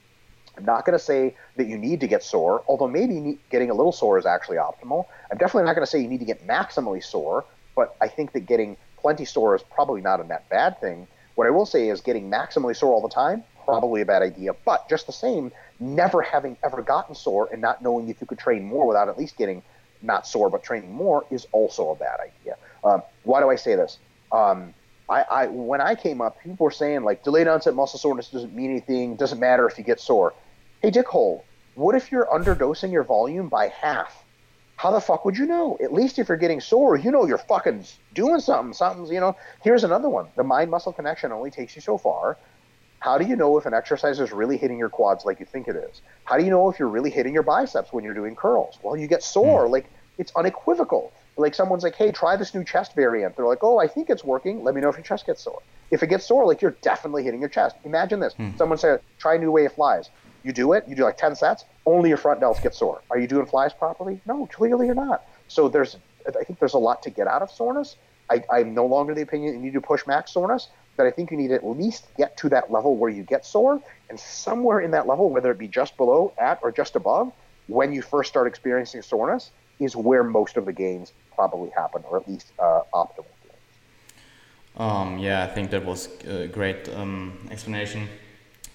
I'm 0.60 0.66
not 0.66 0.86
going 0.86 0.98
to 0.98 1.04
say 1.04 1.36
that 1.56 1.68
you 1.68 1.78
need 1.78 2.02
to 2.02 2.08
get 2.08 2.22
sore, 2.22 2.64
although 2.68 2.88
maybe 2.88 3.40
getting 3.50 3.70
a 3.70 3.74
little 3.74 3.94
sore 3.94 4.20
is 4.20 4.26
actually 4.26 4.58
optimal. 4.58 5.06
I'm 5.32 5.38
definitely 5.38 5.64
not 5.64 5.74
going 5.74 5.86
to 5.86 5.90
say 5.90 6.02
you 6.02 6.10
need 6.10 6.20
to 6.20 6.26
get 6.26 6.46
maximally 6.46 7.02
sore, 7.02 7.46
but 7.78 7.96
I 8.02 8.10
think 8.10 8.34
that 8.34 8.42
getting 8.42 8.76
plenty 8.98 9.24
sore 9.24 9.56
is 9.56 9.64
probably 9.64 10.02
not 10.02 10.20
a 10.20 10.26
net 10.26 10.50
bad 10.50 10.80
thing. 10.82 11.08
What 11.36 11.48
I 11.48 11.50
will 11.52 11.66
say 11.66 11.88
is 11.88 12.02
getting 12.02 12.30
maximally 12.30 12.76
sore 12.76 12.92
all 12.94 13.02
the 13.02 13.08
time, 13.08 13.46
probably 13.64 14.02
a 14.02 14.06
bad 14.06 14.22
idea. 14.22 14.54
But 14.66 14.90
just 14.90 15.06
the 15.08 15.14
same, 15.14 15.54
never 15.80 16.22
having 16.22 16.58
ever 16.62 16.82
gotten 16.82 17.16
sore 17.16 17.48
and 17.54 17.62
not 17.62 17.82
knowing 17.82 18.10
if 18.10 18.20
you 18.20 18.28
could 18.28 18.40
train 18.40 18.66
more 18.66 18.86
without 18.86 19.08
at 19.08 19.18
least 19.18 19.38
getting 19.38 19.64
not 20.02 20.28
sore 20.28 20.50
but 20.50 20.64
training 20.64 20.92
more 20.94 21.26
is 21.32 21.48
also 21.54 21.92
a 21.92 21.96
bad 21.96 22.20
idea. 22.20 22.58
Um, 22.84 23.02
why 23.24 23.40
do 23.40 23.50
I 23.50 23.56
say 23.56 23.76
this? 23.76 23.98
Um, 24.32 24.74
I, 25.10 25.22
I, 25.24 25.48
when 25.48 25.82
I 25.82 25.96
came 25.96 26.22
up, 26.22 26.40
people 26.42 26.66
were 26.66 26.72
saying 26.72 27.04
like 27.04 27.24
delayed 27.24 27.48
onset 27.48 27.74
muscle 27.74 28.00
soreness 28.00 28.30
doesn't 28.30 28.54
mean 28.54 28.70
anything. 28.70 29.16
Doesn't 29.16 29.40
matter 29.40 29.68
if 29.68 29.78
you 29.78 29.84
get 29.84 30.00
sore. 30.00 30.34
Hey, 30.82 30.92
dickhole, 30.92 31.44
what 31.76 31.96
if 31.96 32.12
you're 32.12 32.26
underdosing 32.26 32.92
your 32.92 33.04
volume 33.04 33.50
by 33.50 33.68
half? 33.68 34.26
how 34.80 34.92
the 34.92 35.02
fuck 35.02 35.26
would 35.26 35.38
you 35.38 35.46
know? 35.46 35.78
At 35.84 35.92
least 35.92 36.20
if 36.20 36.30
you're 36.30 36.38
getting 36.38 36.62
sore, 36.62 36.96
you 36.96 37.12
know 37.12 37.26
you're 37.26 37.38
fucking 37.38 37.84
doing 38.14 38.40
something. 38.40 38.72
Something's, 38.72 39.12
you 39.12 39.20
know. 39.20 39.36
Here's 39.62 39.84
another 39.84 40.08
one. 40.08 40.28
The 40.38 40.44
mind 40.46 40.72
muscle 40.72 40.94
connection 40.94 41.34
only 41.34 41.52
takes 41.52 41.76
you 41.76 41.82
so 41.82 41.98
far. 41.98 42.38
How 43.00 43.18
do 43.18 43.26
you 43.26 43.36
know 43.36 43.58
if 43.58 43.66
an 43.66 43.74
exercise 43.74 44.22
is 44.22 44.32
really 44.32 44.56
hitting 44.56 44.80
your 44.80 44.88
quads 44.88 45.26
like 45.26 45.42
you 45.42 45.46
think 45.46 45.68
it 45.68 45.76
is? 45.76 46.02
How 46.24 46.38
do 46.38 46.46
you 46.46 46.50
know 46.50 46.70
if 46.70 46.80
you're 46.80 46.88
really 46.88 47.10
hitting 47.10 47.34
your 47.34 47.44
biceps 47.44 47.92
when 47.92 48.06
you're 48.06 48.14
doing 48.14 48.38
curls? 48.38 48.80
Well, 48.82 48.96
you 48.96 49.08
get 49.08 49.22
sore. 49.22 49.66
Mm. 49.66 49.72
Like 49.72 49.90
it's 50.18 50.32
unequivocal. 50.38 51.12
Like 51.36 51.54
someone's 51.54 51.84
like, 51.84 51.96
"Hey, 51.96 52.14
try 52.14 52.38
this 52.38 52.56
new 52.56 52.64
chest 52.64 52.96
variant." 52.96 53.36
They're 53.36 53.48
like, 53.48 53.64
"Oh, 53.66 53.80
I 53.80 53.88
think 53.88 54.10
it's 54.10 54.24
working. 54.24 54.64
Let 54.64 54.76
me 54.76 54.80
know 54.80 54.88
if 54.88 54.96
your 54.96 55.04
chest 55.04 55.26
gets 55.26 55.42
sore." 55.42 55.62
If 55.92 56.04
it 56.04 56.08
gets 56.08 56.26
sore, 56.26 56.46
like 56.46 56.62
you're 56.62 56.78
definitely 56.82 57.26
hitting 57.26 57.42
your 57.42 57.50
chest. 57.50 57.76
Imagine 57.84 58.22
this: 58.22 58.34
mm. 58.36 58.58
someone 58.58 58.78
said, 58.78 59.02
"Try 59.18 59.36
a 59.36 59.40
new 59.40 59.52
way 59.52 59.66
of 59.66 59.74
flies." 59.74 60.10
You 60.44 60.54
do 60.54 60.74
it, 60.74 60.86
you 60.88 60.96
do 60.96 61.04
like 61.04 61.18
10 61.18 61.36
sets, 61.36 61.66
only 61.86 62.10
your 62.10 62.18
front 62.18 62.40
delts 62.40 62.62
get 62.62 62.74
sore. 62.74 63.02
Are 63.10 63.20
you 63.20 63.28
doing 63.28 63.46
flies 63.46 63.74
properly? 63.74 64.22
No, 64.26 64.48
clearly 64.48 64.86
you're 64.86 64.96
not. 64.96 65.26
So 65.48 65.68
there's, 65.68 65.98
I 66.28 66.44
think 66.44 66.60
there's 66.60 66.74
a 66.74 66.80
lot 66.80 67.04
to 67.04 67.10
get 67.10 67.28
out 67.28 67.42
of 67.42 67.52
soreness. 67.52 67.98
I, 68.30 68.44
I'm 68.52 68.74
no 68.74 68.86
longer 68.86 69.14
the 69.14 69.22
opinion 69.22 69.56
you 69.56 69.60
need 69.60 69.74
to 69.74 69.82
push 69.82 70.06
max 70.06 70.32
soreness, 70.32 70.70
but 70.96 71.06
I 71.06 71.12
think 71.12 71.32
you 71.32 71.38
need 71.38 71.48
to 71.50 71.56
at 71.56 71.66
least 71.66 72.08
get 72.18 72.38
to 72.38 72.50
that 72.50 72.72
level 72.72 72.96
where 72.96 73.10
you 73.10 73.24
get 73.24 73.46
sore, 73.46 73.82
and 74.10 74.20
somewhere 74.20 74.82
in 74.82 74.92
that 74.92 75.08
level, 75.08 75.30
whether 75.30 75.52
it 75.52 75.58
be 75.58 75.68
just 75.68 75.98
below, 75.98 76.34
at, 76.38 76.60
or 76.62 76.72
just 76.72 76.96
above, 76.96 77.32
when 77.68 77.94
you 77.94 78.02
first 78.02 78.30
start 78.30 78.48
experiencing 78.48 79.02
soreness, 79.02 79.52
is 79.80 79.96
where 79.96 80.24
most 80.24 80.58
of 80.58 80.66
the 80.66 80.74
gains 80.74 81.14
probably 81.34 81.70
happen, 81.70 82.04
or 82.10 82.18
at 82.18 82.28
least 82.28 82.52
uh, 82.60 82.82
optimal 82.94 83.26
gains. 83.44 83.56
Um, 84.76 85.18
yeah, 85.20 85.44
I 85.44 85.48
think 85.48 85.72
that 85.72 85.86
was 85.86 86.10
a 86.26 86.48
great 86.48 86.90
um, 86.90 87.48
explanation. 87.50 88.10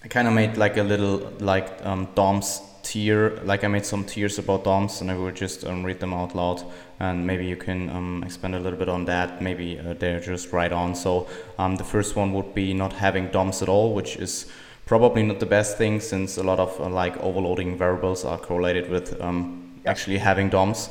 I 0.04 0.06
kind 0.06 0.28
of 0.28 0.34
made 0.34 0.58
like 0.58 0.76
a 0.76 0.82
little 0.82 1.32
like 1.38 1.80
um, 1.82 2.08
DOMS 2.14 2.60
tier, 2.82 3.40
like 3.44 3.64
I 3.64 3.68
made 3.68 3.86
some 3.86 4.04
tiers 4.04 4.38
about 4.38 4.62
DOMS 4.62 5.00
and 5.00 5.10
I 5.10 5.16
will 5.16 5.30
just 5.30 5.64
um, 5.64 5.82
read 5.82 5.98
them 5.98 6.12
out 6.12 6.36
loud 6.36 6.62
and 7.00 7.26
maybe 7.26 7.46
you 7.46 7.56
can 7.56 7.88
um, 7.88 8.22
expand 8.22 8.54
a 8.54 8.60
little 8.60 8.78
bit 8.78 8.90
on 8.90 9.06
that. 9.06 9.40
Maybe 9.40 9.78
uh, 9.78 9.94
they're 9.94 10.20
just 10.20 10.52
right 10.52 10.70
on. 10.70 10.94
So 10.94 11.26
um, 11.58 11.76
the 11.76 11.84
first 11.84 12.16
one 12.16 12.34
would 12.34 12.54
be 12.54 12.74
not 12.74 12.92
having 12.92 13.28
DOMS 13.28 13.62
at 13.62 13.70
all, 13.70 13.94
which 13.94 14.16
is 14.16 14.44
probably 14.84 15.22
not 15.22 15.40
the 15.40 15.46
best 15.46 15.78
thing 15.78 16.00
since 16.00 16.36
a 16.36 16.42
lot 16.42 16.60
of 16.60 16.78
uh, 16.78 16.90
like 16.90 17.16
overloading 17.22 17.78
variables 17.78 18.26
are 18.26 18.36
correlated 18.36 18.90
with 18.90 19.18
um, 19.22 19.80
actually 19.86 20.18
having 20.18 20.50
DOMS. 20.50 20.90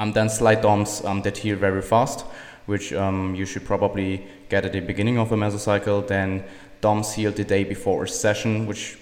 And 0.00 0.14
then 0.14 0.28
slight 0.28 0.62
DOMS 0.62 1.04
um, 1.04 1.22
that 1.22 1.36
heal 1.38 1.56
very 1.56 1.82
fast, 1.82 2.22
which 2.66 2.92
um, 2.92 3.36
you 3.36 3.46
should 3.46 3.64
probably 3.64 4.26
get 4.48 4.64
at 4.64 4.72
the 4.72 4.80
beginning 4.80 5.16
of 5.16 5.30
a 5.30 5.36
mesocycle. 5.36 6.04
Then 6.08 6.42
DOMs 6.80 7.14
healed 7.14 7.36
the 7.36 7.44
day 7.44 7.64
before 7.64 8.04
a 8.04 8.08
session, 8.08 8.66
which 8.66 8.98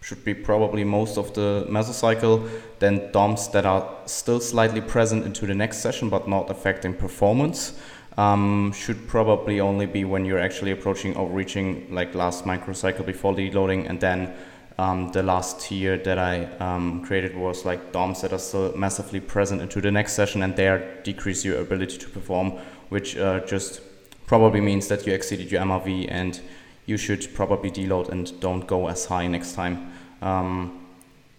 should 0.00 0.24
be 0.24 0.34
probably 0.34 0.84
most 0.84 1.18
of 1.18 1.34
the 1.34 1.66
mesocycle. 1.68 2.48
Then 2.78 3.10
DOMs 3.12 3.48
that 3.48 3.66
are 3.66 3.88
still 4.06 4.40
slightly 4.40 4.80
present 4.80 5.24
into 5.24 5.46
the 5.46 5.54
next 5.54 5.78
session 5.78 6.08
but 6.08 6.28
not 6.28 6.50
affecting 6.50 6.94
performance. 6.94 7.78
Um, 8.16 8.72
should 8.72 9.08
probably 9.08 9.60
only 9.60 9.84
be 9.84 10.04
when 10.04 10.24
you're 10.24 10.38
actually 10.38 10.70
approaching 10.70 11.16
or 11.16 11.28
reaching 11.28 11.86
like 11.90 12.14
last 12.14 12.44
microcycle 12.44 13.04
before 13.04 13.34
deloading 13.34 13.90
and 13.90 14.00
then 14.00 14.34
um, 14.78 15.10
the 15.12 15.22
last 15.22 15.60
tier 15.60 15.96
that 15.98 16.18
I 16.18 16.44
um, 16.58 17.04
created 17.04 17.36
was 17.36 17.64
like 17.64 17.92
DOMs 17.92 18.20
that 18.22 18.32
are 18.32 18.38
still 18.38 18.76
massively 18.76 19.20
present 19.20 19.60
into 19.60 19.80
the 19.80 19.90
next 19.90 20.12
session 20.12 20.42
and 20.42 20.54
there 20.54 21.00
decrease 21.02 21.44
your 21.44 21.60
ability 21.60 21.98
to 21.98 22.08
perform, 22.08 22.58
which 22.90 23.16
uh, 23.16 23.40
just 23.40 23.80
probably 24.26 24.60
means 24.60 24.88
that 24.88 25.06
you 25.06 25.12
exceeded 25.12 25.50
your 25.50 25.62
MRV 25.62 26.06
and 26.10 26.40
you 26.86 26.96
should 26.96 27.34
probably 27.34 27.70
deload 27.70 28.08
and 28.08 28.38
don't 28.40 28.66
go 28.66 28.88
as 28.88 29.04
high 29.06 29.26
next 29.26 29.54
time. 29.54 29.92
Um, 30.22 30.86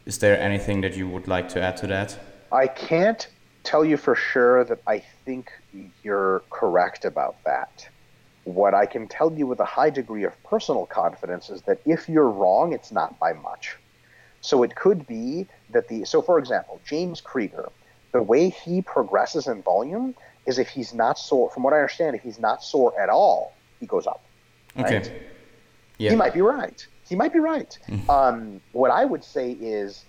is 0.06 0.20
there 0.20 0.40
anything 0.40 0.82
that 0.82 0.96
you 0.96 1.08
would 1.08 1.28
like 1.28 1.50
to 1.50 1.62
add 1.62 1.78
to 1.78 1.88
that? 1.88 2.18
I 2.52 2.68
can't 2.68 3.28
tell 3.64 3.84
you 3.84 3.98
for 3.98 4.16
sure 4.16 4.64
that 4.66 4.80
I 4.88 5.00
think 5.26 5.52
you're 6.04 6.44
correct 6.50 7.06
about 7.06 7.36
that. 7.44 7.88
What 8.46 8.74
I 8.74 8.86
can 8.86 9.08
tell 9.08 9.34
you 9.34 9.46
with 9.46 9.60
a 9.60 9.66
high 9.66 9.90
degree 9.90 10.24
of 10.24 10.42
personal 10.44 10.86
confidence 10.86 11.50
is 11.50 11.62
that 11.64 11.82
if 11.86 12.08
you're 12.08 12.30
wrong, 12.30 12.72
it's 12.72 12.92
not 12.92 13.20
by 13.20 13.34
much. 13.34 13.76
So 14.40 14.64
it 14.64 14.76
could 14.76 15.06
be 15.08 15.48
that 15.72 15.90
the 15.90 16.06
so 16.06 16.22
for 16.22 16.40
example, 16.40 16.80
James 16.86 17.20
Krieger, 17.20 17.70
the 18.14 18.24
way 18.24 18.50
he 18.50 18.82
progresses 18.82 19.48
in 19.48 19.62
volume 19.62 20.16
is 20.46 20.58
if 20.58 20.70
he's 20.70 20.94
not 20.94 21.20
sore 21.20 21.50
from 21.50 21.64
what 21.64 21.74
I 21.74 21.78
understand, 21.78 22.16
if 22.16 22.24
he's 22.24 22.40
not 22.40 22.64
sore 22.64 22.98
at 22.98 23.10
all, 23.10 23.54
he 23.82 23.86
goes 23.86 24.08
up. 24.08 24.24
Right? 24.78 24.86
Okay. 24.86 25.27
Yeah. 25.98 26.12
He 26.12 26.16
might 26.16 26.34
be 26.34 26.42
right. 26.42 26.86
He 27.08 27.16
might 27.16 27.34
be 27.34 27.40
right. 27.40 27.78
Mm-hmm. 27.88 28.10
Um, 28.10 28.62
what 28.74 28.92
I 28.92 29.06
would 29.06 29.24
say 29.24 29.52
is 29.52 30.04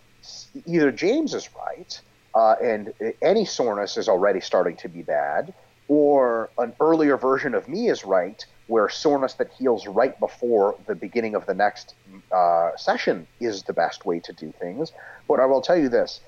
either 0.67 0.91
James 0.91 1.35
is 1.35 1.49
right, 1.55 2.01
uh, 2.35 2.57
and 2.63 2.93
any 3.23 3.45
soreness 3.45 3.97
is 3.97 4.09
already 4.09 4.41
starting 4.41 4.77
to 4.77 4.89
be 4.89 5.03
bad, 5.03 5.55
or 5.87 6.51
an 6.59 6.75
earlier 6.81 7.17
version 7.17 7.55
of 7.55 7.69
me 7.69 7.89
is 7.89 8.05
right, 8.05 8.45
where 8.67 8.89
soreness 8.89 9.35
that 9.35 9.51
heals 9.59 9.87
right 9.87 10.19
before 10.21 10.77
the 10.87 10.95
beginning 10.95 11.35
of 11.35 11.47
the 11.47 11.55
next 11.55 11.95
uh, 12.33 12.71
session 12.77 13.27
is 13.41 13.63
the 13.63 13.73
best 13.73 14.05
way 14.05 14.21
to 14.21 14.33
do 14.33 14.53
things. 14.61 14.93
But 15.27 15.41
I 15.41 15.47
will 15.47 15.63
tell 15.63 15.79
you 15.79 15.89
this 15.89 16.21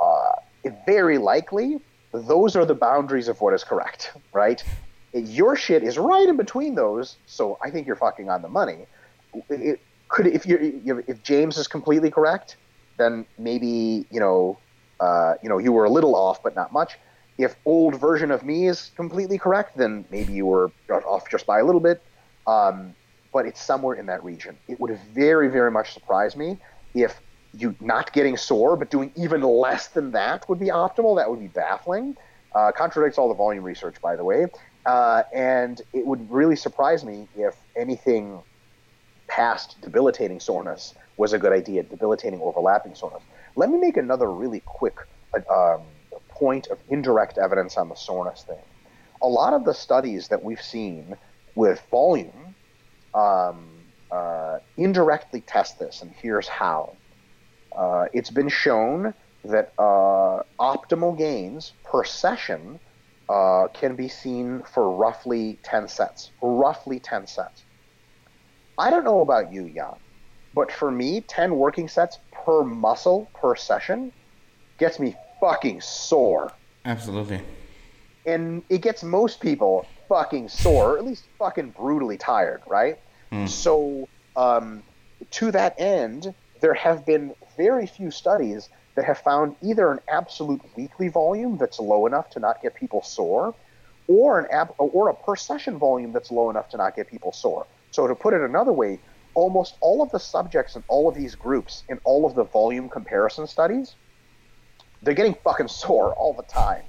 uh, 0.00 0.32
very 0.86 1.18
likely, 1.18 1.80
those 2.12 2.56
are 2.56 2.64
the 2.64 2.74
boundaries 2.74 3.28
of 3.28 3.40
what 3.40 3.52
is 3.52 3.64
correct, 3.64 4.12
right? 4.32 4.64
Your 5.14 5.56
shit 5.56 5.82
is 5.82 5.96
right 5.96 6.28
in 6.28 6.36
between 6.36 6.74
those, 6.74 7.16
so 7.26 7.58
I 7.62 7.70
think 7.70 7.86
you're 7.86 7.96
fucking 7.96 8.28
on 8.28 8.42
the 8.42 8.48
money 8.48 8.86
it 9.48 9.80
could 10.08 10.26
if 10.26 10.46
you 10.46 11.02
if 11.06 11.22
James 11.22 11.56
is 11.56 11.66
completely 11.66 12.10
correct, 12.10 12.56
then 12.98 13.26
maybe 13.38 14.06
you 14.10 14.20
know 14.20 14.58
uh, 15.00 15.34
you 15.42 15.48
know 15.48 15.58
you 15.58 15.72
were 15.72 15.84
a 15.84 15.90
little 15.90 16.14
off, 16.14 16.42
but 16.42 16.54
not 16.54 16.72
much. 16.72 16.98
If 17.36 17.56
old 17.64 18.00
version 18.00 18.30
of 18.30 18.44
me 18.44 18.68
is 18.68 18.92
completely 18.94 19.38
correct, 19.38 19.76
then 19.76 20.04
maybe 20.10 20.32
you 20.32 20.46
were 20.46 20.70
off 20.88 21.28
just 21.28 21.46
by 21.46 21.58
a 21.58 21.64
little 21.64 21.80
bit. 21.80 22.00
Um, 22.46 22.94
but 23.32 23.46
it's 23.46 23.60
somewhere 23.60 23.96
in 23.96 24.06
that 24.06 24.22
region. 24.22 24.56
It 24.68 24.78
would 24.78 24.90
have 24.90 25.00
very, 25.12 25.48
very 25.48 25.72
much 25.72 25.92
surprise 25.92 26.36
me 26.36 26.58
if 26.94 27.20
you 27.52 27.74
not 27.80 28.12
getting 28.12 28.36
sore, 28.36 28.76
but 28.76 28.90
doing 28.90 29.10
even 29.16 29.42
less 29.42 29.88
than 29.88 30.12
that 30.12 30.48
would 30.48 30.60
be 30.60 30.66
optimal. 30.68 31.16
That 31.16 31.28
would 31.28 31.40
be 31.40 31.48
baffling. 31.48 32.16
Uh, 32.54 32.70
contradicts 32.70 33.18
all 33.18 33.28
the 33.28 33.34
volume 33.34 33.64
research, 33.64 34.00
by 34.00 34.14
the 34.14 34.22
way. 34.22 34.46
Uh, 34.86 35.22
and 35.34 35.80
it 35.92 36.06
would 36.06 36.30
really 36.30 36.56
surprise 36.56 37.04
me 37.04 37.26
if 37.36 37.54
anything 37.76 38.42
past 39.28 39.80
debilitating 39.80 40.40
soreness 40.40 40.94
was 41.16 41.32
a 41.32 41.38
good 41.38 41.52
idea, 41.52 41.82
debilitating 41.82 42.40
overlapping 42.42 42.94
soreness. 42.94 43.22
Let 43.56 43.70
me 43.70 43.78
make 43.78 43.96
another 43.96 44.30
really 44.30 44.60
quick 44.66 44.96
uh, 45.34 45.74
um, 45.74 45.82
point 46.28 46.66
of 46.68 46.78
indirect 46.90 47.38
evidence 47.38 47.76
on 47.76 47.88
the 47.88 47.94
soreness 47.94 48.42
thing. 48.42 48.58
A 49.22 49.28
lot 49.28 49.54
of 49.54 49.64
the 49.64 49.72
studies 49.72 50.28
that 50.28 50.42
we've 50.42 50.60
seen 50.60 51.16
with 51.54 51.82
volume 51.90 52.54
um, 53.14 53.68
uh, 54.10 54.58
indirectly 54.76 55.40
test 55.40 55.78
this, 55.78 56.02
and 56.02 56.12
here's 56.20 56.48
how. 56.48 56.96
Uh, 57.76 58.06
it's 58.12 58.30
been 58.30 58.48
shown 58.48 59.14
that 59.44 59.72
uh, 59.78 60.42
optimal 60.58 61.16
gains 61.16 61.72
per 61.84 62.04
session 62.04 62.80
uh, 63.28 63.68
can 63.72 63.96
be 63.96 64.08
seen 64.08 64.62
for 64.62 64.90
roughly 64.90 65.58
10 65.62 65.88
sets. 65.88 66.30
Roughly 66.42 66.98
10 66.98 67.26
sets. 67.26 67.62
I 68.78 68.90
don't 68.90 69.04
know 69.04 69.20
about 69.20 69.52
you, 69.52 69.70
Jan, 69.70 69.94
but 70.54 70.72
for 70.72 70.90
me, 70.90 71.20
10 71.20 71.54
working 71.56 71.88
sets 71.88 72.18
per 72.32 72.64
muscle 72.64 73.30
per 73.34 73.54
session 73.54 74.12
gets 74.78 74.98
me 74.98 75.16
fucking 75.40 75.80
sore. 75.80 76.52
Absolutely. 76.84 77.40
And 78.26 78.62
it 78.68 78.80
gets 78.82 79.02
most 79.02 79.40
people 79.40 79.86
fucking 80.08 80.48
sore, 80.48 80.94
or 80.94 80.98
at 80.98 81.04
least 81.04 81.24
fucking 81.38 81.70
brutally 81.70 82.16
tired, 82.16 82.62
right? 82.66 82.98
Mm. 83.30 83.48
So, 83.48 84.08
um, 84.36 84.82
to 85.32 85.50
that 85.52 85.74
end, 85.78 86.34
there 86.60 86.74
have 86.74 87.06
been 87.06 87.34
very 87.56 87.86
few 87.86 88.10
studies 88.10 88.68
that 88.96 89.04
have 89.04 89.18
found 89.18 89.56
either 89.62 89.92
an 89.92 90.00
absolute 90.08 90.62
weekly 90.76 91.08
volume 91.08 91.58
that's 91.58 91.80
low 91.80 92.06
enough 92.06 92.30
to 92.30 92.40
not 92.40 92.62
get 92.62 92.74
people 92.76 93.02
sore, 93.02 93.56
or 94.08 94.40
an 94.40 94.46
ab- 94.52 94.74
or 94.78 95.08
a 95.10 95.16
per 95.16 95.36
session 95.36 95.78
volume 95.78 96.12
that's 96.12 96.30
low 96.30 96.50
enough 96.50 96.68
to 96.70 96.76
not 96.78 96.96
get 96.96 97.08
people 97.08 97.32
sore. 97.32 97.66
So 97.90 98.06
to 98.08 98.14
put 98.16 98.34
it 98.34 98.42
another 98.42 98.72
way, 98.72 99.00
almost 99.34 99.76
all 99.82 100.02
of 100.02 100.10
the 100.12 100.20
subjects 100.20 100.76
in 100.76 100.84
all 100.88 101.08
of 101.08 101.14
these 101.16 101.34
groups 101.36 101.84
in 101.88 102.00
all 102.04 102.26
of 102.26 102.34
the 102.36 102.44
volume 102.44 102.88
comparison 102.90 103.46
studies, 103.46 103.96
they're 105.02 105.14
getting 105.14 105.36
fucking 105.44 105.68
sore 105.68 106.14
all 106.16 106.34
the 106.34 106.44
time. 106.44 106.84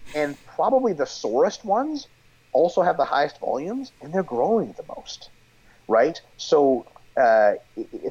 and 0.14 0.36
probably 0.46 0.92
the 0.92 1.06
sorest 1.06 1.64
ones 1.64 2.08
also 2.52 2.82
have 2.82 2.96
the 2.96 3.04
highest 3.04 3.40
volumes 3.40 3.92
and 4.00 4.12
they're 4.14 4.22
growing 4.24 4.74
the 4.76 4.84
most, 4.96 5.30
right? 5.88 6.20
So 6.36 6.86
uh, 7.20 7.54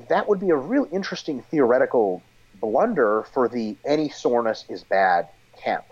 that 0.09 0.29
would 0.29 0.39
be 0.39 0.49
a 0.51 0.55
real 0.57 0.87
interesting 0.93 1.43
theoretical 1.43 2.25
blunder 2.63 3.25
for 3.33 3.49
the 3.49 3.75
any 3.85 4.07
soreness 4.09 4.63
is 4.69 4.83
bad 4.83 5.27
camp 5.61 5.83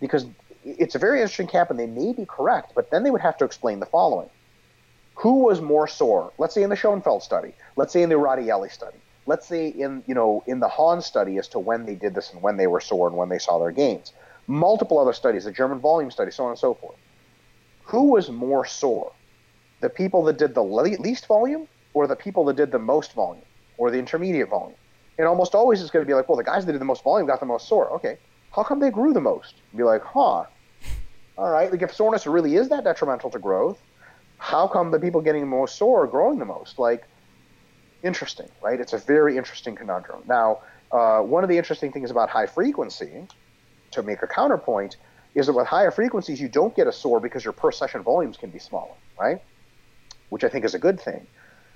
because 0.00 0.26
it's 0.64 0.94
a 0.94 0.98
very 0.98 1.20
interesting 1.20 1.48
camp 1.48 1.70
and 1.70 1.78
they 1.78 1.86
may 1.86 2.12
be 2.12 2.24
correct, 2.24 2.72
but 2.76 2.90
then 2.90 3.02
they 3.02 3.10
would 3.10 3.20
have 3.20 3.36
to 3.38 3.44
explain 3.44 3.80
the 3.80 3.86
following 3.86 4.30
who 5.20 5.44
was 5.44 5.60
more 5.60 5.86
sore? 5.86 6.32
Let's 6.38 6.54
say 6.54 6.62
in 6.62 6.70
the 6.70 6.76
Schoenfeld 6.76 7.22
study. 7.22 7.52
Let's 7.76 7.92
say 7.92 8.02
in 8.02 8.08
the 8.08 8.14
Radaelli 8.14 8.70
study. 8.72 8.96
Let's 9.26 9.46
say 9.46 9.68
in 9.68 10.02
you 10.06 10.14
know 10.14 10.42
in 10.46 10.60
the 10.60 10.68
Haun 10.68 11.02
study 11.02 11.36
as 11.36 11.48
to 11.48 11.58
when 11.58 11.84
they 11.84 11.94
did 11.94 12.14
this 12.14 12.32
and 12.32 12.40
when 12.40 12.56
they 12.56 12.66
were 12.66 12.80
sore 12.80 13.06
and 13.06 13.16
when 13.16 13.28
they 13.28 13.38
saw 13.38 13.58
their 13.58 13.70
gains. 13.70 14.14
multiple 14.46 14.98
other 14.98 15.12
studies, 15.12 15.44
the 15.44 15.52
German 15.52 15.78
volume 15.78 16.10
study, 16.10 16.30
so 16.30 16.44
on 16.44 16.50
and 16.50 16.58
so 16.58 16.74
forth. 16.74 16.96
Who 17.84 18.12
was 18.12 18.30
more 18.30 18.64
sore? 18.64 19.12
The 19.80 19.90
people 19.90 20.24
that 20.24 20.38
did 20.38 20.54
the 20.54 20.64
least 20.64 21.26
volume 21.26 21.68
or 21.92 22.06
the 22.06 22.16
people 22.16 22.44
that 22.46 22.56
did 22.56 22.72
the 22.72 22.78
most 22.78 23.12
volume 23.12 23.44
or 23.76 23.90
the 23.90 23.98
intermediate 23.98 24.48
volume? 24.48 24.79
And 25.18 25.26
almost 25.26 25.54
always 25.54 25.82
it's 25.82 25.90
going 25.90 26.04
to 26.04 26.08
be 26.08 26.14
like, 26.14 26.28
well, 26.28 26.36
the 26.36 26.44
guys 26.44 26.64
that 26.66 26.72
did 26.72 26.80
the 26.80 26.86
most 26.86 27.04
volume 27.04 27.26
got 27.26 27.40
the 27.40 27.46
most 27.46 27.68
sore. 27.68 27.90
Okay. 27.94 28.18
How 28.52 28.62
come 28.62 28.80
they 28.80 28.90
grew 28.90 29.12
the 29.12 29.20
most? 29.20 29.54
Be 29.76 29.82
like, 29.82 30.02
huh. 30.02 30.44
All 31.38 31.50
right. 31.50 31.70
Like 31.70 31.82
if 31.82 31.94
soreness 31.94 32.26
really 32.26 32.56
is 32.56 32.68
that 32.70 32.84
detrimental 32.84 33.30
to 33.30 33.38
growth, 33.38 33.80
how 34.38 34.66
come 34.66 34.90
the 34.90 34.98
people 34.98 35.20
getting 35.20 35.42
the 35.42 35.46
most 35.46 35.76
sore 35.76 36.04
are 36.04 36.06
growing 36.06 36.38
the 36.38 36.46
most? 36.46 36.78
Like, 36.78 37.04
interesting, 38.02 38.48
right? 38.62 38.80
It's 38.80 38.94
a 38.94 38.98
very 38.98 39.36
interesting 39.36 39.76
conundrum. 39.76 40.22
Now, 40.26 40.60
uh, 40.92 41.20
one 41.20 41.44
of 41.44 41.50
the 41.50 41.58
interesting 41.58 41.92
things 41.92 42.10
about 42.10 42.30
high 42.30 42.46
frequency, 42.46 43.26
to 43.92 44.02
make 44.02 44.22
a 44.22 44.26
counterpoint, 44.26 44.96
is 45.34 45.46
that 45.46 45.52
with 45.52 45.66
higher 45.66 45.90
frequencies, 45.90 46.40
you 46.40 46.48
don't 46.48 46.74
get 46.74 46.86
a 46.86 46.92
sore 46.92 47.20
because 47.20 47.44
your 47.44 47.52
per 47.52 47.70
session 47.70 48.02
volumes 48.02 48.36
can 48.36 48.50
be 48.50 48.58
smaller, 48.58 48.94
right? 49.18 49.42
Which 50.30 50.42
I 50.42 50.48
think 50.48 50.64
is 50.64 50.74
a 50.74 50.78
good 50.78 51.00
thing. 51.00 51.26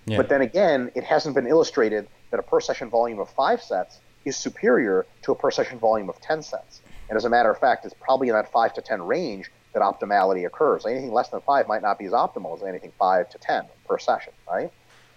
Yeah. 0.06 0.16
But 0.16 0.28
then 0.28 0.42
again, 0.42 0.90
it 0.94 1.04
hasn't 1.04 1.34
been 1.34 1.46
illustrated 1.46 2.08
that 2.30 2.40
a 2.40 2.42
per 2.42 2.60
session 2.60 2.90
volume 2.90 3.18
of 3.18 3.30
five 3.30 3.62
sets 3.62 4.00
is 4.24 4.36
superior 4.36 5.06
to 5.22 5.32
a 5.32 5.34
per 5.34 5.50
session 5.50 5.78
volume 5.78 6.08
of 6.08 6.20
10 6.20 6.42
sets. 6.42 6.80
And 7.08 7.16
as 7.16 7.24
a 7.24 7.28
matter 7.28 7.50
of 7.50 7.58
fact, 7.58 7.84
it's 7.84 7.94
probably 8.00 8.28
in 8.28 8.34
that 8.34 8.50
5 8.50 8.74
to 8.74 8.82
10 8.82 9.02
range 9.02 9.50
that 9.72 9.82
optimality 9.82 10.46
occurs. 10.46 10.86
Anything 10.86 11.12
less 11.12 11.28
than 11.28 11.40
5 11.40 11.68
might 11.68 11.82
not 11.82 11.98
be 11.98 12.06
as 12.06 12.12
optimal 12.12 12.56
as 12.56 12.62
anything 12.62 12.92
5 12.98 13.28
to 13.30 13.38
10 13.38 13.64
per 13.86 13.98
session, 13.98 14.32
right? 14.50 14.72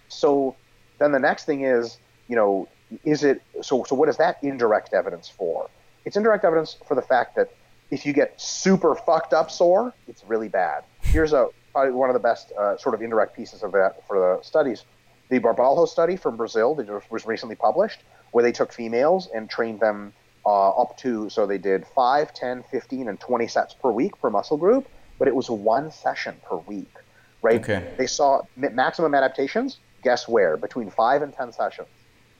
So 0.09 0.55
then 0.99 1.11
the 1.11 1.19
next 1.19 1.45
thing 1.45 1.61
is, 1.63 1.97
you 2.27 2.35
know, 2.35 2.67
is 3.03 3.23
it 3.23 3.41
so 3.61 3.83
so 3.83 3.95
what 3.95 4.07
is 4.09 4.17
that 4.17 4.37
indirect 4.41 4.93
evidence 4.93 5.27
for? 5.27 5.69
It's 6.05 6.15
indirect 6.15 6.45
evidence 6.45 6.77
for 6.87 6.95
the 6.95 7.01
fact 7.01 7.35
that 7.35 7.51
if 7.91 8.05
you 8.05 8.13
get 8.13 8.39
super 8.39 8.95
fucked 8.95 9.33
up 9.33 9.51
sore, 9.51 9.93
it's 10.07 10.23
really 10.25 10.47
bad. 10.47 10.83
Here's 11.01 11.33
a 11.33 11.49
probably 11.77 11.93
one 11.93 12.09
of 12.09 12.15
the 12.15 12.19
best 12.19 12.51
uh, 12.53 12.75
sort 12.75 12.95
of 12.95 13.03
indirect 13.03 13.35
pieces 13.35 13.61
of 13.61 13.71
that 13.71 14.01
for 14.07 14.17
the 14.17 14.43
studies. 14.43 14.83
The 15.29 15.39
Barbalho 15.39 15.87
study 15.87 16.15
from 16.15 16.35
Brazil 16.35 16.73
that 16.73 16.89
was 17.11 17.27
recently 17.27 17.53
published, 17.55 17.99
where 18.31 18.43
they 18.43 18.51
took 18.51 18.73
females 18.73 19.29
and 19.31 19.47
trained 19.47 19.79
them 19.79 20.11
uh, 20.43 20.69
up 20.69 20.97
to, 20.97 21.29
so 21.29 21.45
they 21.45 21.59
did 21.59 21.85
5, 21.85 22.33
10, 22.33 22.63
15, 22.63 23.09
and 23.09 23.19
20 23.19 23.47
sets 23.47 23.75
per 23.75 23.91
week 23.91 24.19
per 24.19 24.31
muscle 24.31 24.57
group, 24.57 24.87
but 25.19 25.27
it 25.27 25.35
was 25.35 25.51
one 25.51 25.91
session 25.91 26.35
per 26.49 26.55
week, 26.55 26.91
right? 27.43 27.61
Okay. 27.61 27.93
They 27.95 28.07
saw 28.07 28.41
maximum 28.55 29.13
adaptations, 29.13 29.77
guess 30.01 30.27
where? 30.27 30.57
Between 30.57 30.89
5 30.89 31.21
and 31.21 31.31
10 31.31 31.51
sessions, 31.51 31.89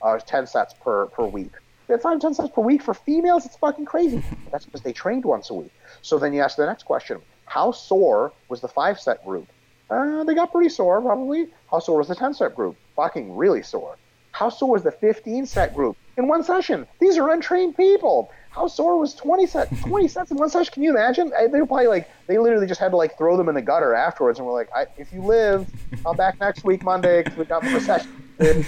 uh, 0.02 0.18
10 0.18 0.48
sets 0.48 0.74
per, 0.82 1.06
per 1.06 1.26
week. 1.26 1.52
At 1.88 2.02
5 2.02 2.20
10 2.20 2.34
sets 2.34 2.50
per 2.50 2.62
week 2.62 2.82
for 2.82 2.92
females, 2.92 3.46
it's 3.46 3.56
fucking 3.56 3.84
crazy. 3.84 4.20
That's 4.50 4.64
because 4.64 4.82
they 4.82 4.92
trained 4.92 5.24
once 5.24 5.48
a 5.50 5.54
week. 5.54 5.72
So 6.02 6.18
then 6.18 6.32
you 6.32 6.40
ask 6.40 6.56
the 6.56 6.66
next 6.66 6.82
question 6.82 7.20
how 7.48 7.72
sore 7.72 8.32
was 8.48 8.60
the 8.60 8.68
five 8.68 9.00
set 9.00 9.24
group? 9.24 9.48
Uh, 9.90 10.22
they 10.24 10.34
got 10.34 10.52
pretty 10.52 10.68
sore, 10.68 11.00
probably. 11.00 11.48
How 11.70 11.78
sore 11.78 11.98
was 11.98 12.08
the 12.08 12.14
10 12.14 12.34
set 12.34 12.54
group? 12.54 12.76
Fucking 12.94 13.36
really 13.36 13.62
sore. 13.62 13.96
How 14.32 14.50
sore 14.50 14.72
was 14.72 14.82
the 14.82 14.92
15 14.92 15.46
set 15.46 15.74
group 15.74 15.96
in 16.16 16.28
one 16.28 16.44
session? 16.44 16.86
These 17.00 17.16
are 17.16 17.30
untrained 17.30 17.76
people. 17.76 18.30
How 18.50 18.66
sore 18.68 18.98
was 18.98 19.14
20 19.14 19.46
set 19.46 19.68
20 19.82 20.08
sets 20.08 20.30
in 20.30 20.36
one 20.36 20.50
session? 20.50 20.72
Can 20.72 20.82
you 20.82 20.90
imagine? 20.90 21.32
They 21.50 21.60
were 21.60 21.66
probably 21.66 21.86
like 21.86 22.10
they 22.26 22.38
literally 22.38 22.66
just 22.66 22.80
had 22.80 22.90
to 22.90 22.96
like 22.96 23.16
throw 23.16 23.36
them 23.36 23.48
in 23.48 23.54
the 23.54 23.62
gutter 23.62 23.94
afterwards, 23.94 24.38
and 24.38 24.46
we're 24.46 24.52
like, 24.52 24.68
if 24.98 25.12
you 25.12 25.22
live, 25.22 25.66
I'm 26.04 26.16
back 26.16 26.38
next 26.40 26.64
week 26.64 26.82
Monday 26.82 27.22
because 27.22 27.38
we 27.38 27.44
got 27.44 27.64
more 27.64 27.80
session. 27.80 28.12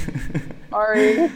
Sorry. 0.71 1.31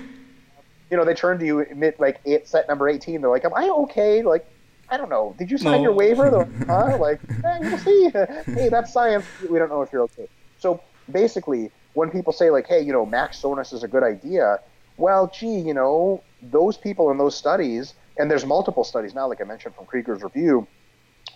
You 0.90 0.96
know, 0.98 1.04
they 1.04 1.14
turn 1.14 1.38
to 1.38 1.46
you 1.46 1.66
mid 1.74 1.94
like 1.98 2.20
eight, 2.24 2.46
set 2.46 2.68
number 2.68 2.88
18. 2.88 3.20
They're 3.20 3.30
like, 3.30 3.44
am 3.44 3.54
I 3.54 3.68
okay? 3.68 4.22
Like, 4.22 4.46
I 4.88 4.96
don't 4.96 5.08
know. 5.08 5.34
Did 5.38 5.50
you 5.50 5.58
sign 5.58 5.78
no. 5.78 5.82
your 5.82 5.92
waiver? 5.92 6.30
Though, 6.30 6.48
huh? 6.66 6.98
Like, 6.98 7.20
eh, 7.44 7.58
we'll 7.60 7.78
see. 7.78 8.10
hey, 8.46 8.68
that's 8.68 8.92
science. 8.92 9.24
We 9.48 9.58
don't 9.58 9.68
know 9.68 9.82
if 9.82 9.92
you're 9.92 10.02
okay. 10.02 10.28
So 10.58 10.82
basically, 11.10 11.70
when 11.94 12.10
people 12.10 12.32
say 12.32 12.50
like, 12.50 12.66
hey, 12.66 12.80
you 12.80 12.92
know, 12.92 13.06
max 13.06 13.38
soreness 13.38 13.72
is 13.72 13.82
a 13.82 13.88
good 13.88 14.02
idea, 14.02 14.60
well, 14.96 15.30
gee, 15.34 15.58
you 15.58 15.74
know, 15.74 16.22
those 16.42 16.76
people 16.76 17.10
in 17.10 17.18
those 17.18 17.36
studies, 17.36 17.94
and 18.18 18.30
there's 18.30 18.46
multiple 18.46 18.84
studies 18.84 19.14
now, 19.14 19.28
like 19.28 19.40
I 19.40 19.44
mentioned 19.44 19.74
from 19.74 19.86
Krieger's 19.86 20.22
review, 20.22 20.66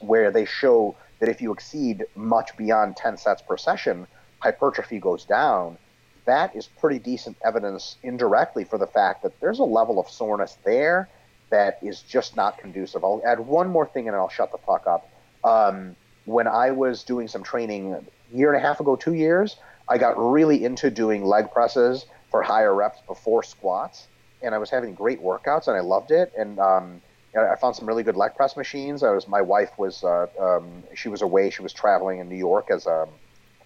where 0.00 0.30
they 0.30 0.44
show 0.44 0.96
that 1.20 1.28
if 1.28 1.40
you 1.40 1.52
exceed 1.52 2.04
much 2.14 2.56
beyond 2.56 2.96
10 2.96 3.16
sets 3.16 3.42
per 3.42 3.56
session, 3.56 4.06
hypertrophy 4.40 5.00
goes 5.00 5.24
down. 5.24 5.76
That 6.26 6.54
is 6.54 6.66
pretty 6.66 6.98
decent 6.98 7.36
evidence 7.44 7.96
indirectly 8.02 8.64
for 8.64 8.78
the 8.78 8.86
fact 8.86 9.22
that 9.22 9.40
there's 9.40 9.58
a 9.58 9.64
level 9.64 9.98
of 9.98 10.08
soreness 10.08 10.58
there 10.64 11.08
that 11.50 11.78
is 11.82 12.02
just 12.02 12.36
not 12.36 12.58
conducive. 12.58 13.04
I'll 13.04 13.22
add 13.24 13.40
one 13.40 13.68
more 13.68 13.86
thing 13.86 14.08
and 14.08 14.16
I'll 14.16 14.28
shut 14.28 14.52
the 14.52 14.58
fuck 14.58 14.86
up. 14.86 15.08
Um, 15.44 15.96
when 16.24 16.46
I 16.46 16.72
was 16.72 17.02
doing 17.04 17.28
some 17.28 17.42
training 17.42 17.94
a 17.94 18.02
year 18.36 18.52
and 18.52 18.62
a 18.62 18.66
half 18.66 18.80
ago, 18.80 18.96
two 18.96 19.14
years, 19.14 19.56
I 19.88 19.98
got 19.98 20.18
really 20.18 20.64
into 20.64 20.90
doing 20.90 21.24
leg 21.24 21.50
presses 21.50 22.04
for 22.30 22.42
higher 22.42 22.74
reps 22.74 23.00
before 23.06 23.42
squats, 23.42 24.06
and 24.42 24.54
I 24.54 24.58
was 24.58 24.68
having 24.68 24.94
great 24.94 25.22
workouts 25.22 25.68
and 25.68 25.76
I 25.76 25.80
loved 25.80 26.10
it. 26.10 26.32
And 26.36 26.58
um, 26.58 27.00
I 27.36 27.56
found 27.56 27.76
some 27.76 27.86
really 27.86 28.02
good 28.02 28.16
leg 28.16 28.34
press 28.34 28.56
machines. 28.56 29.02
I 29.02 29.10
was 29.10 29.26
my 29.28 29.40
wife 29.40 29.70
was 29.78 30.04
uh, 30.04 30.26
um, 30.38 30.82
she 30.94 31.08
was 31.08 31.22
away. 31.22 31.50
She 31.50 31.62
was 31.62 31.72
traveling 31.72 32.18
in 32.18 32.28
New 32.28 32.36
York 32.36 32.70
as 32.70 32.86
a 32.86 33.08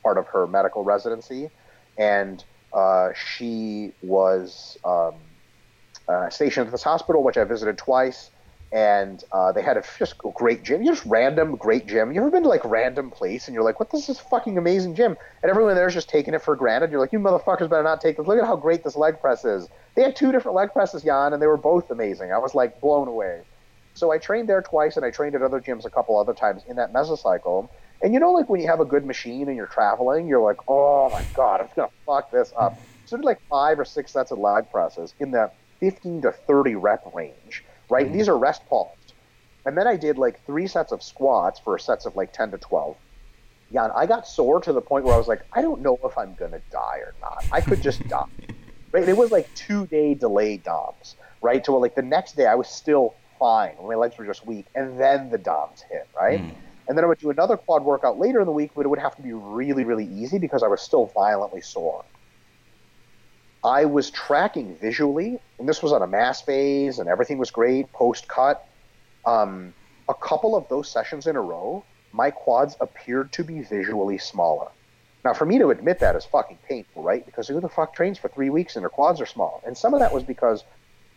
part 0.03 0.18
of 0.18 0.26
her 0.28 0.47
medical 0.47 0.85
residency, 0.85 1.51
and 1.99 2.45
uh, 2.72 3.11
she 3.12 3.93
was 4.03 4.78
um, 4.85 5.14
uh, 6.12 6.30
stationed 6.30 6.66
at 6.66 6.72
this 6.72 6.82
hospital, 6.82 7.22
which 7.22 7.36
I 7.36 7.44
visited 7.44 7.78
twice, 7.78 8.30
and 8.72 9.22
uh, 9.32 9.52
they 9.52 9.62
had 9.62 9.76
a 9.76 9.84
just 9.98 10.16
great 10.18 10.62
gym. 10.62 10.84
Just 10.84 11.04
random 11.04 11.56
great 11.56 11.86
gym. 11.86 12.12
You 12.12 12.20
ever 12.20 12.30
been 12.30 12.42
to 12.42 12.48
like 12.48 12.64
random 12.64 13.10
place 13.10 13.46
and 13.46 13.54
you're 13.54 13.64
like, 13.64 13.78
what? 13.80 13.90
This 13.90 14.08
is 14.08 14.18
fucking 14.18 14.56
amazing 14.56 14.94
gym, 14.94 15.16
and 15.42 15.50
everyone 15.50 15.74
there's 15.74 15.94
just 15.94 16.08
taking 16.08 16.34
it 16.34 16.42
for 16.42 16.56
granted. 16.56 16.90
You're 16.90 17.00
like, 17.00 17.12
you 17.12 17.18
motherfuckers 17.18 17.68
better 17.68 17.82
not 17.82 18.00
take 18.00 18.16
this. 18.16 18.26
Look 18.26 18.38
at 18.38 18.46
how 18.46 18.56
great 18.56 18.84
this 18.84 18.96
leg 18.96 19.20
press 19.20 19.44
is. 19.44 19.68
They 19.94 20.02
had 20.02 20.16
two 20.16 20.32
different 20.32 20.54
leg 20.56 20.72
presses, 20.72 21.02
Jan, 21.02 21.32
and 21.32 21.42
they 21.42 21.46
were 21.46 21.58
both 21.58 21.90
amazing. 21.90 22.32
I 22.32 22.38
was 22.38 22.54
like 22.54 22.80
blown 22.80 23.08
away. 23.08 23.42
So 23.94 24.10
I 24.10 24.18
trained 24.18 24.48
there 24.48 24.62
twice, 24.62 24.96
and 24.96 25.04
I 25.04 25.10
trained 25.10 25.34
at 25.34 25.42
other 25.42 25.60
gyms 25.60 25.84
a 25.84 25.90
couple 25.90 26.18
other 26.18 26.32
times 26.32 26.62
in 26.66 26.76
that 26.76 26.93
mesocycle. 26.93 27.68
And 28.02 28.14
you 28.14 28.20
know, 28.20 28.32
like 28.32 28.48
when 28.48 28.60
you 28.60 28.66
have 28.66 28.80
a 28.80 28.84
good 28.84 29.05
machine 29.05 29.48
and 29.48 29.56
you're 29.56 29.66
traveling, 29.66 30.26
you're 30.26 30.40
like, 30.40 30.56
oh 30.66 31.10
my 31.10 31.22
god, 31.34 31.60
I'm 31.60 31.68
gonna 31.76 31.89
fuck 32.06 32.30
this 32.30 32.52
up. 32.56 32.78
So 33.05 33.16
I 33.16 33.18
did 33.18 33.26
like 33.26 33.40
five 33.51 33.78
or 33.78 33.84
six 33.84 34.12
sets 34.12 34.30
of 34.30 34.39
leg 34.39 34.70
presses 34.70 35.14
in 35.20 35.30
that 35.32 35.55
15 35.82 36.22
to 36.22 36.30
30 36.30 36.76
rep 36.76 37.12
range, 37.12 37.64
right? 37.90 38.06
Mm-hmm. 38.06 38.16
These 38.16 38.28
are 38.28 38.38
rest 38.38 38.64
paused. 38.66 39.14
And 39.66 39.76
then 39.76 39.88
I 39.88 39.96
did 39.96 40.16
like 40.16 40.46
three 40.46 40.68
sets 40.68 40.92
of 40.92 41.02
squats 41.02 41.59
for 41.59 41.76
sets 41.76 42.06
of 42.06 42.14
like 42.14 42.32
10 42.32 42.52
to 42.52 42.59
12. 42.59 42.96
Yeah, 43.72 43.84
and 43.84 43.92
I 43.92 44.06
got 44.06 44.28
sore 44.28 44.60
to 44.60 44.72
the 44.72 44.80
point 44.80 45.04
where 45.04 45.14
I 45.14 45.18
was 45.18 45.26
like, 45.26 45.42
I 45.52 45.60
don't 45.60 45.82
know 45.82 45.98
if 46.04 46.16
I'm 46.16 46.34
going 46.34 46.52
to 46.52 46.62
die 46.70 46.98
or 46.98 47.14
not. 47.20 47.44
I 47.50 47.60
could 47.60 47.82
just 47.82 48.06
die. 48.09 48.26
Right? 48.92 49.09
it 49.09 49.16
was 49.16 49.32
like 49.32 49.52
two 49.56 49.86
day 49.86 50.14
delay 50.14 50.56
DOMs, 50.56 51.16
right? 51.40 51.64
To 51.64 51.72
So 51.72 51.78
like 51.78 51.96
the 51.96 52.02
next 52.02 52.36
day 52.36 52.46
I 52.46 52.54
was 52.54 52.68
still 52.68 53.14
fine. 53.40 53.74
My 53.82 53.96
legs 53.96 54.16
were 54.16 54.26
just 54.26 54.46
weak. 54.46 54.66
And 54.76 55.00
then 55.00 55.30
the 55.30 55.38
DOMs 55.38 55.82
hit, 55.90 56.06
right? 56.14 56.40
Mm. 56.40 56.54
And 56.86 56.96
then 56.96 57.04
I 57.04 57.09
would 57.09 57.18
do 57.18 57.30
another 57.30 57.56
quad 57.56 57.82
workout 57.82 58.20
later 58.20 58.38
in 58.38 58.46
the 58.46 58.52
week, 58.52 58.70
but 58.76 58.86
it 58.86 58.88
would 58.88 59.00
have 59.00 59.16
to 59.16 59.22
be 59.22 59.32
really, 59.32 59.82
really 59.82 60.06
easy 60.06 60.38
because 60.38 60.62
I 60.62 60.68
was 60.68 60.80
still 60.80 61.06
violently 61.06 61.60
sore. 61.60 62.04
I 63.64 63.84
was 63.84 64.10
tracking 64.10 64.76
visually, 64.76 65.39
and 65.59 65.68
this 65.68 65.82
was 65.82 65.93
on 65.93 66.02
a 66.02 66.06
mass 66.06 66.43
phase, 66.43 66.98
and 66.98 67.09
everything 67.09 67.39
was 67.39 67.51
great 67.51 67.93
post 67.93 68.26
cut. 68.28 68.64
Um, 69.24 69.72
a 70.09 70.14
couple 70.14 70.56
of 70.56 70.68
those 70.68 70.90
sessions 70.90 71.26
in 71.26 71.36
a 71.36 71.40
row, 71.40 71.84
my 72.12 72.30
quads 72.30 72.76
appeared 72.80 73.32
to 73.32 73.44
be 73.44 73.60
visually 73.62 74.18
smaller. 74.18 74.68
Now, 75.24 75.32
for 75.32 75.47
me 75.47 75.59
to 75.59 75.70
admit 75.70 76.01
that 76.01 76.16
is 76.16 76.24
fucking 76.24 76.59
painful, 76.68 77.05
right? 77.05 77.24
Because 77.24 77.47
who 77.47 77.60
the 77.60 77.68
fuck 77.68 77.94
trains 77.94 78.18
for 78.18 78.28
three 78.28 78.51
weeks 78.51 78.74
and 78.74 78.82
their 78.82 78.90
quads 78.90 79.20
are 79.20 79.26
small? 79.26 79.62
And 79.64 79.78
some 79.78 79.94
of 79.94 80.01
that 80.01 80.12
was 80.12 80.24
because 80.24 80.64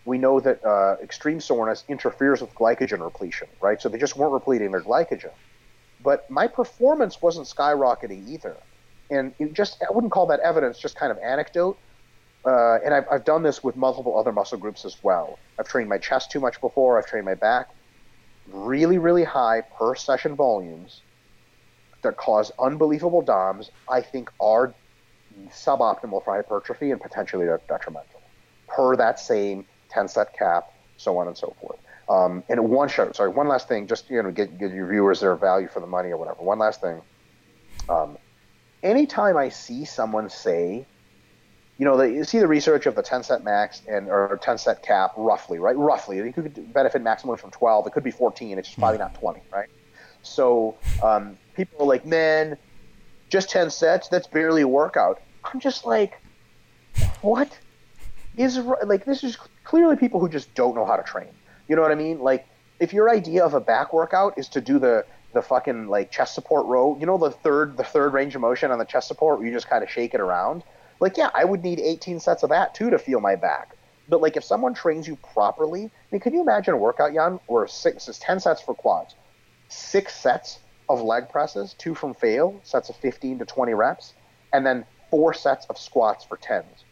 we 0.06 0.20
know 0.20 0.40
that 0.40 0.64
uh, 0.64 0.98
extreme 1.02 1.40
soreness 1.40 1.84
interferes 1.88 2.42
with 2.42 2.54
glycogen 2.54 3.04
repletion, 3.04 3.48
right? 3.60 3.82
So 3.82 3.90
they 3.90 3.98
just 3.98 4.16
weren't 4.16 4.34
repleting 4.34 4.72
their 4.72 4.84
glycogen. 4.84 5.32
But 6.00 6.30
my 6.30 6.48
performance 6.48 7.20
wasn't 7.24 7.48
skyrocketing 7.48 8.28
either. 8.28 8.58
And 9.10 9.34
just, 9.54 9.82
I 9.82 9.92
wouldn't 9.92 10.14
call 10.14 10.28
that 10.28 10.42
evidence, 10.42 10.78
just 10.78 10.96
kind 10.96 11.12
of 11.12 11.18
anecdote 11.18 11.80
uh, 12.46 12.80
and 12.84 12.94
I've, 12.94 13.06
I've 13.12 13.26
done 13.26 13.44
this 13.44 13.64
with 13.64 13.76
multiple 13.76 14.18
other 14.18 14.32
muscle 14.32 14.58
groups 14.58 14.86
as 14.86 14.98
well. 15.04 15.40
I've 15.60 15.68
trained 15.68 15.90
my 15.90 15.98
chest 15.98 16.32
too 16.32 16.40
much 16.40 16.62
before. 16.62 16.98
I've 16.98 17.08
trained 17.08 17.26
my 17.26 17.36
back. 17.36 17.70
Really, 18.48 18.98
really 18.98 19.24
high 19.24 19.62
per 19.62 19.96
session 19.96 20.36
volumes 20.36 21.02
that 22.04 22.18
cause 22.18 22.52
unbelievable 22.60 23.24
DOMs, 23.24 23.72
I 23.90 24.02
think, 24.02 24.32
are 24.40 24.74
suboptimal 25.50 26.24
for 26.24 26.36
hypertrophy 26.36 26.92
and 26.92 27.02
potentially 27.02 27.48
detrimental 27.68 28.22
per 28.68 28.96
that 28.96 29.20
same 29.20 29.66
10 29.90 30.08
set 30.08 30.34
cap, 30.38 30.72
so 30.98 31.18
on 31.18 31.28
and 31.28 31.38
so 31.38 31.56
forth. 31.60 31.80
Um, 32.08 32.44
and 32.50 32.70
one 32.70 32.88
shot, 32.88 33.16
sorry, 33.16 33.30
one 33.30 33.48
last 33.48 33.68
thing, 33.68 33.88
just 33.88 34.10
you 34.10 34.22
know, 34.22 34.32
get, 34.32 34.58
get 34.60 34.72
your 34.72 34.88
viewers 34.88 35.22
their 35.22 35.36
value 35.36 35.68
for 35.68 35.80
the 35.80 35.88
money 35.88 36.10
or 36.10 36.18
whatever. 36.18 36.44
One 36.44 36.60
last 36.60 36.82
thing. 36.82 37.02
Um, 37.90 38.18
anytime 38.84 39.38
I 39.38 39.50
see 39.50 39.86
someone 39.86 40.30
say 40.30 40.86
you 41.78 41.84
know, 41.86 41.98
the, 41.98 42.10
you 42.10 42.24
see 42.24 42.40
the 42.40 42.48
research 42.48 42.86
of 42.86 42.96
the 42.96 43.02
10 43.02 43.24
set 43.24 43.44
max 43.44 43.82
and 43.88 44.08
or 44.08 44.40
10 44.42 44.58
set 44.58 44.82
cap 44.82 45.12
roughly, 45.18 45.60
right? 45.60 45.76
Roughly, 45.76 46.18
you 46.18 46.32
could 46.32 46.74
benefit 46.74 47.02
maximum 47.02 47.36
from 47.38 47.52
12. 47.52 47.88
It 47.88 47.94
could 47.94 48.04
be 48.04 48.12
14. 48.12 48.58
It's 48.58 48.70
just 48.70 48.80
probably 48.80 48.98
not 48.98 49.14
20, 49.16 49.42
right? 49.52 49.70
So 50.22 50.78
um, 51.04 51.38
people 51.56 51.84
are 51.84 51.88
like, 51.88 52.06
man, 52.06 52.58
just 53.30 53.50
10 53.50 53.70
sets. 53.70 54.08
That's 54.08 54.28
barely 54.28 54.62
a 54.62 54.68
workout. 54.68 55.22
I'm 55.44 55.60
just 55.60 55.86
like, 55.86 56.20
what 57.22 57.58
is 58.38 58.58
like? 58.58 59.06
This 59.06 59.24
is 59.24 59.38
clearly 59.64 59.96
people 59.96 60.20
who 60.20 60.30
just 60.30 60.54
don't 60.56 60.76
know 60.76 60.86
how 60.86 60.96
to 60.96 61.04
train. 61.04 61.30
You 61.68 61.76
know 61.76 61.82
what 61.82 61.92
I 61.92 61.96
mean? 61.96 62.20
Like, 62.20 62.48
if 62.80 62.94
your 62.94 63.10
idea 63.10 63.44
of 63.44 63.54
a 63.54 63.60
back 63.60 63.94
workout 63.94 64.38
is 64.38 64.48
to 64.50 64.62
do 64.62 64.80
the 64.80 65.06
the 65.34 65.42
fucking 65.42 65.88
like 65.88 66.12
chest 66.12 66.34
support 66.34 66.66
row, 66.66 66.98
you 67.00 67.06
know 67.06 67.18
the 67.18 67.32
third 67.32 67.78
the 67.78 67.84
third 67.84 68.14
range 68.14 68.36
of 68.36 68.42
motion 68.42 68.72
on 68.72 68.80
the 68.80 68.86
chest 68.86 69.08
support 69.08 69.40
where 69.40 69.48
you 69.48 69.54
just 69.54 69.70
kind 69.70 69.84
of 69.84 69.90
shake 69.90 70.14
it 70.14 70.20
around. 70.20 70.64
Like, 71.00 71.18
yeah, 71.18 71.30
I 71.34 71.46
would 71.46 71.64
need 71.64 71.80
18 71.80 72.20
sets 72.20 72.44
of 72.44 72.50
that 72.50 72.74
too 72.74 72.90
to 72.90 72.98
feel 72.98 73.20
my 73.20 73.36
back. 73.36 73.76
But 74.08 74.22
like, 74.22 74.38
if 74.38 74.44
someone 74.44 74.74
trains 74.74 75.08
you 75.08 75.16
properly, 75.34 75.86
I 75.86 75.90
mean, 76.12 76.22
can 76.22 76.34
you 76.34 76.42
imagine 76.42 76.74
a 76.74 76.78
workout, 76.78 77.14
Jan, 77.14 77.40
where 77.48 77.68
six 77.68 78.08
is 78.08 78.20
10 78.20 78.40
sets 78.40 78.62
for 78.62 78.76
quads, 78.76 79.16
six 79.70 80.16
sets 80.16 80.60
of 80.88 81.02
leg 81.02 81.30
presses, 81.30 81.74
two 81.78 81.96
from 81.96 82.14
fail, 82.14 82.60
sets 82.64 82.90
of 82.90 82.96
15 82.98 83.40
to 83.40 83.46
20 83.46 83.74
reps, 83.74 84.14
and 84.54 84.66
then 84.66 84.86
four 85.10 85.34
sets 85.34 85.66
of 85.68 85.78
squats 85.78 86.24
for 86.24 86.38
tens. 86.38 86.84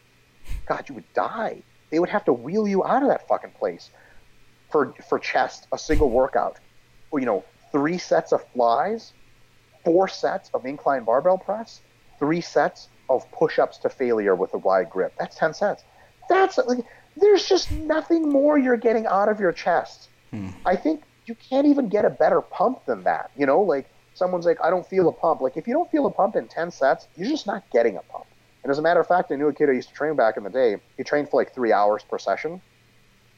God, 0.65 0.89
you 0.89 0.95
would 0.95 1.13
die. 1.13 1.61
They 1.91 1.99
would 1.99 2.09
have 2.09 2.25
to 2.25 2.33
wheel 2.33 2.67
you 2.67 2.83
out 2.83 3.03
of 3.03 3.09
that 3.09 3.27
fucking 3.27 3.51
place 3.51 3.91
for 4.71 4.93
for 5.07 5.19
chest, 5.19 5.67
a 5.71 5.77
single 5.77 6.09
workout. 6.09 6.57
Or, 7.11 7.19
you 7.19 7.25
know, 7.25 7.43
three 7.71 7.99
sets 7.99 8.31
of 8.31 8.43
flies, 8.49 9.13
four 9.85 10.07
sets 10.07 10.49
of 10.53 10.65
incline 10.65 11.03
barbell 11.03 11.37
press, 11.37 11.81
three 12.17 12.41
sets 12.41 12.89
of 13.15 13.31
push-ups 13.31 13.77
to 13.79 13.89
failure 13.89 14.35
with 14.35 14.53
a 14.53 14.57
wide 14.57 14.89
grip. 14.89 15.13
That's 15.19 15.35
10 15.35 15.53
sets. 15.53 15.83
That's 16.29 16.57
like, 16.57 16.85
there's 17.17 17.47
just 17.47 17.71
nothing 17.71 18.29
more 18.29 18.57
you're 18.57 18.77
getting 18.77 19.05
out 19.05 19.29
of 19.29 19.39
your 19.39 19.51
chest. 19.51 20.09
Hmm. 20.31 20.49
I 20.65 20.75
think 20.75 21.03
you 21.25 21.35
can't 21.35 21.67
even 21.67 21.89
get 21.89 22.05
a 22.05 22.09
better 22.09 22.41
pump 22.41 22.85
than 22.85 23.03
that. 23.03 23.31
You 23.37 23.45
know, 23.45 23.61
like 23.61 23.89
someone's 24.13 24.45
like, 24.45 24.57
I 24.63 24.69
don't 24.69 24.87
feel 24.87 25.07
a 25.07 25.13
pump. 25.13 25.41
Like 25.41 25.57
if 25.57 25.67
you 25.67 25.73
don't 25.73 25.89
feel 25.91 26.05
a 26.05 26.11
pump 26.11 26.35
in 26.35 26.47
10 26.47 26.71
sets, 26.71 27.07
you're 27.15 27.29
just 27.29 27.47
not 27.47 27.63
getting 27.71 27.97
a 27.97 28.01
pump. 28.01 28.25
And 28.63 28.71
as 28.71 28.79
a 28.79 28.81
matter 28.81 28.99
of 28.99 29.07
fact, 29.07 29.31
I 29.31 29.35
knew 29.35 29.47
a 29.47 29.53
kid 29.53 29.69
I 29.69 29.73
used 29.73 29.89
to 29.89 29.93
train 29.93 30.15
back 30.15 30.37
in 30.37 30.43
the 30.43 30.49
day. 30.49 30.77
He 30.97 31.03
trained 31.03 31.29
for 31.29 31.41
like 31.41 31.53
three 31.53 31.73
hours 31.73 32.03
per 32.09 32.17
session. 32.17 32.61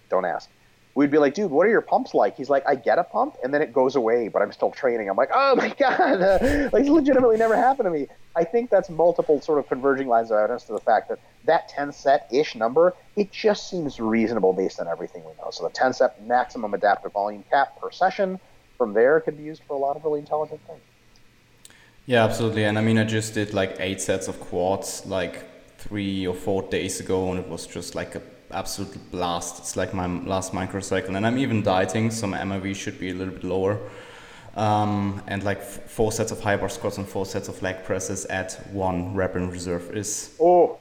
Don't 0.09 0.25
ask 0.25 0.49
we'd 0.95 1.11
be 1.11 1.17
like, 1.17 1.33
dude, 1.33 1.51
what 1.51 1.67
are 1.67 1.69
your 1.69 1.81
pumps 1.81 2.13
like? 2.13 2.37
He's 2.37 2.49
like, 2.49 2.65
I 2.65 2.75
get 2.75 2.97
a 2.97 3.03
pump 3.03 3.35
and 3.43 3.53
then 3.53 3.61
it 3.61 3.73
goes 3.73 3.95
away, 3.95 4.29
but 4.29 4.41
I'm 4.41 4.51
still 4.51 4.71
training. 4.71 5.09
I'm 5.09 5.17
like, 5.17 5.29
oh 5.33 5.55
my 5.55 5.69
god, 5.79 6.21
uh, 6.21 6.69
like 6.71 6.85
legitimately 6.85 7.37
never 7.37 7.55
happened 7.55 7.85
to 7.85 7.91
me. 7.91 8.07
I 8.35 8.45
think 8.45 8.69
that's 8.69 8.89
multiple 8.89 9.41
sort 9.41 9.59
of 9.59 9.67
converging 9.67 10.07
lines 10.07 10.31
of 10.31 10.37
evidence 10.37 10.63
to 10.63 10.73
the 10.73 10.79
fact 10.79 11.09
that 11.09 11.19
that 11.43 11.69
10 11.69 11.91
set 11.91 12.27
ish 12.31 12.55
number, 12.55 12.95
it 13.15 13.31
just 13.31 13.69
seems 13.69 13.99
reasonable 13.99 14.53
based 14.53 14.79
on 14.79 14.87
everything 14.87 15.23
we 15.25 15.31
know. 15.33 15.51
So 15.51 15.63
the 15.65 15.73
10 15.73 15.93
set 15.93 16.25
maximum 16.25 16.73
adaptive 16.73 17.11
volume 17.11 17.43
cap 17.49 17.79
per 17.79 17.91
session, 17.91 18.39
from 18.77 18.93
there, 18.93 19.19
could 19.19 19.37
be 19.37 19.43
used 19.43 19.63
for 19.67 19.75
a 19.75 19.79
lot 19.79 19.95
of 19.95 20.03
really 20.03 20.19
intelligent 20.19 20.59
things. 20.65 20.81
Yeah, 22.05 22.23
absolutely. 22.23 22.63
And 22.65 22.77
I 22.77 22.81
mean, 22.81 22.97
I 22.97 23.03
just 23.03 23.33
did 23.33 23.53
like 23.53 23.77
eight 23.79 23.99
sets 24.01 24.27
of 24.27 24.39
quads 24.39 25.05
like 25.05 25.43
three 25.77 26.27
or 26.27 26.35
four 26.35 26.61
days 26.63 26.99
ago, 26.99 27.31
and 27.31 27.39
it 27.39 27.47
was 27.47 27.65
just 27.65 27.95
like 27.95 28.15
a 28.15 28.21
absolute 28.55 29.11
blast. 29.11 29.59
It's 29.59 29.75
like 29.75 29.93
my 29.93 30.07
last 30.07 30.53
microcycle, 30.53 31.15
and 31.15 31.27
I'm 31.27 31.37
even 31.37 31.61
dieting, 31.61 32.09
so 32.11 32.27
my 32.27 32.39
MIV 32.39 32.75
should 32.75 32.99
be 32.99 33.09
a 33.09 33.13
little 33.13 33.33
bit 33.33 33.43
lower. 33.43 33.79
Um, 34.55 35.21
and 35.27 35.43
like 35.43 35.59
f- 35.59 35.89
four 35.89 36.13
sets 36.13 36.31
of 36.31 36.39
high 36.39 36.55
bar 36.55 36.69
squats 36.69 36.97
and 36.97 37.07
four 37.07 37.25
sets 37.25 37.49
of 37.49 37.61
leg 37.61 37.83
presses 37.83 38.25
at 38.25 38.53
one 38.71 39.13
rep 39.13 39.35
in 39.35 39.51
reserve 39.51 39.95
is. 39.95 40.35
Oh, 40.39 40.79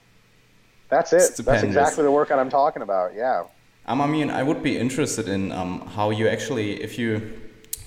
that's 0.88 1.12
it. 1.12 1.20
Stupendous. 1.20 1.62
That's 1.62 1.64
exactly 1.64 2.04
the 2.04 2.12
workout 2.12 2.38
I'm 2.38 2.50
talking 2.50 2.82
about. 2.82 3.14
Yeah. 3.14 3.44
Um, 3.86 4.00
I 4.00 4.06
mean, 4.06 4.30
I 4.30 4.42
would 4.42 4.62
be 4.62 4.78
interested 4.78 5.28
in 5.28 5.50
um, 5.50 5.80
how 5.88 6.10
you 6.10 6.28
actually, 6.28 6.82
if 6.82 6.98
you 6.98 7.32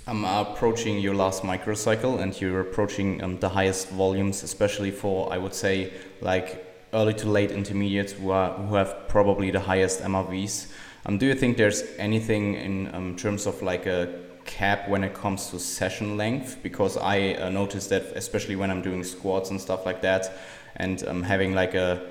um, 0.07 0.25
are 0.25 0.45
approaching 0.45 0.99
your 0.99 1.15
last 1.15 1.43
microcycle 1.43 2.19
and 2.19 2.39
you're 2.39 2.59
approaching 2.59 3.23
um, 3.23 3.39
the 3.39 3.49
highest 3.49 3.89
volumes, 3.89 4.43
especially 4.43 4.91
for, 4.91 5.31
I 5.31 5.37
would 5.37 5.55
say, 5.55 5.93
like 6.21 6.66
early 6.93 7.13
to 7.13 7.27
late 7.29 7.51
intermediates 7.51 8.13
who, 8.13 8.31
are, 8.31 8.53
who 8.53 8.75
have 8.75 9.07
probably 9.07 9.51
the 9.51 9.59
highest 9.59 10.01
MRVs. 10.01 10.71
Um, 11.05 11.17
do 11.17 11.25
you 11.25 11.35
think 11.35 11.57
there's 11.57 11.83
anything 11.97 12.55
in 12.55 12.93
um, 12.93 13.15
terms 13.15 13.45
of 13.45 13.61
like 13.61 13.85
a 13.85 14.13
cap 14.45 14.89
when 14.89 15.03
it 15.03 15.13
comes 15.13 15.49
to 15.51 15.59
session 15.59 16.17
length? 16.17 16.57
Because 16.63 16.97
I 16.97 17.33
uh, 17.33 17.49
noticed 17.49 17.89
that 17.89 18.03
especially 18.15 18.55
when 18.55 18.71
I'm 18.71 18.81
doing 18.81 19.03
squats 19.03 19.51
and 19.51 19.59
stuff 19.59 19.85
like 19.85 20.01
that, 20.01 20.31
and 20.75 21.05
um, 21.07 21.23
having 21.23 21.53
like 21.53 21.75
a 21.75 22.01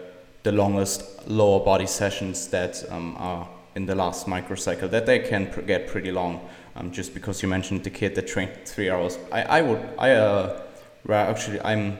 the 0.42 0.52
longest 0.52 1.26
lower 1.28 1.58
body 1.58 1.86
sessions 1.86 2.48
that 2.48 2.84
um, 2.90 3.16
are 3.18 3.48
in 3.74 3.84
the 3.84 3.94
last 3.94 4.26
microcycle, 4.26 4.88
that 4.90 5.04
they 5.04 5.18
can 5.18 5.50
pr- 5.50 5.62
get 5.62 5.88
pretty 5.88 6.12
long. 6.12 6.40
Um, 6.76 6.92
just 6.92 7.14
because 7.14 7.42
you 7.42 7.48
mentioned 7.48 7.84
the 7.84 7.90
kid 7.90 8.14
that 8.14 8.26
trained 8.28 8.52
three 8.64 8.90
hours, 8.90 9.18
I, 9.32 9.42
I 9.42 9.62
would 9.62 9.82
I 9.98 10.12
uh, 10.12 10.62
actually 11.08 11.60
I'm 11.62 11.98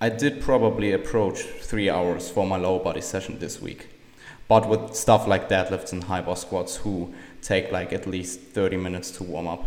I 0.00 0.10
did 0.10 0.40
probably 0.40 0.92
approach 0.92 1.42
three 1.42 1.90
hours 1.90 2.30
for 2.30 2.46
my 2.46 2.56
lower 2.56 2.78
body 2.78 3.00
session 3.00 3.40
this 3.40 3.60
week. 3.60 3.88
But 4.46 4.68
with 4.68 4.94
stuff 4.94 5.26
like 5.26 5.48
deadlifts 5.48 5.92
and 5.92 6.04
high 6.04 6.20
bar 6.20 6.36
squats, 6.36 6.76
who 6.76 7.12
take 7.42 7.72
like 7.72 7.92
at 7.92 8.06
least 8.06 8.38
30 8.38 8.76
minutes 8.76 9.10
to 9.12 9.24
warm 9.24 9.48
up. 9.48 9.64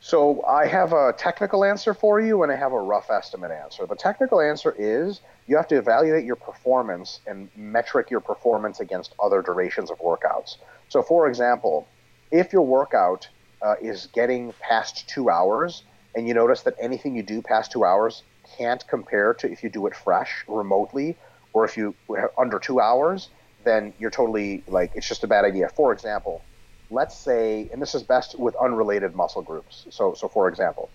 So 0.00 0.44
I 0.44 0.66
have 0.66 0.92
a 0.92 1.14
technical 1.16 1.64
answer 1.64 1.94
for 1.94 2.20
you 2.20 2.42
and 2.42 2.50
I 2.50 2.56
have 2.56 2.72
a 2.72 2.80
rough 2.80 3.10
estimate 3.10 3.52
answer. 3.52 3.86
The 3.86 3.94
technical 3.94 4.40
answer 4.40 4.74
is 4.76 5.20
you 5.46 5.56
have 5.56 5.68
to 5.68 5.78
evaluate 5.78 6.24
your 6.24 6.34
performance 6.34 7.20
and 7.28 7.48
metric 7.54 8.10
your 8.10 8.20
performance 8.20 8.80
against 8.80 9.14
other 9.22 9.40
durations 9.40 9.88
of 9.88 10.00
workouts. 10.00 10.56
So, 10.88 11.00
for 11.00 11.28
example, 11.28 11.86
if 12.32 12.52
your 12.52 12.66
workout 12.66 13.28
uh, 13.62 13.76
is 13.80 14.08
getting 14.12 14.52
past 14.54 15.08
two 15.08 15.30
hours 15.30 15.84
and 16.16 16.26
you 16.26 16.34
notice 16.34 16.62
that 16.62 16.74
anything 16.80 17.14
you 17.14 17.22
do 17.22 17.40
past 17.40 17.70
two 17.70 17.84
hours 17.84 18.24
can't 18.56 18.84
compare 18.88 19.34
to 19.34 19.50
if 19.50 19.62
you 19.62 19.70
do 19.70 19.86
it 19.86 19.96
fresh 19.96 20.44
remotely 20.48 21.18
or 21.52 21.64
if 21.64 21.76
you 21.76 21.96
under 22.38 22.58
two 22.58 22.80
hours 22.80 23.30
then 23.64 23.94
you're 23.98 24.10
totally 24.10 24.64
like 24.66 24.92
it's 24.94 25.08
just 25.08 25.24
a 25.24 25.28
bad 25.28 25.44
idea. 25.44 25.68
For 25.68 25.92
example 25.92 26.46
let's 26.90 27.24
say 27.24 27.70
and 27.72 27.80
this 27.80 27.94
is 27.94 28.02
best 28.02 28.38
with 28.38 28.54
unrelated 28.62 29.14
muscle 29.14 29.42
groups. 29.42 29.86
So 29.90 30.14
so 30.14 30.28
for 30.28 30.48
example 30.48 30.92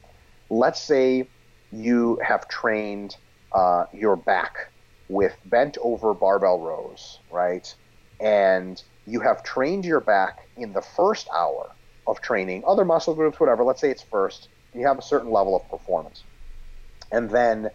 let's 0.50 0.82
say 0.82 1.32
you 1.72 2.20
have 2.24 2.48
trained 2.48 3.16
uh, 3.54 3.86
your 3.94 4.16
back 4.16 4.54
with 5.10 5.38
bent 5.46 5.78
over 5.82 6.14
barbell 6.14 6.60
rows 6.62 7.22
right? 7.30 7.68
And 8.20 8.82
you 9.06 9.22
have 9.22 9.44
trained 9.44 9.86
your 9.86 10.02
back 10.02 10.38
in 10.58 10.74
the 10.74 10.82
first 10.82 11.30
hour 11.36 11.76
of 12.08 12.22
training 12.22 12.64
other 12.68 12.86
muscle 12.86 13.16
groups 13.16 13.40
whatever 13.40 13.64
let's 13.64 13.82
say 13.82 13.92
it's 13.92 14.04
first 14.04 14.50
you 14.74 14.88
have 14.88 15.00
a 15.00 15.04
certain 15.04 15.32
level 15.32 15.56
of 15.56 15.70
performance 15.70 16.26
and 17.12 17.30
then 17.30 17.70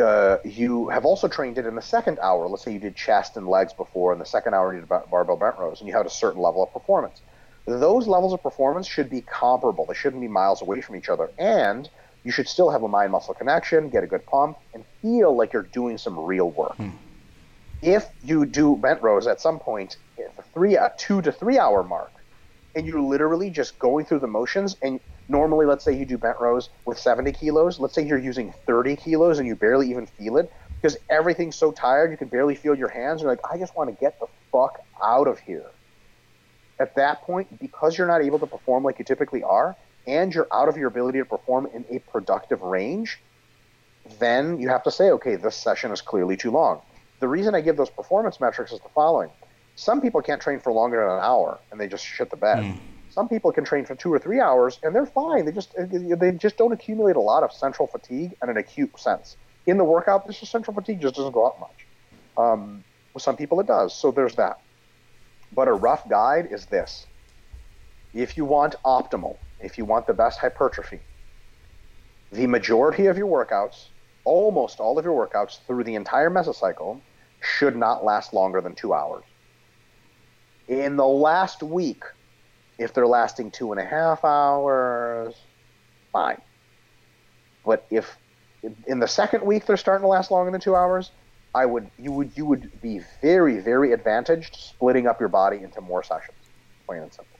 uh, 0.00 0.38
you 0.44 0.88
have 0.88 1.04
also 1.04 1.28
trained 1.28 1.58
it 1.58 1.66
in 1.66 1.74
the 1.74 1.82
second 1.82 2.18
hour. 2.20 2.48
Let's 2.48 2.64
say 2.64 2.72
you 2.72 2.78
did 2.78 2.96
chest 2.96 3.36
and 3.36 3.48
legs 3.48 3.72
before, 3.72 4.12
and 4.12 4.20
the 4.20 4.26
second 4.26 4.54
hour 4.54 4.74
you 4.74 4.80
did 4.80 4.88
barbell 4.88 5.36
bent 5.36 5.58
rows, 5.58 5.80
and 5.80 5.88
you 5.88 5.96
had 5.96 6.06
a 6.06 6.10
certain 6.10 6.40
level 6.40 6.62
of 6.62 6.72
performance. 6.72 7.22
Those 7.66 8.06
levels 8.06 8.32
of 8.32 8.42
performance 8.42 8.86
should 8.86 9.10
be 9.10 9.22
comparable. 9.22 9.86
They 9.86 9.94
shouldn't 9.94 10.20
be 10.20 10.28
miles 10.28 10.62
away 10.62 10.80
from 10.80 10.96
each 10.96 11.08
other. 11.08 11.30
And 11.36 11.88
you 12.22 12.30
should 12.30 12.48
still 12.48 12.70
have 12.70 12.82
a 12.82 12.88
mind 12.88 13.12
muscle 13.12 13.34
connection, 13.34 13.88
get 13.88 14.04
a 14.04 14.06
good 14.06 14.24
pump, 14.26 14.58
and 14.74 14.84
feel 15.02 15.36
like 15.36 15.52
you're 15.52 15.62
doing 15.62 15.98
some 15.98 16.18
real 16.18 16.50
work. 16.50 16.76
Hmm. 16.76 16.90
If 17.82 18.06
you 18.22 18.46
do 18.46 18.76
bent 18.76 19.02
rows 19.02 19.26
at 19.26 19.40
some 19.40 19.58
point, 19.58 19.96
at 20.18 20.36
the 20.36 20.42
three, 20.54 20.76
a 20.76 20.92
two 20.96 21.22
to 21.22 21.32
three 21.32 21.58
hour 21.58 21.82
mark, 21.82 22.12
and 22.74 22.86
you're 22.86 23.00
literally 23.00 23.50
just 23.50 23.78
going 23.78 24.06
through 24.06 24.20
the 24.20 24.26
motions 24.26 24.76
and 24.82 25.00
normally 25.28 25.66
let's 25.66 25.84
say 25.84 25.96
you 25.96 26.06
do 26.06 26.18
bent 26.18 26.36
rows 26.40 26.70
with 26.84 26.98
70 26.98 27.32
kilos. 27.32 27.78
Let's 27.78 27.94
say 27.94 28.06
you're 28.06 28.18
using 28.18 28.52
30 28.66 28.96
kilos 28.96 29.38
and 29.38 29.46
you 29.46 29.56
barely 29.56 29.90
even 29.90 30.06
feel 30.06 30.36
it 30.36 30.50
because 30.80 30.96
everything's 31.10 31.56
so 31.56 31.72
tired 31.72 32.10
you 32.10 32.16
can 32.16 32.28
barely 32.28 32.54
feel 32.54 32.74
your 32.74 32.88
hands. 32.88 33.22
You're 33.22 33.30
like 33.30 33.40
i 33.50 33.58
just 33.58 33.76
want 33.76 33.90
to 33.90 33.96
get 34.00 34.18
the 34.20 34.26
fuck 34.52 34.78
out 35.02 35.28
of 35.28 35.38
here. 35.40 35.70
At 36.78 36.94
that 36.96 37.22
point 37.22 37.58
because 37.58 37.96
you're 37.96 38.06
not 38.06 38.22
able 38.22 38.38
to 38.38 38.46
perform 38.46 38.84
like 38.84 38.98
you 38.98 39.04
typically 39.04 39.42
are 39.42 39.76
and 40.06 40.32
you're 40.34 40.48
out 40.52 40.68
of 40.68 40.76
your 40.76 40.88
ability 40.88 41.18
to 41.18 41.24
perform 41.24 41.66
in 41.74 41.84
a 41.90 41.98
productive 42.10 42.62
range 42.62 43.18
then 44.20 44.60
you 44.60 44.68
have 44.68 44.84
to 44.84 44.90
say 44.90 45.10
okay 45.10 45.34
this 45.34 45.56
session 45.56 45.90
is 45.90 46.00
clearly 46.00 46.36
too 46.36 46.50
long. 46.50 46.80
The 47.18 47.28
reason 47.28 47.54
i 47.54 47.60
give 47.60 47.76
those 47.76 47.90
performance 47.90 48.40
metrics 48.40 48.72
is 48.72 48.80
the 48.80 48.90
following. 48.94 49.30
Some 49.74 50.00
people 50.00 50.22
can't 50.22 50.40
train 50.40 50.60
for 50.60 50.72
longer 50.72 51.00
than 51.00 51.16
an 51.16 51.22
hour 51.22 51.60
and 51.72 51.80
they 51.80 51.88
just 51.88 52.04
shit 52.04 52.30
the 52.30 52.36
bed. 52.36 52.58
Mm 52.58 52.95
some 53.16 53.30
people 53.30 53.50
can 53.50 53.64
train 53.64 53.86
for 53.86 53.94
two 53.94 54.12
or 54.12 54.18
three 54.18 54.40
hours 54.40 54.78
and 54.82 54.94
they're 54.94 55.06
fine. 55.06 55.46
They 55.46 55.52
just 55.52 55.74
they 55.74 56.32
just 56.32 56.58
don't 56.58 56.72
accumulate 56.72 57.16
a 57.16 57.20
lot 57.20 57.42
of 57.42 57.50
central 57.50 57.88
fatigue 57.88 58.36
in 58.42 58.50
an 58.50 58.58
acute 58.58 58.98
sense. 59.00 59.38
In 59.64 59.78
the 59.78 59.84
workout, 59.84 60.26
this 60.26 60.42
is 60.42 60.50
central 60.50 60.74
fatigue 60.74 61.00
just 61.00 61.14
doesn't 61.14 61.32
go 61.32 61.46
up 61.46 61.58
much. 61.58 61.86
Um, 62.36 62.84
with 63.14 63.22
some 63.22 63.34
people, 63.34 63.58
it 63.60 63.66
does. 63.66 63.94
So 63.94 64.10
there's 64.10 64.34
that. 64.34 64.60
But 65.50 65.66
a 65.66 65.72
rough 65.72 66.06
guide 66.06 66.48
is 66.50 66.66
this: 66.66 67.06
if 68.12 68.36
you 68.36 68.44
want 68.44 68.74
optimal, 68.84 69.38
if 69.60 69.78
you 69.78 69.86
want 69.86 70.06
the 70.06 70.12
best 70.12 70.38
hypertrophy, 70.38 71.00
the 72.32 72.46
majority 72.46 73.06
of 73.06 73.16
your 73.16 73.28
workouts 73.28 73.86
almost 74.26 74.78
all 74.78 74.98
of 74.98 75.06
your 75.06 75.26
workouts 75.26 75.60
through 75.66 75.84
the 75.84 75.94
entire 75.94 76.28
mesocycle 76.28 77.00
should 77.40 77.76
not 77.76 78.04
last 78.04 78.34
longer 78.34 78.60
than 78.60 78.74
two 78.74 78.92
hours. 78.92 79.24
In 80.68 80.96
the 80.96 81.06
last 81.06 81.62
week, 81.62 82.02
if 82.78 82.92
they're 82.92 83.06
lasting 83.06 83.50
two 83.50 83.72
and 83.72 83.80
a 83.80 83.84
half 83.84 84.24
hours, 84.24 85.34
fine. 86.12 86.40
But 87.64 87.86
if 87.90 88.16
in 88.86 88.98
the 88.98 89.08
second 89.08 89.44
week 89.44 89.66
they're 89.66 89.76
starting 89.76 90.04
to 90.04 90.08
last 90.08 90.30
longer 90.30 90.50
than 90.50 90.60
two 90.60 90.76
hours, 90.76 91.10
I 91.54 91.66
would 91.66 91.90
you 91.98 92.12
would 92.12 92.32
you 92.36 92.44
would 92.46 92.80
be 92.82 93.00
very 93.22 93.60
very 93.60 93.92
advantaged 93.92 94.56
splitting 94.56 95.06
up 95.06 95.20
your 95.20 95.28
body 95.28 95.58
into 95.62 95.80
more 95.80 96.02
sessions, 96.02 96.36
plain 96.86 97.02
and 97.02 97.12
simple. 97.12 97.36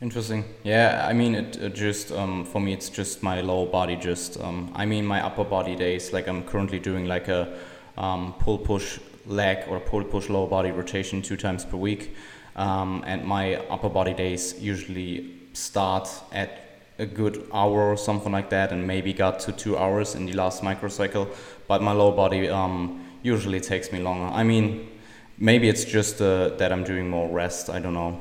Interesting. 0.00 0.44
Yeah, 0.62 1.04
I 1.08 1.12
mean, 1.12 1.34
it, 1.34 1.56
it 1.56 1.74
just 1.74 2.12
um, 2.12 2.44
for 2.44 2.60
me, 2.60 2.72
it's 2.72 2.88
just 2.88 3.22
my 3.22 3.40
lower 3.40 3.66
body. 3.66 3.96
Just 3.96 4.40
um, 4.40 4.70
I 4.74 4.86
mean, 4.86 5.04
my 5.04 5.20
upper 5.24 5.44
body 5.44 5.74
days. 5.74 6.12
Like 6.12 6.28
I'm 6.28 6.44
currently 6.44 6.78
doing 6.78 7.06
like 7.06 7.26
a 7.28 7.58
um, 7.96 8.34
pull 8.38 8.58
push 8.58 9.00
leg 9.26 9.64
or 9.68 9.80
pull 9.80 10.04
push 10.04 10.28
lower 10.28 10.46
body 10.46 10.70
rotation 10.70 11.20
two 11.20 11.36
times 11.36 11.64
per 11.64 11.76
week, 11.76 12.14
um, 12.58 13.02
and 13.06 13.24
my 13.24 13.56
upper 13.70 13.88
body 13.88 14.12
days 14.12 14.60
usually 14.60 15.34
start 15.52 16.08
at 16.32 16.50
a 16.98 17.06
good 17.06 17.48
hour 17.52 17.90
or 17.92 17.96
something 17.96 18.32
like 18.32 18.50
that, 18.50 18.72
and 18.72 18.86
maybe 18.86 19.12
got 19.12 19.40
to 19.40 19.52
two 19.52 19.78
hours 19.78 20.14
in 20.14 20.26
the 20.26 20.32
last 20.32 20.62
microcycle. 20.62 21.28
But 21.66 21.80
my 21.82 21.92
lower 21.92 22.14
body 22.14 22.48
um, 22.48 23.04
usually 23.22 23.60
takes 23.60 23.92
me 23.92 24.00
longer. 24.00 24.26
I 24.34 24.42
mean, 24.42 24.90
maybe 25.38 25.68
it's 25.68 25.84
just 25.84 26.20
uh, 26.20 26.48
that 26.56 26.72
I'm 26.72 26.84
doing 26.84 27.08
more 27.08 27.28
rest. 27.28 27.70
I 27.70 27.78
don't 27.78 27.94
know 27.94 28.20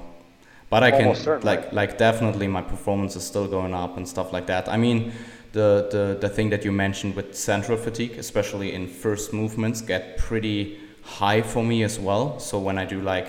but 0.70 0.84
I 0.84 0.92
can 0.92 1.42
like 1.44 1.72
like 1.72 1.98
definitely 1.98 2.48
my 2.48 2.62
performance 2.62 3.16
is 3.16 3.24
still 3.24 3.48
going 3.48 3.74
up 3.74 3.98
and 3.98 4.08
stuff 4.08 4.34
like 4.34 4.48
that. 4.48 4.68
I 4.68 4.78
mean, 4.78 5.14
the 5.54 5.88
the 5.92 6.18
the 6.20 6.30
thing 6.30 6.50
that 6.50 6.66
you 6.66 6.72
mentioned 6.72 7.16
with 7.16 7.36
central 7.36 7.78
fatigue, 7.78 8.18
especially 8.18 8.74
in 8.74 8.88
first 8.88 9.34
movements, 9.34 9.82
get 9.82 10.18
pretty 10.18 10.80
high 11.04 11.42
for 11.42 11.64
me 11.64 11.84
as 11.84 11.98
well. 12.00 12.40
So 12.40 12.60
when 12.60 12.78
I 12.78 12.84
do 12.84 13.02
like, 13.02 13.28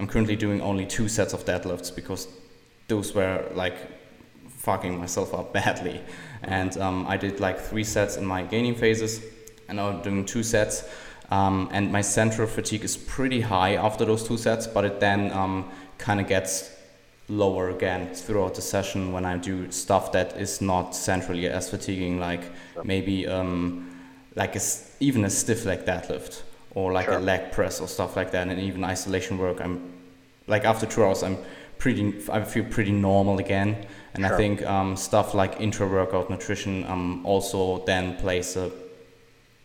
I'm 0.00 0.06
currently 0.06 0.34
doing 0.34 0.62
only 0.62 0.86
two 0.86 1.08
sets 1.08 1.34
of 1.34 1.44
deadlifts 1.44 1.94
because 1.94 2.26
those 2.88 3.14
were 3.14 3.44
like 3.54 3.76
fucking 4.48 4.98
myself 4.98 5.34
up 5.34 5.52
badly, 5.60 6.00
and 6.42 6.74
um, 6.78 7.06
I 7.06 7.18
did 7.18 7.38
like 7.38 7.60
three 7.60 7.84
sets 7.84 8.16
in 8.16 8.24
my 8.24 8.42
gaining 8.42 8.74
phases, 8.74 9.20
and 9.68 9.76
now 9.76 9.90
I'm 9.90 10.00
doing 10.00 10.24
two 10.24 10.42
sets. 10.42 10.88
Um, 11.30 11.68
and 11.70 11.92
my 11.92 12.00
central 12.00 12.48
fatigue 12.48 12.82
is 12.82 12.96
pretty 12.96 13.42
high 13.42 13.74
after 13.74 14.06
those 14.06 14.26
two 14.26 14.38
sets, 14.38 14.66
but 14.66 14.86
it 14.86 15.00
then 15.00 15.30
um, 15.32 15.70
kind 15.98 16.18
of 16.18 16.26
gets 16.26 16.74
lower 17.28 17.68
again 17.68 18.12
throughout 18.14 18.54
the 18.54 18.62
session 18.62 19.12
when 19.12 19.26
I 19.26 19.36
do 19.36 19.70
stuff 19.70 20.12
that 20.12 20.36
is 20.36 20.62
not 20.62 20.96
centrally 20.96 21.46
as 21.46 21.68
fatiguing, 21.68 22.18
like 22.18 22.42
maybe 22.82 23.28
um, 23.28 24.00
like 24.34 24.56
a, 24.56 24.60
even 24.98 25.26
a 25.26 25.30
stiff 25.30 25.66
leg 25.66 25.84
deadlift 25.84 26.42
or 26.74 26.92
like 26.92 27.06
sure. 27.06 27.18
a 27.18 27.20
leg 27.20 27.52
press 27.52 27.80
or 27.80 27.88
stuff 27.88 28.16
like 28.16 28.30
that, 28.32 28.48
and 28.48 28.60
even 28.60 28.84
isolation 28.84 29.38
work. 29.38 29.60
I'm 29.60 29.92
like 30.46 30.64
after 30.64 30.86
two 30.86 31.04
hours, 31.04 31.22
I'm 31.22 31.38
pretty. 31.78 32.14
I 32.30 32.44
feel 32.44 32.64
pretty 32.64 32.92
normal 32.92 33.38
again, 33.38 33.86
and 34.14 34.24
sure. 34.24 34.34
I 34.34 34.36
think 34.36 34.62
um, 34.64 34.96
stuff 34.96 35.34
like 35.34 35.60
intra 35.60 35.86
workout 35.86 36.30
nutrition 36.30 36.84
um, 36.84 37.24
also 37.26 37.84
then 37.84 38.16
plays 38.16 38.56
a 38.56 38.70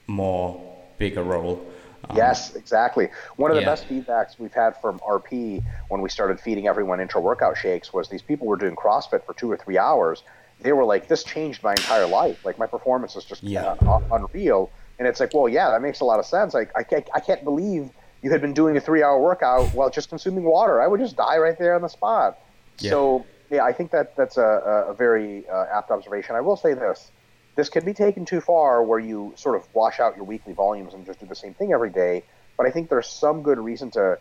more 0.07 0.61
bigger 0.98 1.23
role 1.23 1.65
um, 2.10 2.18
yes, 2.18 2.56
exactly. 2.56 3.10
One 3.36 3.52
of 3.52 3.56
the 3.56 3.61
yeah. 3.61 3.69
best 3.69 3.88
feedbacks 3.88 4.38
we've 4.40 4.53
had 4.53 4.80
from 4.82 4.99
RP 4.99 5.64
when 5.90 6.02
we 6.02 6.10
started 6.10 6.40
feeding 6.40 6.68
everyone 6.68 6.99
intra 6.99 7.22
workout 7.22 7.57
shakes 7.57 7.94
was 7.94 8.10
these 8.10 8.22
people 8.22 8.48
were 8.48 8.57
doing 8.57 8.76
CrossFit 8.76 9.26
for 9.26 9.34
two 9.34 9.52
or 9.52 9.57
three 9.57 9.77
hours. 9.77 10.23
They 10.61 10.72
were 10.73 10.86
like, 10.86 11.07
"This 11.07 11.23
changed 11.23 11.64
my 11.64 11.72
entire 11.72 12.07
life. 12.07 12.45
Like 12.45 12.57
my 12.57 12.68
performance 12.68 13.15
is 13.15 13.26
just 13.26 13.44
yeah. 13.44 13.76
unreal." 14.11 14.72
And 14.97 15.07
it's 15.07 15.19
like, 15.19 15.34
well, 15.34 15.49
yeah, 15.49 15.69
that 15.72 15.81
makes 15.81 15.99
a 15.99 16.05
lot 16.05 16.19
of 16.19 16.26
sense. 16.26 16.53
Like 16.53 16.72
I 16.76 16.84
can't, 16.84 17.07
I 17.13 17.19
can't 17.19 17.43
believe 17.43 17.89
you 18.22 18.31
had 18.31 18.41
been 18.41 18.53
doing 18.53 18.77
a 18.77 18.81
three-hour 18.81 19.19
workout 19.22 19.67
while 19.73 19.89
just 19.89 20.09
consuming 20.09 20.43
water. 20.43 20.81
I 20.81 20.88
would 20.88 20.99
just 20.99 21.15
die 21.15 21.38
right 21.38 21.57
there 21.57 21.76
on 21.76 21.81
the 21.81 21.89
spot. 21.89 22.39
Yeah. 22.80 22.91
So 22.91 23.26
yeah, 23.49 23.63
I 23.63 23.73
think 23.73 23.91
that 23.91 24.15
that's 24.15 24.38
a, 24.38 24.85
a 24.89 24.93
very 24.93 25.47
uh, 25.47 25.65
apt 25.72 25.91
observation. 25.91 26.35
I 26.35 26.41
will 26.41 26.55
say 26.55 26.73
this: 26.73 27.11
this 27.55 27.69
can 27.69 27.85
be 27.85 27.93
taken 27.93 28.26
too 28.26 28.41
far 28.41 28.84
where 28.84 28.99
you 28.99 29.34
sort 29.35 29.55
of 29.55 29.67
wash 29.73 29.99
out 29.99 30.15
your 30.15 30.26
weekly 30.26 30.53
volumes 30.53 30.93
and 30.93 31.05
just 31.05 31.19
do 31.19 31.26
the 31.26 31.35
same 31.35 31.53
thing 31.53 31.73
every 31.73 31.89
day. 31.89 32.23
But 32.57 32.65
I 32.65 32.72
think 32.72 32.89
there's 32.89 33.07
some 33.07 33.43
good 33.43 33.59
reason 33.59 33.91
to 33.91 34.17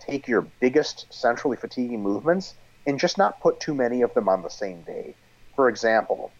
take 0.00 0.28
your 0.28 0.42
biggest 0.42 1.06
centrally 1.10 1.56
fatiguing 1.56 2.02
movements 2.02 2.54
and 2.86 2.98
just 2.98 3.18
not 3.18 3.40
put 3.40 3.60
too 3.60 3.74
many 3.74 4.02
of 4.02 4.14
them 4.14 4.28
on 4.28 4.42
the 4.42 4.48
same 4.48 4.82
day. 4.82 5.14
For 5.54 5.68
example, 5.68 6.32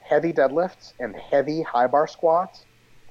heavy 0.00 0.32
deadlifts 0.32 0.92
and 0.98 1.14
heavy 1.14 1.62
high 1.62 1.86
bar 1.86 2.06
squats, 2.06 2.64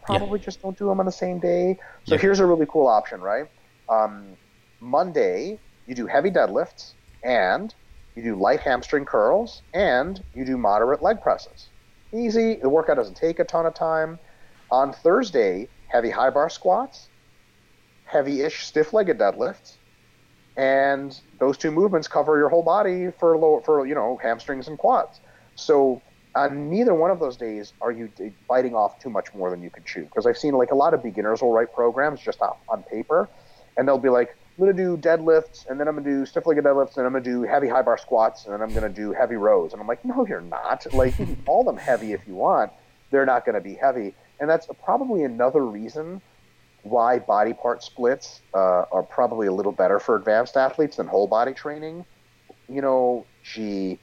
probably 0.03 0.39
yeah. 0.39 0.45
just 0.45 0.61
don't 0.61 0.77
do 0.77 0.87
them 0.87 0.99
on 0.99 1.05
the 1.05 1.11
same 1.11 1.39
day. 1.39 1.77
So 2.05 2.15
yeah. 2.15 2.21
here's 2.21 2.39
a 2.39 2.45
really 2.45 2.65
cool 2.67 2.87
option, 2.87 3.21
right? 3.21 3.45
Um, 3.89 4.37
Monday, 4.79 5.59
you 5.85 5.95
do 5.95 6.07
heavy 6.07 6.31
deadlifts 6.31 6.93
and 7.23 7.73
you 8.15 8.23
do 8.23 8.35
light 8.35 8.61
hamstring 8.61 9.05
curls 9.05 9.61
and 9.73 10.23
you 10.33 10.45
do 10.45 10.57
moderate 10.57 11.01
leg 11.01 11.21
presses 11.21 11.69
easy. 12.13 12.55
The 12.55 12.69
workout 12.69 12.97
doesn't 12.97 13.15
take 13.15 13.39
a 13.39 13.43
ton 13.43 13.65
of 13.65 13.73
time. 13.73 14.19
On 14.69 14.93
Thursday, 14.93 15.67
heavy 15.87 16.09
high 16.09 16.29
bar 16.29 16.49
squats, 16.49 17.09
heavy 18.05 18.41
ish 18.41 18.65
stiff 18.65 18.93
legged 18.93 19.17
deadlifts, 19.17 19.77
and 20.57 21.19
those 21.39 21.57
two 21.57 21.71
movements 21.71 22.07
cover 22.07 22.37
your 22.37 22.49
whole 22.49 22.63
body 22.63 23.09
for 23.19 23.37
low, 23.37 23.61
for 23.65 23.85
you 23.85 23.95
know 23.95 24.19
hamstrings 24.21 24.67
and 24.67 24.77
quads. 24.77 25.19
So 25.55 26.01
on 26.35 26.69
neither 26.69 26.93
one 26.93 27.11
of 27.11 27.19
those 27.19 27.37
days 27.37 27.73
are 27.81 27.91
you 27.91 28.11
biting 28.47 28.73
off 28.73 28.99
too 28.99 29.09
much 29.09 29.33
more 29.33 29.49
than 29.49 29.61
you 29.61 29.69
can 29.69 29.83
chew. 29.83 30.03
Because 30.03 30.25
I've 30.25 30.37
seen 30.37 30.53
like 30.53 30.71
a 30.71 30.75
lot 30.75 30.93
of 30.93 31.03
beginners 31.03 31.41
will 31.41 31.51
write 31.51 31.73
programs 31.73 32.21
just 32.21 32.41
on, 32.41 32.53
on 32.69 32.83
paper, 32.83 33.29
and 33.77 33.87
they'll 33.87 33.97
be 33.97 34.09
like, 34.09 34.35
I'm 34.57 34.65
gonna 34.65 34.77
do 34.77 34.97
deadlifts, 34.97 35.69
and 35.69 35.79
then 35.79 35.87
I'm 35.87 35.95
gonna 35.95 36.09
do 36.09 36.25
stiff 36.25 36.45
legged 36.45 36.63
deadlifts, 36.63 36.97
and 36.97 37.05
I'm 37.05 37.13
gonna 37.13 37.23
do 37.23 37.41
heavy 37.43 37.67
high 37.67 37.81
bar 37.81 37.97
squats, 37.97 38.45
and 38.45 38.53
then 38.53 38.61
I'm 38.61 38.73
gonna 38.73 38.89
do 38.89 39.11
heavy 39.11 39.35
rows. 39.35 39.73
And 39.73 39.81
I'm 39.81 39.87
like, 39.87 40.03
no, 40.05 40.25
you're 40.27 40.41
not. 40.41 40.85
Like, 40.93 41.17
you 41.19 41.25
can 41.25 41.35
call 41.45 41.63
them 41.63 41.77
heavy 41.77 42.13
if 42.13 42.21
you 42.27 42.35
want. 42.35 42.71
They're 43.11 43.25
not 43.25 43.45
gonna 43.45 43.61
be 43.61 43.75
heavy, 43.75 44.13
and 44.39 44.49
that's 44.49 44.67
probably 44.83 45.23
another 45.23 45.65
reason 45.65 46.21
why 46.83 47.19
body 47.19 47.53
part 47.53 47.83
splits 47.83 48.41
uh, 48.53 48.85
are 48.91 49.03
probably 49.03 49.47
a 49.47 49.51
little 49.51 49.71
better 49.71 49.99
for 49.99 50.15
advanced 50.15 50.57
athletes 50.57 50.97
than 50.97 51.07
whole 51.07 51.27
body 51.27 51.53
training. 51.53 52.05
You 52.67 52.81
know, 52.81 53.25
gee, 53.43 53.99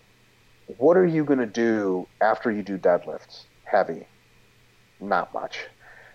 what 0.77 0.97
are 0.97 1.07
you 1.07 1.25
gonna 1.25 1.47
do 1.47 2.07
after 2.21 2.51
you 2.51 2.63
do 2.63 2.79
deadlifts? 2.79 3.45
Heavy, 3.65 4.07
not 5.01 5.33
much 5.33 5.67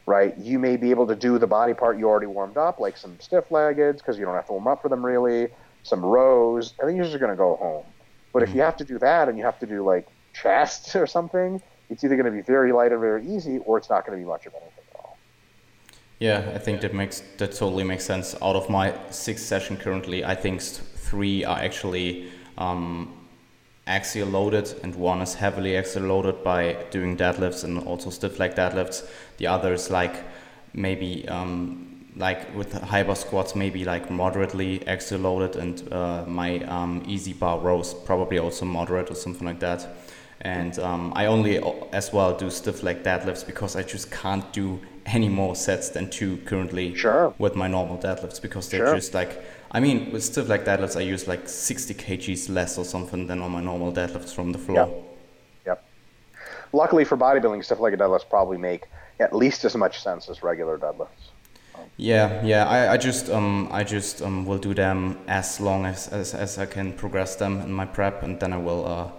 right? 0.06 0.38
You 0.38 0.60
may 0.60 0.78
be 0.78 0.92
able 0.92 1.08
to 1.08 1.16
do 1.16 1.38
the 1.38 1.48
body 1.48 1.74
part 1.74 1.98
you 1.98 2.08
already 2.08 2.28
warmed 2.28 2.58
up, 2.58 2.80
like 2.80 2.98
some 2.98 3.20
stiff 3.20 3.52
leggeds, 3.52 4.02
because 4.02 4.18
you 4.18 4.26
don't 4.26 4.36
have 4.36 4.48
to 4.48 4.54
warm 4.54 4.68
up 4.68 4.82
for 4.82 4.90
them 4.90 5.06
really, 5.06 5.48
some 5.84 6.04
rows, 6.04 6.74
and 6.80 6.90
then 6.90 6.96
you're 6.96 7.06
just 7.06 7.20
going 7.20 7.32
to 7.32 7.38
go 7.38 7.56
home. 7.56 7.86
But 8.32 8.44
mm-hmm. 8.44 8.52
if 8.52 8.56
you 8.56 8.62
have 8.62 8.78
to 8.78 8.84
do 8.84 9.00
that 9.00 9.30
and 9.30 9.38
you 9.38 9.46
have 9.46 9.60
to 9.60 9.66
do 9.66 9.84
like 9.84 10.08
chest 10.34 10.96
or 10.96 11.08
something, 11.08 11.62
it's 11.90 12.04
either 12.04 12.16
going 12.16 12.26
to 12.26 12.32
be 12.32 12.42
very 12.42 12.72
light 12.72 12.92
or 12.92 13.00
very 13.00 13.26
easy, 13.26 13.60
or 13.60 13.78
it's 13.78 13.90
not 13.90 14.06
going 14.06 14.18
to 14.18 14.24
be 14.24 14.28
much 14.28 14.46
of 14.46 14.54
anything 14.54 14.84
at 14.94 15.00
all. 15.00 15.18
Yeah, 16.20 16.52
I 16.54 16.58
think 16.58 16.82
that 16.82 16.94
makes 16.94 17.22
that 17.38 17.54
totally 17.54 17.84
makes 17.84 18.06
sense. 18.06 18.36
Out 18.42 18.56
of 18.56 18.70
my 18.70 18.94
six 19.10 19.42
session 19.42 19.78
currently, 19.78 20.26
I 20.26 20.36
think 20.36 20.62
three 20.62 21.44
are 21.44 21.60
actually 21.60 22.32
um, 22.58 23.23
axial 23.86 24.30
loaded 24.30 24.74
and 24.84 24.96
one 24.96 25.22
is 25.22 25.34
heavily 25.36 25.76
axial 25.76 26.04
loaded 26.04 26.44
by 26.44 26.78
doing 26.92 27.18
deadlifts 27.18 27.64
and 27.64 27.80
also 27.80 28.10
stiff 28.10 28.40
leg 28.40 28.56
deadlifts. 28.56 29.06
The 29.38 29.48
other 29.48 29.74
is 29.74 29.90
like 29.90 30.16
maybe 30.74 31.28
um, 31.28 32.06
like 32.16 32.56
with 32.56 32.74
high 32.74 33.04
bar 33.04 33.16
squats 33.16 33.56
maybe 33.56 33.84
like 33.84 34.10
moderately 34.10 34.86
axial 34.88 35.22
loaded 35.22 35.56
and 35.56 35.92
uh, 35.92 36.24
my 36.26 36.60
um, 36.66 37.04
EZ 37.10 37.34
bar 37.34 37.60
rows 37.60 37.94
probably 37.94 38.40
also 38.40 38.66
moderate 38.66 39.12
or 39.12 39.16
something 39.16 39.46
like 39.46 39.60
that. 39.60 39.88
And 40.42 40.78
um, 40.80 41.14
I 41.16 41.28
only 41.28 41.62
as 41.94 42.12
well 42.12 42.36
do 42.38 42.50
stiff 42.50 42.84
leg 42.84 43.04
deadlifts 43.04 43.46
because 43.46 43.76
I 43.76 43.84
just 43.84 44.12
can't 44.12 44.52
do 44.52 44.80
any 45.06 45.30
more 45.30 45.56
sets 45.56 45.90
than 45.90 46.10
two 46.10 46.38
currently 46.46 46.96
sure. 46.96 47.34
with 47.38 47.56
my 47.56 47.68
normal 47.68 47.98
deadlifts 47.98 48.42
because 48.42 48.70
they're 48.70 48.86
sure. 48.86 48.96
just 48.96 49.14
like 49.14 49.44
I 49.74 49.80
mean, 49.80 50.12
with 50.12 50.24
stuff 50.24 50.50
like 50.50 50.66
deadlifts, 50.66 50.96
I 50.96 51.02
use 51.02 51.28
like 51.28 51.50
60 51.50 51.96
kgs 51.96 52.50
less 52.50 52.78
or 52.78 52.86
something 52.86 53.26
than 53.26 53.42
on 53.42 53.52
my 53.52 53.62
normal 53.62 53.92
deadlifts 53.92 54.34
from 54.34 54.52
the 54.52 54.60
floor. 54.60 54.88
Yep. 54.88 55.04
yep. 55.66 55.86
Luckily 56.72 57.04
for 57.04 57.18
bodybuilding, 57.18 57.66
stiff 57.66 57.80
leg 57.80 57.98
deadlifts 57.98 58.30
probably 58.30 58.58
make 58.58 58.84
at 59.20 59.36
least 59.36 59.66
as 59.66 59.76
much 59.76 60.02
sense 60.02 60.30
as 60.30 60.44
regular 60.44 60.78
deadlifts. 60.78 61.32
Yeah, 61.98 62.44
yeah. 62.44 62.66
I, 62.66 62.94
I 62.94 62.98
just 62.98 63.30
um 63.30 63.68
I 63.72 63.84
just 63.84 64.22
um 64.22 64.46
will 64.46 64.58
do 64.58 64.74
them 64.74 65.18
as 65.28 65.60
long 65.60 65.86
as, 65.86 66.08
as, 66.08 66.34
as 66.34 66.58
I 66.58 66.66
can 66.66 66.94
progress 66.94 67.36
them 67.36 67.62
in 67.62 67.72
my 67.72 67.86
prep, 67.86 68.24
and 68.24 68.40
then 68.40 68.54
I 68.54 68.58
will 68.58 68.86
uh, 68.86 69.12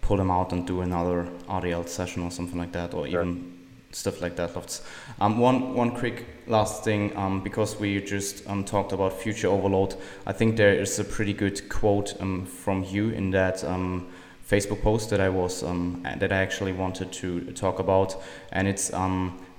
pull 0.00 0.16
them 0.16 0.30
out 0.30 0.52
and 0.52 0.66
do 0.66 0.80
another 0.80 1.28
RDL 1.48 1.88
session 1.88 2.22
or 2.22 2.30
something 2.30 2.58
like 2.58 2.72
that, 2.72 2.94
or 2.94 3.08
sure. 3.08 3.22
even 3.22 3.49
stuff 3.92 4.20
like 4.20 4.36
that. 4.36 4.54
Lots. 4.54 4.82
Um, 5.20 5.38
one 5.38 5.74
one 5.74 5.90
quick 5.90 6.26
last 6.46 6.84
thing, 6.84 7.16
um, 7.16 7.42
because 7.42 7.78
we 7.78 8.00
just 8.00 8.48
um, 8.48 8.64
talked 8.64 8.92
about 8.92 9.12
future 9.12 9.48
overload. 9.48 9.94
I 10.26 10.32
think 10.32 10.56
there 10.56 10.74
is 10.74 10.98
a 10.98 11.04
pretty 11.04 11.32
good 11.32 11.68
quote 11.68 12.20
um, 12.20 12.46
from 12.46 12.84
you 12.84 13.10
in 13.10 13.30
that 13.30 13.64
um, 13.64 14.08
Facebook 14.48 14.82
post 14.82 15.10
that 15.10 15.20
I 15.20 15.28
was 15.28 15.62
um, 15.62 16.02
that 16.18 16.32
I 16.32 16.36
actually 16.36 16.72
wanted 16.72 17.12
to 17.12 17.52
talk 17.52 17.78
about, 17.78 18.16
and 18.52 18.68
it's 18.68 18.90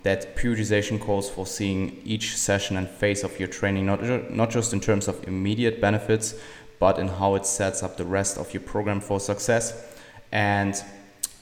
that 0.04 0.36
periodization 0.36 1.00
calls 1.00 1.30
for 1.30 1.46
seeing 1.46 2.02
each 2.04 2.36
session 2.36 2.78
and 2.78 2.90
phase 2.90 3.24
of 3.24 3.38
your 3.40 3.48
training, 3.48 3.86
not, 3.86 4.02
not 4.32 4.50
just 4.50 4.74
in 4.74 4.80
terms 4.80 5.08
of 5.08 5.28
immediate 5.28 5.80
benefits, 5.80 6.36
but 6.80 6.98
in 6.98 7.08
how 7.08 7.36
it 7.36 7.46
sets 7.46 7.84
up 7.84 7.98
the 7.98 8.06
rest 8.06 8.38
of 8.38 8.52
your 8.54 8.62
program 8.64 9.00
for 9.00 9.20
success. 9.20 10.00
And 10.32 10.82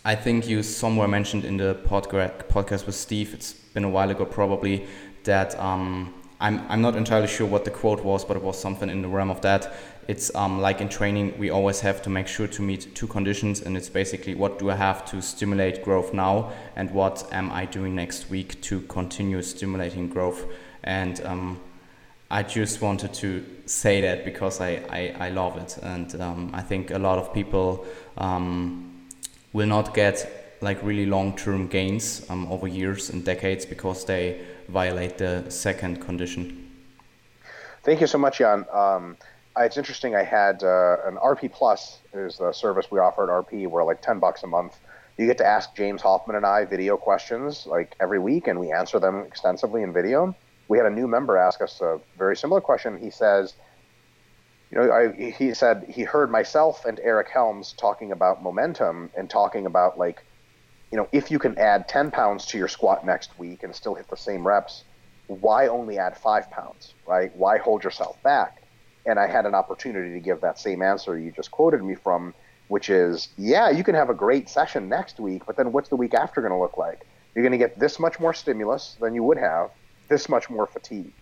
I 0.06 0.16
think 0.16 0.48
you 0.48 0.64
somewhere 0.64 1.10
mentioned 1.10 1.44
in 1.44 1.58
the 1.58 1.76
podcast 1.76 2.86
with 2.86 2.96
Steve, 2.96 3.34
it's 3.34 3.52
been 3.52 3.84
a 3.84 3.90
while 3.90 4.10
ago 4.10 4.24
probably, 4.24 4.88
that 5.26 5.60
um, 5.60 6.14
I'm, 6.40 6.66
I'm 6.70 6.82
not 6.82 6.96
entirely 6.96 7.28
sure 7.28 7.46
what 7.46 7.66
the 7.66 7.72
quote 7.72 8.02
was, 8.02 8.24
but 8.24 8.38
it 8.38 8.44
was 8.44 8.58
something 8.58 8.90
in 8.90 9.02
the 9.02 9.10
realm 9.10 9.30
of 9.30 9.42
that. 9.42 9.74
It's 10.08 10.34
um, 10.36 10.62
like 10.62 10.80
in 10.80 10.88
training, 10.88 11.38
we 11.38 11.50
always 11.50 11.82
have 11.82 12.02
to 12.04 12.10
make 12.10 12.28
sure 12.28 12.48
to 12.48 12.62
meet 12.62 12.96
two 12.96 13.08
conditions, 13.08 13.62
and 13.62 13.76
it's 13.76 13.90
basically 13.90 14.36
what 14.36 14.58
do 14.58 14.72
I 14.72 14.76
have 14.76 15.04
to 15.12 15.22
stimulate 15.22 15.84
growth 15.84 16.14
now, 16.14 16.54
and 16.78 16.90
what 16.92 17.28
am 17.34 17.52
I 17.52 17.66
doing 17.66 17.94
next 17.94 18.30
week 18.30 18.62
to 18.62 18.80
continue 18.84 19.42
stimulating 19.42 20.08
growth. 20.08 20.46
And 20.82 21.22
um, 21.26 21.60
I 22.32 22.44
just 22.44 22.82
wanted 22.82 23.14
to 23.16 23.46
say 23.66 24.00
that 24.00 24.24
because 24.24 24.62
I, 24.62 24.82
I, 24.90 25.28
I 25.28 25.30
love 25.30 25.58
it, 25.58 25.78
and 25.84 26.20
um, 26.22 26.52
I 26.54 26.62
think 26.62 26.90
a 26.90 27.00
lot 27.00 27.20
of 27.20 27.34
people 27.34 27.86
um, 28.18 28.89
will 29.54 29.68
not 29.68 29.94
get 29.94 30.58
like 30.62 30.82
really 30.84 31.06
long 31.06 31.36
term 31.36 31.68
gains 31.68 32.30
um, 32.30 32.52
over 32.52 32.68
years 32.68 33.10
and 33.10 33.24
decades 33.24 33.66
because 33.66 34.06
they 34.06 34.42
violate 34.68 35.18
the 35.18 35.50
second 35.50 36.02
condition. 36.02 36.70
Thank 37.84 38.02
you 38.02 38.08
so 38.08 38.18
much, 38.18 38.40
Jan. 38.40 38.66
Um, 38.72 39.18
it's 39.58 39.78
interesting. 39.78 40.16
I 40.16 40.24
had 40.24 40.64
uh, 40.64 40.98
an 41.06 41.16
RP 41.18 41.52
Plus 41.52 42.00
is 42.14 42.38
the 42.38 42.52
service 42.52 42.92
we 42.92 43.00
offer 43.00 43.24
at 43.24 43.46
RP, 43.46 43.68
where 43.68 43.84
like 43.84 44.02
ten 44.02 44.20
bucks 44.20 44.44
a 44.44 44.48
month, 44.48 44.80
you 45.18 45.26
get 45.26 45.38
to 45.40 45.46
ask 45.46 45.76
James 45.76 46.02
Hoffmann 46.02 46.36
and 46.36 46.46
I 46.46 46.66
video 46.66 46.98
questions 46.98 47.66
like 47.66 47.96
every 48.00 48.20
week, 48.20 48.48
and 48.48 48.60
we 48.60 48.72
answer 48.72 49.00
them 49.00 49.24
extensively 49.26 49.82
in 49.82 49.94
video. 49.94 50.36
We 50.68 50.78
had 50.78 50.86
a 50.86 50.92
new 50.92 51.08
member 51.08 51.36
ask 51.36 51.62
us 51.62 51.82
a 51.82 52.00
very 52.18 52.38
similar 52.38 52.62
question. 52.62 53.00
He 53.00 53.10
says, 53.10 53.56
you 54.72 54.78
know, 54.78 54.92
I, 54.92 55.32
he 55.32 55.54
said 55.54 55.86
he 55.90 56.04
heard 56.04 56.32
myself 56.32 56.86
and 56.86 57.00
Eric 57.00 57.30
Helms 57.34 57.74
talking 57.74 58.12
about 58.12 58.44
momentum 58.44 59.10
and 59.18 59.30
talking 59.30 59.66
about 59.66 59.98
like 59.98 60.24
you 60.92 60.98
know, 60.98 61.08
if 61.12 61.30
you 61.30 61.40
can 61.40 61.58
add 61.58 61.88
10 61.88 62.12
pounds 62.12 62.46
to 62.48 62.58
your 62.58 62.68
squat 62.68 63.06
next 63.06 63.38
week 63.38 63.64
and 63.64 63.76
still 63.76 63.94
hit 63.96 64.08
the 64.10 64.18
same 64.18 64.46
reps, 64.46 64.84
why 65.28 65.68
only 65.68 66.00
add 66.00 66.18
five 66.18 66.50
pounds, 66.50 66.96
right? 67.06 67.36
Why 67.36 67.60
hold 67.60 67.84
yourself 67.84 68.22
back? 68.24 68.64
And 69.06 69.20
I 69.20 69.28
had 69.28 69.46
an 69.46 69.54
opportunity 69.54 70.14
to 70.14 70.20
give 70.20 70.42
that 70.42 70.58
same 70.58 70.82
answer 70.82 71.18
you 71.18 71.32
just 71.32 71.52
quoted 71.52 71.84
me 71.84 71.96
from, 71.96 72.34
which 72.68 72.90
is, 72.90 73.30
yeah, 73.38 73.70
you 73.70 73.84
can 73.84 73.96
have 73.96 74.10
a 74.10 74.16
great 74.16 74.50
session 74.50 74.90
next 74.90 75.20
week, 75.20 75.44
but 75.46 75.58
then 75.58 75.72
what's 75.72 75.90
the 75.90 75.96
week 75.96 76.14
after 76.16 76.42
going 76.42 76.54
to 76.54 76.60
look 76.60 76.78
like? 76.78 77.06
You're 77.36 77.44
going 77.44 77.52
to 77.52 77.60
get 77.60 77.80
this 77.80 78.00
much 78.00 78.20
more 78.20 78.34
stimulus 78.34 78.98
than 79.00 79.14
you 79.14 79.24
would 79.24 79.38
have, 79.38 79.70
this 80.10 80.28
much 80.28 80.50
more 80.50 80.66
fatigue. 80.66 81.14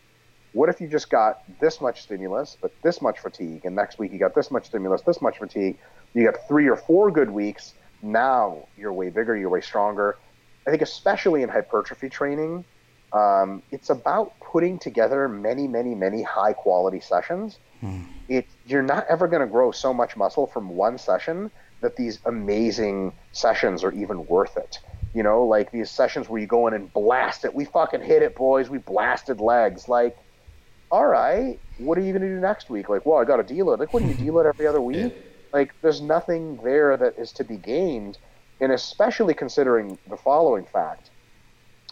What 0.58 0.70
if 0.70 0.82
you 0.82 0.88
just 0.88 1.12
got 1.12 1.44
this 1.60 1.80
much 1.82 2.02
stimulus, 2.02 2.58
but 2.60 2.72
this 2.82 3.00
much 3.00 3.20
fatigue, 3.20 3.62
and 3.64 3.76
next 3.76 4.00
week 4.00 4.12
you 4.12 4.18
got 4.18 4.34
this 4.34 4.50
much 4.50 4.66
stimulus, 4.66 5.04
this 5.04 5.22
much 5.22 5.38
fatigue? 5.38 5.78
You 6.16 6.26
got 6.26 6.48
three 6.48 6.68
or 6.68 6.76
four 6.76 7.12
good 7.12 7.30
weeks, 7.30 7.76
now 8.02 8.68
you're 8.76 8.92
way 8.92 9.12
bigger, 9.12 9.38
you're 9.38 9.52
way 9.52 9.62
stronger. 9.62 10.18
I 10.66 10.72
think, 10.72 10.82
especially 10.82 11.44
in 11.44 11.50
hypertrophy 11.50 12.10
training, 12.10 12.66
um, 13.14 13.62
it's 13.70 13.92
about 13.92 14.34
putting 14.40 14.80
together 14.80 15.30
many, 15.30 15.68
many, 15.68 15.94
many 15.94 16.24
high 16.24 16.54
quality 16.54 17.02
sessions. 17.02 17.60
Hmm. 17.80 18.06
It, 18.28 18.48
you're 18.66 18.82
not 18.82 19.06
ever 19.12 19.28
going 19.28 19.42
to 19.42 19.48
grow 19.48 19.70
so 19.70 19.94
much 19.94 20.18
muscle 20.18 20.48
from 20.48 20.70
one 20.70 20.98
session 20.98 21.52
that 21.82 21.98
these 21.98 22.18
amazing 22.26 23.14
sessions 23.32 23.84
are 23.84 23.92
even 23.92 24.26
worth 24.26 24.58
it. 24.58 24.80
You 25.14 25.22
know, 25.22 25.44
like 25.44 25.70
these 25.70 25.92
sessions 25.92 26.28
where 26.28 26.42
you 26.42 26.48
go 26.48 26.66
in 26.66 26.74
and 26.74 26.92
blast 26.92 27.46
it. 27.46 27.54
We 27.54 27.66
fucking 27.66 28.02
hit 28.02 28.24
it, 28.24 28.36
boys. 28.36 28.72
We 28.72 28.80
blasted 28.80 29.40
legs. 29.40 29.88
Like, 29.88 30.18
all 30.92 31.08
right, 31.08 31.60
what 31.78 31.98
are 31.98 32.02
you 32.02 32.14
going 32.14 32.22
to 32.24 32.30
do 32.30 32.40
next 32.40 32.70
week? 32.70 32.90
Like, 32.90 33.06
well, 33.06 33.20
I 33.20 33.26
got 33.26 33.38
to 33.38 33.54
deload. 33.56 33.80
Like, 33.80 33.94
what 33.94 34.02
do 34.02 34.08
you 34.08 34.16
deload 34.16 34.48
every 34.48 34.68
other 34.68 34.82
week? 34.82 35.14
like 35.54 35.74
there's 35.82 36.02
nothing 36.02 36.60
there 36.64 36.98
that 36.98 37.14
is 37.18 37.32
to 37.34 37.44
be 37.44 37.58
gained 37.58 38.18
and 38.60 38.72
especially 38.72 39.34
considering 39.34 39.98
the 40.08 40.18
following 40.18 40.66
fact 40.66 41.12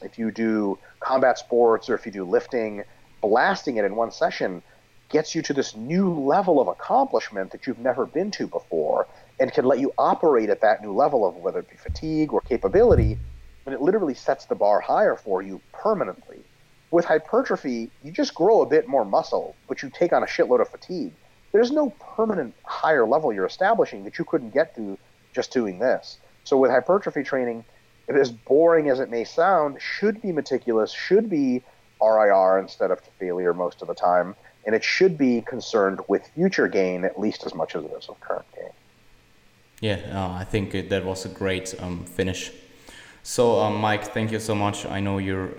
if 0.03 0.17
you 0.17 0.31
do 0.31 0.79
combat 1.03 1.37
sports 1.37 1.89
or 1.89 1.95
if 1.95 2.05
you 2.05 2.11
do 2.11 2.25
lifting 2.25 2.83
blasting 3.21 3.77
it 3.77 3.85
in 3.85 3.95
one 3.95 4.11
session 4.11 4.61
gets 5.09 5.35
you 5.35 5.41
to 5.41 5.53
this 5.53 5.75
new 5.75 6.13
level 6.13 6.59
of 6.61 6.67
accomplishment 6.67 7.51
that 7.51 7.67
you've 7.67 7.79
never 7.79 8.05
been 8.05 8.31
to 8.31 8.47
before 8.47 9.07
and 9.39 9.53
can 9.53 9.65
let 9.65 9.79
you 9.79 9.93
operate 9.97 10.49
at 10.49 10.61
that 10.61 10.81
new 10.81 10.93
level 10.93 11.27
of 11.27 11.35
whether 11.35 11.59
it 11.59 11.69
be 11.69 11.77
fatigue 11.77 12.33
or 12.33 12.41
capability 12.41 13.19
and 13.65 13.75
it 13.75 13.81
literally 13.81 14.15
sets 14.15 14.45
the 14.47 14.55
bar 14.55 14.81
higher 14.81 15.15
for 15.15 15.41
you 15.41 15.61
permanently 15.73 16.44
with 16.91 17.05
hypertrophy 17.05 17.89
you 18.03 18.11
just 18.11 18.33
grow 18.33 18.61
a 18.61 18.65
bit 18.65 18.87
more 18.87 19.05
muscle 19.05 19.55
but 19.67 19.81
you 19.81 19.89
take 19.89 20.13
on 20.13 20.23
a 20.23 20.27
shitload 20.27 20.61
of 20.61 20.69
fatigue 20.69 21.13
there's 21.55 21.71
no 21.71 21.89
permanent 22.17 22.53
higher 22.65 23.07
level 23.07 23.31
you're 23.31 23.45
establishing 23.45 24.03
that 24.03 24.19
you 24.19 24.25
couldn't 24.25 24.53
get 24.53 24.75
to 24.75 24.97
just 25.33 25.51
doing 25.51 25.79
this. 25.79 26.17
So 26.43 26.57
with 26.57 26.69
hypertrophy 26.69 27.23
training, 27.23 27.63
as 28.09 28.29
boring 28.29 28.89
as 28.89 28.99
it 28.99 29.09
may 29.09 29.23
sound, 29.23 29.81
should 29.81 30.21
be 30.21 30.33
meticulous, 30.33 30.91
should 30.91 31.29
be 31.29 31.63
RIR 32.01 32.59
instead 32.59 32.91
of 32.91 32.99
failure 33.19 33.53
most 33.53 33.81
of 33.81 33.87
the 33.87 33.93
time, 33.95 34.35
and 34.65 34.75
it 34.75 34.83
should 34.83 35.17
be 35.17 35.41
concerned 35.41 36.01
with 36.09 36.27
future 36.35 36.67
gain 36.67 37.05
at 37.05 37.17
least 37.17 37.45
as 37.45 37.55
much 37.55 37.73
as 37.73 37.85
it 37.85 37.91
is 37.97 38.09
with 38.09 38.19
current 38.19 38.45
gain. 38.53 38.71
Yeah, 39.79 39.99
uh, 40.11 40.33
I 40.33 40.43
think 40.43 40.89
that 40.89 41.05
was 41.05 41.23
a 41.23 41.29
great 41.29 41.73
um, 41.79 42.03
finish. 42.03 42.51
So, 43.23 43.61
um, 43.61 43.77
Mike, 43.79 44.13
thank 44.13 44.29
you 44.33 44.39
so 44.39 44.55
much. 44.55 44.85
I 44.85 44.99
know 44.99 45.19
you're 45.19 45.53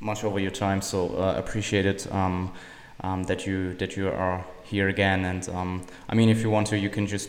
much 0.00 0.24
over 0.24 0.40
your 0.40 0.50
time, 0.50 0.80
so 0.80 1.08
uh, 1.16 1.34
appreciate 1.36 1.86
it 1.86 2.12
um, 2.12 2.52
um 3.02 3.22
that 3.24 3.46
you 3.46 3.74
that 3.74 3.96
you 3.96 4.08
are 4.08 4.44
here 4.64 4.88
again. 4.88 5.24
And 5.24 5.48
um, 5.50 5.86
I 6.08 6.14
mean, 6.14 6.28
if 6.28 6.42
you 6.42 6.50
want 6.50 6.66
to, 6.68 6.78
you 6.78 6.90
can 6.90 7.06
just 7.06 7.28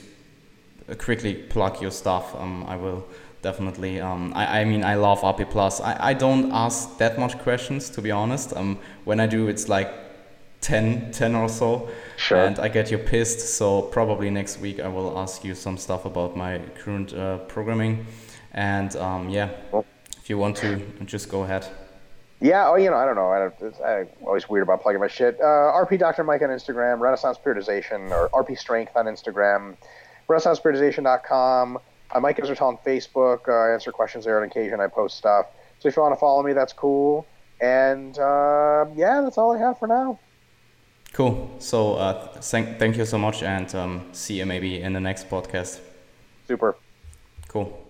uh, 0.90 0.96
quickly 0.96 1.34
plug 1.34 1.82
your 1.82 1.92
stuff. 1.92 2.36
Um, 2.36 2.66
I 2.68 2.76
will 2.76 3.06
definitely. 3.42 4.00
Um, 4.00 4.34
I, 4.36 4.62
I 4.62 4.66
mean, 4.66 4.84
I 4.84 4.96
love 4.96 5.22
RP 5.22 5.50
Plus. 5.50 5.82
I, 5.82 6.12
I 6.12 6.14
don't 6.14 6.52
ask 6.52 6.98
that 6.98 7.20
much 7.20 7.38
questions 7.40 7.90
to 7.92 8.02
be 8.02 8.12
honest. 8.12 8.56
Um, 8.56 8.78
when 9.06 9.20
I 9.20 9.28
do, 9.28 9.48
it's 9.48 9.68
like 9.68 9.92
10, 10.62 11.12
10 11.12 11.36
or 11.36 11.50
so. 11.50 11.90
Sure. 12.18 12.38
And 12.38 12.60
I 12.60 12.68
get 12.68 12.92
you 12.92 12.98
pissed. 12.98 13.40
So 13.40 13.82
probably 13.82 14.30
next 14.30 14.60
week 14.60 14.80
I 14.80 14.88
will 14.88 15.18
ask 15.18 15.44
you 15.44 15.56
some 15.56 15.78
stuff 15.78 16.06
about 16.06 16.38
my 16.38 16.60
current 16.84 17.14
uh, 17.14 17.40
programming. 17.40 18.06
And 18.54 18.96
um, 18.96 19.30
yeah, 19.30 19.50
if 20.18 20.30
you 20.30 20.38
want 20.38 20.58
to, 20.58 20.82
just 21.06 21.30
go 21.30 21.44
ahead. 21.44 21.68
Yeah, 22.42 22.70
oh, 22.70 22.76
you 22.76 22.90
know, 22.90 22.98
I 22.98 23.06
don't 23.06 23.16
know. 23.16 23.30
I 23.30 23.40
don't, 23.40 23.76
I'm 23.86 24.08
always 24.26 24.50
weird 24.50 24.64
about 24.64 24.82
plugging 24.82 25.00
my 25.00 25.08
shit. 25.08 25.40
Uh, 25.40 25.44
RP 25.44 26.00
Dr. 26.00 26.24
Mike 26.24 26.42
on 26.42 26.50
Instagram, 26.50 27.00
Renaissance 27.00 27.38
Periodization, 27.38 28.10
or 28.10 28.30
RP 28.30 28.58
Strength 28.58 28.94
on 28.96 29.06
Instagram, 29.06 29.78
RenaissancePeriodization.com. 30.28 31.78
I'm 32.14 32.22
Mike 32.24 32.38
Israetel 32.38 32.64
on 32.64 32.78
Facebook. 32.78 33.48
Uh, 33.48 33.70
I 33.70 33.74
answer 33.74 33.92
questions 33.92 34.26
there 34.26 34.38
on 34.42 34.44
occasion. 34.44 34.82
I 34.82 34.88
post 34.88 35.18
stuff. 35.18 35.46
So 35.80 35.88
if 35.88 35.96
you 35.96 36.02
want 36.02 36.16
to 36.16 36.20
follow 36.20 36.42
me, 36.42 36.54
that's 36.54 36.74
cool. 36.74 37.28
And 37.62 38.18
uh, 38.18 38.86
yeah, 38.96 39.22
that's 39.22 39.38
all 39.38 39.56
I 39.56 39.60
have 39.60 39.78
for 39.78 39.88
now. 39.88 40.20
Cool. 41.14 41.56
So 41.60 41.96
uh, 41.96 42.28
thank, 42.42 42.80
thank 42.80 42.98
you 42.98 43.06
so 43.06 43.20
much, 43.20 43.44
and 43.44 43.74
um, 43.76 44.10
see 44.14 44.40
you 44.40 44.48
maybe 44.48 44.82
in 44.82 44.94
the 44.94 45.00
next 45.00 45.30
podcast. 45.30 45.80
Super. 46.48 46.76
Cool. 47.48 47.81